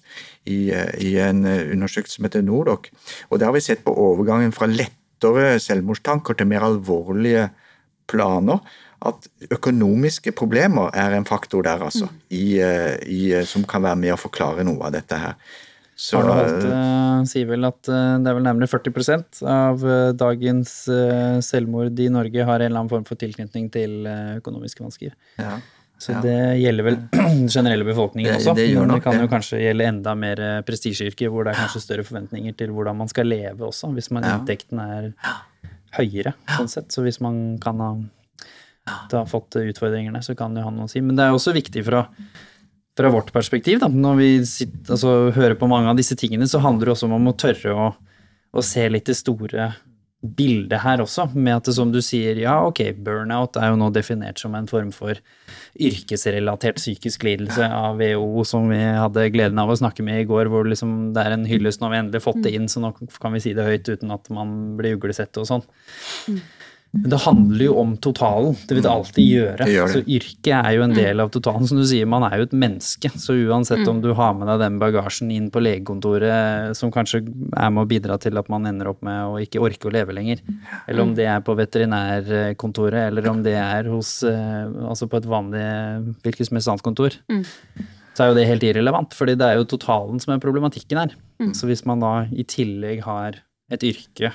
i, 0.47 0.71
eh, 0.71 0.93
i, 1.03 1.17
en 1.19 1.43
undersøkelse 1.43 2.21
som 2.21 2.29
heter 2.29 2.45
Nordoc. 2.47 2.87
Og 3.27 3.39
der 3.39 3.51
har 3.51 3.57
vi 3.57 3.65
sett 3.67 3.83
på 3.83 3.91
overgangen 3.91 4.55
fra 4.55 4.71
lettere 4.71 5.57
selvmordstanker 5.59 6.39
til 6.39 6.47
mer 6.47 6.63
alvorlige 6.63 7.49
planer 8.07 8.63
at 9.05 9.27
økonomiske 9.53 10.33
problemer 10.37 10.89
er 10.97 11.13
en 11.17 11.27
faktor 11.27 11.65
der, 11.67 11.83
altså. 11.85 12.09
Mm. 12.09 12.19
I, 12.33 12.45
eh, 12.63 12.95
i, 13.05 13.21
eh, 13.37 13.45
som 13.45 13.65
kan 13.67 13.85
være 13.85 13.99
med 14.01 14.15
å 14.15 14.19
forklare 14.19 14.65
noe 14.65 14.89
av 14.89 14.95
dette 14.97 15.19
her. 15.21 15.37
Så, 15.97 16.19
Arne 16.21 16.69
uh, 16.69 17.23
sier 17.25 17.47
vel 17.49 17.65
at 17.65 17.79
det 17.89 18.29
er 18.29 18.35
vel 18.37 18.43
nærmere 18.45 18.67
40 18.69 19.23
av 19.49 19.81
dagens 20.13 20.73
selvmord 21.41 21.97
i 21.97 22.05
Norge 22.13 22.43
har 22.45 22.61
en 22.61 22.67
eller 22.67 22.83
annen 22.83 22.91
form 22.91 23.07
for 23.07 23.17
tilknytning 23.17 23.71
til 23.73 24.05
økonomiske 24.37 24.85
vansker. 24.85 25.15
Ja. 25.41 25.55
Så 25.97 26.13
ja. 26.13 26.19
det 26.21 26.35
gjelder 26.61 26.85
vel 26.85 26.99
den 27.17 27.47
generelle 27.49 27.87
befolkningen 27.87 28.29
det, 28.29 28.43
også. 28.43 28.53
Det 28.59 28.67
men 28.77 28.93
det 28.93 28.99
kan 29.07 29.17
jo 29.17 29.31
kanskje 29.31 29.63
gjelde 29.63 29.89
enda 29.89 30.13
mer 30.13 30.43
prestisjeyrker, 30.69 31.33
hvor 31.33 31.47
det 31.47 31.55
er 31.55 31.63
kanskje 31.63 31.81
større 31.87 32.05
forventninger 32.05 32.53
til 32.61 32.77
hvordan 32.77 33.01
man 33.01 33.09
skal 33.09 33.33
leve 33.33 33.65
også, 33.65 33.89
hvis 33.97 34.11
man 34.13 34.29
ja. 34.29 34.37
inntekten 34.37 34.83
er 34.85 35.09
høyere, 35.97 36.37
sånn 36.59 36.69
sett. 36.69 36.93
Så 36.93 37.01
hvis 37.07 37.17
man 37.25 37.57
kan 37.63 37.81
ha 37.81 37.91
har 38.87 39.25
fått 39.29 39.59
utfordringene, 39.61 40.21
så 40.23 40.35
kan 40.37 40.55
jo 40.57 40.65
han 40.65 40.77
noe 40.79 40.91
si. 40.91 41.01
Men 41.03 41.17
det 41.17 41.25
er 41.27 41.35
også 41.35 41.55
viktig 41.55 41.83
fra, 41.87 42.05
fra 42.97 43.11
vårt 43.13 43.33
perspektiv, 43.35 43.81
da. 43.83 43.89
Når 43.91 44.21
vi 44.21 44.29
sitter, 44.47 44.95
altså, 44.97 45.17
hører 45.35 45.57
på 45.59 45.69
mange 45.71 45.91
av 45.91 45.99
disse 45.99 46.17
tingene, 46.19 46.47
så 46.49 46.63
handler 46.63 46.89
det 46.89 46.95
også 46.97 47.11
om 47.11 47.31
å 47.31 47.37
tørre 47.37 47.75
å, 47.75 47.91
å 48.53 48.65
se 48.65 48.87
litt 48.91 49.09
det 49.09 49.17
store 49.19 49.71
bildet 50.17 50.81
her 50.81 51.01
også, 51.03 51.27
med 51.35 51.59
at 51.59 51.67
det, 51.69 51.75
som 51.77 51.91
du 51.93 51.99
sier, 52.01 52.39
ja, 52.41 52.55
ok, 52.65 52.81
burnout 53.05 53.57
er 53.61 53.69
jo 53.69 53.77
nå 53.77 53.91
definert 53.93 54.41
som 54.41 54.55
en 54.57 54.67
form 54.69 54.89
for 54.95 55.19
yrkesrelatert 55.77 56.79
psykisk 56.79 57.27
lidelse 57.27 57.67
av 57.69 57.99
WHO, 58.01 58.41
som 58.47 58.65
vi 58.71 58.79
hadde 58.81 59.27
gleden 59.35 59.61
av 59.61 59.69
å 59.69 59.77
snakke 59.77 60.05
med 60.05 60.23
i 60.23 60.27
går, 60.29 60.49
hvor 60.49 60.65
liksom 60.67 61.11
det 61.15 61.21
er 61.21 61.35
en 61.35 61.45
hyllest 61.47 61.83
når 61.83 61.93
vi 61.93 61.99
endelig 62.01 62.23
fått 62.25 62.41
det 62.47 62.55
inn, 62.57 62.65
så 62.71 62.81
nå 62.81 62.95
kan 62.97 63.35
vi 63.35 63.43
si 63.45 63.53
det 63.57 63.67
høyt 63.67 63.91
uten 63.93 64.13
at 64.15 64.25
man 64.33 64.57
blir 64.79 64.97
uglesett 64.97 65.37
og 65.37 65.49
sånn. 65.51 65.67
Mm. 66.25 66.41
Men 66.95 67.11
det 67.11 67.19
handler 67.21 67.63
jo 67.65 67.73
om 67.81 67.93
totalen. 68.01 68.55
Det 68.67 68.77
vil 68.77 68.85
det 68.85 68.91
alltid 68.91 69.25
gjøre. 69.27 69.65
Det 69.67 69.73
det. 69.75 69.87
Så 69.91 70.01
yrket 70.07 70.53
er 70.55 70.69
jo 70.77 70.85
en 70.85 70.95
del 70.95 71.21
av 71.21 71.31
totalen. 71.33 71.67
Som 71.69 71.81
du 71.81 71.85
sier, 71.87 72.07
man 72.09 72.25
er 72.25 72.39
jo 72.39 72.47
et 72.47 72.55
menneske. 72.55 73.11
Så 73.19 73.35
uansett 73.47 73.83
om 73.91 73.99
du 74.01 74.09
har 74.17 74.33
med 74.37 74.49
deg 74.49 74.63
den 74.63 74.79
bagasjen 74.81 75.33
inn 75.35 75.49
på 75.53 75.61
legekontoret 75.63 76.77
som 76.77 76.91
kanskje 76.93 77.21
er 77.27 77.73
med 77.73 77.83
å 77.83 77.89
bidra 77.89 78.17
til 78.23 78.39
at 78.39 78.49
man 78.53 78.65
ender 78.69 78.91
opp 78.93 79.03
med 79.05 79.19
å 79.27 79.37
ikke 79.43 79.61
orke 79.63 79.89
å 79.89 79.93
leve 79.93 80.15
lenger, 80.15 80.41
eller 80.87 81.03
om 81.03 81.13
det 81.17 81.27
er 81.29 81.43
på 81.45 81.55
veterinærkontoret, 81.57 83.11
eller 83.11 83.29
om 83.29 83.43
det 83.45 83.57
er 83.59 83.91
hos 83.91 84.19
eh, 84.27 84.65
Altså 84.87 85.07
på 85.09 85.19
et 85.19 85.27
vanlig 85.29 85.63
hvilket 86.23 86.47
som 86.47 86.57
helst 86.57 86.71
annet 86.71 86.85
kontor. 86.85 87.15
Mm. 87.31 87.43
Så 88.15 88.23
er 88.23 88.31
jo 88.31 88.37
det 88.37 88.47
helt 88.49 88.65
irrelevant, 88.65 89.13
fordi 89.13 89.35
det 89.37 89.45
er 89.45 89.59
jo 89.59 89.67
totalen 89.69 90.21
som 90.23 90.33
er 90.33 90.41
problematikken 90.41 91.01
her. 91.01 91.13
Mm. 91.43 91.53
Så 91.57 91.69
hvis 91.69 91.83
man 91.85 92.01
da 92.01 92.13
i 92.31 92.45
tillegg 92.47 93.03
har 93.05 93.41
et 93.73 93.83
yrke 93.85 94.31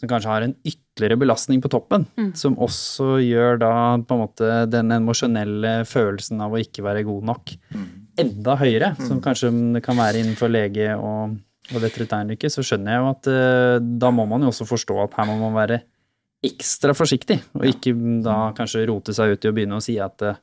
som 0.00 0.10
kanskje 0.10 0.30
har 0.30 0.46
en 0.46 0.54
ytterligere 0.66 0.89
belastning 1.20 1.60
på 1.62 1.70
toppen, 1.72 2.06
mm. 2.16 2.32
som 2.38 2.58
også 2.60 3.18
gjør 3.24 3.60
da 3.62 3.72
på 4.04 4.16
en 4.16 4.22
måte 4.22 4.48
den 4.70 4.92
emosjonelle 4.92 5.80
følelsen 5.88 6.40
av 6.44 6.54
å 6.54 6.60
ikke 6.60 6.84
være 6.84 7.04
god 7.08 7.28
nok 7.30 7.54
mm. 7.74 7.86
enda 8.24 8.56
høyere, 8.60 8.92
mm. 8.98 9.06
som 9.08 9.22
kanskje 9.24 9.52
det 9.76 9.84
kan 9.86 9.98
være 9.98 10.20
innenfor 10.20 10.52
lege 10.52 10.92
og, 10.96 11.38
og 11.72 11.84
veterinæryrket, 11.86 12.52
så 12.52 12.64
skjønner 12.66 12.92
jeg 12.92 13.00
jo 13.00 13.08
at 13.14 13.30
uh, 13.32 13.78
da 13.80 14.12
må 14.14 14.28
man 14.30 14.44
jo 14.44 14.52
også 14.52 14.68
forstå 14.68 15.00
at 15.06 15.16
her 15.18 15.30
må 15.30 15.38
man 15.40 15.56
være 15.56 15.80
ekstra 16.44 16.94
forsiktig, 16.96 17.40
og 17.56 17.66
ikke 17.68 17.92
da 18.24 18.52
kanskje 18.56 18.86
rote 18.88 19.16
seg 19.16 19.34
ut 19.34 19.44
i 19.44 19.50
å 19.50 19.56
begynne 19.56 19.80
å 19.80 19.84
si 19.84 19.98
at 20.00 20.24
uh, 20.24 20.38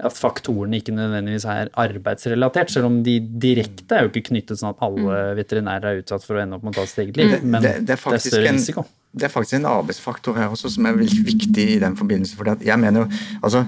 at 0.00 0.12
faktorene 0.18 0.78
ikke 0.80 0.94
nødvendigvis 0.96 1.44
er 1.44 1.68
arbeidsrelatert, 1.78 2.70
selv 2.70 2.86
om 2.86 3.02
de 3.04 3.20
direkte 3.20 3.94
er 3.94 4.02
jo 4.06 4.10
ikke 4.10 4.30
knyttet 4.32 4.58
sånn 4.58 4.72
at 4.72 4.80
alle 4.82 5.34
veterinærer 5.38 5.84
er 5.92 6.00
utsatt 6.02 6.24
for 6.26 6.34
å 6.36 6.42
ende 6.42 6.56
opp 6.56 6.64
med 6.64 6.74
å 6.74 6.80
ta 6.80 6.86
sitt 6.86 7.04
eget 7.04 7.16
liv, 7.20 7.44
men 7.44 7.62
det- 7.62 7.74
det, 7.76 7.86
det 7.86 7.90
er 7.90 8.00
er 8.00 8.02
faktisk 8.10 8.32
større 8.34 8.48
en- 8.48 8.54
risiko. 8.58 8.84
Det 9.14 9.24
er 9.24 9.28
faktisk 9.28 9.54
en 9.60 9.66
arbeidsfaktor 9.66 10.34
her 10.34 10.48
også 10.48 10.70
som 10.70 10.86
er 10.86 10.94
veldig 10.96 11.24
viktig 11.26 11.66
i 11.76 11.78
den 11.78 11.94
forbindelse. 11.96 12.34
For 12.34 12.44
jeg 12.64 12.78
mener 12.80 13.00
jo, 13.04 13.08
altså, 13.44 13.66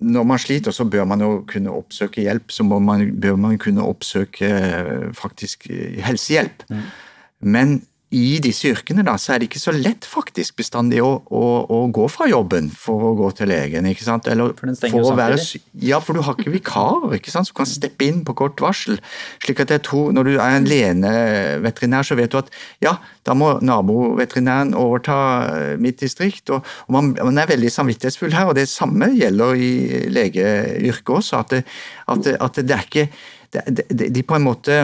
når 0.00 0.24
man 0.26 0.38
sliter, 0.38 0.70
så 0.70 0.84
bør 0.88 1.04
man 1.06 1.20
jo 1.20 1.42
kunne 1.48 1.70
oppsøke 1.72 2.22
hjelp. 2.22 2.48
Så 2.52 2.62
man, 2.64 3.10
bør 3.20 3.36
man 3.36 3.58
kunne 3.58 3.82
oppsøke 3.82 4.42
eh, 4.46 5.10
faktisk 5.12 5.68
eh, 5.70 6.00
helsehjelp. 6.00 6.62
Mm. 6.70 6.82
Men 7.42 7.82
i 8.14 8.36
disse 8.38 8.68
yrkene 8.70 9.02
da, 9.02 9.16
så 9.18 9.32
er 9.34 9.40
det 9.42 9.48
ikke 9.48 9.58
så 9.58 9.72
lett 9.74 10.06
faktisk 10.06 10.60
bestandig 10.60 11.00
å, 11.02 11.08
å, 11.26 11.42
å 11.66 11.78
gå 11.90 12.04
fra 12.12 12.28
jobben 12.30 12.68
for 12.70 13.02
å 13.08 13.10
gå 13.18 13.32
til 13.34 13.50
legen. 13.50 13.88
ikke 13.90 14.06
sant? 14.06 14.28
Eller 14.30 14.52
For 14.54 14.70
den 14.70 14.78
stenger 14.78 15.02
jo 15.02 15.14
være. 15.18 15.40
Ja, 15.82 15.98
for 15.98 16.14
du 16.14 16.22
har 16.22 16.38
ikke 16.38 16.54
vikarer 16.54 17.16
ikke 17.18 17.34
sant, 17.34 17.50
som 17.50 17.58
kan 17.58 17.66
steppe 17.66 18.06
inn 18.06 18.22
på 18.26 18.36
kort 18.38 18.62
varsel. 18.62 19.00
Slik 19.42 19.64
at 19.64 19.74
jeg 19.74 19.82
tror, 19.88 20.14
Når 20.14 20.30
du 20.30 20.32
er 20.36 20.54
en 20.54 20.70
leneveterinær, 20.70 22.06
så 22.06 22.14
vet 22.14 22.30
du 22.30 22.38
at 22.38 22.52
ja, 22.84 22.94
da 23.26 23.34
må 23.34 23.56
naboveterinæren 23.58 24.76
overta 24.78 25.18
eh, 25.50 25.76
mitt 25.82 25.98
distrikt. 25.98 26.50
og, 26.54 26.62
og 26.86 26.94
man, 26.94 27.16
man 27.18 27.42
er 27.42 27.50
veldig 27.50 27.72
samvittighetsfull 27.74 28.38
her, 28.38 28.46
og 28.46 28.54
det 28.54 28.68
samme 28.70 29.10
gjelder 29.18 29.58
i 29.58 29.72
legeyrket 30.14 31.16
også. 31.18 31.42
At 31.42 31.56
det, 31.56 31.64
at 32.06 32.22
det, 32.22 32.38
at 32.38 32.62
det 32.62 32.76
er 32.76 32.86
ikke 32.86 33.08
de 33.64 34.22
på 34.22 34.36
en 34.36 34.44
måte 34.46 34.78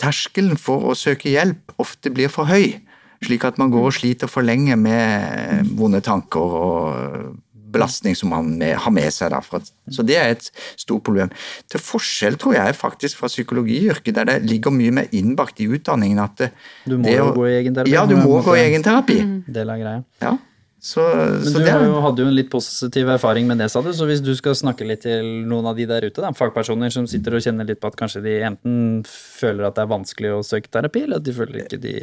Terskelen 0.00 0.56
for 0.60 0.90
å 0.90 0.96
søke 0.98 1.32
hjelp 1.32 1.74
ofte 1.82 2.12
blir 2.14 2.28
for 2.32 2.48
høy. 2.50 2.80
Slik 3.24 3.44
at 3.48 3.56
man 3.58 3.70
går 3.72 3.86
og 3.88 3.94
sliter 3.96 4.28
for 4.28 4.44
lenge 4.44 4.76
med 4.76 5.70
vonde 5.78 6.00
tanker 6.04 6.40
og 6.60 7.36
belastning 7.74 8.14
som 8.14 8.30
man 8.30 8.52
med, 8.58 8.76
har 8.78 8.92
med 8.94 9.10
seg 9.10 9.32
derfra. 9.34 9.58
Så 9.90 10.04
det 10.06 10.14
er 10.20 10.34
et 10.36 10.46
stort 10.78 11.02
problem. 11.06 11.32
Til 11.72 11.82
forskjell, 11.82 12.36
tror 12.38 12.54
jeg, 12.54 12.76
faktisk 12.78 13.18
fra 13.18 13.30
psykologiyrket, 13.32 14.14
der 14.14 14.28
det 14.28 14.36
ligger 14.46 14.70
mye 14.74 14.92
mer 15.00 15.08
innbakt 15.16 15.58
i 15.64 15.66
utdanningen 15.74 16.20
at 16.22 16.36
det, 16.38 16.50
Du 16.86 16.96
må 16.98 17.02
det 17.08 17.16
jo 17.16 17.24
å- 17.24 17.34
gå 17.34 17.48
i 17.48 17.54
egenterapi. 17.64 17.90
Ja, 17.96 18.04
du 18.06 18.14
må 18.20 18.38
gå 18.46 18.54
i 18.54 18.62
egenterapi. 18.68 19.18
Del 19.48 19.70
av 19.74 19.80
greia. 19.82 20.04
Ja. 20.22 20.36
Så, 20.84 21.00
Men 21.00 21.46
så 21.48 21.62
du 21.62 21.64
det 21.64 21.72
er 21.72 21.86
hadde 22.04 22.20
jo 22.20 22.28
en 22.28 22.36
litt 22.36 22.50
positiv 22.52 23.08
erfaring 23.14 23.46
med 23.48 23.56
det, 23.62 23.70
sa 23.72 23.80
du. 23.80 23.88
Så 23.96 24.04
hvis 24.04 24.20
du 24.20 24.34
skal 24.36 24.52
snakke 24.58 24.84
litt 24.84 25.00
til 25.06 25.24
noen 25.48 25.70
av 25.70 25.78
de 25.78 25.86
der 25.88 26.04
ute, 26.04 26.20
da, 26.20 26.28
fagpersoner 26.36 26.92
som 26.92 27.06
sitter 27.08 27.38
og 27.38 27.46
kjenner 27.46 27.64
litt 27.64 27.80
på 27.80 27.88
at 27.88 27.96
kanskje 27.96 28.20
de 28.26 28.34
enten 28.44 29.00
føler 29.08 29.64
at 29.64 29.78
det 29.78 29.86
er 29.86 29.94
vanskelig 29.94 30.34
å 30.34 30.42
søke 30.44 30.68
terapi, 30.68 31.06
eller 31.06 31.22
at 31.22 31.24
de 31.24 31.32
føler 31.38 31.62
ikke 31.62 31.78
de, 31.80 31.94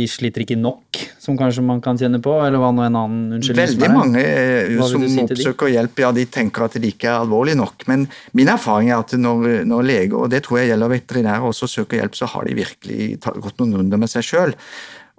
de 0.00 0.06
sliter 0.08 0.46
ikke 0.46 0.56
nok, 0.56 1.02
som 1.20 1.36
kanskje 1.36 1.66
man 1.68 1.82
kan 1.84 2.00
kjenne 2.00 2.22
på, 2.24 2.38
eller 2.46 2.64
hva 2.64 2.72
nå 2.72 2.86
en 2.86 2.98
annen 3.02 3.36
unnskyldning 3.36 3.68
Veldig 3.74 3.92
mange 3.92 4.24
eh, 4.24 4.72
som 4.88 5.04
si 5.04 5.20
oppsøker 5.26 5.74
hjelp, 5.74 6.02
ja, 6.06 6.14
de 6.16 6.26
tenker 6.38 6.70
at 6.70 6.80
det 6.80 6.94
ikke 6.94 7.12
er 7.12 7.18
alvorlig 7.20 7.58
nok. 7.60 7.84
Men 7.92 8.08
min 8.32 8.54
erfaring 8.54 8.94
er 8.94 9.04
at 9.04 9.12
når, 9.20 9.68
når 9.68 9.86
leger, 9.92 10.16
og 10.22 10.32
det 10.32 10.40
tror 10.48 10.62
jeg 10.62 10.72
gjelder 10.72 10.94
veterinærer, 10.96 11.46
også 11.52 11.68
søker 11.68 12.00
hjelp, 12.00 12.16
så 12.16 12.32
har 12.32 12.48
de 12.48 12.56
virkelig 12.62 13.12
gått 13.20 13.60
noen 13.60 13.76
runder 13.82 14.00
med 14.00 14.16
seg 14.16 14.24
sjøl. 14.24 14.56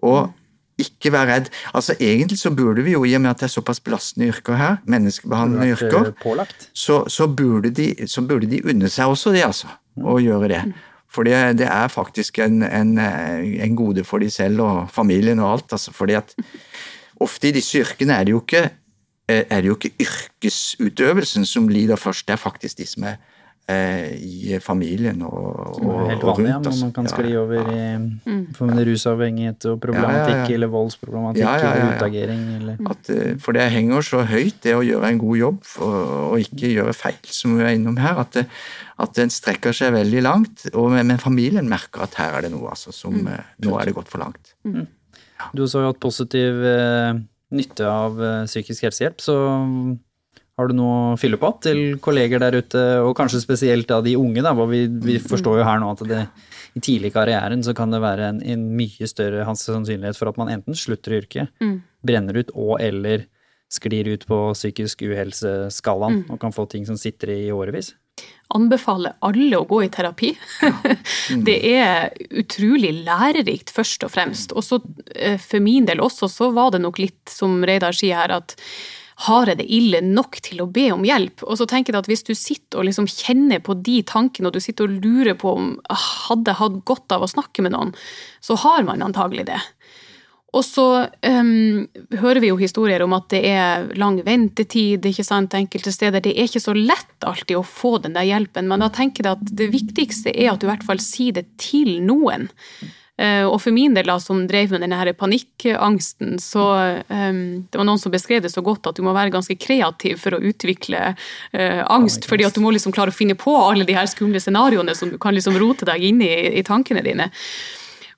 Og 0.02 0.34
ikke 0.78 1.11
vær 1.13 1.28
redd. 1.30 1.49
Altså 1.73 1.95
Egentlig 1.99 2.39
så 2.39 2.51
burde 2.55 2.84
vi 2.86 2.93
jo, 2.93 3.03
i 3.05 3.15
og 3.17 3.21
med 3.23 3.32
at 3.32 3.41
det 3.41 3.49
er 3.49 3.55
såpass 3.55 3.80
belastende 3.84 4.30
yrker 4.32 4.59
her, 4.59 4.78
menneskebehandlende 4.86 5.65
eh, 5.65 5.73
yrker, 5.73 6.11
så, 6.73 7.03
så, 7.09 7.28
burde 7.28 7.71
de, 7.73 7.93
så 8.07 8.21
burde 8.21 8.49
de 8.49 8.61
unne 8.65 8.89
seg 8.89 9.09
også 9.09 9.34
det, 9.36 9.43
altså. 9.47 9.71
Å 9.97 10.19
gjøre 10.21 10.51
det. 10.51 10.61
For 11.09 11.25
det, 11.25 11.38
det 11.57 11.69
er 11.71 11.88
faktisk 11.89 12.39
en, 12.43 12.61
en, 12.63 12.97
eh, 13.01 13.63
en 13.65 13.78
gode 13.78 14.03
for 14.05 14.21
de 14.21 14.30
selv 14.30 14.61
og 14.61 14.91
familien 14.93 15.39
og 15.39 15.51
alt. 15.51 15.71
Altså, 15.73 15.93
fordi 15.95 16.17
at 16.19 16.36
ofte 17.23 17.49
i 17.49 17.55
disse 17.55 17.82
yrkene 17.82 18.13
er 18.13 18.28
det 18.28 18.36
jo 18.36 18.43
ikke, 18.43 18.67
eh, 19.32 19.43
er 19.49 19.63
det 19.63 19.71
jo 19.71 19.78
ikke 19.80 19.95
yrkesutøvelsen 20.05 21.45
som 21.45 21.71
lider 21.71 21.97
først, 21.97 22.28
det 22.28 22.38
er 22.38 22.43
faktisk 22.43 22.78
de 22.78 22.86
som 22.86 23.07
er 23.09 23.17
eh, 23.17 23.37
i 23.68 24.57
familien 24.63 25.20
og, 25.28 25.82
og, 25.84 25.95
helt 26.07 26.22
vanlig, 26.24 26.45
ja, 26.47 26.55
rundt. 26.55 26.68
når 26.68 26.72
altså. 26.72 26.86
man 26.86 26.93
kan 26.95 27.07
Ja, 27.07 27.11
skli 27.11 27.34
over 27.36 27.72
ja. 27.74 27.88
i 27.99 28.36
for 28.55 28.72
med 28.72 28.88
rusavhengighet 28.88 29.65
og 29.68 29.82
problematikk, 29.84 30.30
Ja, 30.32 30.38
ja, 30.38 30.45
ja. 30.45 30.53
eller 30.55 30.72
voldsproblematikk, 30.72 31.41
Ja, 31.43 31.55
ja, 31.57 31.65
ja, 31.65 31.72
eller 31.74 31.91
ja. 31.91 31.97
utagering, 31.97 32.45
eller 32.61 32.91
At, 32.93 33.09
eh, 33.11 33.36
for 33.43 33.57
det 33.57 33.68
henger 33.74 34.07
så 34.07 34.24
høyt, 34.24 34.61
det 34.63 34.76
å 34.78 34.86
gjøre 34.88 35.11
en 35.11 35.20
god 35.20 35.38
jobb 35.41 35.59
og, 35.84 35.97
og 36.32 36.45
ikke 36.45 36.72
gjøre 36.78 36.95
feil, 36.95 37.20
som 37.28 37.57
vi 37.59 37.65
er 37.68 37.76
innom 37.76 37.99
her, 37.99 38.24
at, 38.24 38.32
det, 38.39 38.45
at 39.03 39.15
den 39.20 39.34
strekker 39.36 39.76
seg 39.76 39.91
veldig 39.97 40.24
langt. 40.24 40.70
Og, 40.74 40.88
men, 40.95 41.18
familien 41.20 41.68
merker 41.68 42.07
at 42.07 42.15
her 42.22 42.39
er 42.39 42.47
det 42.47 42.55
noe, 42.55 42.72
altså, 42.72 42.95
som 42.95 43.20
mm. 43.20 43.34
Nå 43.68 43.76
er 43.82 43.89
det 43.89 43.97
gått 43.97 44.07
for 44.11 44.24
langt. 44.24 44.55
Du 44.63 45.59
har 45.59 45.68
også 45.68 45.84
hatt 45.89 45.99
positiv 45.99 46.63
eh, 46.63 47.20
nytte 47.51 47.88
av 47.88 48.20
eh, 48.22 48.43
psykisk 48.47 48.88
helsehjelp, 48.88 49.20
så 49.24 49.36
har 50.58 50.70
du 50.70 50.74
noe 50.78 50.97
å 51.14 51.18
fylle 51.22 51.38
på 51.38 51.51
til 51.62 51.82
kolleger 52.03 52.41
der 52.41 52.58
ute, 52.58 52.84
og 53.05 53.14
kanskje 53.18 53.43
spesielt 53.43 53.91
av 53.93 54.03
de 54.05 54.16
unge, 54.18 54.41
da, 54.41 54.55
hvor 54.58 54.70
vi, 54.72 54.86
vi 54.89 55.20
forstår 55.22 55.62
jo 55.62 55.68
her 55.68 55.82
nå 55.82 55.91
at 55.93 56.01
det, 56.10 56.24
i 56.78 56.82
tidlig 56.84 57.12
i 57.12 57.16
karrieren 57.16 57.64
så 57.66 57.76
kan 57.78 57.93
det 57.93 58.01
være 58.03 58.32
en, 58.32 58.41
en 58.41 58.66
mye 58.78 59.10
større 59.10 59.45
hans 59.47 59.66
sannsynlighet 59.66 60.18
for 60.18 60.32
at 60.32 60.38
man 60.41 60.51
enten 60.53 60.78
slutter 60.78 61.14
i 61.14 61.22
yrket, 61.22 61.68
brenner 62.05 62.41
ut 62.41 62.53
og 62.55 62.78
eller 62.82 63.28
sklir 63.74 64.08
ut 64.08 64.26
på 64.28 64.41
psykisk 64.55 65.01
uhelseskalaen 65.10 66.22
og 66.32 66.39
kan 66.41 66.53
få 66.55 66.68
ting 66.72 66.86
som 66.88 66.99
sitter 66.99 67.34
i 67.34 67.39
årevis. 67.51 67.93
anbefaler 68.55 69.18
alle 69.28 69.58
å 69.60 69.66
gå 69.68 69.82
i 69.84 69.89
terapi. 69.91 70.30
det 71.47 71.58
er 71.70 72.14
utrolig 72.32 72.93
lærerikt, 73.03 73.70
først 73.76 74.08
og 74.08 74.14
fremst. 74.14 74.55
Og 74.55 74.64
så 74.64 74.80
eh, 75.14 75.36
for 75.38 75.62
min 75.62 75.86
del 75.86 76.01
også, 76.01 76.30
så 76.32 76.49
var 76.55 76.72
det 76.74 76.82
nok 76.82 77.01
litt, 77.03 77.20
som 77.30 77.60
Reidar 77.68 77.93
sier 77.93 78.18
her, 78.18 78.38
at 78.39 78.55
har 79.26 79.49
jeg 79.49 79.57
det 79.57 79.65
ille 79.74 80.01
nok 80.05 80.38
til 80.45 80.61
å 80.61 80.70
be 80.70 80.91
om 80.93 81.05
hjelp? 81.05 81.41
Og 81.47 81.57
så 81.57 81.65
tenker 81.70 81.95
jeg 81.95 82.05
at 82.05 82.09
hvis 82.11 82.26
du 82.28 82.36
sitter 82.38 82.82
og 82.82 82.86
liksom 82.86 83.07
kjenner 83.09 83.63
på 83.65 83.74
de 83.82 84.01
tankene, 84.05 84.51
og 84.51 84.57
du 84.57 84.61
sitter 84.61 84.86
og 84.86 84.99
lurer 85.01 85.34
på 85.39 85.55
om 85.57 85.72
«Ah, 85.89 86.03
hadde 86.28 86.53
jeg 86.53 86.61
hatt 86.61 86.84
godt 86.86 87.15
av 87.15 87.26
å 87.26 87.32
snakke 87.32 87.65
med 87.65 87.74
noen, 87.74 87.95
så 88.45 88.59
har 88.61 88.86
man 88.86 89.01
antagelig 89.01 89.47
det. 89.49 89.57
Og 90.55 90.63
så 90.63 90.86
um, 91.28 91.88
hører 92.22 92.39
vi 92.41 92.51
jo 92.51 92.59
historier 92.59 93.03
om 93.03 93.15
at 93.18 93.28
det 93.34 93.41
er 93.49 93.89
lang 93.99 94.22
ventetid 94.26 95.05
ikke 95.09 95.26
sant, 95.26 95.57
enkelte 95.57 95.91
steder. 95.91 96.24
Det 96.24 96.36
er 96.38 96.47
ikke 96.47 96.63
så 96.63 96.76
lett 96.78 97.28
alltid 97.28 97.57
å 97.59 97.65
få 97.68 97.97
den 98.03 98.15
der 98.15 98.30
hjelpen, 98.30 98.70
men 98.70 98.86
da 98.86 98.91
tenker 98.93 99.28
jeg 99.28 99.38
at 99.38 99.51
det 99.59 99.72
viktigste 99.74 100.32
er 100.32 100.53
at 100.53 100.61
du 100.61 100.70
i 100.70 100.72
hvert 100.72 100.88
fall 100.88 101.01
sier 101.03 101.36
det 101.36 101.49
til 101.61 101.97
noen. 102.05 102.47
Eh, 103.18 103.43
og 103.47 103.57
for 103.63 103.74
min 103.74 103.95
del, 103.97 104.05
da, 104.05 104.20
som 104.22 104.43
drev 104.49 104.76
med 104.76 104.84
denne 104.86 104.99
her 104.99 105.09
panikkangsten, 105.18 106.36
så 106.41 106.65
um, 107.09 107.39
Det 107.65 107.80
var 107.80 107.88
noen 107.88 108.01
som 108.01 108.13
beskrev 108.13 108.43
det 108.45 108.51
så 108.53 108.61
godt 108.61 108.86
at 108.91 108.99
du 108.99 109.01
må 109.05 109.15
være 109.15 109.34
ganske 109.34 109.57
kreativ 109.57 110.22
for 110.22 110.38
å 110.38 110.41
utvikle 110.51 111.15
uh, 111.15 111.82
angst, 111.89 112.28
fordi 112.30 112.45
at 112.45 112.53
du 112.53 112.61
må 112.61 112.72
liksom 112.76 112.93
klare 112.93 113.09
å 113.09 113.18
finne 113.18 113.38
på 113.39 113.55
alle 113.57 113.88
de 113.88 113.97
her 113.97 114.05
skumle 114.09 114.41
scenarioene 114.43 114.93
som 114.97 115.09
du 115.09 115.18
kan 115.22 115.34
liksom 115.34 115.57
rote 115.57 115.88
deg 115.89 116.05
inn 116.11 116.22
i, 116.22 116.34
i 116.61 116.65
tankene 116.68 117.01
dine. 117.05 117.32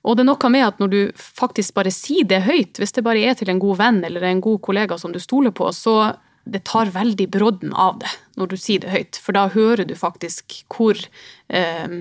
Og 0.04 0.16
det 0.16 0.24
er 0.24 0.30
noe 0.30 0.52
med 0.52 0.66
at 0.66 0.80
når 0.80 0.92
du 0.92 1.00
faktisk 1.16 1.74
bare 1.76 1.92
sier 1.92 2.28
det 2.28 2.44
høyt, 2.44 2.80
hvis 2.80 2.94
det 2.96 3.04
bare 3.04 3.24
er 3.24 3.36
til 3.36 3.52
en 3.52 3.60
god 3.60 3.80
venn 3.80 4.04
eller 4.04 4.24
en 4.28 4.40
god 4.44 4.60
kollega 4.64 4.96
som 5.00 5.12
du 5.12 5.20
stoler 5.20 5.52
på, 5.52 5.68
så 5.76 6.12
det 6.50 6.64
tar 6.66 6.90
veldig 6.94 7.28
brodden 7.30 7.72
av 7.72 8.00
det 8.02 8.10
når 8.40 8.50
du 8.50 8.56
sier 8.58 8.82
det 8.82 8.90
høyt. 8.90 9.18
For 9.20 9.36
da 9.36 9.46
hører 9.52 9.84
du 9.86 9.94
faktisk 9.98 10.56
hvor 10.72 10.98
eh, 11.48 11.96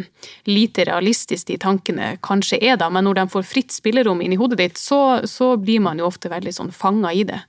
lite 0.49 0.85
realistisk 0.89 1.49
de 1.49 1.57
tankene 1.61 2.13
kanskje 2.25 2.61
er 2.63 2.79
da. 2.81 2.87
Men 2.93 3.05
når 3.07 3.19
de 3.19 3.25
får 3.35 3.47
fritt 3.49 3.75
spillerom 3.75 4.23
inni 4.23 4.39
hodet 4.39 4.59
ditt, 4.61 4.81
så, 4.81 5.21
så 5.29 5.53
blir 5.59 5.83
man 5.85 5.99
jo 5.99 6.07
ofte 6.09 6.31
veldig 6.31 6.55
sånn 6.55 6.73
fanga 6.75 7.13
i 7.13 7.25
det. 7.27 7.41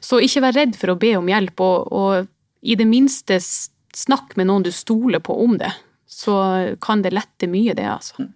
Så 0.00 0.22
ikke 0.24 0.46
vær 0.46 0.58
redd 0.60 0.78
for 0.78 0.94
å 0.94 0.98
be 1.00 1.14
om 1.18 1.28
hjelp, 1.28 1.60
og, 1.64 1.92
og 1.92 2.28
i 2.62 2.78
det 2.78 2.88
minste 2.88 3.40
snakk 3.42 4.36
med 4.38 4.48
noen 4.48 4.66
du 4.66 4.72
stoler 4.74 5.22
på 5.24 5.36
om 5.44 5.58
det. 5.60 5.72
Så 6.08 6.34
kan 6.80 7.04
det 7.04 7.12
lette 7.16 7.50
mye, 7.50 7.76
det, 7.76 7.88
altså. 7.90 8.30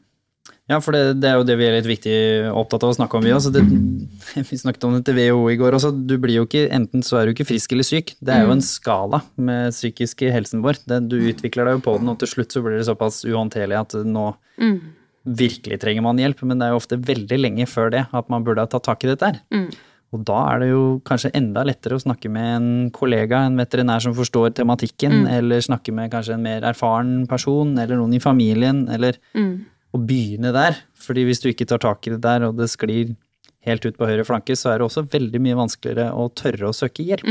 Ja, 0.70 0.78
for 0.78 0.94
det, 0.94 1.18
det 1.20 1.26
er 1.28 1.40
jo 1.40 1.44
det 1.46 1.56
vi 1.58 1.66
er 1.66 1.74
litt 1.74 1.88
viktig 1.90 2.14
opptatt 2.54 2.84
av 2.86 2.92
å 2.92 2.96
snakke 2.96 3.18
om, 3.18 3.26
vi. 3.26 3.32
Det, 3.54 3.62
vi 4.50 4.58
snakket 4.60 4.86
om 4.86 4.94
det 4.94 5.02
til 5.08 5.18
WHO 5.18 5.42
i 5.50 5.58
går 5.60 5.76
også. 5.78 5.90
Du 6.06 6.14
blir 6.22 6.38
jo 6.38 6.46
ikke, 6.46 6.68
enten 6.72 7.02
så 7.06 7.18
er 7.18 7.26
du 7.26 7.34
ikke 7.34 7.48
frisk 7.50 7.74
eller 7.74 7.86
syk. 7.88 8.14
Det 8.22 8.34
er 8.36 8.46
jo 8.46 8.54
en 8.54 8.64
skala 8.64 9.24
med 9.36 9.74
psykiske 9.74 10.30
helsen 10.32 10.62
vår. 10.64 10.80
Det, 10.86 11.02
du 11.10 11.18
utvikler 11.18 11.68
deg 11.68 11.80
jo 11.80 11.84
på 11.88 11.96
den, 11.98 12.12
og 12.14 12.20
til 12.22 12.30
slutt 12.30 12.54
så 12.54 12.62
blir 12.64 12.78
det 12.78 12.88
såpass 12.88 13.24
uhåndterlig 13.26 13.80
at 13.80 13.98
nå 14.06 14.28
virkelig 15.22 15.80
trenger 15.82 16.06
man 16.06 16.22
hjelp. 16.22 16.44
Men 16.46 16.62
det 16.62 16.68
er 16.68 16.76
jo 16.76 16.82
ofte 16.84 17.00
veldig 17.10 17.40
lenge 17.42 17.66
før 17.70 17.90
det 17.94 18.06
at 18.14 18.30
man 18.32 18.46
burde 18.46 18.62
ha 18.62 18.70
tatt 18.70 18.86
tak 18.86 19.02
i 19.02 19.10
dette 19.10 19.32
her. 19.32 19.42
Og 20.12 20.24
da 20.28 20.38
er 20.52 20.58
det 20.60 20.66
jo 20.68 20.80
kanskje 21.08 21.30
enda 21.38 21.62
lettere 21.64 21.96
å 21.96 22.02
snakke 22.02 22.28
med 22.28 22.48
en 22.54 22.72
kollega, 22.92 23.46
en 23.48 23.56
veterinær 23.56 24.02
som 24.04 24.12
forstår 24.12 24.50
tematikken, 24.58 25.22
eller 25.38 25.62
snakke 25.64 25.94
med 25.96 26.12
kanskje 26.12 26.36
en 26.36 26.44
mer 26.44 26.66
erfaren 26.68 27.22
person, 27.30 27.72
eller 27.80 27.96
noen 27.96 28.12
i 28.18 28.20
familien, 28.20 28.84
eller 28.92 29.16
å 29.92 30.00
begynne 30.00 30.52
der. 30.56 30.78
Fordi 30.96 31.24
hvis 31.28 31.42
du 31.42 31.50
ikke 31.50 31.68
tar 31.68 31.82
tak 31.84 32.06
i 32.08 32.14
det 32.14 32.22
der, 32.24 32.46
og 32.48 32.56
det 32.58 32.70
sklir 32.72 33.14
helt 33.66 33.84
ut 33.86 33.98
på 33.98 34.08
høyre 34.08 34.24
flanke, 34.26 34.56
så 34.58 34.72
er 34.72 34.80
det 34.80 34.88
også 34.88 35.04
veldig 35.12 35.40
mye 35.44 35.58
vanskeligere 35.58 36.10
å 36.18 36.28
tørre 36.34 36.70
å 36.70 36.74
søke 36.76 37.04
hjelp. 37.06 37.26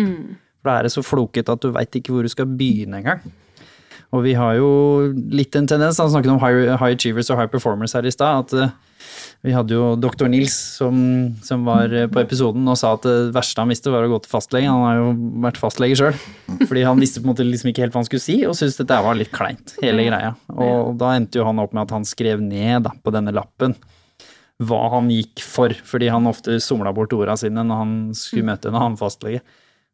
For 0.62 0.70
da 0.70 0.78
er 0.78 0.88
det 0.88 0.94
så 0.94 1.04
floket 1.04 1.50
at 1.50 1.64
du 1.64 1.72
veit 1.76 1.96
ikke 1.98 2.14
hvor 2.14 2.24
du 2.28 2.32
skal 2.32 2.48
begynne 2.48 3.02
engang. 3.02 3.24
Og 4.12 4.26
vi 4.26 4.36
har 4.36 4.58
jo 4.60 4.70
litt 5.32 5.56
en 5.56 5.68
tendens, 5.70 6.00
han 6.02 6.12
snakket 6.12 6.34
om 6.34 6.42
high, 6.42 6.74
high 6.76 6.96
achievers 6.98 7.32
og 7.32 7.40
high 7.40 7.52
performers 7.52 7.96
her 7.96 8.08
i 8.08 8.12
stad, 8.12 8.44
at 8.44 8.56
eh, 8.60 8.74
vi 9.48 9.54
hadde 9.56 9.74
jo 9.74 9.94
doktor 9.98 10.30
Nils 10.30 10.54
som, 10.78 10.98
som, 11.46 11.64
var 11.66 11.94
eh, 11.96 12.10
på 12.12 12.20
episoden 12.22 12.68
og 12.68 12.78
sa 12.78 12.92
at 12.98 13.08
det 13.08 13.32
verste 13.34 13.64
han 13.64 13.72
visste 13.72 13.94
var 13.94 14.06
å 14.06 14.12
gå 14.12 14.20
til 14.22 14.34
fastlege. 14.34 14.70
Han 14.70 14.84
har 14.86 15.00
jo 15.00 15.08
vært 15.48 15.62
fastlege 15.62 15.98
sjøl. 15.98 16.20
Fordi 16.60 16.84
han 16.86 17.02
visste 17.02 17.24
på 17.24 17.26
en 17.26 17.32
måte 17.32 17.48
liksom 17.48 17.72
ikke 17.72 17.86
helt 17.86 17.96
hva 17.96 18.04
han 18.04 18.10
skulle 18.10 18.26
si, 18.26 18.38
og 18.46 18.58
syntes 18.60 18.78
dette 18.82 19.00
var 19.08 19.18
litt 19.18 19.32
kleint, 19.34 19.78
hele 19.82 20.06
greia. 20.10 20.36
Og 20.54 20.94
da 21.02 21.16
endte 21.16 21.42
jo 21.42 21.48
han 21.48 21.64
opp 21.64 21.74
med 21.74 21.88
at 21.88 21.96
han 21.96 22.06
skrev 22.08 22.44
ned 22.44 22.86
da, 22.86 22.94
på 23.02 23.16
denne 23.16 23.34
lappen 23.36 23.80
hva 24.62 24.82
han 24.94 25.10
gikk 25.10 25.42
for, 25.42 25.74
fordi 25.74 26.12
han 26.14 26.30
ofte 26.30 26.60
somla 26.62 26.92
bort 26.94 27.14
orda 27.18 27.34
sine 27.40 27.64
når 27.66 27.80
han 27.80 27.94
skulle 28.18 28.52
møte 28.52 28.70
en 28.70 28.78
annen 28.78 29.00
fastlege. 29.00 29.42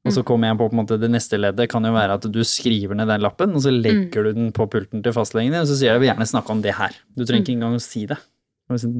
Og 0.08 0.16
så 0.16 0.24
kommer 0.28 0.49
jeg 0.49 0.60
på, 0.60 0.70
på 0.72 0.76
en 0.76 0.82
måte, 0.82 0.97
det 1.01 1.10
neste 1.12 1.39
leddet 1.39 1.70
kan 1.72 1.86
jo 1.86 1.93
være 1.95 2.18
at 2.18 2.28
du 2.32 2.39
skriver 2.47 2.97
ned 2.97 3.10
den 3.12 3.24
lappen, 3.26 3.55
og 3.58 3.64
så 3.66 3.74
legger 3.74 4.28
du 4.28 4.34
den 4.38 4.51
på 4.55 4.68
pulten 4.72 5.03
til 5.05 5.16
fastlegen 5.16 5.53
din, 5.53 5.62
og 5.62 5.70
så 5.70 5.78
sier 5.78 5.93
jeg 5.93 6.03
vil 6.03 6.12
gjerne 6.12 6.30
snakke 6.30 6.53
om 6.55 6.64
det 6.64 6.76
her. 6.78 6.95
Du 7.18 7.26
trenger 7.26 7.45
ikke 7.45 7.58
engang 7.58 7.78
å 7.78 7.84
si 7.84 8.05
det. 8.10 8.20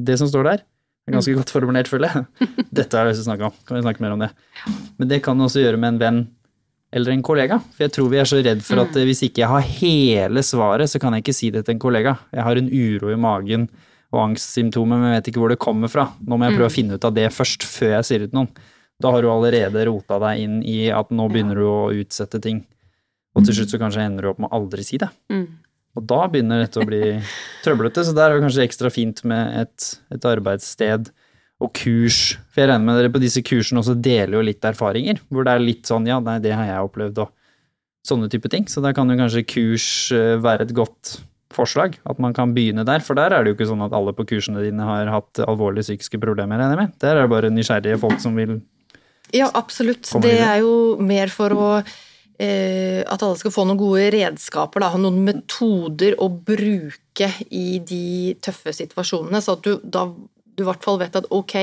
Det 0.08 0.16
som 0.20 0.30
står 0.30 0.50
der, 0.52 0.64
er 1.08 1.16
ganske 1.16 1.36
godt 1.36 1.52
formulert, 1.52 1.88
føler 1.90 2.12
jeg. 2.12 2.48
Dette 2.80 2.96
har 2.96 3.08
jeg 3.08 3.14
lyst 3.14 3.22
til 3.22 3.26
å 3.26 3.30
snakke 3.32 3.48
om. 3.48 3.60
Kan 3.68 3.78
vi 3.78 3.84
snakke 3.86 4.04
mer 4.04 4.16
om 4.16 4.24
det? 4.24 4.32
Men 5.00 5.10
det 5.10 5.22
kan 5.24 5.38
du 5.38 5.46
også 5.46 5.64
gjøre 5.64 5.80
med 5.80 5.96
en 5.96 6.02
venn 6.02 6.20
eller 6.96 7.12
en 7.12 7.24
kollega. 7.24 7.58
For 7.74 7.86
jeg 7.86 7.94
tror 7.96 8.08
vi 8.12 8.20
er 8.20 8.28
så 8.28 8.40
redd 8.44 8.64
for 8.64 8.80
at 8.84 8.96
hvis 8.96 9.24
ikke 9.26 9.44
jeg 9.44 9.52
har 9.52 9.68
hele 9.80 10.44
svaret, 10.46 10.88
så 10.90 11.00
kan 11.02 11.16
jeg 11.16 11.24
ikke 11.24 11.36
si 11.36 11.52
det 11.54 11.66
til 11.66 11.76
en 11.76 11.82
kollega. 11.82 12.16
Jeg 12.34 12.46
har 12.46 12.60
en 12.60 12.70
uro 12.72 13.12
i 13.12 13.20
magen 13.20 13.68
og 14.08 14.22
angstsymptomer, 14.30 15.00
men 15.00 15.12
jeg 15.12 15.20
vet 15.20 15.30
ikke 15.32 15.42
hvor 15.42 15.52
det 15.52 15.60
kommer 15.60 15.92
fra. 15.92 16.06
Nå 16.24 16.38
må 16.38 16.48
jeg 16.48 16.56
prøve 16.56 16.70
å 16.70 16.72
finne 16.72 16.96
ut 16.96 17.04
av 17.04 17.16
det 17.16 17.28
først, 17.34 17.66
før 17.68 17.98
jeg 17.98 18.08
sier 18.08 18.24
det 18.24 18.30
til 18.32 18.40
noen. 18.40 18.52
Da 18.98 19.12
har 19.14 19.22
du 19.22 19.30
allerede 19.30 19.84
rota 19.86 20.18
deg 20.22 20.42
inn 20.42 20.58
i 20.66 20.88
at 20.90 21.12
nå 21.14 21.28
begynner 21.30 21.58
du 21.58 21.66
å 21.70 21.92
utsette 21.94 22.40
ting. 22.42 22.64
Og 23.38 23.46
til 23.46 23.54
slutt 23.54 23.70
så 23.70 23.78
kanskje 23.78 24.02
ender 24.08 24.26
du 24.26 24.32
opp 24.32 24.40
med 24.42 24.50
å 24.50 24.58
aldri 24.58 24.82
si 24.86 24.98
det. 24.98 25.08
Mm. 25.30 25.46
Og 25.98 26.04
da 26.10 26.24
begynner 26.30 26.64
dette 26.64 26.82
å 26.82 26.86
bli 26.86 27.02
trøblete, 27.64 28.02
så 28.04 28.14
der 28.16 28.32
er 28.32 28.38
det 28.38 28.46
kanskje 28.48 28.66
ekstra 28.66 28.90
fint 28.90 29.22
med 29.28 29.54
et, 29.62 29.88
et 30.14 30.26
arbeidssted 30.26 31.12
og 31.62 31.72
kurs. 31.78 32.36
For 32.50 32.62
jeg 32.62 32.72
regner 32.72 32.86
med 32.86 32.98
dere 32.98 33.12
på 33.14 33.22
disse 33.22 33.42
kursene 33.46 33.82
også 33.82 33.96
deler 33.98 34.38
jo 34.38 34.44
litt 34.46 34.66
erfaringer, 34.66 35.22
hvor 35.30 35.46
det 35.46 35.54
er 35.54 35.64
litt 35.64 35.90
sånn 35.90 36.06
ja, 36.10 36.18
nei, 36.22 36.38
det 36.42 36.54
har 36.54 36.66
jeg 36.66 36.90
opplevd, 36.90 37.22
og 37.22 37.34
sånne 38.06 38.30
type 38.32 38.50
ting. 38.50 38.66
Så 38.70 38.82
der 38.82 38.94
kan 38.96 39.10
jo 39.10 39.18
kanskje 39.18 39.46
kurs 39.46 39.88
eh, 40.14 40.36
være 40.42 40.66
et 40.66 40.74
godt 40.74 41.18
forslag, 41.54 41.96
at 42.06 42.18
man 42.22 42.34
kan 42.36 42.50
begynne 42.54 42.84
der. 42.86 43.02
For 43.04 43.18
der 43.18 43.34
er 43.34 43.42
det 43.42 43.52
jo 43.52 43.58
ikke 43.58 43.70
sånn 43.70 43.86
at 43.86 43.94
alle 43.96 44.14
på 44.14 44.26
kursene 44.28 44.62
dine 44.62 44.86
har 44.86 45.10
hatt 45.10 45.42
alvorlige 45.46 45.86
psykiske 45.86 46.20
problemer, 46.22 46.58
regner 46.60 46.74
jeg 46.74 46.82
med. 46.82 46.98
Der 47.02 47.14
er 47.14 47.26
det 47.26 47.32
bare 47.32 47.52
nysgjerrige 47.54 48.02
folk 48.02 48.22
som 48.22 48.38
vil 48.38 48.58
Ja, 49.36 49.50
absolutt. 49.54 50.08
Det 50.22 50.36
er 50.40 50.60
jo 50.62 50.96
mer 51.00 51.32
for 51.32 51.54
å 51.54 51.68
eh, 52.38 53.02
at 53.02 53.22
alle 53.22 53.38
skal 53.40 53.52
få 53.54 53.66
noen 53.68 53.80
gode 53.80 54.08
redskaper, 54.14 54.84
da, 54.84 54.92
noen 55.00 55.20
metoder 55.26 56.16
å 56.22 56.30
bruke 56.30 57.30
i 57.50 57.78
de 57.84 58.34
tøffe 58.44 58.72
situasjonene, 58.76 59.42
så 59.42 59.58
at 59.58 59.66
du 59.66 59.78
da 59.82 60.06
du 60.58 60.64
i 60.64 60.66
hvert 60.66 60.82
fall 60.82 60.98
vet 60.98 61.14
at 61.14 61.28
ok, 61.30 61.54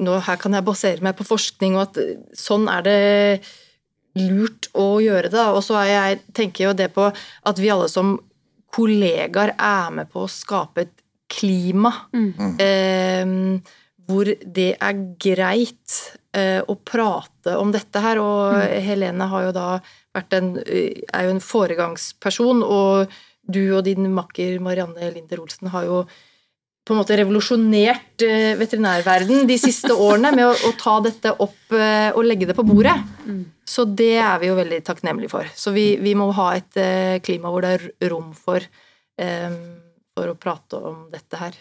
nå 0.00 0.14
her 0.24 0.38
kan 0.40 0.54
jeg 0.56 0.64
basere 0.64 1.04
meg 1.04 1.18
på 1.18 1.26
forskning, 1.28 1.76
og 1.76 1.90
at 1.90 1.98
sånn 2.36 2.70
er 2.72 2.86
det 2.86 3.00
lurt 4.16 4.70
å 4.72 4.94
gjøre 5.04 5.28
det. 5.32 5.44
Og 5.52 5.60
så 5.64 5.76
er 5.82 5.90
jeg, 5.90 6.20
tenker 6.32 6.64
jeg 6.64 6.70
jo 6.70 6.78
det 6.78 6.88
på 6.94 7.10
at 7.10 7.60
vi 7.60 7.68
alle 7.72 7.88
som 7.92 8.14
kollegaer 8.72 9.52
er 9.58 9.92
med 9.92 10.08
på 10.12 10.24
å 10.24 10.30
skape 10.30 10.86
et 10.86 10.96
klima 11.30 11.92
Mm. 12.12 12.56
eh, 12.58 13.60
hvor 14.10 14.28
det 14.28 14.72
er 14.76 15.02
greit 15.22 15.98
eh, 16.36 16.60
å 16.60 16.76
prate 16.76 17.56
om 17.58 17.72
dette 17.74 18.02
her. 18.02 18.20
Og 18.22 18.58
Helene 18.84 19.28
har 19.30 19.48
jo 19.48 19.56
da 19.56 19.68
vært 20.16 20.34
en, 20.38 20.56
eh, 20.64 21.02
er 21.12 21.26
jo 21.26 21.36
en 21.36 21.44
foregangsperson, 21.44 22.64
og 22.64 23.12
du 23.42 23.62
og 23.76 23.84
din 23.86 24.10
makker 24.14 24.60
Marianne 24.62 25.12
Linder 25.14 25.40
Olsen 25.42 25.70
har 25.72 25.86
jo 25.86 26.02
på 26.86 26.94
en 26.94 27.00
måte 27.02 27.16
revolusjonert 27.18 28.22
eh, 28.24 28.56
veterinærverden 28.58 29.46
de 29.46 29.56
siste 29.60 29.94
årene 30.08 30.32
med 30.34 30.46
å, 30.48 30.52
å 30.70 30.72
ta 30.80 30.98
dette 31.04 31.34
opp 31.38 31.74
eh, 31.76 32.10
og 32.10 32.24
legge 32.26 32.48
det 32.48 32.56
på 32.58 32.66
bordet. 32.66 32.96
Mm. 33.26 33.42
Så 33.68 33.84
det 33.86 34.16
er 34.18 34.40
vi 34.42 34.50
jo 34.50 34.58
veldig 34.58 34.80
takknemlige 34.86 35.32
for. 35.32 35.50
Så 35.54 35.74
vi, 35.76 35.92
vi 36.02 36.16
må 36.18 36.30
ha 36.34 36.52
et 36.58 36.80
klima 37.22 37.52
hvor 37.52 37.62
det 37.62 37.76
er 37.76 38.08
rom 38.10 38.32
for, 38.34 38.64
for 39.14 40.32
å 40.32 40.38
prate 40.40 40.80
om 40.90 41.04
dette 41.12 41.38
her. 41.38 41.54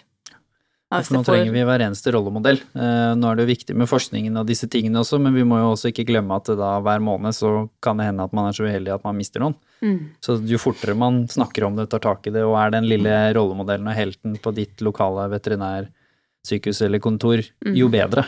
For 0.90 1.14
nå 1.14 1.22
trenger 1.22 1.54
vi 1.54 1.64
hver 1.68 1.84
eneste 1.86 2.12
rollemodell. 2.16 2.58
Eh, 2.74 3.12
Nå 3.14 3.30
er 3.30 3.38
det 3.38 3.44
jo 3.46 3.52
viktig 3.52 3.76
med 3.78 3.90
forskningen 3.92 4.40
og 4.42 4.48
disse 4.50 4.66
tingene 4.74 5.04
også, 5.04 5.20
men 5.22 5.36
vi 5.38 5.44
må 5.46 5.60
jo 5.62 5.68
også 5.76 5.92
ikke 5.92 6.08
glemme 6.10 6.40
at 6.40 6.50
da 6.58 6.72
hver 6.82 7.04
måned 7.06 7.36
så 7.38 7.52
kan 7.86 8.02
det 8.02 8.08
hende 8.10 8.26
at 8.26 8.34
man 8.34 8.50
er 8.50 8.58
så 8.58 8.66
uheldig 8.66 8.96
at 8.96 9.06
man 9.06 9.20
mister 9.20 9.44
noen. 9.44 9.54
Mm. 9.86 10.00
Så 10.26 10.40
jo 10.50 10.58
fortere 10.58 10.98
man 10.98 11.22
snakker 11.30 11.68
om 11.68 11.78
det, 11.78 11.92
tar 11.94 12.02
tak 12.02 12.26
i 12.26 12.34
det, 12.34 12.42
og 12.42 12.58
er 12.58 12.74
den 12.74 12.90
lille 12.90 13.14
rollemodellen 13.38 13.86
og 13.92 14.00
helten 14.00 14.34
på 14.42 14.54
ditt 14.58 14.82
lokale 14.82 15.28
veterinærsykehus 15.36 16.82
eller 16.90 17.06
kontor, 17.06 17.46
jo 17.70 17.92
bedre. 17.94 18.26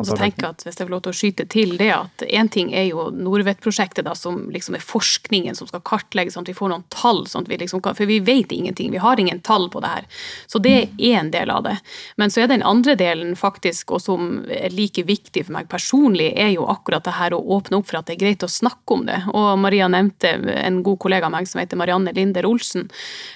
Og 0.00 0.06
så 0.08 0.16
tenker 0.16 0.46
jeg 0.46 0.54
at 0.56 0.62
hvis 0.64 0.78
jeg 0.78 0.86
får 0.86 0.92
lov 0.94 1.02
til 1.04 1.12
å 1.12 1.16
skyte 1.16 1.44
til 1.52 1.74
det, 1.76 1.90
at 1.92 2.24
én 2.24 2.48
ting 2.52 2.70
er 2.72 2.86
jo 2.88 3.10
Norvet-prosjektet, 3.12 4.08
som 4.16 4.46
liksom 4.52 4.76
er 4.78 4.84
forskningen 4.84 5.56
som 5.58 5.68
skal 5.68 5.82
kartlegge, 5.84 6.32
sånn 6.32 6.46
at 6.46 6.52
vi 6.52 6.56
får 6.56 6.72
noen 6.72 6.86
tall. 6.94 7.24
Sånn 7.28 7.44
at 7.44 7.50
vi 7.52 7.58
liksom 7.60 7.82
kan, 7.84 7.96
for 7.98 8.08
vi 8.08 8.18
vet 8.24 8.54
ingenting, 8.54 8.92
vi 8.94 9.02
har 9.02 9.20
ingen 9.20 9.42
tall 9.44 9.68
på 9.72 9.82
det 9.84 9.90
her. 9.92 10.08
Så 10.50 10.62
det 10.64 10.72
er 10.78 11.12
én 11.12 11.32
del 11.34 11.52
av 11.52 11.66
det. 11.66 11.76
Men 12.16 12.32
så 12.32 12.42
er 12.42 12.50
den 12.50 12.64
andre 12.66 12.96
delen 12.98 13.34
faktisk, 13.38 13.92
og 13.92 14.02
som 14.04 14.30
er 14.48 14.72
like 14.72 15.04
viktig 15.08 15.44
for 15.46 15.58
meg 15.58 15.68
personlig, 15.72 16.30
er 16.40 16.54
jo 16.54 16.66
akkurat 16.72 17.04
det 17.04 17.16
her 17.18 17.36
å 17.36 17.42
åpne 17.58 17.82
opp 17.82 17.90
for 17.90 18.00
at 18.00 18.08
det 18.08 18.16
er 18.16 18.22
greit 18.24 18.46
å 18.46 18.50
snakke 18.50 18.96
om 18.96 19.04
det. 19.08 19.20
Og 19.36 19.50
Maria 19.60 19.90
nevnte 19.92 20.34
en 20.56 20.80
god 20.86 21.02
kollega 21.04 21.28
av 21.28 21.36
meg 21.36 21.50
som 21.50 21.60
heter 21.60 21.80
Marianne 21.80 22.16
Linder 22.16 22.48
Olsen. 22.48 22.88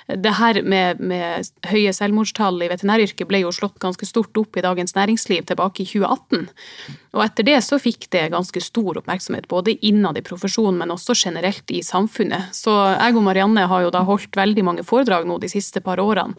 Det 0.08 0.34
her 0.40 0.62
med, 0.64 1.04
med 1.04 1.52
høye 1.68 1.92
selvmordstall 1.96 2.64
i 2.64 2.72
veterinæryrket 2.72 3.28
ble 3.28 3.44
jo 3.44 3.54
slått 3.54 3.78
ganske 3.82 4.08
stort 4.08 4.36
opp 4.40 4.56
i 4.56 4.64
Dagens 4.64 4.96
Næringsliv 4.96 5.46
tilbake 5.52 5.84
i 5.84 5.88
2018. 5.92 6.46
Og 7.16 7.22
etter 7.24 7.46
det 7.48 7.56
så 7.64 7.78
fikk 7.80 8.10
det 8.12 8.26
ganske 8.34 8.60
stor 8.60 9.00
oppmerksomhet, 9.00 9.48
både 9.48 9.76
innad 9.86 10.18
i 10.20 10.24
profesjonen, 10.24 10.78
men 10.82 10.92
også 10.92 11.16
generelt 11.16 11.70
i 11.72 11.80
samfunnet. 11.84 12.52
Så 12.56 12.74
jeg 12.92 13.16
og 13.16 13.24
Marianne 13.24 13.64
har 13.70 13.86
jo 13.86 13.92
da 13.94 14.04
holdt 14.06 14.36
veldig 14.36 14.64
mange 14.66 14.84
foredrag 14.86 15.24
nå 15.28 15.38
de 15.40 15.50
siste 15.50 15.80
par 15.84 16.02
årene, 16.02 16.36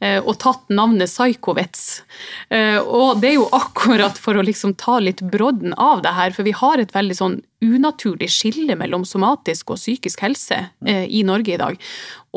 eh, 0.00 0.20
og 0.20 0.38
tatt 0.42 0.70
navnet 0.70 1.10
Psychovets. 1.10 2.02
Eh, 2.48 2.78
Og 2.80 3.20
det 3.20 3.32
er 3.32 3.38
jo 3.40 3.50
akkurat 3.52 4.18
for 4.18 4.38
å 4.38 4.46
liksom 4.46 4.76
ta 4.78 4.98
litt 5.02 5.20
brodden 5.20 5.74
av 5.74 6.02
det 6.02 6.14
her, 6.14 6.30
for 6.30 6.46
vi 6.46 6.54
har 6.54 6.78
et 6.78 6.94
veldig 6.94 7.16
sånn 7.16 7.40
unaturlig 7.60 8.30
skille 8.32 8.76
mellom 8.78 9.04
somatisk 9.04 9.74
og 9.74 9.80
psykisk 9.80 10.22
helse 10.24 10.62
eh, 10.86 11.04
i 11.10 11.22
Norge 11.26 11.54
i 11.54 11.60
dag. 11.60 11.76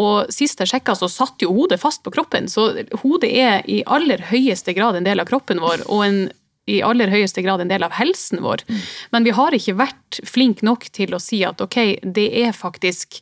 Og 0.02 0.32
sist 0.34 0.60
jeg 0.60 0.72
sjekka, 0.72 0.96
så 0.98 1.08
satt 1.12 1.44
jo 1.44 1.54
hodet 1.54 1.80
fast 1.80 2.04
på 2.04 2.12
kroppen, 2.12 2.50
så 2.50 2.72
hodet 3.04 3.30
er 3.30 3.62
i 3.70 3.84
aller 3.86 4.26
høyeste 4.32 4.74
grad 4.74 4.98
en 4.98 5.06
del 5.08 5.22
av 5.22 5.30
kroppen 5.30 5.62
vår, 5.62 5.86
og 5.88 6.06
en 6.08 6.24
i 6.66 6.82
aller 6.86 7.12
høyeste 7.12 7.44
grad 7.44 7.62
en 7.62 7.72
del 7.72 7.84
av 7.84 7.96
helsen 7.98 8.44
vår. 8.44 8.64
Men 9.12 9.26
vi 9.28 9.34
har 9.36 9.56
ikke 9.56 9.76
vært 9.80 10.22
flinke 10.28 10.66
nok 10.66 10.88
til 10.96 11.16
å 11.16 11.22
si 11.22 11.44
at 11.48 11.62
ok, 11.64 11.80
det 12.04 12.30
er 12.46 12.56
faktisk 12.56 13.20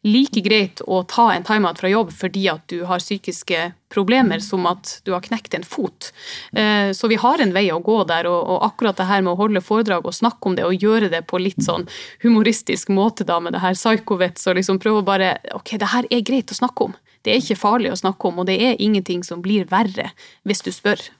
like 0.00 0.40
greit 0.40 0.80
å 0.88 1.02
ta 1.04 1.26
en 1.34 1.44
timeout 1.44 1.76
fra 1.76 1.90
jobb 1.90 2.12
fordi 2.16 2.46
at 2.48 2.62
du 2.72 2.86
har 2.88 3.02
psykiske 3.02 3.66
problemer 3.92 4.40
som 4.40 4.64
at 4.70 4.94
du 5.04 5.12
har 5.12 5.20
knekt 5.26 5.52
en 5.58 5.66
fot. 5.66 6.08
Eh, 6.56 6.92
Så 6.96 7.08
vi 7.08 7.18
har 7.20 7.42
en 7.42 7.52
vei 7.52 7.66
å 7.68 7.82
gå 7.84 7.98
der, 8.08 8.24
og 8.26 8.64
akkurat 8.64 8.96
det 8.96 9.08
her 9.10 9.20
med 9.20 9.34
å 9.34 9.36
holde 9.42 9.60
foredrag 9.60 10.06
og 10.06 10.16
snakke 10.16 10.48
om 10.48 10.56
det, 10.56 10.64
og 10.64 10.80
gjøre 10.80 11.10
det 11.10 11.26
på 11.26 11.38
litt 11.42 11.60
sånn 11.60 11.86
humoristisk 12.22 12.88
måte 12.88 13.26
da 13.28 13.40
med 13.40 13.52
det 13.52 13.60
her 13.60 13.74
psychovets, 13.74 14.46
og 14.46 14.56
liksom 14.56 14.80
prøve 14.80 15.02
å 15.02 15.04
bare 15.04 15.36
Ok, 15.52 15.76
det 15.76 15.92
her 15.92 16.06
er 16.10 16.24
greit 16.24 16.50
å 16.50 16.56
snakke 16.56 16.88
om. 16.88 16.94
Det 17.22 17.34
er 17.34 17.42
ikke 17.42 17.60
farlig 17.60 17.92
å 17.92 18.00
snakke 18.00 18.28
om, 18.28 18.38
og 18.40 18.46
det 18.46 18.56
er 18.56 18.80
ingenting 18.80 19.22
som 19.22 19.42
blir 19.42 19.66
verre 19.68 20.12
hvis 20.48 20.64
du 20.64 20.72
spør. 20.72 21.10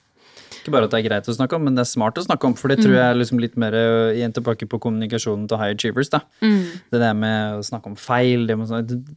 Ikke 0.60 0.72
bare 0.74 0.84
at 0.84 0.92
det 0.92 0.98
er 1.00 1.08
greit 1.08 1.28
å 1.28 1.34
snakke 1.34 1.56
om, 1.56 1.64
men 1.64 1.74
det 1.74 1.82
er 1.86 1.88
smart 1.88 2.18
å 2.20 2.24
snakke 2.24 2.44
om, 2.46 2.54
for 2.54 2.68
det 2.68 2.78
tror 2.82 2.92
jeg 2.92 3.02
er 3.02 3.16
liksom 3.16 3.40
litt 3.40 3.56
mer 3.56 3.72
øh, 3.72 4.12
igjen 4.12 4.34
tilbake 4.36 4.68
på 4.68 4.78
kommunikasjonen 4.84 5.46
til 5.48 5.56
high 5.60 5.72
achievers. 5.74 6.10
da. 6.12 6.20
Det 6.92 7.00
der 7.00 7.14
med 7.16 7.58
å 7.58 7.62
snakke 7.64 7.88
om 7.88 7.96
feil, 7.96 8.46
det 8.46 8.58
med, 8.60 8.68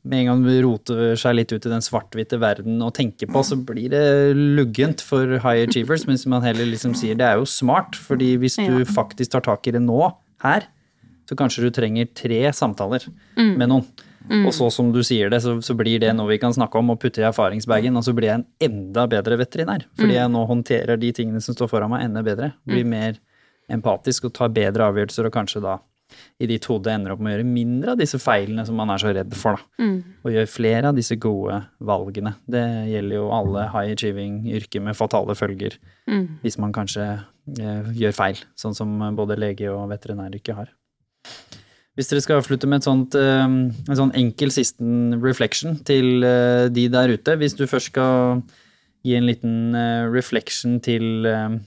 med 0.04 0.20
en 0.22 0.30
gang 0.32 0.44
du 0.46 0.52
roter 0.64 1.16
seg 1.20 1.36
litt 1.36 1.52
ut 1.52 1.66
i 1.68 1.74
den 1.74 1.84
svart-hvite 1.84 2.40
verden 2.40 2.80
og 2.82 2.94
tenker 2.96 3.28
på, 3.28 3.44
så 3.44 3.58
blir 3.60 3.90
det 3.92 4.04
luggent 4.38 5.02
for 5.04 5.38
high 5.44 5.66
achievers, 5.68 6.08
mens 6.08 6.26
man 6.26 6.42
heller 6.46 6.66
liksom 6.66 6.96
sier 6.96 7.16
det 7.20 7.28
er 7.28 7.42
jo 7.42 7.46
smart, 7.50 7.96
fordi 8.00 8.38
hvis 8.40 8.56
du 8.62 8.80
Ja. 8.80 8.86
faktisk 8.88 9.32
tar 9.36 9.42
tak 9.42 9.68
i 9.68 9.72
det 9.76 9.82
nå, 9.84 10.14
her, 10.44 10.66
så 11.30 11.36
kanskje 11.40 11.64
du 11.68 11.70
trenger 11.72 12.08
tre 12.14 12.40
samtaler 12.52 13.06
med 13.58 13.70
noen. 13.70 13.86
Og 14.48 14.54
så 14.56 14.70
som 14.72 14.92
du 14.94 15.02
sier 15.04 15.30
det, 15.30 15.42
så, 15.44 15.58
så 15.62 15.76
blir 15.76 16.00
det 16.00 16.14
noe 16.16 16.30
vi 16.30 16.40
kan 16.40 16.54
snakke 16.56 16.80
om 16.80 16.94
og 16.94 17.00
putte 17.02 17.22
i 17.22 17.28
erfaringsbagen, 17.28 17.98
og 18.00 18.06
så 18.06 18.14
blir 18.16 18.30
jeg 18.30 18.42
en 18.42 18.48
enda 18.70 19.08
bedre 19.12 19.38
veterinær. 19.42 19.88
Fordi 20.00 20.16
jeg 20.16 20.32
nå 20.32 20.46
håndterer 20.48 21.00
de 21.02 21.12
tingene 21.16 21.42
som 21.44 21.58
står 21.58 21.72
foran 21.72 21.92
meg, 21.92 22.06
enda 22.08 22.24
bedre. 22.24 22.54
Blir 22.70 22.86
mer 22.88 23.20
empatisk 23.72 24.30
og 24.30 24.36
tar 24.38 24.54
bedre 24.56 24.88
avgjørelser, 24.92 25.28
og 25.28 25.36
kanskje 25.36 25.64
da 25.64 25.80
i 26.38 26.46
ditt 26.46 26.66
hode 26.70 26.92
ender 26.94 27.16
opp 27.16 27.22
med 27.24 27.32
å 27.32 27.38
gjøre 27.38 27.48
mindre 27.48 27.94
av 27.96 27.98
disse 27.98 28.20
feilene 28.22 28.62
som 28.68 28.76
man 28.78 28.92
er 28.94 29.02
så 29.02 29.10
redd 29.16 29.34
for, 29.34 29.58
da. 29.58 29.86
Og 30.24 30.36
gjør 30.36 30.46
flere 30.52 30.92
av 30.92 30.96
disse 31.00 31.16
gode 31.18 31.58
valgene. 31.80 32.36
Det 32.46 32.62
gjelder 32.92 33.16
jo 33.18 33.32
alle 33.34 33.64
high 33.74 33.96
achieving-yrker 33.96 34.84
med 34.86 34.96
fatale 35.00 35.34
følger, 35.36 35.80
hvis 36.44 36.60
man 36.62 36.76
kanskje 36.76 37.08
eh, 37.58 37.92
gjør 37.98 38.14
feil, 38.14 38.38
sånn 38.56 38.78
som 38.78 38.94
både 39.18 39.40
lege 39.42 39.72
og 39.74 39.90
veterinæryrket 39.90 40.56
har. 40.56 40.70
Hvis 41.94 42.10
dere 42.10 42.24
skal 42.26 42.40
avslutte 42.42 42.70
med 42.70 42.86
sånt, 42.86 43.14
eh, 43.16 43.44
en 43.46 44.00
sånn 44.00 44.16
enkel 44.18 44.54
sisten 44.54 45.20
reflection 45.22 45.78
til 45.86 46.26
eh, 46.26 46.70
de 46.74 46.88
der 46.90 47.14
ute, 47.14 47.38
hvis 47.38 47.54
du 47.60 47.68
først 47.70 47.92
skal 47.94 48.42
gi 49.06 49.14
en 49.18 49.28
liten 49.28 49.78
eh, 49.78 50.08
reflection 50.10 50.80
til 50.82 51.28
eh, 51.30 51.60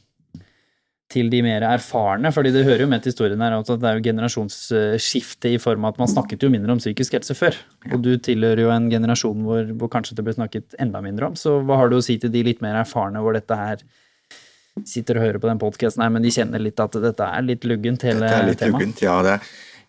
til 1.06 1.28
de 1.30 1.38
mer 1.44 1.62
erfarne, 1.62 2.32
fordi 2.34 2.50
det 2.50 2.64
hører 2.66 2.82
jo 2.82 2.88
med 2.90 3.02
til 3.02 3.12
historien 3.12 3.42
her 3.44 3.54
at 3.54 3.68
det 3.70 3.86
er 3.86 3.98
jo 3.98 4.06
generasjonsskifte 4.08 5.52
i 5.54 5.60
form 5.62 5.84
av 5.86 5.94
at 5.94 6.00
man 6.02 6.10
snakket 6.10 6.42
jo 6.42 6.50
mindre 6.50 6.74
om 6.74 6.80
psykisk 6.82 7.14
helse 7.14 7.36
før. 7.38 7.54
Og 7.92 8.02
du 8.02 8.16
tilhører 8.18 8.64
jo 8.64 8.72
en 8.74 8.88
generasjon 8.90 9.44
hvor, 9.46 9.70
hvor 9.78 9.92
kanskje 9.92 10.16
det 10.18 10.24
ble 10.26 10.34
snakket 10.34 10.74
enda 10.82 11.02
mindre 11.04 11.30
om. 11.30 11.38
Så 11.38 11.60
hva 11.62 11.78
har 11.78 11.92
du 11.92 12.00
å 12.00 12.02
si 12.02 12.18
til 12.18 12.32
de 12.34 12.42
litt 12.48 12.64
mer 12.64 12.80
erfarne 12.82 13.22
hvor 13.22 13.38
dette 13.38 13.60
her 13.60 13.86
sitter 14.84 15.20
og 15.20 15.28
hører 15.28 15.40
på 15.40 15.48
den 15.48 15.62
podkasten 15.62 16.02
her, 16.04 16.10
men 16.12 16.26
de 16.26 16.34
kjenner 16.34 16.60
litt 16.60 16.82
at 16.82 16.98
dette 17.00 17.30
er 17.38 17.46
litt 17.46 17.62
luggent, 17.64 18.02
hele 18.04 18.26
Dette 18.26 18.42
er 18.42 18.50
litt 18.50 18.60
temaet? 18.60 18.82
luggent, 18.82 19.04
ja. 19.06 19.14
Det, 19.24 19.38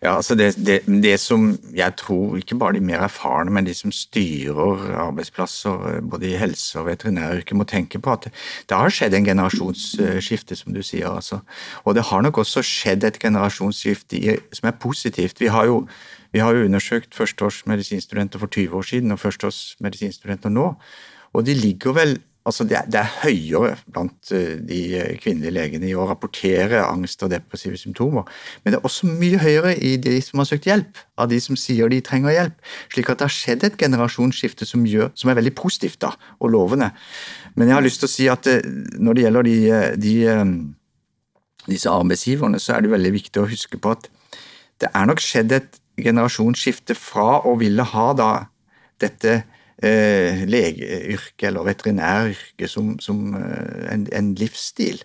ja 0.02 0.14
altså 0.16 0.34
det, 0.38 0.52
det, 0.66 0.80
det 1.02 1.16
som 1.20 1.48
jeg 1.74 1.96
tror, 1.98 2.36
ikke 2.38 2.58
bare 2.58 2.76
de 2.76 2.82
mer 2.84 3.02
erfarne, 3.06 3.50
men 3.50 3.66
de 3.66 3.74
som 3.74 3.92
styrer 3.92 4.92
arbeidsplasser, 5.08 5.88
eh, 5.90 6.00
både 6.02 6.30
i 6.30 6.36
helse- 6.38 6.78
og 6.78 6.86
veterinæryrket, 6.86 7.56
må 7.56 7.64
tenke 7.64 7.98
på 7.98 8.12
at 8.14 8.28
det 8.30 8.78
har 8.78 8.94
skjedd 8.94 9.14
en 9.18 9.26
generasjonsskifte, 9.26 10.56
som 10.56 10.74
du 10.74 10.82
sier. 10.82 11.08
altså. 11.08 11.40
Og 11.84 11.94
det 11.94 12.06
har 12.10 12.22
nok 12.22 12.38
også 12.38 12.62
skjedd 12.62 13.04
et 13.04 13.18
generasjonsskifte 13.18 14.38
som 14.52 14.70
er 14.70 14.78
positivt. 14.80 15.40
Vi 15.40 15.46
har 15.46 15.66
jo, 15.66 15.86
vi 16.32 16.38
har 16.38 16.54
jo 16.54 16.64
undersøkt 16.64 17.14
førsteårs 17.14 17.66
medisinstudenter 17.66 18.38
for 18.38 18.46
20 18.46 18.76
år 18.76 18.82
siden 18.82 19.12
og 19.12 19.18
førsteårs 19.18 19.76
medisinstudenter 19.80 20.48
nå, 20.48 20.74
og 21.32 21.46
de 21.46 21.54
ligger 21.54 21.92
vel 21.92 22.18
Altså 22.48 22.64
det, 22.64 22.78
er, 22.78 22.86
det 22.88 23.00
er 23.02 23.10
høyere 23.26 23.74
blant 23.92 24.30
eh, 24.32 24.56
de 24.64 24.80
kvinnelige 25.20 25.52
legene 25.52 25.90
i 25.90 25.96
å 25.98 26.06
rapportere 26.08 26.80
angst 26.86 27.20
og 27.26 27.32
depressive 27.34 27.76
symptomer, 27.76 28.24
men 28.62 28.72
det 28.72 28.78
er 28.78 28.88
også 28.88 29.10
mye 29.10 29.40
høyere 29.42 29.74
i 29.84 29.96
de 30.00 30.14
som 30.24 30.40
har 30.40 30.48
søkt 30.48 30.68
hjelp, 30.70 31.02
av 31.20 31.28
de 31.28 31.40
som 31.44 31.58
sier 31.60 31.92
de 31.92 32.00
trenger 32.04 32.32
hjelp. 32.32 32.70
Slik 32.94 33.10
at 33.12 33.20
det 33.20 33.28
har 33.28 33.34
skjedd 33.34 33.66
et 33.68 33.76
generasjonsskifte 33.80 34.68
som, 34.68 34.86
gjør, 34.88 35.12
som 35.18 35.28
er 35.28 35.36
veldig 35.42 35.52
positivt 35.58 36.00
da, 36.06 36.14
og 36.40 36.54
lovende. 36.54 36.88
Men 37.58 37.68
jeg 37.68 37.76
har 37.76 37.84
lyst 37.84 38.00
til 38.00 38.08
å 38.08 38.14
si 38.14 38.30
at 38.32 38.48
eh, 38.48 38.64
når 38.96 39.18
det 39.18 39.26
gjelder 39.26 39.50
de, 39.50 39.58
de, 40.06 40.14
eh, 40.32 40.54
disse 41.68 41.92
arbeidsgiverne, 41.92 42.62
så 42.62 42.78
er 42.78 42.86
det 42.86 42.94
veldig 42.96 43.12
viktig 43.18 43.44
å 43.44 43.50
huske 43.50 43.82
på 43.82 43.92
at 43.92 44.08
det 44.80 44.88
er 44.94 45.10
nok 45.10 45.20
skjedd 45.20 45.52
et 45.52 45.78
generasjonsskifte 45.98 46.96
fra 46.96 47.42
å 47.44 47.58
ville 47.60 47.84
ha 47.92 48.08
da 48.16 48.32
dette 49.02 49.42
eh, 49.82 50.44
legeyrket 50.48 51.48
eller 51.50 51.66
veterinæryrket 51.68 52.70
som, 52.70 52.96
som 53.02 53.34
eh, 53.38 53.88
en, 53.94 54.06
en 54.12 54.34
livsstil, 54.38 55.02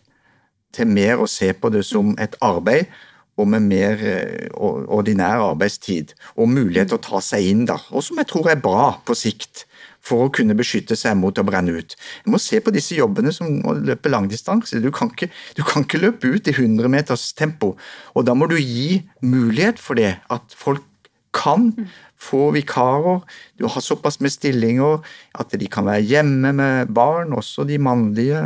til 0.73 0.89
mer 0.89 1.21
å 1.21 1.29
se 1.29 1.51
på 1.53 1.69
det 1.73 1.83
som 1.85 2.15
et 2.21 2.35
arbeid 2.41 2.89
og 3.37 3.49
med 3.49 3.65
mer 3.65 4.01
eh, 4.05 4.49
ordinær 4.53 5.43
arbeidstid 5.51 6.13
og 6.35 6.49
mulighet 6.53 6.91
til 6.91 6.99
å 6.99 7.05
ta 7.05 7.21
seg 7.23 7.49
inn 7.49 7.67
da, 7.69 7.79
og 7.91 8.05
som 8.05 8.19
jeg 8.21 8.29
tror 8.29 8.51
er 8.51 8.61
bra 8.61 8.93
på 9.05 9.17
sikt 9.17 9.65
for 10.03 10.25
å 10.25 10.31
kunne 10.35 10.55
beskytte 10.57 10.97
seg 10.99 11.15
mot 11.15 11.37
å 11.39 11.45
brenne 11.47 11.77
ut. 11.79 11.95
Du 12.25 12.33
må 12.33 12.39
se 12.41 12.59
på 12.59 12.73
disse 12.75 12.97
jobbene 12.97 13.31
som 13.33 13.61
å 13.69 13.75
løpe 13.77 14.11
langdistanse. 14.11 14.81
Du 14.83 14.89
kan 14.91 15.13
ikke, 15.13 15.29
du 15.55 15.63
kan 15.63 15.85
ikke 15.85 16.01
løpe 16.01 16.33
ut 16.33 16.49
i 16.51 16.55
100 16.55 16.91
meters 16.91 17.29
tempo, 17.37 17.73
og 18.11 18.25
da 18.27 18.35
må 18.35 18.49
du 18.51 18.57
gi 18.59 18.99
mulighet 19.23 19.79
for 19.79 19.99
det, 19.99 20.17
at 20.33 20.57
folk 20.59 20.83
kan 21.33 21.71
få 22.23 22.47
vikarer. 22.55 23.21
Du 23.59 23.67
har 23.67 23.83
såpass 23.83 24.19
med 24.23 24.33
stillinger 24.33 25.03
at 25.39 25.53
de 25.59 25.69
kan 25.71 25.87
være 25.87 26.05
hjemme 26.07 26.53
med 26.55 26.93
barn, 26.95 27.35
også 27.35 27.67
de 27.67 27.79
mannlige, 27.81 28.41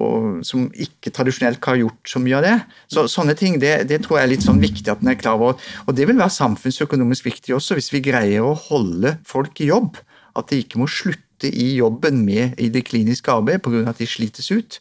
og 0.00 0.40
som 0.46 0.68
ikke 0.72 1.12
tradisjonelt 1.12 1.64
har 1.64 1.80
gjort 1.82 2.08
så 2.08 2.22
mye 2.22 2.38
av 2.38 2.46
det. 2.46 2.54
Så 2.92 3.04
Sånne 3.10 3.36
ting 3.36 3.58
det, 3.60 3.74
det 3.90 4.00
tror 4.04 4.18
jeg 4.18 4.28
er 4.28 4.32
litt 4.32 4.46
sånn 4.46 4.62
viktig 4.62 4.88
at 4.88 5.02
en 5.04 5.12
er 5.12 5.18
klar 5.20 5.36
over. 5.36 5.60
Og 5.86 5.96
det 5.96 6.06
vil 6.08 6.20
være 6.20 6.32
samfunnsøkonomisk 6.38 7.28
viktig 7.28 7.56
også, 7.56 7.76
hvis 7.76 7.92
vi 7.92 8.04
greier 8.08 8.46
å 8.46 8.56
holde 8.68 9.18
folk 9.28 9.60
i 9.60 9.68
jobb. 9.68 10.00
At 10.38 10.48
de 10.52 10.62
ikke 10.62 10.80
må 10.80 10.88
slutte 10.90 11.50
i 11.50 11.74
jobben 11.76 12.22
med 12.24 12.60
i 12.60 12.70
det 12.72 12.86
kliniske 12.88 13.32
arbeidet 13.32 13.64
pga. 13.64 13.88
at 13.90 14.00
de 14.00 14.08
slites 14.08 14.50
ut 14.52 14.80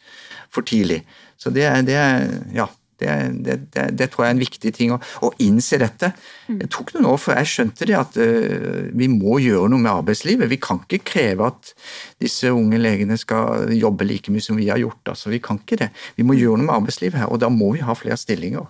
for 0.51 0.63
tidlig. 0.63 1.03
Så 1.39 1.51
det 1.55 1.65
er, 1.67 1.81
det 1.87 1.95
er 1.95 2.27
ja, 2.55 2.67
det, 2.99 3.15
det, 3.45 3.57
det, 3.73 3.85
det 3.99 4.07
tror 4.11 4.25
jeg 4.25 4.33
er 4.33 4.35
en 4.37 4.43
viktig 4.43 4.71
ting 4.75 4.93
å, 4.95 4.99
å 5.25 5.31
innse 5.43 5.79
dette. 5.81 6.11
Det 6.49 6.69
tok 6.73 6.93
noen 6.95 7.09
år 7.11 7.19
før 7.21 7.39
jeg 7.39 7.51
skjønte 7.53 7.87
det 7.89 7.97
at 7.97 8.17
uh, 8.19 8.89
vi 8.97 9.09
må 9.11 9.37
gjøre 9.43 9.69
noe 9.71 9.83
med 9.83 9.91
arbeidslivet. 9.91 10.49
Vi 10.51 10.59
kan 10.61 10.81
ikke 10.83 11.03
kreve 11.11 11.49
at 11.51 11.73
disse 12.21 12.51
unge 12.53 12.79
legene 12.81 13.17
skal 13.19 13.71
jobbe 13.75 14.07
like 14.07 14.33
mye 14.33 14.43
som 14.43 14.59
vi 14.59 14.69
har 14.71 14.81
gjort. 14.81 15.13
Altså, 15.13 15.31
vi 15.33 15.41
kan 15.43 15.61
ikke 15.61 15.79
det. 15.83 15.91
Vi 16.17 16.25
må 16.27 16.37
gjøre 16.37 16.61
noe 16.61 16.69
med 16.69 16.77
arbeidslivet 16.79 17.21
her, 17.21 17.31
og 17.31 17.41
da 17.43 17.51
må 17.53 17.73
vi 17.75 17.85
ha 17.85 17.95
flere 17.97 18.19
stillinger. 18.19 18.67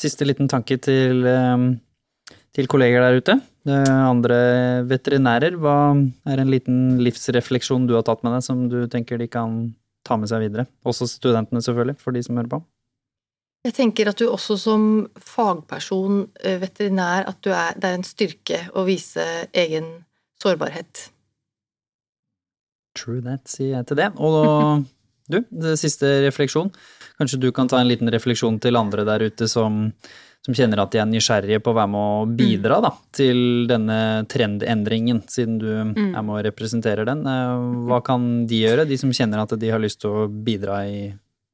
Siste 0.00 0.26
liten 0.26 0.50
tanke 0.50 0.76
til, 0.82 1.24
eh, 1.26 1.68
til 2.54 2.70
kolleger 2.70 3.04
der 3.04 3.20
ute. 3.20 3.40
Andre 3.64 4.84
veterinærer, 4.84 5.56
hva 5.56 5.96
er 6.28 6.40
en 6.42 6.50
liten 6.52 6.98
livsrefleksjon 7.00 7.86
du 7.88 7.94
har 7.96 8.04
tatt 8.04 8.20
med 8.26 8.36
deg 8.36 8.44
som 8.44 8.66
du 8.68 8.84
tenker 8.92 9.16
de 9.16 9.28
kan 9.30 9.72
ta 10.04 10.18
med 10.20 10.30
seg 10.30 10.44
videre? 10.46 10.66
Også 10.86 11.08
studentene, 11.10 11.62
selvfølgelig, 11.64 11.98
for 12.02 12.16
de 12.16 12.22
som 12.24 12.38
hører 12.38 12.52
på. 12.56 12.60
Jeg 13.64 13.76
tenker 13.78 14.10
at 14.10 14.20
du 14.20 14.26
også 14.28 14.58
som 14.60 14.82
fagperson, 15.16 16.26
eh, 16.44 16.58
veterinær, 16.60 17.24
at 17.30 17.38
du 17.40 17.48
er, 17.50 17.72
det 17.80 17.88
er 17.88 17.96
en 17.96 18.04
styrke 18.04 18.60
å 18.76 18.84
vise 18.84 19.24
egen 19.56 20.04
sårbarhet. 20.42 21.06
True 22.94 23.22
that, 23.24 23.48
sier 23.48 23.78
jeg 23.78 23.88
til 23.88 23.98
det. 24.02 24.10
Og 24.20 24.84
du, 25.32 25.40
det 25.48 25.78
siste 25.80 26.10
refleksjon. 26.26 26.68
Kanskje 27.16 27.40
du 27.40 27.48
kan 27.56 27.70
ta 27.70 27.80
en 27.80 27.88
liten 27.88 28.10
refleksjon 28.12 28.60
til 28.60 28.76
andre 28.76 29.06
der 29.08 29.24
ute 29.30 29.48
som, 29.48 29.88
som 30.44 30.56
kjenner 30.56 30.82
at 30.82 30.92
de 30.92 31.00
er 31.00 31.08
nysgjerrige 31.08 31.62
på 31.64 31.72
å 31.72 31.78
være 31.78 31.90
med 31.94 32.04
å 32.04 32.28
bidra 32.36 32.80
da, 32.84 32.92
til 33.16 33.64
denne 33.70 33.98
trendendringen, 34.28 35.22
siden 35.30 35.58
du 35.62 35.68
er 35.72 35.92
med 35.94 36.32
og 36.36 36.44
representerer 36.50 37.08
den. 37.08 37.24
Eh, 37.24 37.66
Hva 37.88 38.02
kan 38.04 38.44
de 38.50 38.62
gjøre, 38.66 38.84
de 38.88 38.98
som 39.00 39.12
kjenner 39.14 39.40
at 39.40 39.56
de 39.60 39.72
har 39.72 39.82
lyst 39.82 40.02
til 40.04 40.12
å 40.12 40.26
bidra 40.28 40.82
i 40.84 41.04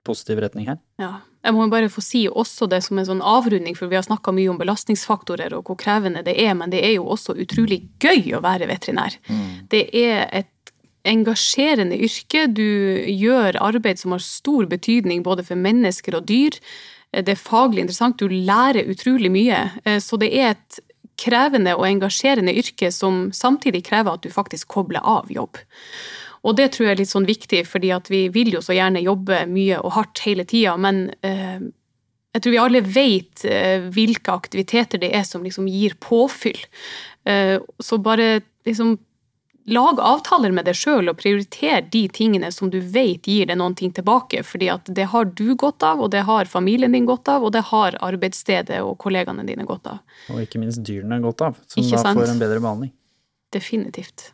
positiv 0.06 0.40
retning 0.42 0.66
her? 0.72 0.80
Ja. 1.00 1.18
Jeg 1.40 1.56
må 1.56 1.64
bare 1.72 1.88
få 1.88 2.02
si 2.04 2.26
også 2.28 2.66
det 2.68 2.82
som 2.84 2.98
en 3.00 3.06
sånn 3.08 3.22
avrunding, 3.24 3.72
for 3.78 3.88
vi 3.88 3.96
har 3.96 4.04
snakka 4.04 4.32
mye 4.36 4.50
om 4.52 4.58
belastningsfaktorer 4.60 5.54
og 5.56 5.70
hvor 5.70 5.78
krevende 5.80 6.20
det 6.26 6.34
er, 6.42 6.52
men 6.58 6.72
det 6.72 6.82
er 6.84 6.98
jo 6.98 7.06
også 7.14 7.32
utrolig 7.40 7.86
gøy 8.02 8.34
å 8.36 8.42
være 8.44 8.68
veterinær. 8.68 9.16
Det 9.72 9.86
er 9.96 10.26
et 10.42 10.72
engasjerende 11.08 11.96
yrke. 11.96 12.44
Du 12.52 12.66
gjør 13.08 13.56
arbeid 13.56 14.02
som 14.02 14.12
har 14.12 14.24
stor 14.24 14.68
betydning 14.68 15.24
både 15.24 15.46
for 15.46 15.56
mennesker 15.56 16.18
og 16.18 16.28
dyr. 16.28 16.60
Det 17.12 17.34
er 17.34 17.40
faglig 17.40 17.84
interessant, 17.84 18.20
du 18.20 18.28
lærer 18.30 18.86
utrolig 18.90 19.30
mye. 19.32 19.64
Eh, 19.84 19.98
Så 19.98 20.18
det 20.20 20.30
er 20.32 20.54
et 20.54 20.80
krevende 21.20 21.74
og 21.76 21.86
engasjerende 21.88 22.54
yrke 22.56 22.90
som 22.94 23.28
samtidig 23.32 23.84
krever 23.84 24.14
at 24.14 24.22
du 24.22 24.30
faktisk 24.32 24.68
kobler 24.68 25.04
av 25.04 25.28
jobb. 25.30 25.58
Og 26.42 26.56
det 26.56 26.70
tror 26.72 26.86
jeg 26.86 26.94
er 26.94 27.00
litt 27.02 27.12
sånn 27.12 27.28
viktig, 27.28 27.66
fordi 27.68 27.90
at 27.92 28.08
vi 28.08 28.28
vil 28.32 28.54
jo 28.54 28.62
så 28.64 28.72
gjerne 28.72 29.02
jobbe 29.04 29.42
mye 29.50 29.82
og 29.82 29.92
hardt 29.98 30.22
hele 30.24 30.46
tida, 30.48 30.76
men 30.80 31.10
eh, 31.26 31.60
jeg 32.30 32.42
tror 32.42 32.54
vi 32.54 32.62
alle 32.62 32.80
vet 32.86 33.44
eh, 33.44 33.84
hvilke 33.92 34.32
aktiviteter 34.32 35.02
det 35.02 35.10
er 35.18 35.26
som 35.26 35.44
liksom 35.44 35.68
gir 35.68 35.98
påfyll. 36.00 36.60
Eh, 37.28 37.58
så 37.82 37.98
bare 38.00 38.40
liksom 38.64 38.96
lag 39.64 40.00
avtaler 40.00 40.52
med 40.54 40.66
deg 40.68 40.78
sjøl 40.78 41.10
og 41.10 41.18
prioriter 41.20 41.84
de 41.92 42.04
tingene 42.12 42.50
som 42.54 42.70
du 42.72 42.78
vet 42.80 43.26
gir 43.28 43.50
deg 43.50 43.58
noen 43.60 43.76
ting 43.78 43.92
tilbake, 43.96 44.42
fordi 44.46 44.70
at 44.72 44.88
det 44.96 45.08
har 45.12 45.28
du 45.28 45.54
godt 45.58 45.84
av, 45.86 46.00
og 46.00 46.12
det 46.14 46.24
har 46.28 46.50
familien 46.50 46.94
din 46.96 47.08
godt 47.08 47.28
av, 47.32 47.44
og 47.44 47.54
det 47.56 47.66
har 47.70 47.98
arbeidsstedet 48.00 48.80
og 48.84 48.96
kollegaene 49.02 49.44
dine 49.48 49.66
godt 49.68 49.92
av. 49.92 50.00
Og 50.32 50.42
ikke 50.44 50.62
minst 50.62 50.82
dyrene 50.86 51.20
godt 51.24 51.46
av, 51.46 51.60
som 51.70 51.84
da 51.84 52.02
får 52.14 52.34
en 52.34 52.42
bedre 52.42 52.62
behandling. 52.62 52.94
Definitivt. 53.54 54.30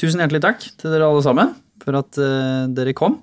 Tusen 0.00 0.22
hjertelig 0.22 0.42
takk 0.44 0.64
til 0.80 0.92
dere 0.92 1.08
alle 1.08 1.22
sammen 1.24 1.54
for 1.82 1.98
at 1.98 2.18
uh, 2.20 2.68
dere 2.72 2.94
kom. 2.96 3.18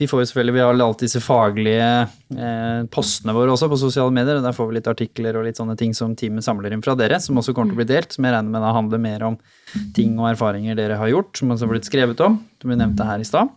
Vi 0.00 0.08
får 0.10 0.22
jo 0.22 0.28
selvfølgelig, 0.30 0.56
vi 0.56 0.62
har 0.64 0.74
alltid 0.74 1.06
disse 1.06 1.22
faglige 1.24 1.88
uh, 2.06 2.82
postene 2.92 3.34
våre 3.36 3.54
også 3.54 3.70
på 3.70 3.78
sosiale 3.80 4.14
medier, 4.14 4.40
og 4.40 4.46
der 4.46 4.56
får 4.56 4.70
vi 4.70 4.78
litt 4.78 4.90
artikler 4.90 5.38
og 5.38 5.46
litt 5.46 5.60
sånne 5.60 5.78
ting 5.80 5.94
som 5.96 6.16
teamet 6.18 6.46
samler 6.46 6.74
inn 6.74 6.84
fra 6.84 6.96
dere, 6.98 7.20
som 7.22 7.38
også 7.40 7.54
kommer 7.56 7.72
til 7.72 7.78
å 7.78 7.82
bli 7.82 7.90
delt, 7.92 8.12
som 8.16 8.26
jeg 8.26 8.36
regner 8.36 8.54
med 8.56 8.66
da 8.66 8.74
handler 8.76 9.02
mer 9.06 9.26
om 9.30 9.40
ting 9.96 10.18
og 10.18 10.32
erfaringer 10.32 10.78
dere 10.78 10.98
har 11.00 11.12
gjort, 11.12 11.32
som 11.38 11.54
også 11.54 11.66
har 11.66 11.74
blitt 11.76 11.90
skrevet 11.90 12.26
om, 12.26 12.38
som 12.60 12.74
vi 12.74 12.78
nevnte 12.80 13.08
her 13.08 13.22
i 13.22 13.28
stad. 13.28 13.54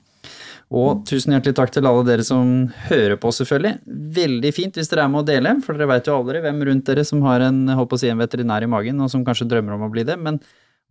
Og 0.73 1.03
tusen 1.05 1.35
hjertelig 1.35 1.53
takk 1.57 1.73
til 1.75 1.85
alle 1.85 2.05
dere 2.07 2.23
som 2.25 2.47
hører 2.88 3.17
på, 3.21 3.30
selvfølgelig. 3.35 3.75
Veldig 4.15 4.51
fint 4.55 4.77
hvis 4.80 4.89
dere 4.89 5.05
er 5.05 5.11
med 5.13 5.21
å 5.21 5.27
dele, 5.27 5.53
for 5.61 5.77
dere 5.77 5.91
vet 5.91 6.09
jo 6.09 6.15
aldri 6.17 6.41
hvem 6.41 6.63
rundt 6.69 6.88
dere 6.89 7.03
som 7.05 7.21
har 7.27 7.45
en, 7.45 7.65
holdt 7.69 7.91
på 7.91 7.99
å 7.99 8.01
si, 8.01 8.09
en 8.09 8.21
veterinær 8.21 8.65
i 8.65 8.69
magen, 8.71 9.01
og 9.03 9.11
som 9.13 9.25
kanskje 9.27 9.49
drømmer 9.51 9.77
om 9.77 9.85
å 9.85 9.91
bli 9.93 10.05
det, 10.07 10.17
men 10.17 10.39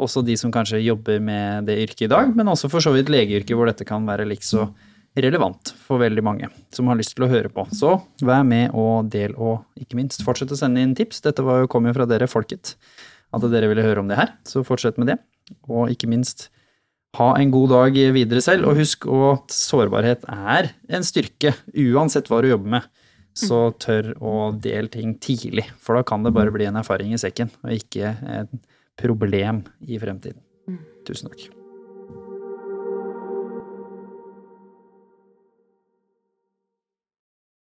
også 0.01 0.23
de 0.25 0.37
som 0.39 0.53
kanskje 0.55 0.81
jobber 0.83 1.21
med 1.23 1.69
det 1.69 1.79
yrket 1.85 2.07
i 2.07 2.13
dag, 2.13 2.33
men 2.37 2.49
også 2.53 2.71
for 2.73 2.85
så 2.85 2.95
vidt 2.95 3.13
legeyrket, 3.13 3.55
hvor 3.57 3.69
dette 3.69 3.87
kan 3.89 4.07
være 4.09 4.27
likså 4.31 4.71
relevant 5.21 5.75
for 5.85 6.01
veldig 6.01 6.23
mange 6.25 6.49
som 6.73 6.89
har 6.89 6.97
lyst 6.97 7.15
til 7.17 7.27
å 7.27 7.31
høre 7.31 7.51
på. 7.53 7.67
Så 7.77 7.99
vær 8.25 8.47
med 8.49 8.73
og 8.79 9.11
del, 9.13 9.37
og 9.37 9.67
ikke 9.79 9.99
minst 9.99 10.25
fortsett 10.25 10.55
å 10.55 10.59
sende 10.59 10.83
inn 10.83 10.97
tips. 10.97 11.21
Dette 11.25 11.45
var 11.45 11.63
jo, 11.63 11.71
kom 11.71 11.87
jo 11.89 11.95
fra 11.97 12.09
dere, 12.09 12.31
folket, 12.31 12.75
at 13.33 13.47
dere 13.53 13.69
ville 13.71 13.85
høre 13.85 14.03
om 14.03 14.09
det 14.09 14.19
her, 14.19 14.35
så 14.49 14.65
fortsett 14.67 15.01
med 15.01 15.13
det. 15.13 15.19
Og 15.69 15.93
ikke 15.93 16.09
minst 16.09 16.49
ha 17.19 17.35
en 17.37 17.53
god 17.53 17.75
dag 17.75 17.99
videre 18.17 18.41
selv, 18.45 18.71
og 18.71 18.81
husk 18.81 19.05
at 19.05 19.53
sårbarhet 19.53 20.25
er 20.33 20.73
en 20.89 21.05
styrke, 21.05 21.53
uansett 21.77 22.33
hva 22.33 22.41
du 22.41 22.49
jobber 22.49 22.79
med. 22.79 22.91
Så 23.37 23.71
tør 23.81 24.11
å 24.21 24.33
dele 24.61 24.91
ting 24.93 25.15
tidlig, 25.21 25.65
for 25.81 25.97
da 25.97 26.03
kan 26.05 26.25
det 26.25 26.35
bare 26.37 26.53
bli 26.53 26.67
en 26.69 26.77
erfaring 26.77 27.15
i 27.17 27.21
sekken, 27.21 27.49
og 27.65 27.73
ikke 27.73 28.11
et 28.29 28.53
problem 28.97 29.65
i 29.81 29.99
fremtiden. 29.99 30.43
Tusen 31.07 31.33
takk. 31.33 31.62